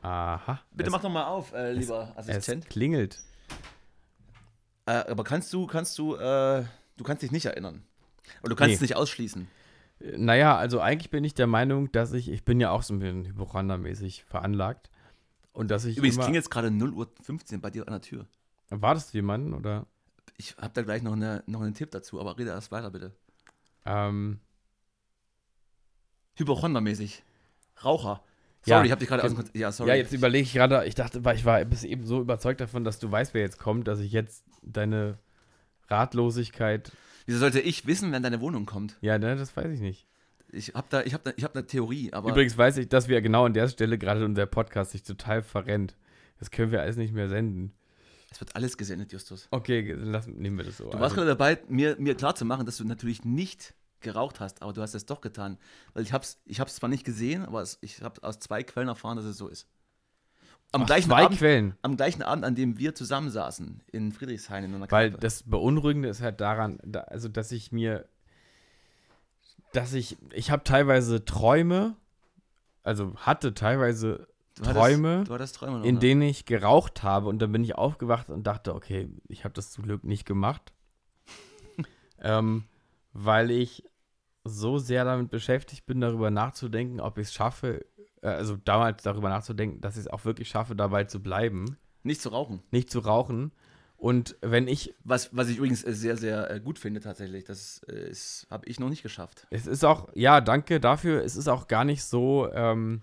Aha. 0.02 0.60
Bitte 0.70 0.88
es, 0.88 0.92
mach 0.92 1.02
doch 1.02 1.10
mal 1.10 1.26
auf, 1.26 1.52
äh, 1.52 1.72
lieber 1.72 2.12
es 2.16 2.28
Assistent. 2.28 2.68
klingelt. 2.70 3.18
Äh, 4.86 4.92
aber 5.10 5.24
kannst 5.24 5.52
du, 5.52 5.66
kannst 5.66 5.98
du, 5.98 6.14
äh, 6.14 6.64
du 6.96 7.04
kannst 7.04 7.22
dich 7.22 7.30
nicht 7.32 7.46
erinnern. 7.46 7.84
Oder 8.42 8.50
du 8.50 8.56
kannst 8.56 8.68
Nee. 8.70 8.74
es 8.76 8.80
nicht 8.80 8.96
ausschließen. 8.96 9.48
Äh, 10.00 10.16
Naja, 10.18 10.56
also 10.56 10.80
eigentlich 10.80 11.10
bin 11.10 11.24
ich 11.24 11.34
der 11.34 11.46
Meinung, 11.46 11.90
dass 11.92 12.12
ich, 12.12 12.28
ich 12.30 12.44
bin 12.44 12.60
ja 12.60 12.70
auch 12.70 12.82
so 12.82 12.94
ein 12.94 13.00
bisschen 13.00 13.26
hypochondermäßig 13.26 14.24
veranlagt. 14.24 14.90
Und 15.52 15.70
dass 15.70 15.84
ich 15.84 15.96
Übrigens 15.96 16.16
immer, 16.16 16.24
klingelt 16.26 16.44
jetzt 16.44 16.50
gerade 16.50 16.68
0.15 16.68 17.54
Uhr 17.54 17.60
bei 17.60 17.70
dir 17.70 17.86
an 17.86 17.92
der 17.92 18.00
Tür. 18.02 18.26
Wartest 18.70 19.12
du 19.12 19.18
jemanden 19.18 19.54
oder? 19.54 19.86
Ich 20.36 20.56
habe 20.58 20.70
da 20.72 20.82
gleich 20.82 21.02
noch, 21.02 21.14
eine, 21.14 21.42
noch 21.46 21.62
einen 21.62 21.74
Tipp 21.74 21.90
dazu, 21.90 22.20
aber 22.20 22.38
rede 22.38 22.50
erst 22.50 22.70
weiter 22.70 22.90
bitte. 22.90 23.12
Ähm, 23.84 24.38
Hypochondermäßig. 26.38 27.22
Raucher. 27.84 28.22
Ja. 28.66 28.76
Sorry, 28.76 28.86
ich 28.86 28.90
habe 28.92 28.98
dich 29.00 29.08
gerade 29.08 29.22
aus 29.24 29.32
Ja, 29.54 29.72
sorry. 29.72 29.90
ja, 29.90 29.96
jetzt 29.96 30.12
überlege 30.12 30.42
ich 30.42 30.52
gerade, 30.52 30.84
ich 30.86 30.94
dachte, 30.94 31.24
weil 31.24 31.36
ich 31.36 31.44
war 31.44 31.64
bis 31.64 31.84
eben 31.84 32.04
so 32.06 32.20
überzeugt 32.20 32.60
davon, 32.60 32.84
dass 32.84 32.98
du 32.98 33.10
weißt, 33.10 33.32
wer 33.34 33.42
jetzt 33.42 33.58
kommt, 33.58 33.86
dass 33.88 34.00
ich 34.00 34.12
jetzt 34.12 34.44
deine 34.62 35.18
Ratlosigkeit, 35.88 36.92
Wieso 37.26 37.38
sollte 37.40 37.60
ich 37.60 37.86
wissen, 37.86 38.10
wenn 38.12 38.22
deine 38.22 38.40
Wohnung 38.40 38.66
kommt? 38.66 38.96
ja, 39.00 39.18
ne, 39.18 39.36
das 39.36 39.56
weiß 39.56 39.70
ich 39.72 39.80
nicht. 39.80 40.06
Ich 40.50 40.74
habe 40.74 40.86
da, 40.88 41.02
ich 41.02 41.12
hab 41.12 41.24
da, 41.24 41.32
ich 41.36 41.44
hab 41.44 41.54
eine 41.54 41.66
Theorie, 41.66 42.12
aber 42.14 42.30
Übrigens 42.30 42.56
weiß 42.56 42.78
ich, 42.78 42.88
dass 42.88 43.08
wir 43.08 43.20
genau 43.20 43.44
an 43.44 43.52
der 43.52 43.68
Stelle 43.68 43.98
gerade 43.98 44.24
unser 44.24 44.46
Podcast 44.46 44.92
sich 44.92 45.02
total 45.02 45.42
verrennt. 45.42 45.94
Das 46.38 46.50
können 46.50 46.72
wir 46.72 46.80
alles 46.80 46.96
nicht 46.96 47.12
mehr 47.12 47.28
senden. 47.28 47.72
es 48.30 48.40
wird 48.40 48.56
alles 48.56 48.78
gesendet, 48.78 49.12
Justus. 49.12 49.46
Okay, 49.50 49.86
dann 49.94 50.10
lassen, 50.10 50.38
nehmen 50.38 50.56
wir 50.56 50.64
das 50.64 50.78
so. 50.78 50.84
Du 50.84 50.92
warst 50.92 51.02
Also, 51.02 51.16
gerade 51.16 51.28
dabei, 51.28 51.58
mir, 51.68 51.96
mir 51.98 52.14
klar 52.14 52.34
zu 52.34 52.44
machen, 52.46 52.64
dass 52.64 52.78
du 52.78 52.84
natürlich 52.84 53.24
nicht 53.26 53.74
geraucht 54.00 54.40
hast, 54.40 54.62
aber 54.62 54.72
du 54.72 54.82
hast 54.82 54.94
es 54.94 55.06
doch 55.06 55.20
getan. 55.20 55.58
Weil 55.94 56.02
ich 56.02 56.12
hab's, 56.12 56.40
ich 56.44 56.60
hab's 56.60 56.76
zwar 56.76 56.88
nicht 56.88 57.04
gesehen, 57.04 57.44
aber 57.44 57.62
es, 57.62 57.78
ich 57.80 58.02
habe 58.02 58.22
aus 58.22 58.38
zwei 58.38 58.62
Quellen 58.62 58.88
erfahren, 58.88 59.16
dass 59.16 59.24
es 59.26 59.36
so 59.38 59.48
ist. 59.48 59.66
Am 60.72 60.82
aus 60.82 60.86
gleichen, 60.86 61.08
zwei 61.08 61.24
Abend, 61.24 61.38
Quellen. 61.38 61.74
am 61.82 61.96
gleichen 61.96 62.22
Abend, 62.22 62.44
an 62.44 62.54
dem 62.54 62.76
wir 62.78 62.94
zusammensaßen 62.94 63.80
in 63.90 64.12
Friedrichshain 64.12 64.64
in 64.64 64.74
einer 64.74 64.90
Weil 64.90 65.12
das 65.12 65.42
Beunruhigende 65.42 66.08
ist 66.10 66.20
halt 66.20 66.40
daran, 66.40 66.78
da, 66.84 67.00
also 67.00 67.28
dass 67.28 67.52
ich 67.52 67.72
mir, 67.72 68.06
dass 69.72 69.92
ich, 69.94 70.16
ich 70.32 70.50
habe 70.50 70.64
teilweise 70.64 71.24
Träume, 71.24 71.96
also 72.82 73.14
hatte 73.16 73.54
teilweise 73.54 74.28
Du 74.56 74.64
hattest- 74.64 74.76
Träume, 74.76 75.24
du 75.24 75.34
hattest 75.34 75.54
Träume 75.56 75.78
noch, 75.78 75.84
in 75.84 75.94
ne? 75.94 76.00
denen 76.00 76.22
ich 76.22 76.44
geraucht 76.44 77.02
habe 77.04 77.28
und 77.28 77.38
dann 77.40 77.52
bin 77.52 77.62
ich 77.62 77.76
aufgewacht 77.76 78.28
und 78.28 78.44
dachte, 78.46 78.74
okay, 78.74 79.08
ich 79.28 79.44
habe 79.44 79.54
das 79.54 79.70
zum 79.70 79.84
Glück 79.84 80.02
nicht 80.04 80.26
gemacht, 80.26 80.72
ähm, 82.20 82.64
weil 83.12 83.50
ich 83.50 83.84
so 84.44 84.78
sehr 84.78 85.04
damit 85.04 85.30
beschäftigt 85.30 85.86
bin, 85.86 86.00
darüber 86.00 86.30
nachzudenken, 86.30 87.00
ob 87.00 87.18
ich 87.18 87.28
es 87.28 87.34
schaffe, 87.34 87.84
äh, 88.22 88.28
also 88.28 88.56
damals 88.56 89.02
darüber 89.02 89.28
nachzudenken, 89.28 89.80
dass 89.80 89.96
ich 89.96 90.02
es 90.02 90.08
auch 90.08 90.24
wirklich 90.24 90.48
schaffe, 90.48 90.74
dabei 90.74 91.04
zu 91.04 91.20
bleiben, 91.22 91.76
Nicht 92.02 92.20
zu 92.22 92.30
rauchen. 92.30 92.62
nicht 92.70 92.90
zu 92.90 93.00
rauchen. 93.00 93.52
Und 93.96 94.36
wenn 94.42 94.68
ich 94.68 94.94
Was, 95.02 95.36
was 95.36 95.48
ich 95.48 95.56
übrigens 95.56 95.82
äh, 95.84 95.92
sehr, 95.92 96.16
sehr 96.16 96.50
äh, 96.50 96.60
gut 96.60 96.78
finde 96.78 97.00
tatsächlich. 97.00 97.44
Das 97.44 97.82
habe 98.48 98.64
ich 98.66 98.78
noch 98.78 98.88
nicht 98.88 99.02
geschafft. 99.02 99.46
Es 99.50 99.66
ist 99.66 99.84
auch, 99.84 100.08
ja, 100.14 100.40
danke 100.40 100.78
dafür. 100.78 101.24
Es 101.24 101.34
ist 101.36 101.48
auch 101.48 101.66
gar 101.66 101.84
nicht 101.84 102.04
so, 102.04 102.48
ähm, 102.52 103.02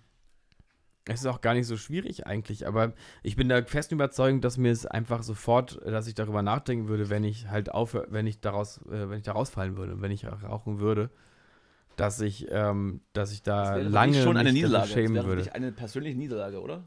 es 1.07 1.21
ist 1.21 1.27
auch 1.27 1.41
gar 1.41 1.53
nicht 1.53 1.67
so 1.67 1.77
schwierig 1.77 2.25
eigentlich, 2.25 2.67
aber 2.67 2.93
ich 3.21 3.35
bin 3.35 3.47
der 3.47 3.65
festen 3.65 3.93
Überzeugung, 3.93 4.41
dass 4.41 4.57
mir 4.57 4.71
es 4.71 4.85
einfach 4.85 5.21
sofort, 5.21 5.79
dass 5.85 6.07
ich 6.07 6.15
darüber 6.15 6.41
nachdenken 6.41 6.87
würde, 6.87 7.09
wenn 7.09 7.23
ich 7.23 7.47
halt 7.49 7.71
aufhöre, 7.71 8.07
wenn 8.09 8.25
ich 8.25 8.41
daraus, 8.41 8.79
äh, 8.87 9.09
wenn 9.09 9.19
ich 9.19 9.23
da 9.23 9.33
rausfallen 9.33 9.77
würde, 9.77 10.01
wenn 10.01 10.11
ich 10.11 10.25
rauchen 10.25 10.79
würde, 10.79 11.11
dass 11.95 12.19
ich, 12.21 12.47
ähm, 12.49 13.01
dass 13.13 13.31
ich 13.31 13.43
da 13.43 13.65
Das 13.65 13.75
wäre 13.77 13.89
lange 13.89 14.21
schon 14.21 14.35
eine 14.37 14.51
Niederlage. 14.51 14.85
Das 14.87 14.93
schämen 14.93 15.13
wäre 15.13 15.25
für 15.25 15.35
würde. 15.37 15.55
eine 15.55 15.71
persönliche 15.71 16.17
Niederlage, 16.17 16.59
oder? 16.59 16.83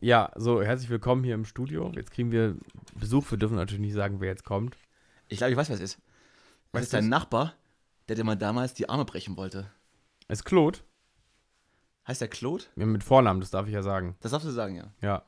Ja, 0.00 0.30
so, 0.36 0.62
herzlich 0.62 0.90
willkommen 0.90 1.24
hier 1.24 1.34
im 1.34 1.44
Studio. 1.44 1.90
Jetzt 1.94 2.10
kriegen 2.10 2.30
wir 2.30 2.56
Besuch. 2.98 3.30
Wir 3.30 3.38
dürfen 3.38 3.56
natürlich 3.56 3.80
nicht 3.80 3.94
sagen, 3.94 4.20
wer 4.20 4.28
jetzt 4.28 4.44
kommt. 4.44 4.76
Ich 5.28 5.38
glaube, 5.38 5.52
ich 5.52 5.56
weiß, 5.56 5.68
wer 5.70 5.76
es 5.76 5.82
ist. 5.82 5.94
Das 6.72 6.80
Weißt 6.80 6.84
ist 6.84 6.92
dein? 6.92 7.08
Nachbar, 7.08 7.54
der 8.08 8.16
dir 8.16 8.24
mal 8.24 8.36
damals 8.36 8.74
die 8.74 8.88
Arme 8.88 9.04
brechen 9.04 9.36
wollte. 9.36 9.70
Es 10.28 10.40
ist 10.40 10.44
Claude. 10.44 10.80
Heißt 12.06 12.20
der 12.20 12.28
Claude? 12.28 12.64
Ja, 12.76 12.86
mit 12.86 13.04
Vornamen, 13.04 13.40
das 13.40 13.50
darf 13.50 13.66
ich 13.66 13.72
ja 13.72 13.82
sagen. 13.82 14.16
Das 14.20 14.32
darfst 14.32 14.46
du 14.46 14.50
sagen, 14.52 14.76
ja. 14.76 14.92
Ja. 15.00 15.22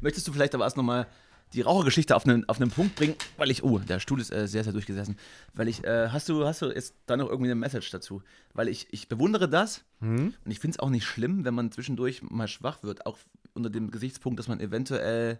Möchtest 0.00 0.26
du 0.26 0.32
vielleicht 0.32 0.54
aber 0.54 0.64
erst 0.64 0.76
nochmal 0.76 1.06
die 1.52 1.60
Rauchergeschichte 1.60 2.16
auf 2.16 2.26
einen, 2.26 2.48
auf 2.48 2.60
einen 2.60 2.70
Punkt 2.70 2.96
bringen? 2.96 3.14
Weil 3.36 3.50
ich, 3.50 3.62
oh, 3.62 3.78
der 3.78 4.00
Stuhl 4.00 4.20
ist 4.20 4.32
äh, 4.32 4.48
sehr, 4.48 4.64
sehr 4.64 4.72
durchgesessen. 4.72 5.16
Weil 5.52 5.68
ich, 5.68 5.84
äh, 5.84 6.08
hast 6.08 6.28
du, 6.28 6.46
hast 6.46 6.62
du 6.62 6.66
jetzt 6.74 6.94
da 7.06 7.16
noch 7.16 7.28
irgendwie 7.28 7.50
eine 7.50 7.54
Message 7.60 7.90
dazu? 7.90 8.22
Weil 8.54 8.68
ich, 8.68 8.88
ich 8.92 9.08
bewundere 9.08 9.48
das 9.48 9.84
Hm? 10.00 10.34
und 10.44 10.50
ich 10.50 10.58
finde 10.58 10.76
es 10.76 10.78
auch 10.80 10.90
nicht 10.90 11.04
schlimm, 11.04 11.44
wenn 11.44 11.54
man 11.54 11.70
zwischendurch 11.70 12.22
mal 12.22 12.48
schwach 12.48 12.82
wird. 12.82 13.06
Auch 13.06 13.18
unter 13.52 13.70
dem 13.70 13.90
Gesichtspunkt, 13.90 14.38
dass 14.38 14.48
man 14.48 14.58
eventuell 14.60 15.38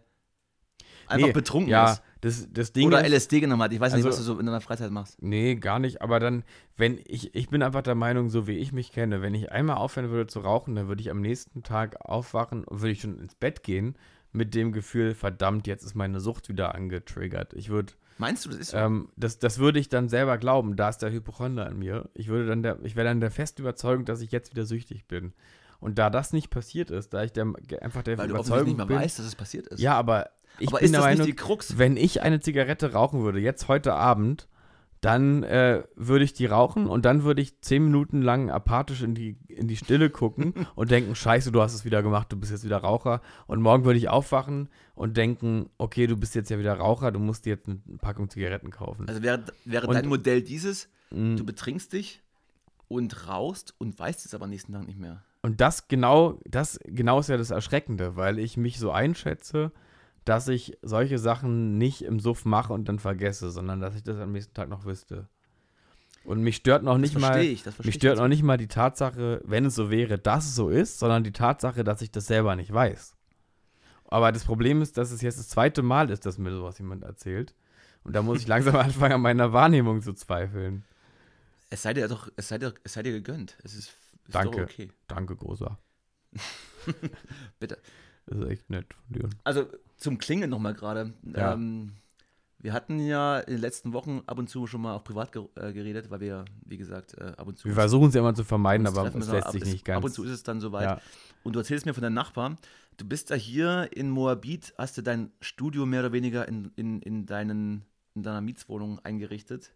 einfach 1.09 1.27
Nee, 1.29 1.33
betrunken 1.33 1.71
ja, 1.71 1.93
ist. 1.93 2.03
Das, 2.21 2.49
das 2.53 2.73
Ding 2.73 2.87
Oder 2.89 3.05
ist, 3.05 3.13
LSD 3.13 3.41
genommen 3.41 3.63
hat. 3.63 3.73
Ich 3.73 3.81
weiß 3.81 3.93
nicht, 3.95 4.05
Also- 4.05 4.09
was 4.09 4.17
du 4.27 4.33
so 4.35 4.39
in 4.41 4.47
deiner 4.47 4.61
Freizeit 4.61 4.91
machst. 4.91 5.23
Nee, 5.23 5.57
gar 5.57 5.79
nicht. 5.79 6.01
Aber 6.03 6.21
dann, 6.21 6.43
wenn 6.77 6.99
ich, 7.07 7.35
ich 7.35 7.49
bin 7.49 7.63
einfach 7.63 7.83
der 7.83 7.95
Meinung, 7.95 8.31
so 8.31 8.47
wie 8.47 8.57
ich 8.57 8.73
mich 8.73 8.93
kenne, 8.93 9.21
wenn 9.23 9.35
ich 9.35 9.53
einmal 9.53 9.77
aufhören 9.77 10.11
würde 10.11 10.27
zu 10.27 10.41
rauchen, 10.41 10.75
dann 10.75 10.89
würde 10.89 11.03
ich 11.03 11.11
am 11.11 11.21
nächsten 11.21 11.63
Tag 11.63 11.97
aufwachen 12.01 12.65
und 12.65 12.81
würde 12.81 12.93
ich 12.93 13.01
schon 13.03 13.19
ins 13.19 13.35
Bett 13.35 13.63
gehen 13.63 13.95
mit 14.33 14.55
dem 14.55 14.73
Gefühl, 14.73 15.15
verdammt, 15.15 15.67
jetzt 15.67 15.85
ist 15.85 15.95
meine 15.95 16.19
Sucht 16.19 16.49
wieder 16.49 16.75
angetriggert. 16.75 17.53
Ich 17.53 17.69
würde, 17.69 17.93
Meinst 18.19 18.45
du, 18.45 18.49
das 18.51 18.59
ist 18.59 18.71
so? 18.71 18.79
ähm, 18.79 19.09
das, 19.17 19.39
das 19.39 19.59
würde 19.59 19.79
ich 19.79 19.89
dann 19.89 20.09
selber 20.09 20.39
glauben, 20.39 20.77
da 20.77 20.89
ist 20.89 20.99
der 20.99 21.13
Hypochonder 21.13 21.69
in 21.71 21.79
mir. 21.79 22.09
Ich 22.15 22.29
würde 22.29 22.47
dann 22.47 22.63
der, 22.63 22.79
ich 22.85 22.97
wäre 22.97 23.07
dann 23.07 23.21
der 23.21 23.31
festen 23.31 23.63
Überzeugung, 23.63 24.05
dass 24.07 24.21
ich 24.23 24.33
jetzt 24.33 24.51
wieder 24.51 24.65
süchtig 24.65 25.07
bin. 25.07 25.35
Und 25.79 25.99
da 25.99 26.09
das 26.09 26.33
nicht 26.33 26.49
passiert 26.51 26.91
ist, 26.91 27.13
da 27.13 27.23
ich 27.23 27.33
der, 27.33 27.45
einfach 27.83 28.03
der 28.03 28.17
Weil 28.17 28.29
du 28.29 28.35
Überzeugung 28.35 28.69
nicht 28.69 28.77
mehr 28.79 28.87
bin, 28.87 28.97
weißt, 28.97 29.19
dass 29.19 29.27
es 29.27 29.35
passiert 29.37 29.67
ist. 29.67 29.81
ja, 29.81 29.95
aber 29.95 30.31
ich 30.59 30.69
aber 30.69 30.79
bin 30.79 30.85
ist 30.87 30.93
der 30.93 31.01
das 31.01 31.07
Meinung, 31.09 31.27
nicht 31.27 31.39
die 31.39 31.43
Krux? 31.43 31.79
wenn 31.79 31.97
ich 31.97 32.23
eine 32.23 32.41
Zigarette 32.41 32.93
rauchen 32.93 33.23
würde, 33.23 33.41
jetzt 33.41 33.69
heute 33.69 33.95
Abend, 33.95 34.49
dann 35.01 35.43
äh, 35.43 35.83
würde 35.97 36.25
ich 36.25 36.33
die 36.33 36.47
rauchen 36.47 36.87
und 36.87 37.05
dann 37.05 37.25
würde 37.25 37.43
ich 37.43 37.61
zehn 37.61 37.85
Minuten 37.85 38.23
lang 38.23 38.49
apathisch 38.51 39.03
in 39.03 39.15
die, 39.15 39.37
in 39.49 39.69
die 39.69 39.77
Stille 39.77 40.09
gucken 40.09 40.55
und 40.77 40.91
denken, 40.91 41.15
scheiße, 41.15 41.53
du 41.53 41.61
hast 41.61 41.75
es 41.75 41.85
wieder 41.85 42.03
gemacht, 42.03 42.33
du 42.33 42.37
bist 42.39 42.51
jetzt 42.53 42.65
wieder 42.65 42.79
Raucher. 42.79 43.21
Und 43.47 43.61
morgen 43.61 43.85
würde 43.85 43.99
ich 43.99 44.09
aufwachen 44.09 44.71
und 44.95 45.19
denken, 45.19 45.69
okay, 45.77 46.07
du 46.07 46.17
bist 46.17 46.35
jetzt 46.35 46.49
ja 46.51 46.59
wieder 46.59 46.75
Raucher, 46.75 47.13
du 47.13 47.19
musst 47.21 47.45
dir 47.45 47.51
jetzt 47.51 47.69
eine 47.69 47.81
Packung 47.99 48.31
Zigaretten 48.31 48.71
kaufen. 48.71 49.07
Also 49.07 49.23
wäre, 49.23 49.45
wäre 49.67 49.87
Und- 49.87 49.95
dein 49.95 50.07
Modell 50.09 50.41
dieses, 50.43 50.89
Mm. 51.11 51.37
du 51.37 51.45
betrinkst 51.45 51.93
dich 51.93 52.23
und 52.89 53.29
rauchst 53.29 53.75
und 53.79 53.99
weißt 53.99 54.25
es 54.25 54.35
aber 54.35 54.47
nächsten 54.47 54.73
Tag 54.73 54.87
nicht 54.87 54.99
mehr. 54.99 55.23
Und 55.43 55.61
das 55.61 55.87
genau, 55.87 56.41
das 56.47 56.81
genau 56.87 57.21
ist 57.21 57.29
ja 57.29 57.37
das 57.37 57.51
Erschreckende, 57.51 58.17
weil 58.17 58.39
ich 58.39 58.57
mich 58.57 58.79
so 58.79 58.91
einschätze, 58.91 59.71
dass 60.25 60.49
ich 60.49 60.79
solche 60.83 61.19
Sachen 61.19 61.79
nicht 61.79 62.03
im 62.03 62.21
Suff 62.21 62.45
mache 62.45 62.73
und 62.73 62.89
dann 62.89 62.99
vergesse, 62.99 63.51
sondern 63.51 63.81
dass 63.81 63.95
ich 63.95 64.03
das 64.03 64.19
am 64.19 64.33
nächsten 64.33 64.55
Tag 64.55 64.69
noch 64.69 64.85
wüsste. 64.85 65.29
Und 66.25 66.41
mich 66.41 66.57
stört 66.57 66.83
noch 66.83 66.97
nicht 66.97 67.15
das 67.15 67.21
mal, 67.21 67.33
verstehe 67.35 67.53
ich, 67.53 67.67
mich 67.67 67.87
ich 67.89 67.95
stört 67.97 68.19
noch 68.19 68.29
nicht 68.29 68.43
mal 68.43 68.57
die 68.57 68.69
Tatsache, 68.69 69.43
wenn 69.45 69.67
es 69.67 69.75
so 69.75 69.91
wäre, 69.91 70.19
dass 70.19 70.47
es 70.47 70.55
so 70.55 70.71
ist, 70.71 70.99
sondern 70.99 71.23
die 71.23 71.33
Tatsache, 71.33 71.85
dass 71.85 72.01
ich 72.01 72.11
das 72.11 72.27
selber 72.27 72.57
nicht 72.57 72.73
weiß. 72.73 73.15
Aber 74.07 74.33
das 74.33 74.45
Problem 74.45 74.81
ist, 74.81 74.97
dass 74.97 75.11
es 75.11 75.21
jetzt 75.21 75.39
das 75.39 75.49
zweite 75.49 75.83
Mal 75.83 76.11
ist, 76.11 76.25
dass 76.25 76.39
mir 76.39 76.51
sowas 76.51 76.79
jemand 76.79 77.03
erzählt. 77.03 77.55
Und 78.05 78.15
da 78.15 78.23
muss 78.23 78.41
ich 78.41 78.47
langsam 78.47 78.77
anfangen, 78.77 79.15
an 79.15 79.21
meiner 79.21 79.53
Wahrnehmung 79.53 80.01
zu 80.01 80.15
zweifeln. 80.15 80.85
Es 81.69 81.83
sei 81.83 81.93
dir 81.93 82.09
doch, 82.09 82.31
es 82.37 82.49
sei 82.49 82.59
dir, 82.59 82.73
es 82.85 82.95
sei 82.95 83.03
dir 83.03 83.13
gegönnt. 83.13 83.59
Es 83.63 83.75
ist, 83.75 83.89
ist 84.27 84.35
Danke. 84.35 84.63
okay. 84.63 84.91
Danke, 85.09 85.37
Großer. 85.37 85.79
Bitte. 87.59 87.79
Das 88.27 88.39
ist 88.39 88.47
echt 88.49 88.71
nett 88.71 88.87
von 88.95 89.05
dir. 89.15 89.29
Also 89.45 89.67
zum 89.97 90.19
Klingeln 90.19 90.51
nochmal 90.51 90.75
gerade. 90.75 91.13
Ja. 91.35 91.53
Ähm, 91.55 91.93
wir 92.59 92.73
hatten 92.73 92.99
ja 92.99 93.41
in 93.41 93.55
den 93.57 93.61
letzten 93.61 93.93
Wochen 93.93 94.23
ab 94.27 94.39
und 94.39 94.49
zu 94.49 94.67
schon 94.67 94.81
mal 94.81 94.95
auch 94.95 95.05
privat 95.05 95.33
ge 95.33 95.45
äh, 95.57 95.73
geredet, 95.75 96.11
weil 96.11 96.21
wir, 96.21 96.47
wie 96.65 96.79
gesagt, 96.79 97.13
äh, 97.19 97.33
ab 97.37 97.47
und 97.47 97.59
zu. 97.59 97.69
Wir 97.69 97.75
versuchen 97.75 98.09
es 98.09 98.15
ja 98.15 98.21
immer 98.21 98.35
zu 98.35 98.45
vermeiden, 98.45 98.87
aber 98.87 99.07
es 99.07 99.15
lässt 99.29 99.47
ab, 99.47 99.53
sich 99.53 99.63
ist- 99.63 99.73
nicht 99.73 99.85
ganz. 99.85 99.99
Ab 99.99 100.05
und 100.05 100.13
zu 100.13 100.25
ist 100.25 100.31
es 100.31 100.43
dann 100.43 100.61
soweit. 100.61 100.85
ja. 100.85 101.01
Und 101.43 101.53
du 101.55 101.59
erzählst 101.59 101.85
mir 101.85 101.93
von 101.93 102.03
deinem 102.03 102.15
Nachbarn. 102.15 102.57
Du 102.97 103.07
bist 103.07 103.31
da 103.31 103.35
hier 103.35 103.91
in 103.95 104.09
Moabit, 104.09 104.73
hast 104.79 104.97
du 104.97 105.03
dein 105.03 105.31
Studio 105.41 105.85
mehr 105.85 106.01
oder 106.01 106.13
weniger 106.13 106.49
in, 106.49 106.71
in, 106.77 107.03
in, 107.03 107.27
deinen, 107.27 107.85
in 108.15 108.23
deiner 108.23 108.41
Mietswohnung 108.41 108.99
eingerichtet 109.01 109.73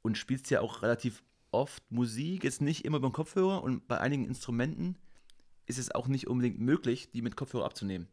und 0.00 0.18
spielst 0.18 0.50
ja 0.50 0.60
auch 0.60 0.82
relativ 0.82 1.22
oft 1.52 1.82
Musik, 1.92 2.42
jetzt 2.42 2.62
nicht 2.62 2.84
immer 2.84 2.96
über 2.96 3.08
den 3.10 3.12
Kopfhörer 3.12 3.62
und 3.62 3.86
bei 3.86 4.00
einigen 4.00 4.24
Instrumenten 4.24 4.96
ist 5.66 5.78
es 5.78 5.94
auch 5.94 6.08
nicht 6.08 6.26
unbedingt 6.26 6.60
möglich, 6.60 7.10
die 7.12 7.22
mit 7.22 7.36
Kopfhörer 7.36 7.64
abzunehmen. 7.64 8.08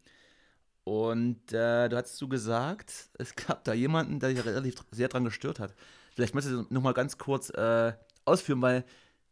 Und 0.84 1.54
äh, 1.54 1.88
du 1.88 1.95
hast 1.95 2.20
du 2.20 2.28
gesagt, 2.28 3.10
es 3.20 3.36
gab 3.36 3.64
da 3.64 3.74
jemanden, 3.74 4.20
der 4.20 4.30
sich 4.30 4.45
relativ 4.45 4.76
sehr 4.91 5.08
dran 5.08 5.24
gestört 5.24 5.60
hat. 5.60 5.76
Vielleicht 6.16 6.34
möchtest 6.34 6.56
du 6.56 6.66
nochmal 6.74 6.93
ganz 6.93 7.18
kurz 7.18 7.50
äh, 7.52 7.93
ausführen, 8.26 8.62
weil 8.62 8.84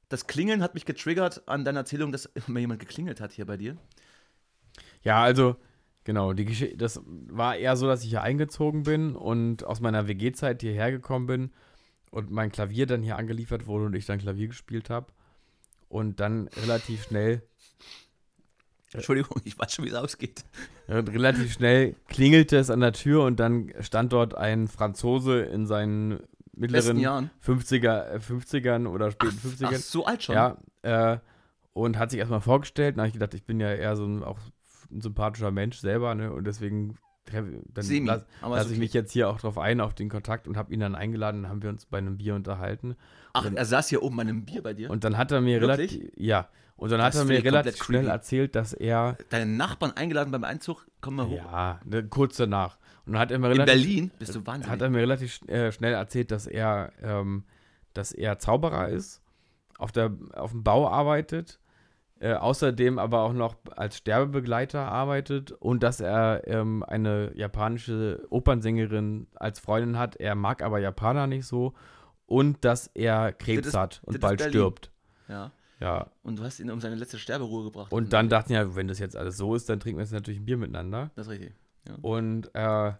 das 0.10 0.28
Klingeln 0.28 0.62
hat 0.62 0.74
mich 0.74 0.86
getriggert 0.86 1.48
an 1.48 1.66
deiner 1.66 1.80
Erzählung, 1.80 2.12
dass 2.12 2.26
immer 2.48 2.60
jemand 2.60 2.80
geklingelt 2.80 3.20
hat 3.20 3.32
hier 3.32 3.46
bei 3.46 3.58
dir. 3.58 3.76
ja, 5.04 5.22
also, 5.22 5.58
genau, 6.04 6.34
das 6.34 7.02
war 7.06 7.58
eher 7.58 7.76
so, 7.76 7.88
dass 7.88 8.04
ich 8.04 8.10
hier 8.10 8.22
eingezogen 8.22 8.84
bin 8.84 9.16
und 9.16 9.64
aus 9.66 9.80
meiner 9.80 10.08
WG-Zeit 10.08 10.62
hierher 10.62 10.92
gekommen 10.92 11.26
bin 11.26 11.52
und 12.12 12.32
mein 12.32 12.52
Klavier 12.52 12.86
dann 12.86 13.04
hier 13.04 13.18
angeliefert 13.18 13.68
wurde 13.68 13.86
und 13.86 13.96
ich 13.96 14.06
dann 14.06 14.20
Klavier 14.20 14.48
gespielt 14.48 14.90
habe. 14.90 15.08
Und 15.90 16.20
dann 16.20 16.48
relativ 16.50 17.04
schnell 17.04 17.42
Entschuldigung, 18.98 19.42
ich 19.46 19.58
weiß 19.58 19.74
schon, 19.74 19.86
wie 19.86 19.90
es 19.90 19.96
ausgeht. 19.96 20.44
Und 20.88 21.10
relativ 21.10 21.54
schnell 21.54 21.96
klingelte 22.08 22.58
es 22.58 22.70
an 22.70 22.80
der 22.80 22.94
Tür 22.94 23.24
und 23.24 23.40
dann 23.40 23.72
stand 23.80 24.14
dort 24.14 24.36
ein 24.36 24.68
Franzose 24.68 25.42
in 25.42 25.66
seinen 25.68 26.20
mittleren 26.54 27.00
Jahren. 27.00 27.30
50er, 27.46 28.10
äh, 28.10 28.20
50ern 28.20 28.88
oder 28.88 29.12
späten 29.12 29.38
50ern. 29.38 29.70
Ach, 29.74 29.76
so 29.76 30.06
alt 30.06 30.24
schon. 30.24 30.36
Ja, 30.36 30.58
äh, 30.82 31.18
und 31.74 31.98
hat 31.98 32.12
sich 32.12 32.20
erstmal 32.20 32.42
vorgestellt. 32.42 32.96
Dann 32.96 33.02
habe 33.02 33.08
ich 33.10 33.14
gedacht, 33.14 33.34
ich 33.34 33.44
bin 33.44 33.60
ja 33.60 33.72
eher 33.72 33.96
so 33.96 34.06
ein, 34.06 34.24
auch 34.24 34.40
ein 34.92 35.02
sympathischer 35.02 35.52
Mensch 35.52 35.78
selber, 35.78 36.16
ne? 36.16 36.34
Und 36.34 36.46
deswegen 36.46 36.98
dann 37.32 37.84
Semi. 37.84 38.08
lass, 38.08 38.26
lasse 38.42 38.56
ist 38.56 38.66
ich 38.66 38.72
okay. 38.72 38.80
mich 38.80 38.94
jetzt 38.94 39.12
hier 39.12 39.30
auch 39.30 39.40
drauf 39.40 39.58
ein, 39.58 39.82
auf 39.82 39.94
den 39.94 40.10
Kontakt 40.10 40.48
und 40.48 40.56
habe 40.58 40.74
ihn 40.74 40.80
dann 40.80 40.96
eingeladen. 40.96 41.44
Dann 41.44 41.52
haben 41.52 41.62
wir 41.62 41.70
uns 41.70 41.86
bei 41.86 41.98
einem 41.98 42.18
Bier 42.18 42.36
unterhalten. 42.36 42.96
Ach, 43.34 43.46
er 43.54 43.66
saß 43.66 43.90
hier 43.90 44.02
oben 44.02 44.20
an 44.20 44.30
einem 44.30 44.46
Bier 44.46 44.64
bei 44.64 44.74
dir. 44.74 44.90
Und 44.90 45.04
dann 45.04 45.18
hat 45.18 45.32
er 45.32 45.42
mir 45.42 45.62
Wirklich? 45.62 45.92
relativ, 45.94 46.12
ja, 46.16 46.48
und 46.78 46.92
dann 46.92 47.00
Das 47.00 47.16
hat 47.16 47.22
er 47.22 47.26
mir 47.26 47.44
relativ 47.44 47.84
schnell 47.84 48.02
creepy. 48.02 48.12
erzählt, 48.14 48.56
dass 48.56 48.74
er, 48.74 49.18
Deine 49.30 49.46
Nachbarn 49.52 49.92
eingeladen 49.92 50.32
beim 50.32 50.44
Einzug, 50.44 50.88
komm 51.02 51.16
mal 51.16 51.28
hoch. 51.28 51.36
ja, 51.38 51.80
ne, 51.86 52.04
kurz 52.08 52.38
danach. 52.38 52.78
Und 53.06 53.14
dann 53.14 53.22
hat 53.22 53.32
er 53.32 53.40
mir 53.40 53.48
In 53.48 53.54
relativ, 53.54 53.74
Berlin 53.86 54.12
bist 54.20 54.36
du 54.36 54.46
wahnsinnig. 54.46 54.70
hat 54.72 54.82
er 54.82 54.90
mir 54.90 55.00
relativ 55.00 55.42
äh, 55.48 55.72
schnell 55.72 55.94
erzählt, 55.94 56.32
dass 56.32 56.46
er, 56.48 56.92
ähm, 57.02 57.44
dass 57.94 58.12
er 58.12 58.38
Zauberer 58.40 58.90
ist, 58.90 59.22
auf, 59.78 59.92
der, 59.92 60.12
auf 60.34 60.52
dem 60.52 60.64
Bau 60.64 60.90
arbeitet, 60.90 61.60
äh, 62.20 62.34
außerdem 62.34 62.98
aber 63.00 63.22
auch 63.22 63.34
noch 63.34 63.56
als 63.76 63.98
Sterbebegleiter 63.98 64.80
arbeitet 64.92 65.52
und 65.52 65.84
dass 65.84 66.00
er 66.00 66.42
ähm, 66.48 66.84
eine 66.84 67.32
japanische 67.36 68.26
Opernsängerin 68.30 69.28
als 69.36 69.60
Freundin 69.60 69.98
hat. 70.00 70.16
Er 70.16 70.36
mag 70.36 70.62
aber 70.64 70.80
Japaner 70.80 71.28
nicht 71.28 71.46
so 71.46 71.74
und 72.26 72.66
dass 72.66 72.88
er 72.94 73.32
Krebs 73.34 73.68
Das 73.72 73.74
hat 73.76 74.02
und 74.04 74.20
bald 74.20 74.42
stirbt. 74.42 74.92
ja. 75.28 75.52
Ja, 75.80 76.10
Und 76.24 76.40
du 76.40 76.44
hast 76.44 76.60
ihn 76.60 76.72
um 76.72 76.82
seine 76.82 76.96
letzte 76.96 77.20
Sterberuhe 77.20 77.64
gebracht. 77.66 77.92
und 77.92 78.12
dann 78.12 78.30
dachten 78.30 78.54
ja, 78.54 78.76
wenn 78.76 78.88
das 78.88 78.98
jetzt 79.00 79.16
alles 79.16 79.38
so 79.38 79.54
ist, 79.54 79.70
dann 79.70 79.80
trinken 79.80 80.00
wir 80.00 80.04
jetzt 80.04 80.12
natürlich 80.12 80.40
ein 80.40 80.46
Bier 80.46 80.58
miteinander. 80.58 81.12
Das 81.16 81.28
ist 81.28 81.34
richtig. 81.34 81.54
Und 82.02 82.50
äh, 82.56 82.94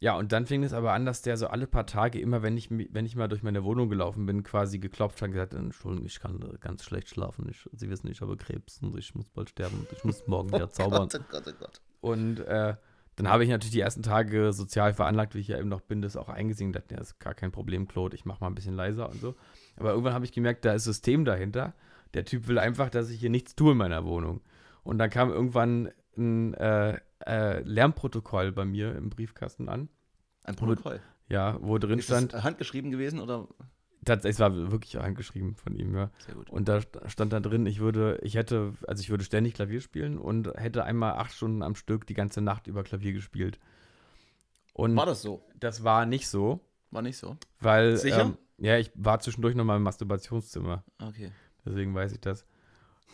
ja, 0.00 0.14
und 0.16 0.32
dann 0.32 0.44
fing 0.46 0.62
es 0.64 0.72
aber 0.74 0.92
an, 0.92 1.06
dass 1.06 1.22
der 1.22 1.36
so 1.36 1.46
alle 1.46 1.66
paar 1.66 1.86
Tage, 1.86 2.20
immer 2.20 2.42
wenn 2.42 2.56
ich, 2.58 2.68
wenn 2.70 3.06
ich 3.06 3.16
mal 3.16 3.28
durch 3.28 3.42
meine 3.42 3.64
Wohnung 3.64 3.88
gelaufen 3.88 4.26
bin, 4.26 4.42
quasi 4.42 4.78
geklopft 4.78 5.22
hat 5.22 5.28
und 5.28 5.32
gesagt, 5.32 5.54
Entschuldigung, 5.54 6.06
ich 6.06 6.20
kann 6.20 6.58
ganz 6.60 6.84
schlecht 6.84 7.08
schlafen. 7.08 7.48
Ich, 7.48 7.66
Sie 7.72 7.88
wissen, 7.88 8.10
ich 8.10 8.20
habe 8.20 8.36
Krebs 8.36 8.82
und 8.82 8.94
ich 8.98 9.14
muss 9.14 9.30
bald 9.30 9.48
sterben 9.50 9.78
und 9.78 9.92
ich 9.92 10.04
muss 10.04 10.26
morgen 10.26 10.48
wieder 10.52 10.68
zaubern. 10.68 11.08
Gott, 11.08 11.20
oh 11.22 11.30
Gott, 11.30 11.44
oh 11.48 11.52
Gott. 11.58 11.80
Und 12.02 12.40
äh, 12.40 12.74
dann 13.16 13.28
habe 13.28 13.44
ich 13.44 13.50
natürlich 13.50 13.72
die 13.72 13.80
ersten 13.80 14.02
Tage 14.02 14.52
sozial 14.52 14.92
veranlagt, 14.92 15.34
wie 15.34 15.38
ich 15.38 15.48
ja 15.48 15.58
eben 15.58 15.68
noch 15.68 15.80
bin, 15.80 16.02
das 16.02 16.16
auch 16.16 16.28
eingesehen. 16.28 16.72
Dachte, 16.72 16.96
ja, 16.96 17.00
ist 17.00 17.18
gar 17.20 17.34
kein 17.34 17.52
Problem, 17.52 17.88
Claude, 17.88 18.14
ich 18.16 18.24
mache 18.26 18.40
mal 18.40 18.48
ein 18.48 18.54
bisschen 18.54 18.74
leiser 18.74 19.08
und 19.08 19.20
so. 19.20 19.36
Aber 19.76 19.90
irgendwann 19.90 20.14
habe 20.14 20.24
ich 20.24 20.32
gemerkt, 20.32 20.64
da 20.64 20.72
ist 20.74 20.84
System 20.84 21.24
dahinter. 21.24 21.74
Der 22.14 22.24
Typ 22.24 22.46
will 22.46 22.58
einfach, 22.58 22.90
dass 22.90 23.10
ich 23.10 23.20
hier 23.20 23.30
nichts 23.30 23.56
tue 23.56 23.72
in 23.72 23.78
meiner 23.78 24.04
Wohnung. 24.04 24.40
Und 24.82 24.98
dann 24.98 25.10
kam 25.10 25.30
irgendwann 25.30 25.90
ein 26.16 26.54
äh, 26.54 26.98
äh, 27.26 27.60
Lärmprotokoll 27.60 28.52
bei 28.52 28.64
mir 28.64 28.94
im 28.94 29.10
Briefkasten 29.10 29.68
an. 29.68 29.88
Ein 30.44 30.56
Protokoll. 30.56 31.00
Ja, 31.28 31.58
wo 31.60 31.78
drin 31.78 31.98
Ist 31.98 32.10
das 32.10 32.24
stand, 32.24 32.44
handgeschrieben 32.44 32.90
gewesen 32.90 33.18
oder? 33.18 33.48
tatsächlich, 34.04 34.36
es 34.36 34.40
war 34.40 34.54
wirklich 34.70 35.00
angeschrieben 35.00 35.54
von 35.56 35.74
ihm, 35.74 35.94
ja. 35.94 36.10
Sehr 36.18 36.34
gut. 36.34 36.50
Und 36.50 36.68
da 36.68 36.76
st- 36.76 37.08
stand 37.08 37.32
da 37.32 37.40
drin, 37.40 37.64
ich 37.64 37.80
würde, 37.80 38.18
ich 38.22 38.34
hätte, 38.34 38.74
also 38.86 39.00
ich 39.00 39.08
würde 39.08 39.24
ständig 39.24 39.54
Klavier 39.54 39.80
spielen 39.80 40.18
und 40.18 40.48
hätte 40.56 40.84
einmal 40.84 41.14
acht 41.14 41.32
Stunden 41.32 41.62
am 41.62 41.74
Stück 41.74 42.06
die 42.06 42.12
ganze 42.14 42.42
Nacht 42.42 42.66
über 42.66 42.82
Klavier 42.84 43.14
gespielt. 43.14 43.58
Und 44.74 44.94
War 44.96 45.06
das 45.06 45.22
so? 45.22 45.42
das 45.58 45.84
war 45.84 46.04
nicht 46.04 46.28
so, 46.28 46.60
War 46.94 47.02
nicht 47.02 47.18
so? 47.18 47.36
weil 47.60 47.96
Sicher? 47.96 48.22
Ähm, 48.22 48.38
ja, 48.56 48.78
ich 48.78 48.92
war 48.94 49.18
zwischendurch 49.20 49.54
nochmal 49.56 49.78
im 49.78 49.82
Masturbationszimmer, 49.82 50.84
Okay. 51.02 51.32
deswegen 51.66 51.94
weiß 51.94 52.12
ich 52.12 52.20
das. 52.20 52.46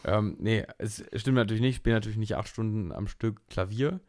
Ähm, 0.04 0.36
nee, 0.38 0.66
es 0.78 1.02
stimmt 1.16 1.36
natürlich 1.36 1.60
nicht, 1.62 1.70
ich 1.70 1.76
spiele 1.76 1.96
natürlich 1.96 2.18
nicht 2.18 2.36
acht 2.36 2.48
Stunden 2.48 2.92
am 2.92 3.06
Stück 3.08 3.46
Klavier. 3.48 4.00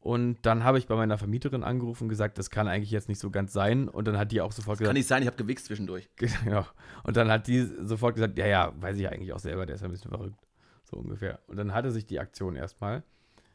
Und 0.00 0.38
dann 0.42 0.64
habe 0.64 0.78
ich 0.78 0.86
bei 0.86 0.96
meiner 0.96 1.18
Vermieterin 1.18 1.64
angerufen 1.64 2.04
und 2.04 2.08
gesagt, 2.08 2.38
das 2.38 2.50
kann 2.50 2.68
eigentlich 2.68 2.90
jetzt 2.90 3.08
nicht 3.08 3.18
so 3.18 3.30
ganz 3.30 3.52
sein. 3.52 3.88
Und 3.88 4.06
dann 4.06 4.16
hat 4.16 4.32
die 4.32 4.40
auch 4.40 4.52
sofort 4.52 4.78
Kann 4.78 4.84
gesagt, 4.84 4.94
nicht 4.94 5.08
sein, 5.08 5.22
ich 5.22 5.26
habe 5.26 5.36
gewichst 5.36 5.66
zwischendurch. 5.66 6.08
Genau. 6.44 6.64
Und 7.02 7.16
dann 7.16 7.30
hat 7.30 7.46
die 7.46 7.60
sofort 7.80 8.14
gesagt, 8.14 8.38
ja, 8.38 8.46
ja, 8.46 8.72
weiß 8.80 8.96
ich 8.96 9.08
eigentlich 9.08 9.32
auch 9.32 9.38
selber, 9.38 9.66
der 9.66 9.74
ist 9.74 9.82
ein 9.82 9.90
bisschen 9.90 10.10
verrückt. 10.10 10.38
So 10.84 10.96
ungefähr. 10.96 11.40
Und 11.46 11.56
dann 11.56 11.74
hatte 11.74 11.90
sich 11.90 12.06
die 12.06 12.20
Aktion 12.20 12.56
erstmal. 12.56 13.02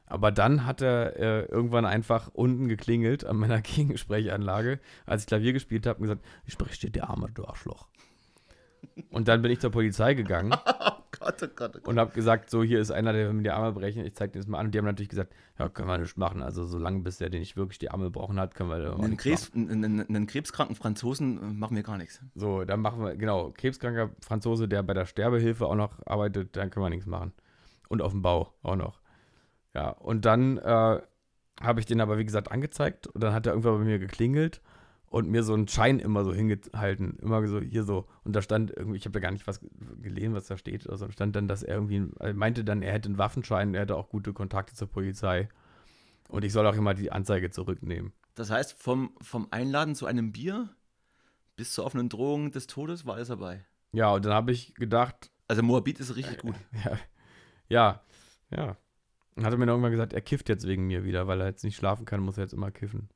Aber 0.05 0.31
dann 0.31 0.65
hat 0.65 0.81
er 0.81 1.15
äh, 1.17 1.45
irgendwann 1.45 1.85
einfach 1.85 2.29
unten 2.33 2.67
geklingelt 2.67 3.25
an 3.25 3.37
meiner 3.37 3.61
Gegensprechanlage, 3.61 4.79
als 5.05 5.23
ich 5.23 5.27
Klavier 5.27 5.53
gespielt 5.53 5.85
habe 5.85 5.99
und 5.99 6.03
gesagt, 6.03 6.25
ich 6.45 6.53
spreche 6.53 6.87
dir 6.87 6.91
der 6.91 7.09
arme 7.09 7.29
du 7.33 7.45
Arschloch. 7.45 7.87
Und 9.09 9.27
dann 9.27 9.41
bin 9.41 9.51
ich 9.51 9.59
zur 9.59 9.71
Polizei 9.71 10.13
gegangen 10.13 10.53
Oh 11.13 11.25
Gott, 11.25 11.43
oh 11.43 11.47
Gott, 11.55 11.71
oh 11.75 11.79
Gott. 11.79 11.87
und 11.87 11.99
habe 11.99 12.11
gesagt, 12.11 12.49
so 12.49 12.63
hier 12.63 12.79
ist 12.79 12.91
einer, 12.91 13.13
der 13.13 13.27
will 13.27 13.33
mir 13.33 13.43
die 13.43 13.51
Arme 13.51 13.71
brechen, 13.71 14.03
ich 14.03 14.15
zeig 14.15 14.33
dir 14.33 14.39
das 14.39 14.47
mal 14.47 14.57
an. 14.57 14.65
Und 14.65 14.71
die 14.73 14.79
haben 14.79 14.85
natürlich 14.85 15.09
gesagt, 15.09 15.33
ja, 15.59 15.69
können 15.69 15.87
wir 15.87 15.97
nicht 15.99 16.17
machen. 16.17 16.41
Also 16.41 16.65
solange 16.65 17.01
bis 17.01 17.17
der 17.17 17.29
den 17.29 17.41
nicht 17.41 17.55
wirklich 17.55 17.77
die 17.77 17.91
Arme 17.91 18.05
gebrochen 18.05 18.39
hat, 18.39 18.55
können 18.55 18.69
wir 18.69 18.79
da 18.79 18.95
Einen, 18.95 19.15
Krebs, 19.15 19.51
einen, 19.53 19.85
einen, 19.85 20.01
einen 20.01 20.27
krebskranken 20.27 20.75
Franzosen 20.75 21.37
äh, 21.37 21.53
machen 21.53 21.75
wir 21.75 21.83
gar 21.83 21.97
nichts. 21.97 22.19
So, 22.35 22.65
dann 22.65 22.81
machen 22.81 23.03
wir, 23.03 23.15
genau, 23.15 23.51
krebskranker 23.51 24.09
Franzose, 24.21 24.67
der 24.67 24.81
bei 24.83 24.93
der 24.93 25.05
Sterbehilfe 25.05 25.67
auch 25.67 25.75
noch 25.75 26.05
arbeitet, 26.05 26.57
dann 26.57 26.71
können 26.71 26.85
wir 26.85 26.89
nichts 26.89 27.05
machen. 27.05 27.31
Und 27.89 28.01
auf 28.01 28.11
dem 28.11 28.23
Bau 28.23 28.53
auch 28.63 28.75
noch. 28.75 28.99
Ja, 29.73 29.89
und 29.89 30.25
dann 30.25 30.57
äh, 30.57 31.01
habe 31.61 31.79
ich 31.79 31.85
den 31.85 32.01
aber, 32.01 32.17
wie 32.17 32.25
gesagt, 32.25 32.51
angezeigt 32.51 33.07
und 33.07 33.23
dann 33.23 33.33
hat 33.33 33.45
er 33.45 33.53
irgendwann 33.53 33.79
bei 33.79 33.85
mir 33.85 33.99
geklingelt 33.99 34.61
und 35.07 35.29
mir 35.29 35.43
so 35.43 35.53
einen 35.53 35.67
Schein 35.67 35.99
immer 35.99 36.23
so 36.23 36.33
hingehalten. 36.33 37.17
Immer 37.19 37.45
so, 37.47 37.59
hier 37.59 37.83
so. 37.83 38.07
Und 38.23 38.35
da 38.35 38.41
stand 38.41 38.71
irgendwie, 38.71 38.97
ich 38.97 39.05
habe 39.05 39.13
da 39.13 39.19
gar 39.19 39.31
nicht 39.31 39.45
was 39.45 39.61
gelesen, 40.01 40.33
was 40.33 40.47
da 40.47 40.57
steht. 40.57 40.89
Also 40.89 41.09
stand 41.11 41.35
dann, 41.35 41.47
dass 41.47 41.61
er 41.61 41.75
irgendwie, 41.75 42.09
er 42.19 42.33
meinte 42.33 42.63
dann, 42.63 42.81
er 42.81 42.93
hätte 42.93 43.09
einen 43.09 43.19
Waffenschein, 43.19 43.75
er 43.75 43.81
hätte 43.81 43.95
auch 43.95 44.09
gute 44.09 44.33
Kontakte 44.33 44.73
zur 44.73 44.87
Polizei. 44.87 45.49
Und 46.29 46.43
ich 46.43 46.51
soll 46.51 46.65
auch 46.65 46.73
immer 46.73 46.95
die 46.95 47.11
Anzeige 47.11 47.51
zurücknehmen. 47.51 48.11
Das 48.33 48.49
heißt, 48.49 48.73
vom, 48.73 49.15
vom 49.21 49.47
Einladen 49.51 49.93
zu 49.93 50.07
einem 50.07 50.31
Bier 50.31 50.69
bis 51.55 51.73
zur 51.73 51.85
offenen 51.85 52.09
Drohung 52.09 52.51
des 52.51 52.65
Todes 52.65 53.05
war 53.05 53.13
alles 53.15 53.27
dabei. 53.27 53.63
Ja, 53.91 54.11
und 54.11 54.25
dann 54.25 54.33
habe 54.33 54.51
ich 54.51 54.73
gedacht, 54.73 55.29
Also 55.47 55.61
Moabit 55.61 55.99
ist 55.99 56.15
richtig 56.15 56.39
gut. 56.39 56.55
Ja, 56.83 56.97
ja, 57.69 58.01
ja. 58.49 58.77
Und 59.35 59.45
hat 59.45 59.51
er 59.53 59.57
mir 59.57 59.65
noch 59.65 59.73
irgendwann 59.73 59.91
gesagt, 59.91 60.13
er 60.13 60.21
kifft 60.21 60.47
jetzt 60.49 60.67
wegen 60.67 60.85
mir 60.87 61.03
wieder, 61.03 61.27
weil 61.27 61.41
er 61.41 61.47
jetzt 61.47 61.63
nicht 61.63 61.75
schlafen 61.75 62.05
kann, 62.05 62.19
muss 62.21 62.37
er 62.37 62.43
jetzt 62.43 62.53
immer 62.53 62.71
kiffen. 62.71 63.09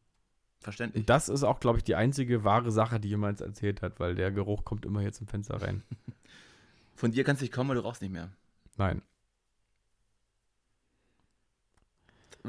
Verständlich. 0.59 1.01
Und 1.03 1.09
das 1.09 1.29
ist 1.29 1.43
auch, 1.43 1.59
glaube 1.59 1.77
ich, 1.77 1.83
die 1.83 1.95
einzige 1.95 2.43
wahre 2.43 2.71
Sache, 2.71 2.99
die 2.99 3.09
jemand 3.09 3.41
erzählt 3.41 3.81
hat, 3.83 3.99
weil 3.99 4.15
der 4.15 4.31
Geruch 4.31 4.65
kommt 4.65 4.85
immer 4.85 5.01
hier 5.01 5.13
zum 5.13 5.27
Fenster 5.27 5.61
rein. 5.61 5.83
Von 6.95 7.11
dir 7.11 7.23
kannst 7.23 7.41
du 7.41 7.43
nicht 7.45 7.53
kommen, 7.53 7.69
weil 7.69 7.75
du 7.75 7.83
rauchst 7.83 8.01
nicht 8.01 8.11
mehr. 8.11 8.31
Nein. 8.77 9.03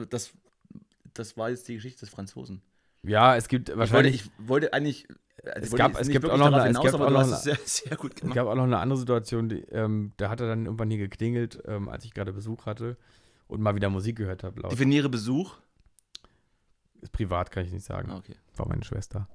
Das, 0.08 0.32
das 1.12 1.36
war 1.36 1.50
jetzt 1.50 1.68
die 1.68 1.74
Geschichte 1.74 2.00
des 2.00 2.08
Franzosen. 2.08 2.62
Ja, 3.02 3.36
es 3.36 3.48
gibt 3.48 3.68
Ich 3.68 3.76
wollte, 3.76 3.92
wahrscheinlich, 3.92 4.24
ich 4.24 4.30
wollte 4.48 4.72
eigentlich. 4.72 5.06
also 5.44 5.60
Es 5.60 5.74
gab- 5.74 6.00
es 6.00 6.08
gibt 6.08 6.24
auch 6.24 6.36
noch 6.38 6.46
eine- 6.46 6.58
es 6.58 6.64
hinaus, 6.68 6.82
gibt 6.84 6.94
aber 6.94 7.06
auch 7.06 7.10
noch 7.10 7.20
eine- 7.24 7.32
es 7.32 7.42
sehr, 7.42 7.58
sehr 7.64 7.92
es 7.92 8.34
gab 8.34 8.46
auch 8.46 8.54
noch 8.54 8.64
eine 8.64 8.78
andere 8.78 8.98
Situation, 8.98 9.48
die, 9.48 9.60
ähm, 9.70 10.12
da 10.16 10.30
hat 10.30 10.40
er 10.40 10.46
dann 10.48 10.64
irgendwann 10.64 10.90
hier 10.90 10.98
geklingelt, 10.98 11.60
ähm, 11.66 11.88
als 11.88 12.04
ich 12.04 12.14
gerade 12.14 12.32
Besuch 12.32 12.66
hatte 12.66 12.96
und 13.49 13.61
mal 13.61 13.74
wieder 13.74 13.90
Musik 13.90 14.16
gehört 14.16 14.44
habe. 14.44 14.61
Laut. 14.61 14.70
Definiere 14.72 15.09
Besuch. 15.09 15.57
Ist 17.01 17.12
privat, 17.12 17.51
kann 17.51 17.64
ich 17.64 17.72
nicht 17.72 17.84
sagen. 17.84 18.11
Ah, 18.11 18.16
okay. 18.16 18.36
War 18.57 18.68
meine 18.68 18.84
Schwester. 18.84 19.28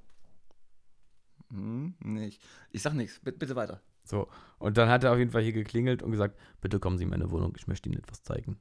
Hm, 1.50 1.94
nee, 2.00 2.32
ich, 2.72 2.82
sag 2.82 2.94
nichts. 2.94 3.20
Bitte, 3.20 3.38
bitte 3.38 3.56
weiter. 3.56 3.82
So. 4.04 4.28
Und 4.60 4.78
dann 4.78 4.90
hat 4.90 5.04
er 5.04 5.12
auf 5.12 5.18
jeden 5.18 5.32
Fall 5.32 5.44
hier 5.44 5.54
geklingelt 5.54 6.04
und 6.04 6.12
gesagt, 6.12 6.38
bitte 6.62 6.80
kommen 6.80 6.98
Sie 6.98 7.04
in 7.04 7.10
meine 7.10 7.32
Wohnung, 7.32 7.54
ich 7.58 7.68
möchte 7.68 7.90
Ihnen 7.90 8.00
etwas 8.00 8.24
zeigen. 8.24 8.60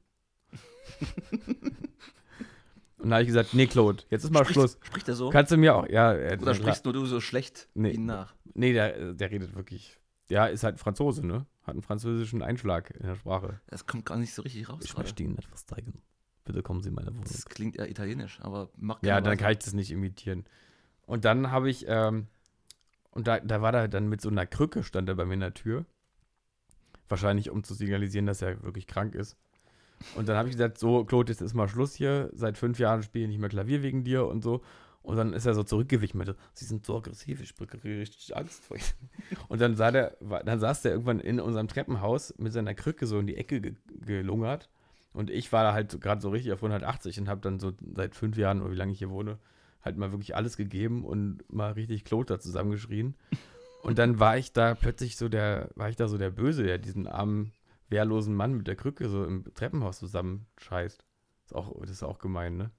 und 1.31 3.03
dann 3.03 3.13
habe 3.13 3.23
ich 3.23 3.27
gesagt, 3.27 3.53
nee, 3.53 3.67
Claude, 3.67 4.03
jetzt 4.09 4.23
ist 4.23 4.31
mal 4.31 4.45
Schluss. 4.45 4.77
Spricht 4.81 5.07
er 5.07 5.15
so? 5.15 5.29
Kannst 5.31 5.51
du 5.51 5.57
mir 5.57 5.75
auch, 5.75 5.87
ja, 5.87 6.13
äh, 6.13 6.37
Oder 6.39 6.53
sprichst 6.53 6.85
nur 6.85 6.93
du 6.93 7.05
so 7.05 7.19
schlecht 7.19 7.67
Nee. 7.73 7.91
ihn 7.91 8.05
nach? 8.05 8.35
nee, 8.53 8.73
der, 8.73 9.13
der 9.13 9.31
redet 9.31 9.55
wirklich, 9.55 9.99
der 10.29 10.49
ist 10.51 10.63
halt 10.63 10.79
Franzose, 10.79 11.25
ne? 11.25 11.45
Hat 11.63 11.73
einen 11.73 11.81
französischen 11.81 12.41
Einschlag 12.41 12.91
in 12.91 13.07
der 13.07 13.15
Sprache. 13.15 13.59
Das 13.67 13.85
kommt 13.85 14.05
gar 14.05 14.17
nicht 14.17 14.33
so 14.33 14.41
richtig 14.41 14.69
raus. 14.69 14.81
Ich 14.83 14.91
gerade. 14.91 15.03
möchte 15.03 15.23
Ihnen 15.23 15.37
etwas 15.37 15.65
zeigen. 15.65 16.01
Bitte 16.45 16.61
kommen 16.61 16.81
Sie 16.81 16.89
in 16.89 16.95
meine 16.95 17.11
Wohnung. 17.11 17.23
Das 17.23 17.45
klingt 17.45 17.77
eher 17.77 17.89
italienisch, 17.89 18.39
aber 18.41 18.69
mach 18.75 19.01
Ja, 19.01 19.21
dann 19.21 19.37
kann 19.37 19.51
ich 19.51 19.59
das 19.59 19.73
nicht 19.73 19.91
imitieren. 19.91 20.45
Und 21.05 21.25
dann 21.25 21.51
habe 21.51 21.69
ich, 21.69 21.85
ähm, 21.87 22.27
und 23.11 23.27
da, 23.27 23.39
da 23.39 23.61
war 23.61 23.73
er 23.73 23.87
dann 23.87 24.09
mit 24.09 24.19
so 24.19 24.29
einer 24.29 24.45
Krücke, 24.45 24.83
stand 24.83 25.07
er 25.07 25.15
bei 25.15 25.25
mir 25.25 25.35
in 25.35 25.39
der 25.39 25.53
Tür. 25.53 25.85
Wahrscheinlich, 27.07 27.49
um 27.49 27.63
zu 27.63 27.73
signalisieren, 27.73 28.25
dass 28.25 28.41
er 28.41 28.61
wirklich 28.63 28.87
krank 28.87 29.15
ist. 29.15 29.37
Und 30.15 30.27
dann 30.27 30.35
habe 30.35 30.49
ich 30.49 30.55
gesagt, 30.55 30.77
so, 30.77 31.05
Claude, 31.05 31.31
jetzt 31.31 31.41
ist 31.41 31.53
mal 31.53 31.69
Schluss 31.69 31.93
hier. 31.93 32.29
Seit 32.33 32.57
fünf 32.57 32.79
Jahren 32.79 33.03
spiele 33.03 33.25
ich 33.25 33.29
nicht 33.29 33.39
mehr 33.39 33.49
Klavier 33.49 33.83
wegen 33.83 34.03
dir 34.03 34.25
und 34.25 34.43
so. 34.43 34.61
Und 35.03 35.17
dann 35.17 35.33
ist 35.33 35.45
er 35.45 35.53
so 35.53 35.63
zurückgewichen 35.63 36.17
mit, 36.17 36.33
Sie 36.53 36.65
sind 36.65 36.85
so 36.85 36.97
aggressiv, 36.97 37.41
ich 37.41 37.55
kriege 37.55 37.99
richtig 37.99 38.35
Angst 38.35 38.63
vor 38.63 38.77
Ihnen. 38.77 38.85
Und 39.49 39.59
dann, 39.59 39.75
sah 39.75 39.91
der, 39.91 40.17
dann 40.45 40.59
saß 40.59 40.81
der 40.81 40.93
irgendwann 40.93 41.19
in 41.19 41.41
unserem 41.41 41.67
Treppenhaus 41.67 42.33
mit 42.37 42.53
seiner 42.53 42.73
Krücke 42.73 43.05
so 43.05 43.19
in 43.19 43.27
die 43.27 43.35
Ecke 43.35 43.61
ge 43.61 43.75
gelungert. 43.99 44.69
Und 45.13 45.29
ich 45.29 45.51
war 45.51 45.63
da 45.63 45.73
halt 45.73 46.01
gerade 46.01 46.21
so 46.21 46.29
richtig 46.29 46.53
auf 46.53 46.59
180 46.59 47.19
und 47.19 47.29
habe 47.29 47.41
dann 47.41 47.59
so 47.59 47.73
seit 47.93 48.15
fünf 48.15 48.37
Jahren, 48.37 48.61
oder 48.61 48.71
wie 48.71 48.77
lange 48.77 48.93
ich 48.93 48.97
hier 48.97 49.09
wohne, 49.09 49.37
halt 49.83 49.97
mal 49.97 50.11
wirklich 50.11 50.35
alles 50.35 50.57
gegeben 50.57 51.03
und 51.03 51.43
mal 51.51 51.73
richtig 51.73 52.05
Kloter 52.05 52.39
zusammengeschrien. 52.39 53.15
Und 53.83 53.99
dann 53.99 54.19
war 54.19 54.37
ich 54.37 54.53
da 54.53 54.75
plötzlich 54.75 55.17
so 55.17 55.27
der, 55.27 55.69
war 55.75 55.89
ich 55.89 55.97
da 55.97 56.07
so 56.07 56.17
der 56.17 56.31
Böse, 56.31 56.63
der 56.63 56.77
diesen 56.77 57.07
armen 57.07 57.51
wehrlosen 57.89 58.33
Mann 58.33 58.53
mit 58.53 58.67
der 58.67 58.77
Krücke 58.77 59.09
so 59.09 59.25
im 59.25 59.43
Treppenhaus 59.53 59.99
zusammenscheißt. 59.99 61.05
Ist 61.45 61.53
auch, 61.53 61.77
das 61.81 61.91
ist 61.91 62.03
auch 62.03 62.19
gemein, 62.19 62.55
ne? 62.55 62.71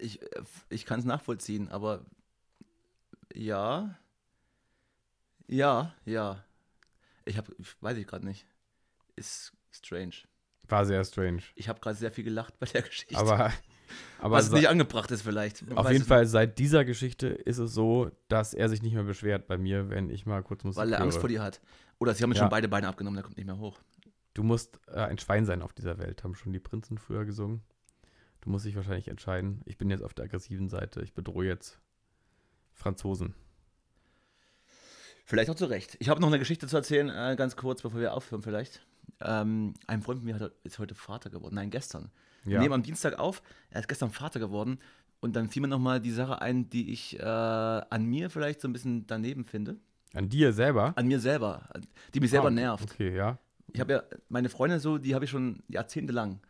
Ich, 0.00 0.22
äh, 0.22 0.42
ich 0.68 0.84
kann 0.84 1.00
es 1.00 1.04
nachvollziehen, 1.06 1.68
aber 1.68 2.04
ja. 3.34 3.96
Ja, 5.46 5.94
ja. 6.04 6.44
Ich 7.24 7.36
habe, 7.36 7.54
weiß 7.80 7.96
ich 7.98 8.06
gerade 8.06 8.24
nicht. 8.24 8.46
Ist 9.16 9.52
strange. 9.70 10.12
War 10.68 10.84
sehr 10.84 11.02
strange. 11.04 11.42
Ich 11.54 11.68
habe 11.68 11.80
gerade 11.80 11.96
sehr 11.96 12.12
viel 12.12 12.24
gelacht 12.24 12.58
bei 12.58 12.66
der 12.66 12.82
Geschichte. 12.82 13.16
Aber, 13.16 13.52
aber 14.18 14.36
was 14.36 14.50
nicht 14.50 14.68
angebracht 14.68 15.10
ist 15.10 15.22
vielleicht. 15.22 15.66
Man 15.66 15.78
auf 15.78 15.90
jeden 15.90 16.04
Fall 16.04 16.26
seit 16.26 16.58
dieser 16.58 16.84
Geschichte 16.84 17.28
ist 17.28 17.58
es 17.58 17.72
so, 17.72 18.10
dass 18.28 18.52
er 18.52 18.68
sich 18.68 18.82
nicht 18.82 18.92
mehr 18.94 19.04
beschwert 19.04 19.46
bei 19.46 19.56
mir, 19.56 19.88
wenn 19.88 20.10
ich 20.10 20.26
mal 20.26 20.42
kurz 20.42 20.64
nicht, 20.64 20.76
Musik 20.76 20.80
Weil 20.82 20.92
er 20.92 20.98
höre. 20.98 21.04
Angst 21.04 21.18
vor 21.18 21.28
dir 21.28 21.42
hat. 21.42 21.60
Oder 21.98 22.14
sie 22.14 22.22
haben 22.22 22.32
Ja. 22.32 22.38
schon 22.40 22.48
beide 22.50 22.68
Beine 22.68 22.88
abgenommen, 22.88 23.16
der 23.16 23.24
kommt 23.24 23.38
nicht 23.38 23.46
mehr 23.46 23.58
hoch. 23.58 23.78
Du 24.34 24.42
musst 24.42 24.78
äh, 24.88 25.00
ein 25.00 25.18
Schwein 25.18 25.46
sein 25.46 25.62
auf 25.62 25.72
dieser 25.72 25.98
Welt, 25.98 26.22
haben 26.22 26.34
schon 26.34 26.52
die 26.52 26.60
Prinzen 26.60 26.98
früher 26.98 27.24
gesungen. 27.24 27.62
Du 28.48 28.52
musst 28.52 28.64
dich 28.64 28.76
wahrscheinlich 28.76 29.08
entscheiden. 29.08 29.60
Ich 29.66 29.76
bin 29.76 29.90
jetzt 29.90 30.02
auf 30.02 30.14
der 30.14 30.24
aggressiven 30.24 30.70
Seite. 30.70 31.02
Ich 31.02 31.12
bedrohe 31.12 31.44
jetzt 31.44 31.78
Franzosen. 32.72 33.34
Vielleicht 35.26 35.50
auch 35.50 35.54
zu 35.54 35.66
Recht. 35.66 35.98
Ich 36.00 36.08
habe 36.08 36.18
noch 36.22 36.28
eine 36.28 36.38
Geschichte 36.38 36.66
zu 36.66 36.74
erzählen, 36.74 37.10
äh, 37.10 37.36
ganz 37.36 37.56
kurz, 37.56 37.82
bevor 37.82 38.00
wir 38.00 38.14
aufhören 38.14 38.40
vielleicht. 38.40 38.86
Ähm, 39.20 39.74
ein 39.86 40.00
Freund 40.00 40.20
von 40.20 40.24
mir 40.24 40.40
hat, 40.40 40.50
ist 40.64 40.78
heute 40.78 40.94
Vater 40.94 41.28
geworden. 41.28 41.56
Nein, 41.56 41.68
gestern. 41.68 42.10
Wir 42.44 42.54
Ja. 42.54 42.60
nehmen 42.62 42.72
am 42.72 42.82
Dienstag 42.82 43.18
auf. 43.18 43.42
Er 43.68 43.80
ist 43.80 43.88
gestern 43.88 44.12
Vater 44.12 44.40
geworden. 44.40 44.78
Und 45.20 45.36
dann 45.36 45.50
fiel 45.50 45.60
mir 45.60 45.68
nochmal 45.68 46.00
die 46.00 46.10
Sache 46.10 46.40
ein, 46.40 46.70
die 46.70 46.90
ich 46.90 47.20
äh, 47.20 47.22
an 47.22 48.06
mir 48.06 48.30
vielleicht 48.30 48.62
so 48.62 48.68
ein 48.68 48.72
bisschen 48.72 49.06
daneben 49.06 49.44
finde. 49.44 49.76
An 50.14 50.30
dir 50.30 50.54
selber? 50.54 50.94
An 50.96 51.06
mir 51.06 51.20
selber. 51.20 51.68
Die 52.14 52.20
mich 52.20 52.30
selber 52.30 52.46
Ah, 52.48 52.50
nervt. 52.52 52.92
Okay, 52.94 53.14
ja. 53.14 53.38
Ich 53.74 53.80
habe 53.80 53.92
ja 53.92 54.02
meine 54.30 54.48
Freunde 54.48 54.80
so, 54.80 54.96
die 54.96 55.14
habe 55.14 55.26
ich 55.26 55.30
schon 55.30 55.62
jahrzehntelang. 55.68 56.40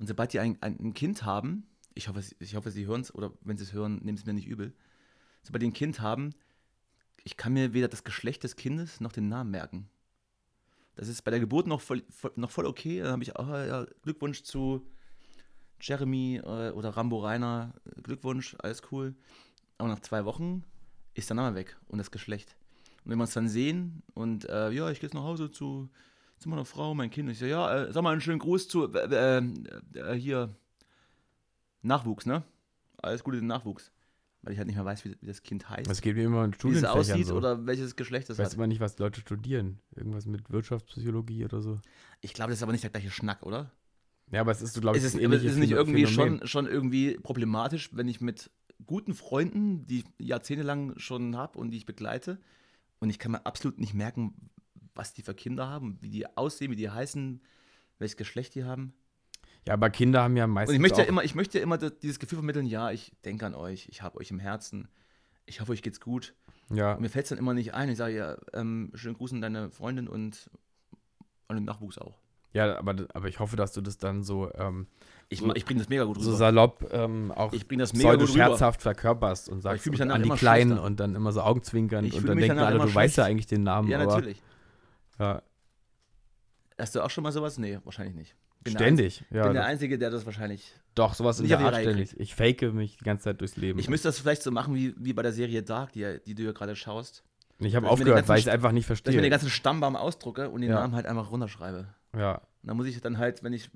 Und 0.00 0.06
sobald 0.06 0.32
die 0.32 0.40
ein, 0.40 0.56
ein, 0.62 0.94
Kind 0.94 1.24
haben, 1.24 1.66
ich 1.94 2.08
hoffe, 2.08 2.22
sie- 2.22 2.34
ich 2.40 2.56
hoffe, 2.56 2.70
sie 2.70 2.86
hören 2.86 3.02
es, 3.02 3.14
oder 3.14 3.32
wenn 3.42 3.58
sie 3.58 3.64
es 3.64 3.74
hören, 3.74 3.96
nehmen 4.02 4.16
sie 4.16 4.22
es 4.22 4.26
mir 4.26 4.32
nicht 4.32 4.48
übel. 4.48 4.72
Sobald 5.42 5.62
die 5.62 5.66
ein 5.68 5.74
Kind 5.74 6.00
haben, 6.00 6.34
ich 7.22 7.36
kann 7.36 7.52
mir 7.52 7.74
weder 7.74 7.86
das 7.86 8.02
Geschlecht 8.02 8.42
des 8.42 8.56
Kindes 8.56 9.00
noch 9.00 9.12
den 9.12 9.28
Namen 9.28 9.50
merken. 9.50 9.90
Das 10.96 11.06
ist 11.06 11.22
bei 11.22 11.30
der 11.30 11.38
Geburt 11.38 11.66
noch 11.66 11.82
voll, 11.82 12.02
voll, 12.08 12.32
noch 12.36 12.50
voll 12.50 12.64
okay. 12.64 13.00
Dann 13.00 13.12
habe 13.12 13.22
ich, 13.22 13.36
ah, 13.36 13.66
ja, 13.66 13.86
Glückwunsch 14.02 14.42
zu 14.42 14.86
Jeremy 15.80 16.36
äh, 16.38 16.70
oder 16.70 16.90
Rambo 16.90 17.18
Rainer. 17.18 17.74
Glückwunsch, 18.02 18.56
alles 18.60 18.82
cool. 18.90 19.14
Aber 19.76 19.88
nach 19.90 20.00
zwei 20.00 20.24
Wochen 20.24 20.64
ist 21.12 21.28
der 21.28 21.36
Name 21.36 21.54
weg 21.54 21.76
und 21.88 21.98
das 21.98 22.10
Geschlecht. 22.10 22.56
Und 23.04 23.10
wenn 23.10 23.18
wir 23.18 23.22
uns 23.24 23.34
dann 23.34 23.48
sehen 23.50 24.02
und 24.14 24.48
äh, 24.48 24.70
ja, 24.70 24.90
ich 24.90 25.00
gehe 25.00 25.08
jetzt 25.08 25.14
nach 25.14 25.24
Hause 25.24 25.50
zu, 25.50 25.90
zu 26.40 26.48
meiner 26.48 26.64
Frau, 26.64 26.94
mein 26.94 27.10
Kind. 27.10 27.30
Ich 27.30 27.38
so, 27.38 27.46
ja, 27.46 27.84
äh, 27.84 27.92
sag 27.92 28.02
mal 28.02 28.12
einen 28.12 28.20
schönen 28.20 28.38
Gruß 28.38 28.66
zu 28.66 28.92
äh, 28.92 29.38
äh, 29.38 29.42
äh, 29.94 30.14
hier 30.14 30.54
Nachwuchs, 31.82 32.26
ne? 32.26 32.42
Alles 33.02 33.22
Gute 33.22 33.38
den 33.38 33.46
Nachwuchs. 33.46 33.92
Weil 34.42 34.54
ich 34.54 34.58
halt 34.58 34.66
nicht 34.66 34.76
mehr 34.76 34.84
weiß, 34.86 35.04
wie, 35.04 35.16
wie 35.20 35.26
das 35.26 35.42
Kind 35.42 35.68
heißt. 35.68 35.90
Es 35.90 36.00
geht 36.00 36.16
mir 36.16 36.24
immer 36.24 36.42
in 36.44 36.54
wie 36.54 36.72
es 36.72 36.84
aussieht 36.84 37.26
so. 37.26 37.36
oder 37.36 37.66
welches 37.66 37.94
Geschlecht 37.94 38.30
es 38.30 38.36
ich 38.36 38.42
weiß 38.42 38.52
hat. 38.52 38.54
immer 38.54 38.66
nicht, 38.66 38.80
was 38.80 38.98
Leute 38.98 39.20
studieren. 39.20 39.80
Irgendwas 39.94 40.24
mit 40.24 40.50
Wirtschaftspsychologie 40.50 41.44
oder 41.44 41.60
so. 41.60 41.78
Ich 42.22 42.32
glaube, 42.32 42.50
das 42.50 42.58
ist 42.58 42.62
aber 42.62 42.72
nicht 42.72 42.84
der 42.84 42.90
gleiche 42.90 43.10
Schnack, 43.10 43.44
oder? 43.44 43.70
Ja, 44.32 44.40
aber 44.40 44.52
es 44.52 44.62
ist 44.62 44.72
so, 44.72 44.80
glaube 44.80 44.96
ich, 44.96 45.04
Ist 45.04 45.14
es, 45.14 45.20
ist 45.20 45.44
es 45.44 45.56
nicht 45.56 45.72
irgendwie 45.72 46.06
Phänomen. 46.06 46.38
schon, 46.38 46.46
schon 46.46 46.66
irgendwie 46.66 47.18
problematisch, 47.18 47.90
wenn 47.92 48.08
ich 48.08 48.22
mit 48.22 48.50
guten 48.86 49.12
Freunden, 49.12 49.86
die 49.86 49.98
ich 49.98 50.04
jahrzehntelang 50.18 50.98
schon 50.98 51.36
habe 51.36 51.58
und 51.58 51.70
die 51.70 51.76
ich 51.76 51.84
begleite, 51.84 52.38
und 52.98 53.10
ich 53.10 53.18
kann 53.18 53.32
mir 53.32 53.44
absolut 53.44 53.78
nicht 53.78 53.92
merken, 53.92 54.50
was 54.94 55.12
die 55.14 55.22
für 55.22 55.34
Kinder 55.34 55.68
haben, 55.68 55.98
wie 56.00 56.08
die 56.10 56.26
aussehen, 56.36 56.70
wie 56.70 56.76
die 56.76 56.90
heißen, 56.90 57.40
welches 57.98 58.16
Geschlecht 58.16 58.54
die 58.54 58.64
haben. 58.64 58.92
Ja, 59.66 59.74
aber 59.74 59.90
Kinder 59.90 60.22
haben 60.22 60.36
ja 60.36 60.46
meistens 60.46 60.70
Und 60.70 60.76
ich 60.76 60.80
möchte 60.80 61.02
ja 61.02 61.06
immer, 61.06 61.22
ich 61.22 61.34
möchte 61.34 61.58
ja 61.58 61.64
immer 61.64 61.76
dieses 61.78 62.18
Gefühl 62.18 62.36
vermitteln, 62.38 62.66
ja, 62.66 62.90
ich 62.90 63.12
denke 63.24 63.44
an 63.46 63.54
euch, 63.54 63.88
ich 63.90 64.00
habe 64.02 64.18
euch 64.18 64.30
im 64.30 64.38
Herzen, 64.38 64.88
ich 65.46 65.60
hoffe, 65.60 65.72
euch 65.72 65.82
geht's 65.82 66.00
gut. 66.00 66.34
ja, 66.72 66.94
Und 66.94 67.02
mir 67.02 67.08
fällt 67.10 67.24
es 67.26 67.28
dann 67.30 67.38
immer 67.38 67.52
nicht 67.54 67.74
ein. 67.74 67.88
Ich 67.90 67.98
sage 67.98 68.14
ja, 68.14 68.36
ähm, 68.54 68.90
schönen 68.94 69.16
Gruß 69.16 69.32
an 69.32 69.40
deine 69.42 69.70
Freundin 69.70 70.08
und 70.08 70.48
an 71.48 71.56
den 71.56 71.64
Nachwuchs 71.64 71.98
auch. 71.98 72.14
ja 72.52 72.78
aber, 72.78 73.06
aber 73.12 73.28
ich 73.28 73.38
hoffe, 73.38 73.56
dass 73.56 73.72
du 73.72 73.80
das 73.82 73.98
dann 73.98 74.22
so, 74.22 74.50
ähm, 74.54 74.86
Ich, 75.28 75.40
So- 75.40 75.54
ich 75.54 75.64
bringe 75.66 75.80
das 75.80 75.88
mega 75.88 76.04
gut 76.04 76.16
so 76.20 76.28
rüber. 76.30 76.38
salopp 76.38 76.88
ähm, 76.92 77.30
auch 77.32 77.52
Ich 77.52 77.68
bringe 77.68 77.82
das 77.82 77.92
mega 77.92 78.14
gut 78.14 78.30
scherzhaft 78.30 78.80
verkörperst 78.82 79.48
und 79.50 79.58
ich 79.58 79.62
sagst 79.64 79.82
fühl 79.84 79.90
mich 79.92 80.00
und 80.02 80.10
an 80.10 80.22
die 80.22 80.30
Kleinen 80.30 80.78
und 80.78 81.00
dann 81.00 81.14
immer 81.14 81.32
so 81.32 81.42
augenzwinkern 81.42 82.04
Ich 82.06 82.14
und 82.14 82.26
dann 82.26 82.38
denken 82.38 82.58
alle, 82.58 82.78
du 82.78 82.94
weißt 82.94 83.18
ja 83.18 83.24
eigentlich 83.24 83.46
den 83.46 83.62
Namen, 83.62 83.88
Ja, 83.88 83.98
natürlich. 83.98 84.40
Ja, 85.20 85.42
Hast 86.78 86.94
du 86.94 87.02
auch 87.04 87.10
schon 87.10 87.22
mal 87.22 87.32
sowas? 87.32 87.58
Nee, 87.58 87.78
wahrscheinlich 87.84 88.14
nicht. 88.14 88.34
Bin 88.62 88.74
ständig. 88.74 89.20
Einzige, 89.20 89.36
Ja, 89.38 89.44
bin 89.44 89.52
der. 89.54 89.64
Einzige, 89.66 89.98
der 89.98 90.10
das 90.10 90.24
wahrscheinlich. 90.26 90.72
doch, 90.94 91.14
sowas 91.14 91.40
in 91.40 91.48
der 91.48 91.58
Art 91.60 91.76
ständig. 91.76 92.18
Ich 92.18 92.34
fake 92.34 92.72
mich 92.72 92.96
die 92.98 93.04
ganze 93.04 93.24
Zeit 93.24 93.40
durchs 93.40 93.56
Leben. 93.56 93.78
Ich 93.78 93.88
müsste 93.88 94.08
das 94.08 94.18
vielleicht 94.18 94.42
so 94.42 94.50
machen 94.50 94.74
wie, 94.74 94.94
wie 94.98 95.12
bei 95.12 95.22
der 95.22 95.32
Serie 95.32 95.62
Dark, 95.62 95.92
die, 95.92 96.18
die 96.26 96.34
du 96.34 96.42
ja 96.42 96.52
gerade 96.52 96.74
schaust. 96.76 97.22
ich 97.58 97.74
habe 97.76 97.86
ich 97.86 97.92
aufgehört, 97.92 98.16
ganzen 98.16 98.28
weil 98.30 98.38
ich 98.38 98.46
es 98.46 98.52
einfach 98.52 98.72
nicht 98.72 98.88
Dass 98.88 98.98
ich 99.00 99.04
mir 99.06 99.12
den 99.12 99.14
verstehe. 99.20 99.30
ganzen 99.30 99.50
Stammbaum 99.50 99.96
ausdrucke 99.96 100.48
und 100.50 100.60
den 100.62 100.70
Ja. 100.70 100.76
Namen 100.80 100.94
halt 100.94 101.06
einfach 101.06 101.30
runterschreibe. 101.30 101.86
Ja. 102.16 102.34
Und 102.62 102.68
dann 102.68 102.76
muss 102.76 102.86
ich 102.86 103.00
dann 103.00 103.18
halt, 103.18 103.42
wenn 103.42 103.52
ich 103.52 103.70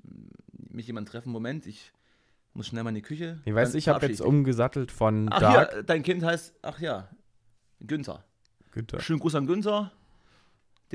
mich 0.69 0.87
jemand 0.87 1.07
treffen, 1.09 1.31
Moment, 1.31 1.65
ich 1.67 1.91
muss 2.53 2.67
schnell 2.67 2.83
mal 2.83 2.89
in 2.89 2.95
die 2.95 3.01
Küche. 3.01 3.39
Ich 3.45 3.53
weiß, 3.53 3.73
ich 3.75 3.87
habe 3.87 4.05
jetzt 4.07 4.21
umgesattelt 4.21 4.91
von 4.91 5.27
Ach 5.31 5.39
Dark. 5.39 5.73
ja, 5.73 5.81
dein 5.83 6.03
Kind 6.03 6.23
heißt, 6.23 6.53
ach 6.61 6.79
ja, 6.79 7.07
Günther. 7.81 8.23
Günther. 8.71 8.99
Schönen 8.99 9.19
Gruß 9.19 9.35
an 9.35 9.45
Günther. 9.47 9.91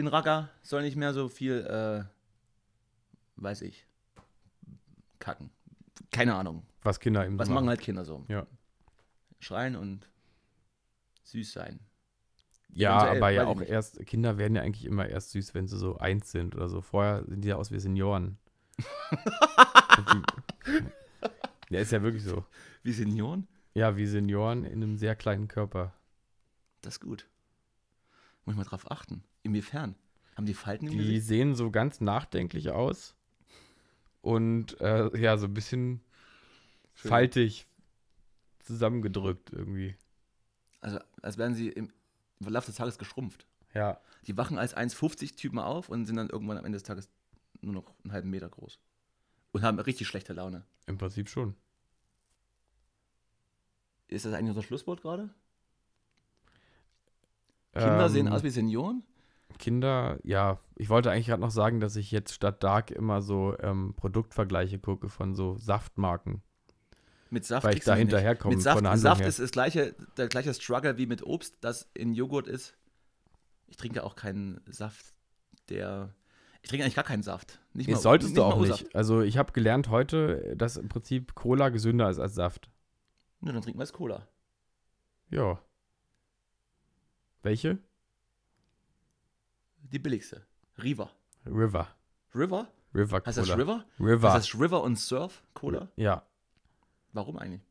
Den 0.00 0.06
Racker 0.06 0.48
soll 0.62 0.80
nicht 0.80 0.96
mehr 0.96 1.12
so 1.12 1.28
viel, 1.28 1.60
äh, 1.60 2.04
weiß 3.36 3.60
ich, 3.60 3.86
kacken. 5.18 5.50
Keine 6.10 6.36
Ahnung. 6.36 6.64
Was 6.80 7.00
Kinder 7.00 7.26
eben 7.26 7.38
Was 7.38 7.50
machen 7.50 7.68
halt 7.68 7.82
Kinder 7.82 8.06
so? 8.06 8.24
Ja. 8.28 8.46
Schreien 9.40 9.76
und 9.76 10.08
süß 11.24 11.52
sein. 11.52 11.80
Ja, 12.70 13.10
aber 13.10 13.28
ja 13.28 13.44
auch 13.44 13.60
erst, 13.60 13.98
Kinder 14.06 14.38
werden 14.38 14.54
ja 14.56 14.62
eigentlich 14.62 14.86
immer 14.86 15.06
erst 15.06 15.32
süß, 15.32 15.52
wenn 15.52 15.68
sie 15.68 15.76
so 15.76 15.98
eins 15.98 16.30
sind 16.30 16.54
oder 16.54 16.70
so. 16.70 16.80
Vorher 16.80 17.22
sehen 17.26 17.42
die 17.42 17.48
ja 17.48 17.56
aus 17.56 17.70
wie 17.70 17.78
Senioren. 17.78 18.38
Ja, 21.68 21.78
ist 21.78 21.92
ja 21.92 22.02
wirklich 22.02 22.24
so. 22.24 22.44
Wie 22.82 22.92
Senioren? 22.92 23.46
Ja, 23.74 23.96
wie 23.96 24.06
Senioren 24.06 24.64
in 24.64 24.82
einem 24.82 24.96
sehr 24.96 25.14
kleinen 25.14 25.46
Körper. 25.46 25.94
Das 26.80 26.94
ist 26.94 27.00
gut. 27.00 27.28
Muss 28.44 28.54
ich 28.54 28.56
mal 28.56 28.64
drauf 28.64 28.90
achten. 28.90 29.22
Inwiefern? 29.42 29.94
Haben 30.36 30.46
die 30.46 30.54
Falten 30.54 30.86
im 30.86 30.92
Die 30.92 30.98
Gesicht? 30.98 31.26
sehen 31.26 31.54
so 31.54 31.70
ganz 31.70 32.00
nachdenklich 32.00 32.70
aus 32.70 33.14
und 34.22 34.80
äh, 34.80 35.16
ja, 35.18 35.36
so 35.38 35.46
ein 35.46 35.54
bisschen 35.54 36.00
Schön. 36.94 37.08
faltig 37.10 37.66
zusammengedrückt 38.60 39.52
irgendwie. 39.52 39.96
Also, 40.80 40.98
als 41.22 41.36
wären 41.38 41.54
sie 41.54 41.68
im, 41.68 41.86
im 42.38 42.44
Verlauf 42.44 42.66
des 42.66 42.76
Tages 42.76 42.98
geschrumpft. 42.98 43.46
Ja. 43.74 44.00
Die 44.26 44.36
wachen 44.36 44.58
als 44.58 44.76
1,50-Typen 44.76 45.58
auf 45.58 45.88
und 45.88 46.06
sind 46.06 46.16
dann 46.16 46.28
irgendwann 46.30 46.58
am 46.58 46.64
Ende 46.64 46.76
des 46.76 46.82
Tages 46.82 47.08
nur 47.60 47.72
noch 47.74 47.92
einen 48.04 48.12
halben 48.12 48.30
Meter 48.30 48.48
groß. 48.48 48.78
Und 49.52 49.62
haben 49.62 49.78
richtig 49.78 50.06
schlechte 50.08 50.32
Laune. 50.32 50.64
Im 50.86 50.96
Prinzip 50.98 51.28
schon. 51.28 51.54
Ist 54.08 54.24
das 54.24 54.32
eigentlich 54.32 54.50
unser 54.50 54.62
Schlusswort 54.62 55.02
gerade? 55.02 55.30
Kinder 57.72 58.06
Ähm, 58.06 58.12
sehen 58.12 58.28
aus 58.28 58.42
wie 58.42 58.50
Senioren? 58.50 59.02
Kinder, 59.60 60.18
ja, 60.24 60.58
ich 60.74 60.88
wollte 60.88 61.10
eigentlich 61.10 61.26
gerade 61.26 61.42
noch 61.42 61.52
sagen, 61.52 61.78
dass 61.78 61.94
ich 61.94 62.10
jetzt 62.10 62.34
statt 62.34 62.64
Dark 62.64 62.90
immer 62.90 63.22
so 63.22 63.56
ähm, 63.60 63.94
Produktvergleiche 63.94 64.78
gucke 64.78 65.08
von 65.08 65.34
so 65.34 65.56
Saftmarken. 65.56 66.42
Mit 67.30 67.44
Saft 67.44 67.64
weil 67.64 67.74
ich 67.74 67.80
du 67.80 67.86
da 67.86 67.92
nicht. 67.92 68.00
hinterherkomme 68.00 68.56
Mit 68.56 68.62
Saft, 68.62 68.84
Saft 68.98 69.20
ist 69.20 69.38
das 69.38 69.52
gleiche, 69.52 69.94
der 70.16 70.26
gleiche 70.26 70.52
Struggle 70.52 70.98
wie 70.98 71.06
mit 71.06 71.22
Obst, 71.22 71.58
das 71.60 71.88
in 71.94 72.14
Joghurt 72.14 72.48
ist. 72.48 72.76
Ich 73.68 73.76
trinke 73.76 74.02
auch 74.02 74.16
keinen 74.16 74.60
Saft, 74.66 75.14
der. 75.68 76.12
Ich 76.62 76.68
trinke 76.68 76.84
eigentlich 76.84 76.96
gar 76.96 77.04
keinen 77.04 77.22
Saft. 77.22 77.60
Nicht 77.72 77.88
Nee, 77.88 77.94
solltest 77.94 78.36
du 78.36 78.40
mal 78.40 78.52
auch 78.52 78.60
nicht. 78.60 78.94
Also 78.94 79.22
ich 79.22 79.38
habe 79.38 79.52
gelernt 79.52 79.88
heute, 79.88 80.56
dass 80.56 80.76
im 80.76 80.88
Prinzip 80.88 81.34
Cola 81.34 81.68
gesünder 81.68 82.10
ist 82.10 82.18
als 82.18 82.34
Saft. 82.34 82.68
Nö, 83.40 83.52
dann 83.52 83.62
trinken 83.62 83.78
wir 83.78 83.84
jetzt 83.84 83.92
Cola. 83.92 84.26
Ja. 85.30 85.60
Welche? 87.42 87.78
Die 89.82 89.98
billigste. 89.98 90.46
River. 90.82 91.10
River. 91.46 91.88
River? 92.34 92.68
River 92.94 93.22
Heißt 93.24 93.38
Cola. 93.38 93.46
das 93.48 93.58
River? 93.58 93.84
River. 93.98 94.32
Heißt 94.32 94.52
das 94.54 94.60
River 94.60 94.82
und 94.82 94.96
Surf 94.96 95.42
Cola? 95.54 95.88
ja. 95.96 96.24
Warum 97.12 97.38
eigentlich? 97.38 97.62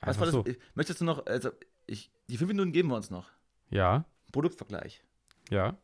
Was 0.00 0.08
Einfach 0.08 0.20
war 0.20 0.26
das? 0.26 0.34
so. 0.34 0.46
Ich- 0.46 0.58
Möchtest 0.74 1.00
du 1.00 1.04
noch, 1.06 1.24
also 1.26 1.50
ich, 1.86 2.10
die 2.28 2.36
fünf 2.36 2.48
Minuten 2.48 2.72
geben 2.72 2.88
wir 2.90 2.96
uns 2.96 3.10
noch. 3.10 3.30
Ja. 3.70 4.04
Produktvergleich. 4.32 5.02
Ja. 5.48 5.78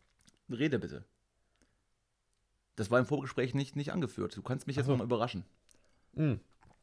Rede 0.51 0.79
bitte. 0.79 1.05
Das 2.77 2.91
war 2.91 2.99
im 2.99 3.07
Vorgespräch 3.07 3.55
nicht, 3.55 3.75
nicht 3.75 3.93
angeführt. 3.93 4.37
Du 4.37 4.43
kannst 4.43 4.67
mich 4.67 4.77
jetzt 4.77 4.85
Ach 4.85 4.89
so. 4.89 4.93
nochmal 4.93 5.07
überraschen. 5.07 5.45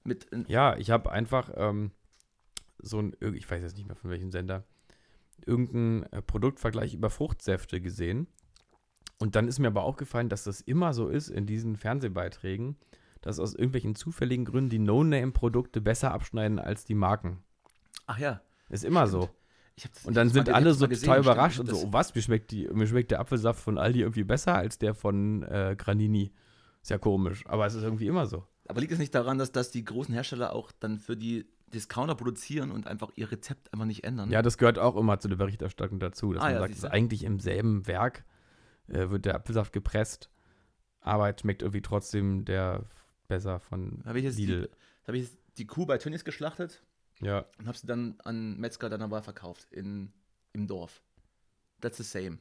Mit, 0.03 0.31
äh, 0.33 0.43
Ja, 0.47 0.75
ich 0.77 0.89
habe 0.89 1.11
einfach 1.11 1.51
ähm, 1.55 1.91
so 2.79 2.99
ein, 2.99 3.15
ich 3.19 3.49
weiß 3.49 3.61
jetzt 3.61 3.77
nicht 3.77 3.85
mehr 3.87 3.95
von 3.95 4.09
welchem 4.09 4.31
Sender, 4.31 4.63
irgendeinen 5.45 6.03
äh, 6.11 6.21
Produktvergleich 6.21 6.93
über 6.93 7.09
Fruchtsäfte 7.09 7.81
gesehen. 7.81 8.27
Und 9.19 9.35
dann 9.35 9.47
ist 9.47 9.59
mir 9.59 9.67
aber 9.67 9.83
aufgefallen, 9.83 10.29
dass 10.29 10.43
das 10.43 10.61
immer 10.61 10.93
so 10.93 11.07
ist 11.07 11.29
in 11.29 11.45
diesen 11.45 11.75
Fernsehbeiträgen, 11.77 12.77
dass 13.21 13.39
aus 13.39 13.53
irgendwelchen 13.53 13.95
zufälligen 13.95 14.45
Gründen 14.45 14.69
die 14.69 14.79
No-Name-Produkte 14.79 15.79
besser 15.81 16.11
abschneiden 16.13 16.59
als 16.59 16.83
die 16.85 16.95
Marken. 16.95 17.43
Ach 18.05 18.19
ja. 18.19 18.41
Ist 18.69 18.83
immer 18.83 19.07
Stimmt. 19.07 19.23
so. 19.23 19.29
Das- 19.93 20.05
Und 20.05 20.15
dann 20.15 20.29
sind 20.29 20.49
alle 20.49 20.73
so 20.73 20.87
gesehen, 20.87 21.05
total 21.07 21.21
überrascht 21.21 21.59
und 21.59 21.67
so, 21.67 21.77
oh 21.77 21.87
was, 21.91 22.13
mir 22.13 22.21
schmeckt, 22.21 22.51
die, 22.51 22.67
mir 22.67 22.85
schmeckt 22.85 23.11
der 23.11 23.19
Apfelsaft 23.19 23.59
von 23.61 23.77
Aldi 23.77 24.01
irgendwie 24.01 24.23
besser 24.23 24.55
als 24.55 24.77
der 24.77 24.93
von 24.93 25.43
äh, 25.43 25.75
Granini. 25.77 26.31
Ist 26.81 26.89
ja 26.91 26.97
komisch, 26.97 27.43
aber 27.47 27.65
es 27.65 27.73
ist 27.75 27.83
irgendwie 27.83 28.07
immer 28.07 28.27
so. 28.27 28.43
Aber 28.67 28.81
liegt 28.81 28.91
es 28.93 28.99
nicht 28.99 29.15
daran, 29.15 29.37
dass, 29.37 29.51
dass 29.51 29.71
die 29.71 29.83
großen 29.83 30.13
Hersteller 30.13 30.53
auch 30.53 30.71
dann 30.71 30.99
für 30.99 31.17
die 31.17 31.45
Discounter 31.73 32.15
produzieren 32.15 32.71
und 32.71 32.87
einfach 32.87 33.11
ihr 33.15 33.31
Rezept 33.31 33.73
einfach 33.73 33.85
nicht 33.85 34.03
ändern? 34.03 34.29
Ja, 34.31 34.41
das 34.41 34.57
gehört 34.57 34.79
auch 34.79 34.95
immer 34.95 35.19
zu 35.19 35.27
der 35.27 35.35
Berichterstattung 35.35 35.99
dazu, 35.99 36.33
dass 36.33 36.41
Ah, 36.43 36.45
man 36.45 36.53
ja, 36.53 36.59
sagt, 36.59 36.71
es 36.71 36.77
ist 36.79 36.85
eigentlich 36.85 37.23
im 37.23 37.39
selben 37.39 37.85
Werk 37.87 38.23
äh, 38.87 39.09
wird 39.09 39.25
der 39.25 39.35
Apfelsaft 39.35 39.73
gepresst, 39.73 40.29
aber 41.01 41.29
es 41.33 41.41
schmeckt 41.41 41.61
irgendwie 41.61 41.81
trotzdem 41.81 42.45
der 42.45 42.85
besser 43.27 43.59
von 43.59 44.01
Habe 44.05 44.19
ich 44.19 44.25
jetzt 44.25 44.37
die, 44.37 44.45
Lidl. 44.45 44.69
habe 45.07 45.17
ich 45.17 45.23
jetzt 45.23 45.37
die 45.57 45.65
Kuh 45.67 45.85
bei 45.85 45.97
Tönnies 45.97 46.23
geschlachtet 46.25 46.83
Ja, 47.21 47.45
und 47.59 47.67
habe 47.67 47.77
sie 47.77 47.87
dann 47.87 48.15
an 48.23 48.57
Metzger 48.59 48.89
deiner 48.89 49.09
Wahl 49.11 49.21
verkauft 49.23 49.71
in, 49.71 50.11
im 50.53 50.67
Dorf. 50.67 51.01
That's 51.81 51.97
the 51.97 52.03
same. 52.03 52.37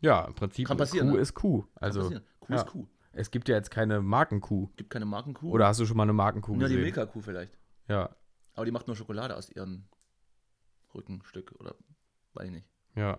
ja, 0.00 0.24
im 0.24 0.34
Prinzip 0.34 0.66
Kann 0.68 0.76
passieren, 0.76 1.08
Kuh 1.08 1.14
ne? 1.16 1.20
ist 1.22 1.34
Kuh. 1.34 1.64
Also. 1.76 2.10
Kuh 2.40 2.52
ja. 2.52 2.56
ist 2.60 2.66
Kuh. 2.66 2.86
es 3.12 3.30
gibt 3.30 3.48
ja 3.48 3.56
jetzt 3.56 3.70
keine 3.70 4.00
Markenkuh. 4.00 4.68
Gibt 4.76 4.90
keine 4.90 5.04
Markenkuh. 5.06 5.50
Oder 5.50 5.66
hast 5.68 5.80
du 5.80 5.86
schon 5.86 5.96
mal 5.96 6.02
eine 6.04 6.12
Markenkuh 6.12 6.52
ja, 6.54 6.58
die 6.58 6.62
gesehen? 6.74 6.82
Milka-Kuh 6.82 7.20
vielleicht. 7.20 7.56
Ja, 7.88 8.10
Aber 8.54 8.64
die 8.64 8.70
macht 8.72 8.86
nur 8.86 8.96
Schokolade 8.96 9.36
aus 9.36 9.50
ihrem 9.50 9.84
Rückenstück 10.94 11.52
oder 11.58 11.74
weiß 12.34 12.46
ich 12.46 12.52
nicht. 12.52 12.66
ja. 12.94 13.18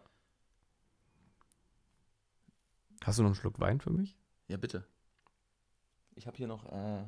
Hast 3.03 3.19
du 3.19 3.23
noch 3.23 3.29
einen 3.29 3.35
Schluck 3.35 3.59
Wein 3.59 3.81
für 3.81 3.89
mich? 3.89 4.17
Ja, 4.47 4.55
bitte. 4.55 4.85
Ich 6.15 6.25
habe 6.25 6.37
hier 6.37 6.47
noch 6.47 6.71
äh, 6.71 7.03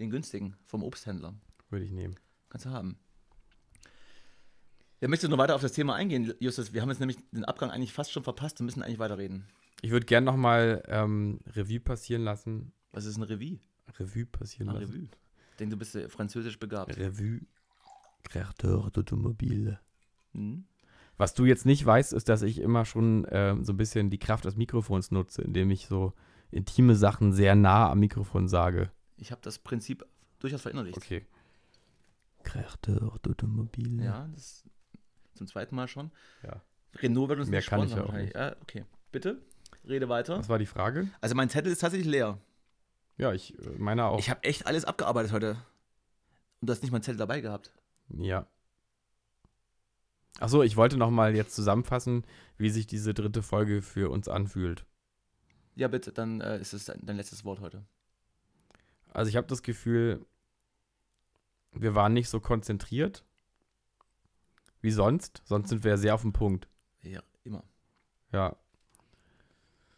den 0.00 0.10
günstigen 0.10 0.56
vom 0.66 0.82
Obsthändler. 0.82 1.34
Würde 1.70 1.84
ich 1.84 1.92
nehmen. 1.92 2.18
Kannst 2.48 2.66
du 2.66 2.70
haben. 2.70 2.98
Ja, 5.00 5.06
möchtest 5.08 5.28
du 5.30 5.36
noch 5.36 5.40
weiter 5.42 5.54
auf 5.54 5.60
das 5.62 5.72
Thema 5.72 5.94
eingehen, 5.94 6.34
Justus? 6.40 6.72
Wir 6.72 6.82
haben 6.82 6.88
jetzt 6.88 6.98
nämlich 6.98 7.18
den 7.30 7.44
Abgang 7.44 7.70
eigentlich 7.70 7.92
fast 7.92 8.10
schon 8.10 8.24
verpasst 8.24 8.58
und 8.60 8.66
müssen 8.66 8.82
eigentlich 8.82 8.98
weiterreden. 8.98 9.46
Ich 9.80 9.90
würde 9.92 10.06
gerne 10.06 10.24
nochmal 10.24 10.82
ähm, 10.88 11.38
Revue 11.46 11.78
passieren 11.80 12.22
lassen. 12.22 12.72
Was 12.90 13.04
ist 13.04 13.16
ein 13.16 13.22
Revue? 13.22 13.60
Revue 13.98 14.26
passieren 14.26 14.70
Ah, 14.70 14.72
lassen. 14.72 14.92
Revue. 14.92 15.08
Ich 15.52 15.56
denke, 15.56 15.76
du 15.76 15.78
bist 15.78 15.94
äh, 15.94 16.08
französisch 16.08 16.58
begabt. 16.58 16.96
Revue. 16.96 17.40
Créateur 18.24 18.90
d'automobile. 18.90 19.78
Hm? 20.32 20.64
Was 21.16 21.34
du 21.34 21.44
jetzt 21.44 21.66
nicht 21.66 21.84
weißt, 21.84 22.12
ist, 22.12 22.28
dass 22.28 22.42
ich 22.42 22.58
immer 22.58 22.84
schon 22.84 23.26
ähm, 23.30 23.64
so 23.64 23.72
ein 23.72 23.76
bisschen 23.76 24.10
die 24.10 24.18
Kraft 24.18 24.44
des 24.44 24.56
Mikrofons 24.56 25.10
nutze, 25.10 25.42
indem 25.42 25.70
ich 25.70 25.86
so 25.86 26.14
intime 26.50 26.96
Sachen 26.96 27.32
sehr 27.32 27.54
nah 27.54 27.90
am 27.90 28.00
Mikrofon 28.00 28.48
sage. 28.48 28.90
Ich 29.16 29.30
habe 29.30 29.40
das 29.42 29.58
Prinzip 29.58 30.04
durchaus 30.40 30.62
verinnerlicht. 30.62 30.96
Okay. 30.96 31.26
Créateur 32.44 33.18
d'automobile. 33.22 34.02
Ja, 34.02 34.28
das 34.34 34.64
zum 35.34 35.46
zweiten 35.46 35.74
Mal 35.76 35.88
schon. 35.88 36.10
Ja. 36.42 36.62
Renault 36.96 37.28
wird 37.28 37.40
uns 37.40 37.48
Mehr 37.48 37.60
nicht 37.60 37.68
kann 37.68 37.82
ich 37.84 37.90
ja 37.90 38.02
auch 38.02 38.08
wahrscheinlich. 38.08 38.34
Ja, 38.34 38.56
okay. 38.60 38.84
Bitte, 39.12 39.40
rede 39.88 40.08
weiter. 40.08 40.38
Was 40.38 40.48
war 40.48 40.58
die 40.58 40.66
Frage? 40.66 41.08
Also 41.20 41.34
mein 41.34 41.48
Zettel 41.48 41.72
ist 41.72 41.78
tatsächlich 41.78 42.08
leer. 42.08 42.38
Ja, 43.22 43.32
ich 43.32 43.58
äh, 43.58 43.70
meine 43.78 44.04
auch. 44.04 44.18
Ich 44.18 44.30
habe 44.30 44.42
echt 44.42 44.66
alles 44.66 44.84
abgearbeitet 44.84 45.32
heute. 45.32 45.56
Und 46.60 46.68
du 46.68 46.72
hast 46.72 46.82
nicht 46.82 46.90
mal 46.90 46.98
einen 46.98 47.04
Zettel 47.04 47.18
dabei 47.18 47.40
gehabt. 47.40 47.72
ja. 48.08 48.46
Achso, 50.40 50.62
ich 50.62 50.76
wollte 50.76 50.96
nochmal 50.96 51.36
jetzt 51.36 51.54
zusammenfassen, 51.54 52.24
wie 52.56 52.70
sich 52.70 52.86
diese 52.86 53.12
dritte 53.12 53.42
Folge 53.42 53.82
für 53.82 54.10
uns 54.10 54.28
anfühlt. 54.28 54.86
Ja, 55.76 55.88
bitte, 55.88 56.10
dann 56.10 56.40
äh, 56.40 56.58
ist 56.58 56.72
es 56.72 56.86
dein, 56.86 57.00
dein 57.04 57.16
letztes 57.16 57.44
Wort 57.44 57.60
heute. 57.60 57.84
Also 59.12 59.28
ich 59.28 59.36
habe 59.36 59.46
das 59.46 59.62
Gefühl, 59.62 60.24
wir 61.72 61.94
waren 61.94 62.14
nicht 62.14 62.28
so 62.28 62.40
konzentriert 62.40 63.24
wie 64.80 64.90
sonst. 64.90 65.42
Sonst 65.44 65.68
sind 65.68 65.84
wir 65.84 65.92
ja 65.92 65.96
sehr 65.96 66.14
auf 66.14 66.22
dem 66.22 66.32
Punkt. 66.32 66.68
Ja, 67.02 67.22
immer. 67.44 67.62
Ja. 68.32 68.56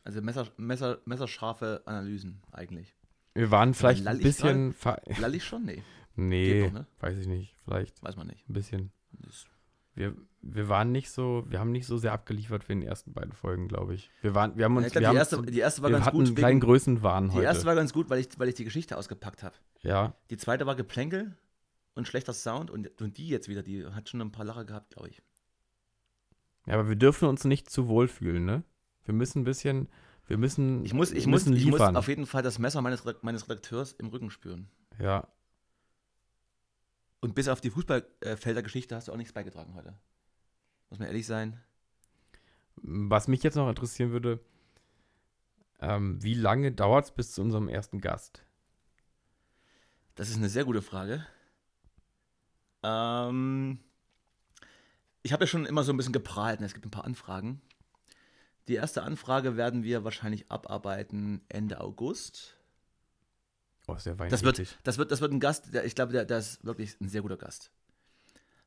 Also 0.04 0.20
Messer, 0.20 0.48
Messer, 0.56 0.98
messerscharfe 1.06 1.82
Analysen 1.86 2.42
eigentlich. 2.52 2.94
Wir 3.34 3.50
waren 3.50 3.74
vielleicht 3.74 4.06
ein 4.06 4.18
bisschen. 4.18 4.72
ver- 4.72 5.00
Lall 5.18 5.34
ich 5.34 5.44
schon? 5.44 5.64
Nee, 5.64 5.82
Nee, 6.16 6.66
doch, 6.66 6.72
ne? 6.72 6.86
weiß 7.00 7.18
ich 7.18 7.26
nicht. 7.26 7.56
Vielleicht 7.64 8.00
weiß 8.02 8.16
man 8.16 8.28
nicht. 8.28 8.48
ein 8.48 8.52
bisschen. 8.52 8.92
Wir, 9.96 10.14
wir 10.42 10.68
waren 10.68 10.90
nicht 10.92 11.10
so, 11.10 11.44
wir 11.48 11.58
haben 11.60 11.70
nicht 11.72 11.86
so 11.86 11.96
sehr 11.98 12.12
abgeliefert 12.12 12.68
wie 12.68 12.72
in 12.74 12.80
den 12.80 12.88
ersten 12.88 13.12
beiden 13.12 13.32
Folgen, 13.32 13.68
glaube 13.68 13.94
ich. 13.94 14.10
Wir 14.22 14.34
waren, 14.34 14.56
wir 14.56 14.64
haben 14.64 14.76
uns, 14.76 14.86
ich 14.86 14.92
glaub, 14.92 15.00
wir 15.02 15.06
die, 15.06 15.08
haben 15.08 15.16
erste, 15.16 15.36
so, 15.36 15.42
die 15.42 15.58
erste 15.58 15.82
war 15.82 15.90
wir 15.90 15.94
ganz 15.96 16.06
hatten 16.06 16.16
gut. 16.18 16.26
einen 16.26 16.34
kleinen 16.36 16.56
Wegen, 16.60 16.66
Größenwahn 16.68 17.28
die 17.28 17.34
heute. 17.36 17.44
erste 17.44 17.64
war 17.66 17.74
ganz 17.76 17.92
gut, 17.92 18.10
weil 18.10 18.18
ich, 18.20 18.28
weil 18.38 18.48
ich 18.48 18.54
die 18.56 18.64
Geschichte 18.64 18.96
ausgepackt 18.98 19.42
habe. 19.44 19.54
ja, 19.82 20.14
Die 20.30 20.36
zweite 20.36 20.66
war 20.66 20.74
Geplänkel 20.74 21.36
und 21.94 22.08
schlechter 22.08 22.32
Sound 22.32 22.70
und, 22.72 23.00
und 23.00 23.18
die 23.18 23.28
jetzt 23.28 23.48
wieder, 23.48 23.62
die 23.62 23.86
hat 23.86 24.08
schon 24.08 24.20
ein 24.20 24.32
paar 24.32 24.44
Lacher 24.44 24.64
gehabt, 24.64 24.94
glaube 24.94 25.08
ich. 25.10 25.22
ja, 26.66 26.74
aber 26.74 26.88
wir 26.88 26.96
dürfen 26.96 27.28
uns 27.28 27.44
nicht 27.44 27.70
zu 27.70 27.86
wohl 27.88 28.08
fühlen, 28.08 28.44
ne? 28.44 28.62
Wir 29.04 29.14
müssen 29.14 29.40
ein 29.42 29.44
bisschen, 29.44 29.88
wir 30.26 30.38
müssen, 30.38 30.84
Ich 30.84 30.94
muss, 30.94 31.10
ich 31.12 31.26
muss, 31.26 31.44
müssen 31.46 31.56
ich 31.56 31.64
muss 31.66 31.80
liefern. 31.80 31.96
auf 31.96 32.08
jeden 32.08 32.26
Fall 32.26 32.42
das 32.42 32.58
Messer 32.58 32.80
meines, 32.82 33.04
meines 33.22 33.48
Redakteurs 33.48 33.92
im 33.92 34.06
Rücken 34.08 34.30
spüren. 34.30 34.68
ja, 34.98 35.26
Und 37.20 37.34
bis 37.34 37.48
auf 37.48 37.60
die 37.60 37.70
Fußballfelder-Geschichte 37.70 38.94
hast 38.96 39.08
du 39.08 39.12
auch 39.12 39.16
nichts 39.16 39.32
beigetragen 39.32 39.74
heute. 39.74 39.94
Muss 40.90 40.98
man 40.98 41.08
ehrlich 41.08 41.26
sein. 41.26 41.60
Was 42.76 43.28
mich 43.28 43.42
jetzt 43.42 43.54
noch 43.54 43.68
interessieren 43.68 44.10
würde, 44.12 44.40
ähm, 45.80 46.22
wie 46.22 46.34
lange 46.34 46.72
dauert 46.72 47.04
es 47.06 47.10
bis 47.12 47.32
zu 47.32 47.42
unserem 47.42 47.68
ersten 47.68 48.00
Gast? 48.00 48.44
Das 50.16 50.28
ist 50.28 50.36
eine 50.36 50.48
sehr 50.48 50.64
gute 50.64 50.82
Frage. 50.82 51.26
Ähm, 52.82 53.78
ich 55.22 55.32
habe 55.32 55.44
ja 55.44 55.46
schon 55.48 55.66
immer 55.66 55.82
so 55.84 55.92
ein 55.92 55.96
bisschen 55.96 56.12
geprahlt. 56.12 56.60
ne? 56.60 56.66
Es 56.66 56.74
gibt 56.74 56.86
ein 56.86 56.90
paar 56.90 57.04
Anfragen. 57.04 57.60
Die 58.68 58.74
erste 58.74 59.02
Anfrage 59.02 59.56
werden 59.56 59.82
wir 59.82 60.04
wahrscheinlich 60.04 60.50
abarbeiten 60.50 61.42
Ende 61.48 61.80
August. 61.80 62.56
Oh, 63.86 63.96
sehr 63.96 64.14
Das 64.14 64.42
wird, 64.42 64.76
das 64.82 64.96
wird, 64.96 65.10
das 65.10 65.20
wird 65.20 65.32
ein 65.32 65.40
Gast, 65.40 65.74
der, 65.74 65.84
ich 65.84 65.94
glaube, 65.94 66.12
der, 66.12 66.24
der 66.24 66.38
ist 66.38 66.64
wirklich 66.64 66.98
ein 67.00 67.08
sehr 67.08 67.20
guter 67.20 67.36
Gast. 67.36 67.70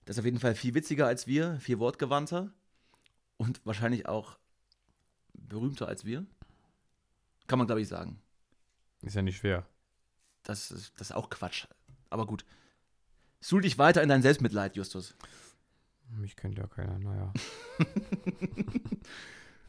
Der 0.05 0.11
ist 0.11 0.19
auf 0.19 0.25
jeden 0.25 0.39
Fall 0.39 0.53
viel 0.53 0.75
witziger 0.75 1.07
als 1.07 1.25
wir, 1.25 1.59
viel 1.59 1.79
wortgewandter 1.79 2.51
und 3.37 3.65
wahrscheinlich 3.65 4.07
auch 4.07 4.37
berühmter 5.33 5.87
als 5.87 6.05
wir. 6.05 6.25
Kann 7.47 7.57
man, 7.57 7.67
glaube 7.67 7.81
ich, 7.81 7.87
sagen. 7.87 8.21
Ist 9.01 9.15
ja 9.15 9.21
nicht 9.21 9.37
schwer. 9.37 9.65
Das 10.43 10.69
ist, 10.71 10.93
das 10.99 11.09
ist 11.09 11.15
auch 11.15 11.29
Quatsch. 11.29 11.67
Aber 12.09 12.25
gut. 12.27 12.45
Suhl 13.39 13.61
dich 13.61 13.77
weiter 13.77 14.03
in 14.03 14.09
dein 14.09 14.21
Selbstmitleid, 14.21 14.75
Justus. 14.75 15.15
Mich 16.09 16.35
kennt 16.35 16.57
ja 16.57 16.67
keiner, 16.67 16.97
naja. 16.99 17.33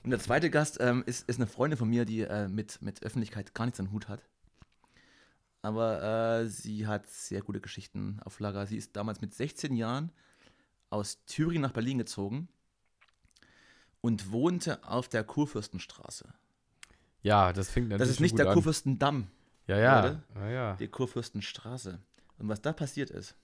Und 0.08 0.12
der 0.12 0.20
zweite 0.20 0.48
Gast 0.48 0.78
ähm, 0.80 1.04
ist, 1.04 1.28
ist 1.28 1.36
eine 1.36 1.46
Freundin 1.46 1.76
von 1.76 1.86
mir, 1.86 2.06
die 2.06 2.22
äh, 2.22 2.48
mit, 2.48 2.80
mit 2.80 3.02
Öffentlichkeit 3.02 3.52
gar 3.52 3.66
nichts 3.66 3.78
am 3.78 3.92
Hut 3.92 4.08
hat. 4.08 4.26
Aber 5.60 6.02
äh, 6.40 6.46
sie 6.46 6.86
hat 6.86 7.06
sehr 7.10 7.42
gute 7.42 7.60
Geschichten 7.60 8.18
auf 8.24 8.40
Lager. 8.40 8.64
Sie 8.64 8.78
ist 8.78 8.96
damals 8.96 9.20
mit 9.20 9.34
16 9.34 9.76
Jahren 9.76 10.10
aus 10.88 11.22
Thüringen 11.26 11.60
nach 11.60 11.72
Berlin 11.74 11.98
gezogen 11.98 12.48
und 14.00 14.32
wohnte 14.32 14.82
auf 14.82 15.10
der 15.10 15.24
Kurfürstenstraße. 15.24 16.32
Ja, 17.20 17.52
das 17.52 17.68
fängt 17.68 17.90
natürlich 17.90 18.08
Das 18.08 18.16
ist 18.16 18.20
nicht 18.20 18.38
der 18.38 18.48
an. 18.48 18.54
Kurfürstendamm, 18.54 19.26
Ja, 19.66 19.76
ja, 19.76 20.00
Leute. 20.00 20.22
ja, 20.36 20.48
ja. 20.48 20.76
die 20.76 20.88
Kurfürstenstraße. 20.88 22.00
Und 22.38 22.48
was 22.48 22.62
da 22.62 22.72
passiert 22.72 23.10
ist, 23.10 23.36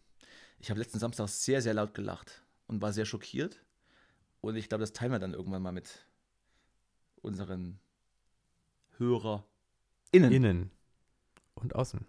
ich 0.61 0.71
habe 0.71 0.81
letzten 0.81 0.99
Samstag 0.99 1.29
sehr, 1.29 1.61
sehr 1.61 1.75
laut 1.75 1.93
gelacht 1.93 2.43
und 2.69 2.81
war 2.81 2.95
sehr 2.95 3.05
schockiert. 3.05 3.61
Und 4.41 4.57
ich 4.57 4.71
glaube, 4.71 4.81
das 4.81 4.95
teilen 4.95 5.13
wir 5.13 5.19
dann 5.19 5.35
irgendwann 5.35 5.61
mal 5.61 5.71
mit 5.71 6.07
unseren 7.25 7.81
HörerInnen. 8.99 9.45
Innen 10.13 10.71
und 11.55 11.75
außen. 11.75 12.07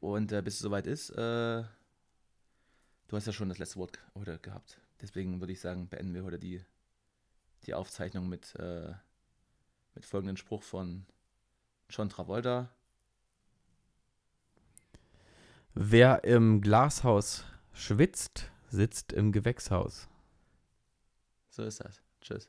Und 0.00 0.32
äh, 0.32 0.42
bis 0.42 0.54
es 0.54 0.60
soweit 0.60 0.86
ist, 0.86 1.10
äh, 1.10 1.64
du 3.08 3.16
hast 3.16 3.26
ja 3.26 3.32
schon 3.32 3.48
das 3.48 3.58
letzte 3.58 3.76
Wort 3.76 3.98
heute 4.14 4.38
gehabt. 4.38 4.80
Deswegen 5.00 5.40
würde 5.40 5.52
ich 5.52 5.60
sagen, 5.60 5.88
beenden 5.88 6.14
wir 6.14 6.24
heute 6.24 6.38
die, 6.38 6.62
die 7.66 7.74
Aufzeichnung 7.74 8.28
mit, 8.28 8.54
äh, 8.56 8.92
mit 9.94 10.04
folgendem 10.04 10.36
Spruch 10.36 10.62
von 10.62 11.06
John 11.90 12.08
Travolta. 12.08 12.70
Wer 15.74 16.24
im 16.24 16.60
Glashaus 16.60 17.44
schwitzt, 17.72 18.50
sitzt 18.68 19.12
im 19.12 19.32
Gewächshaus. 19.32 20.08
So 21.50 21.64
ist 21.64 21.80
das. 21.80 22.00
Tschüss. 22.20 22.48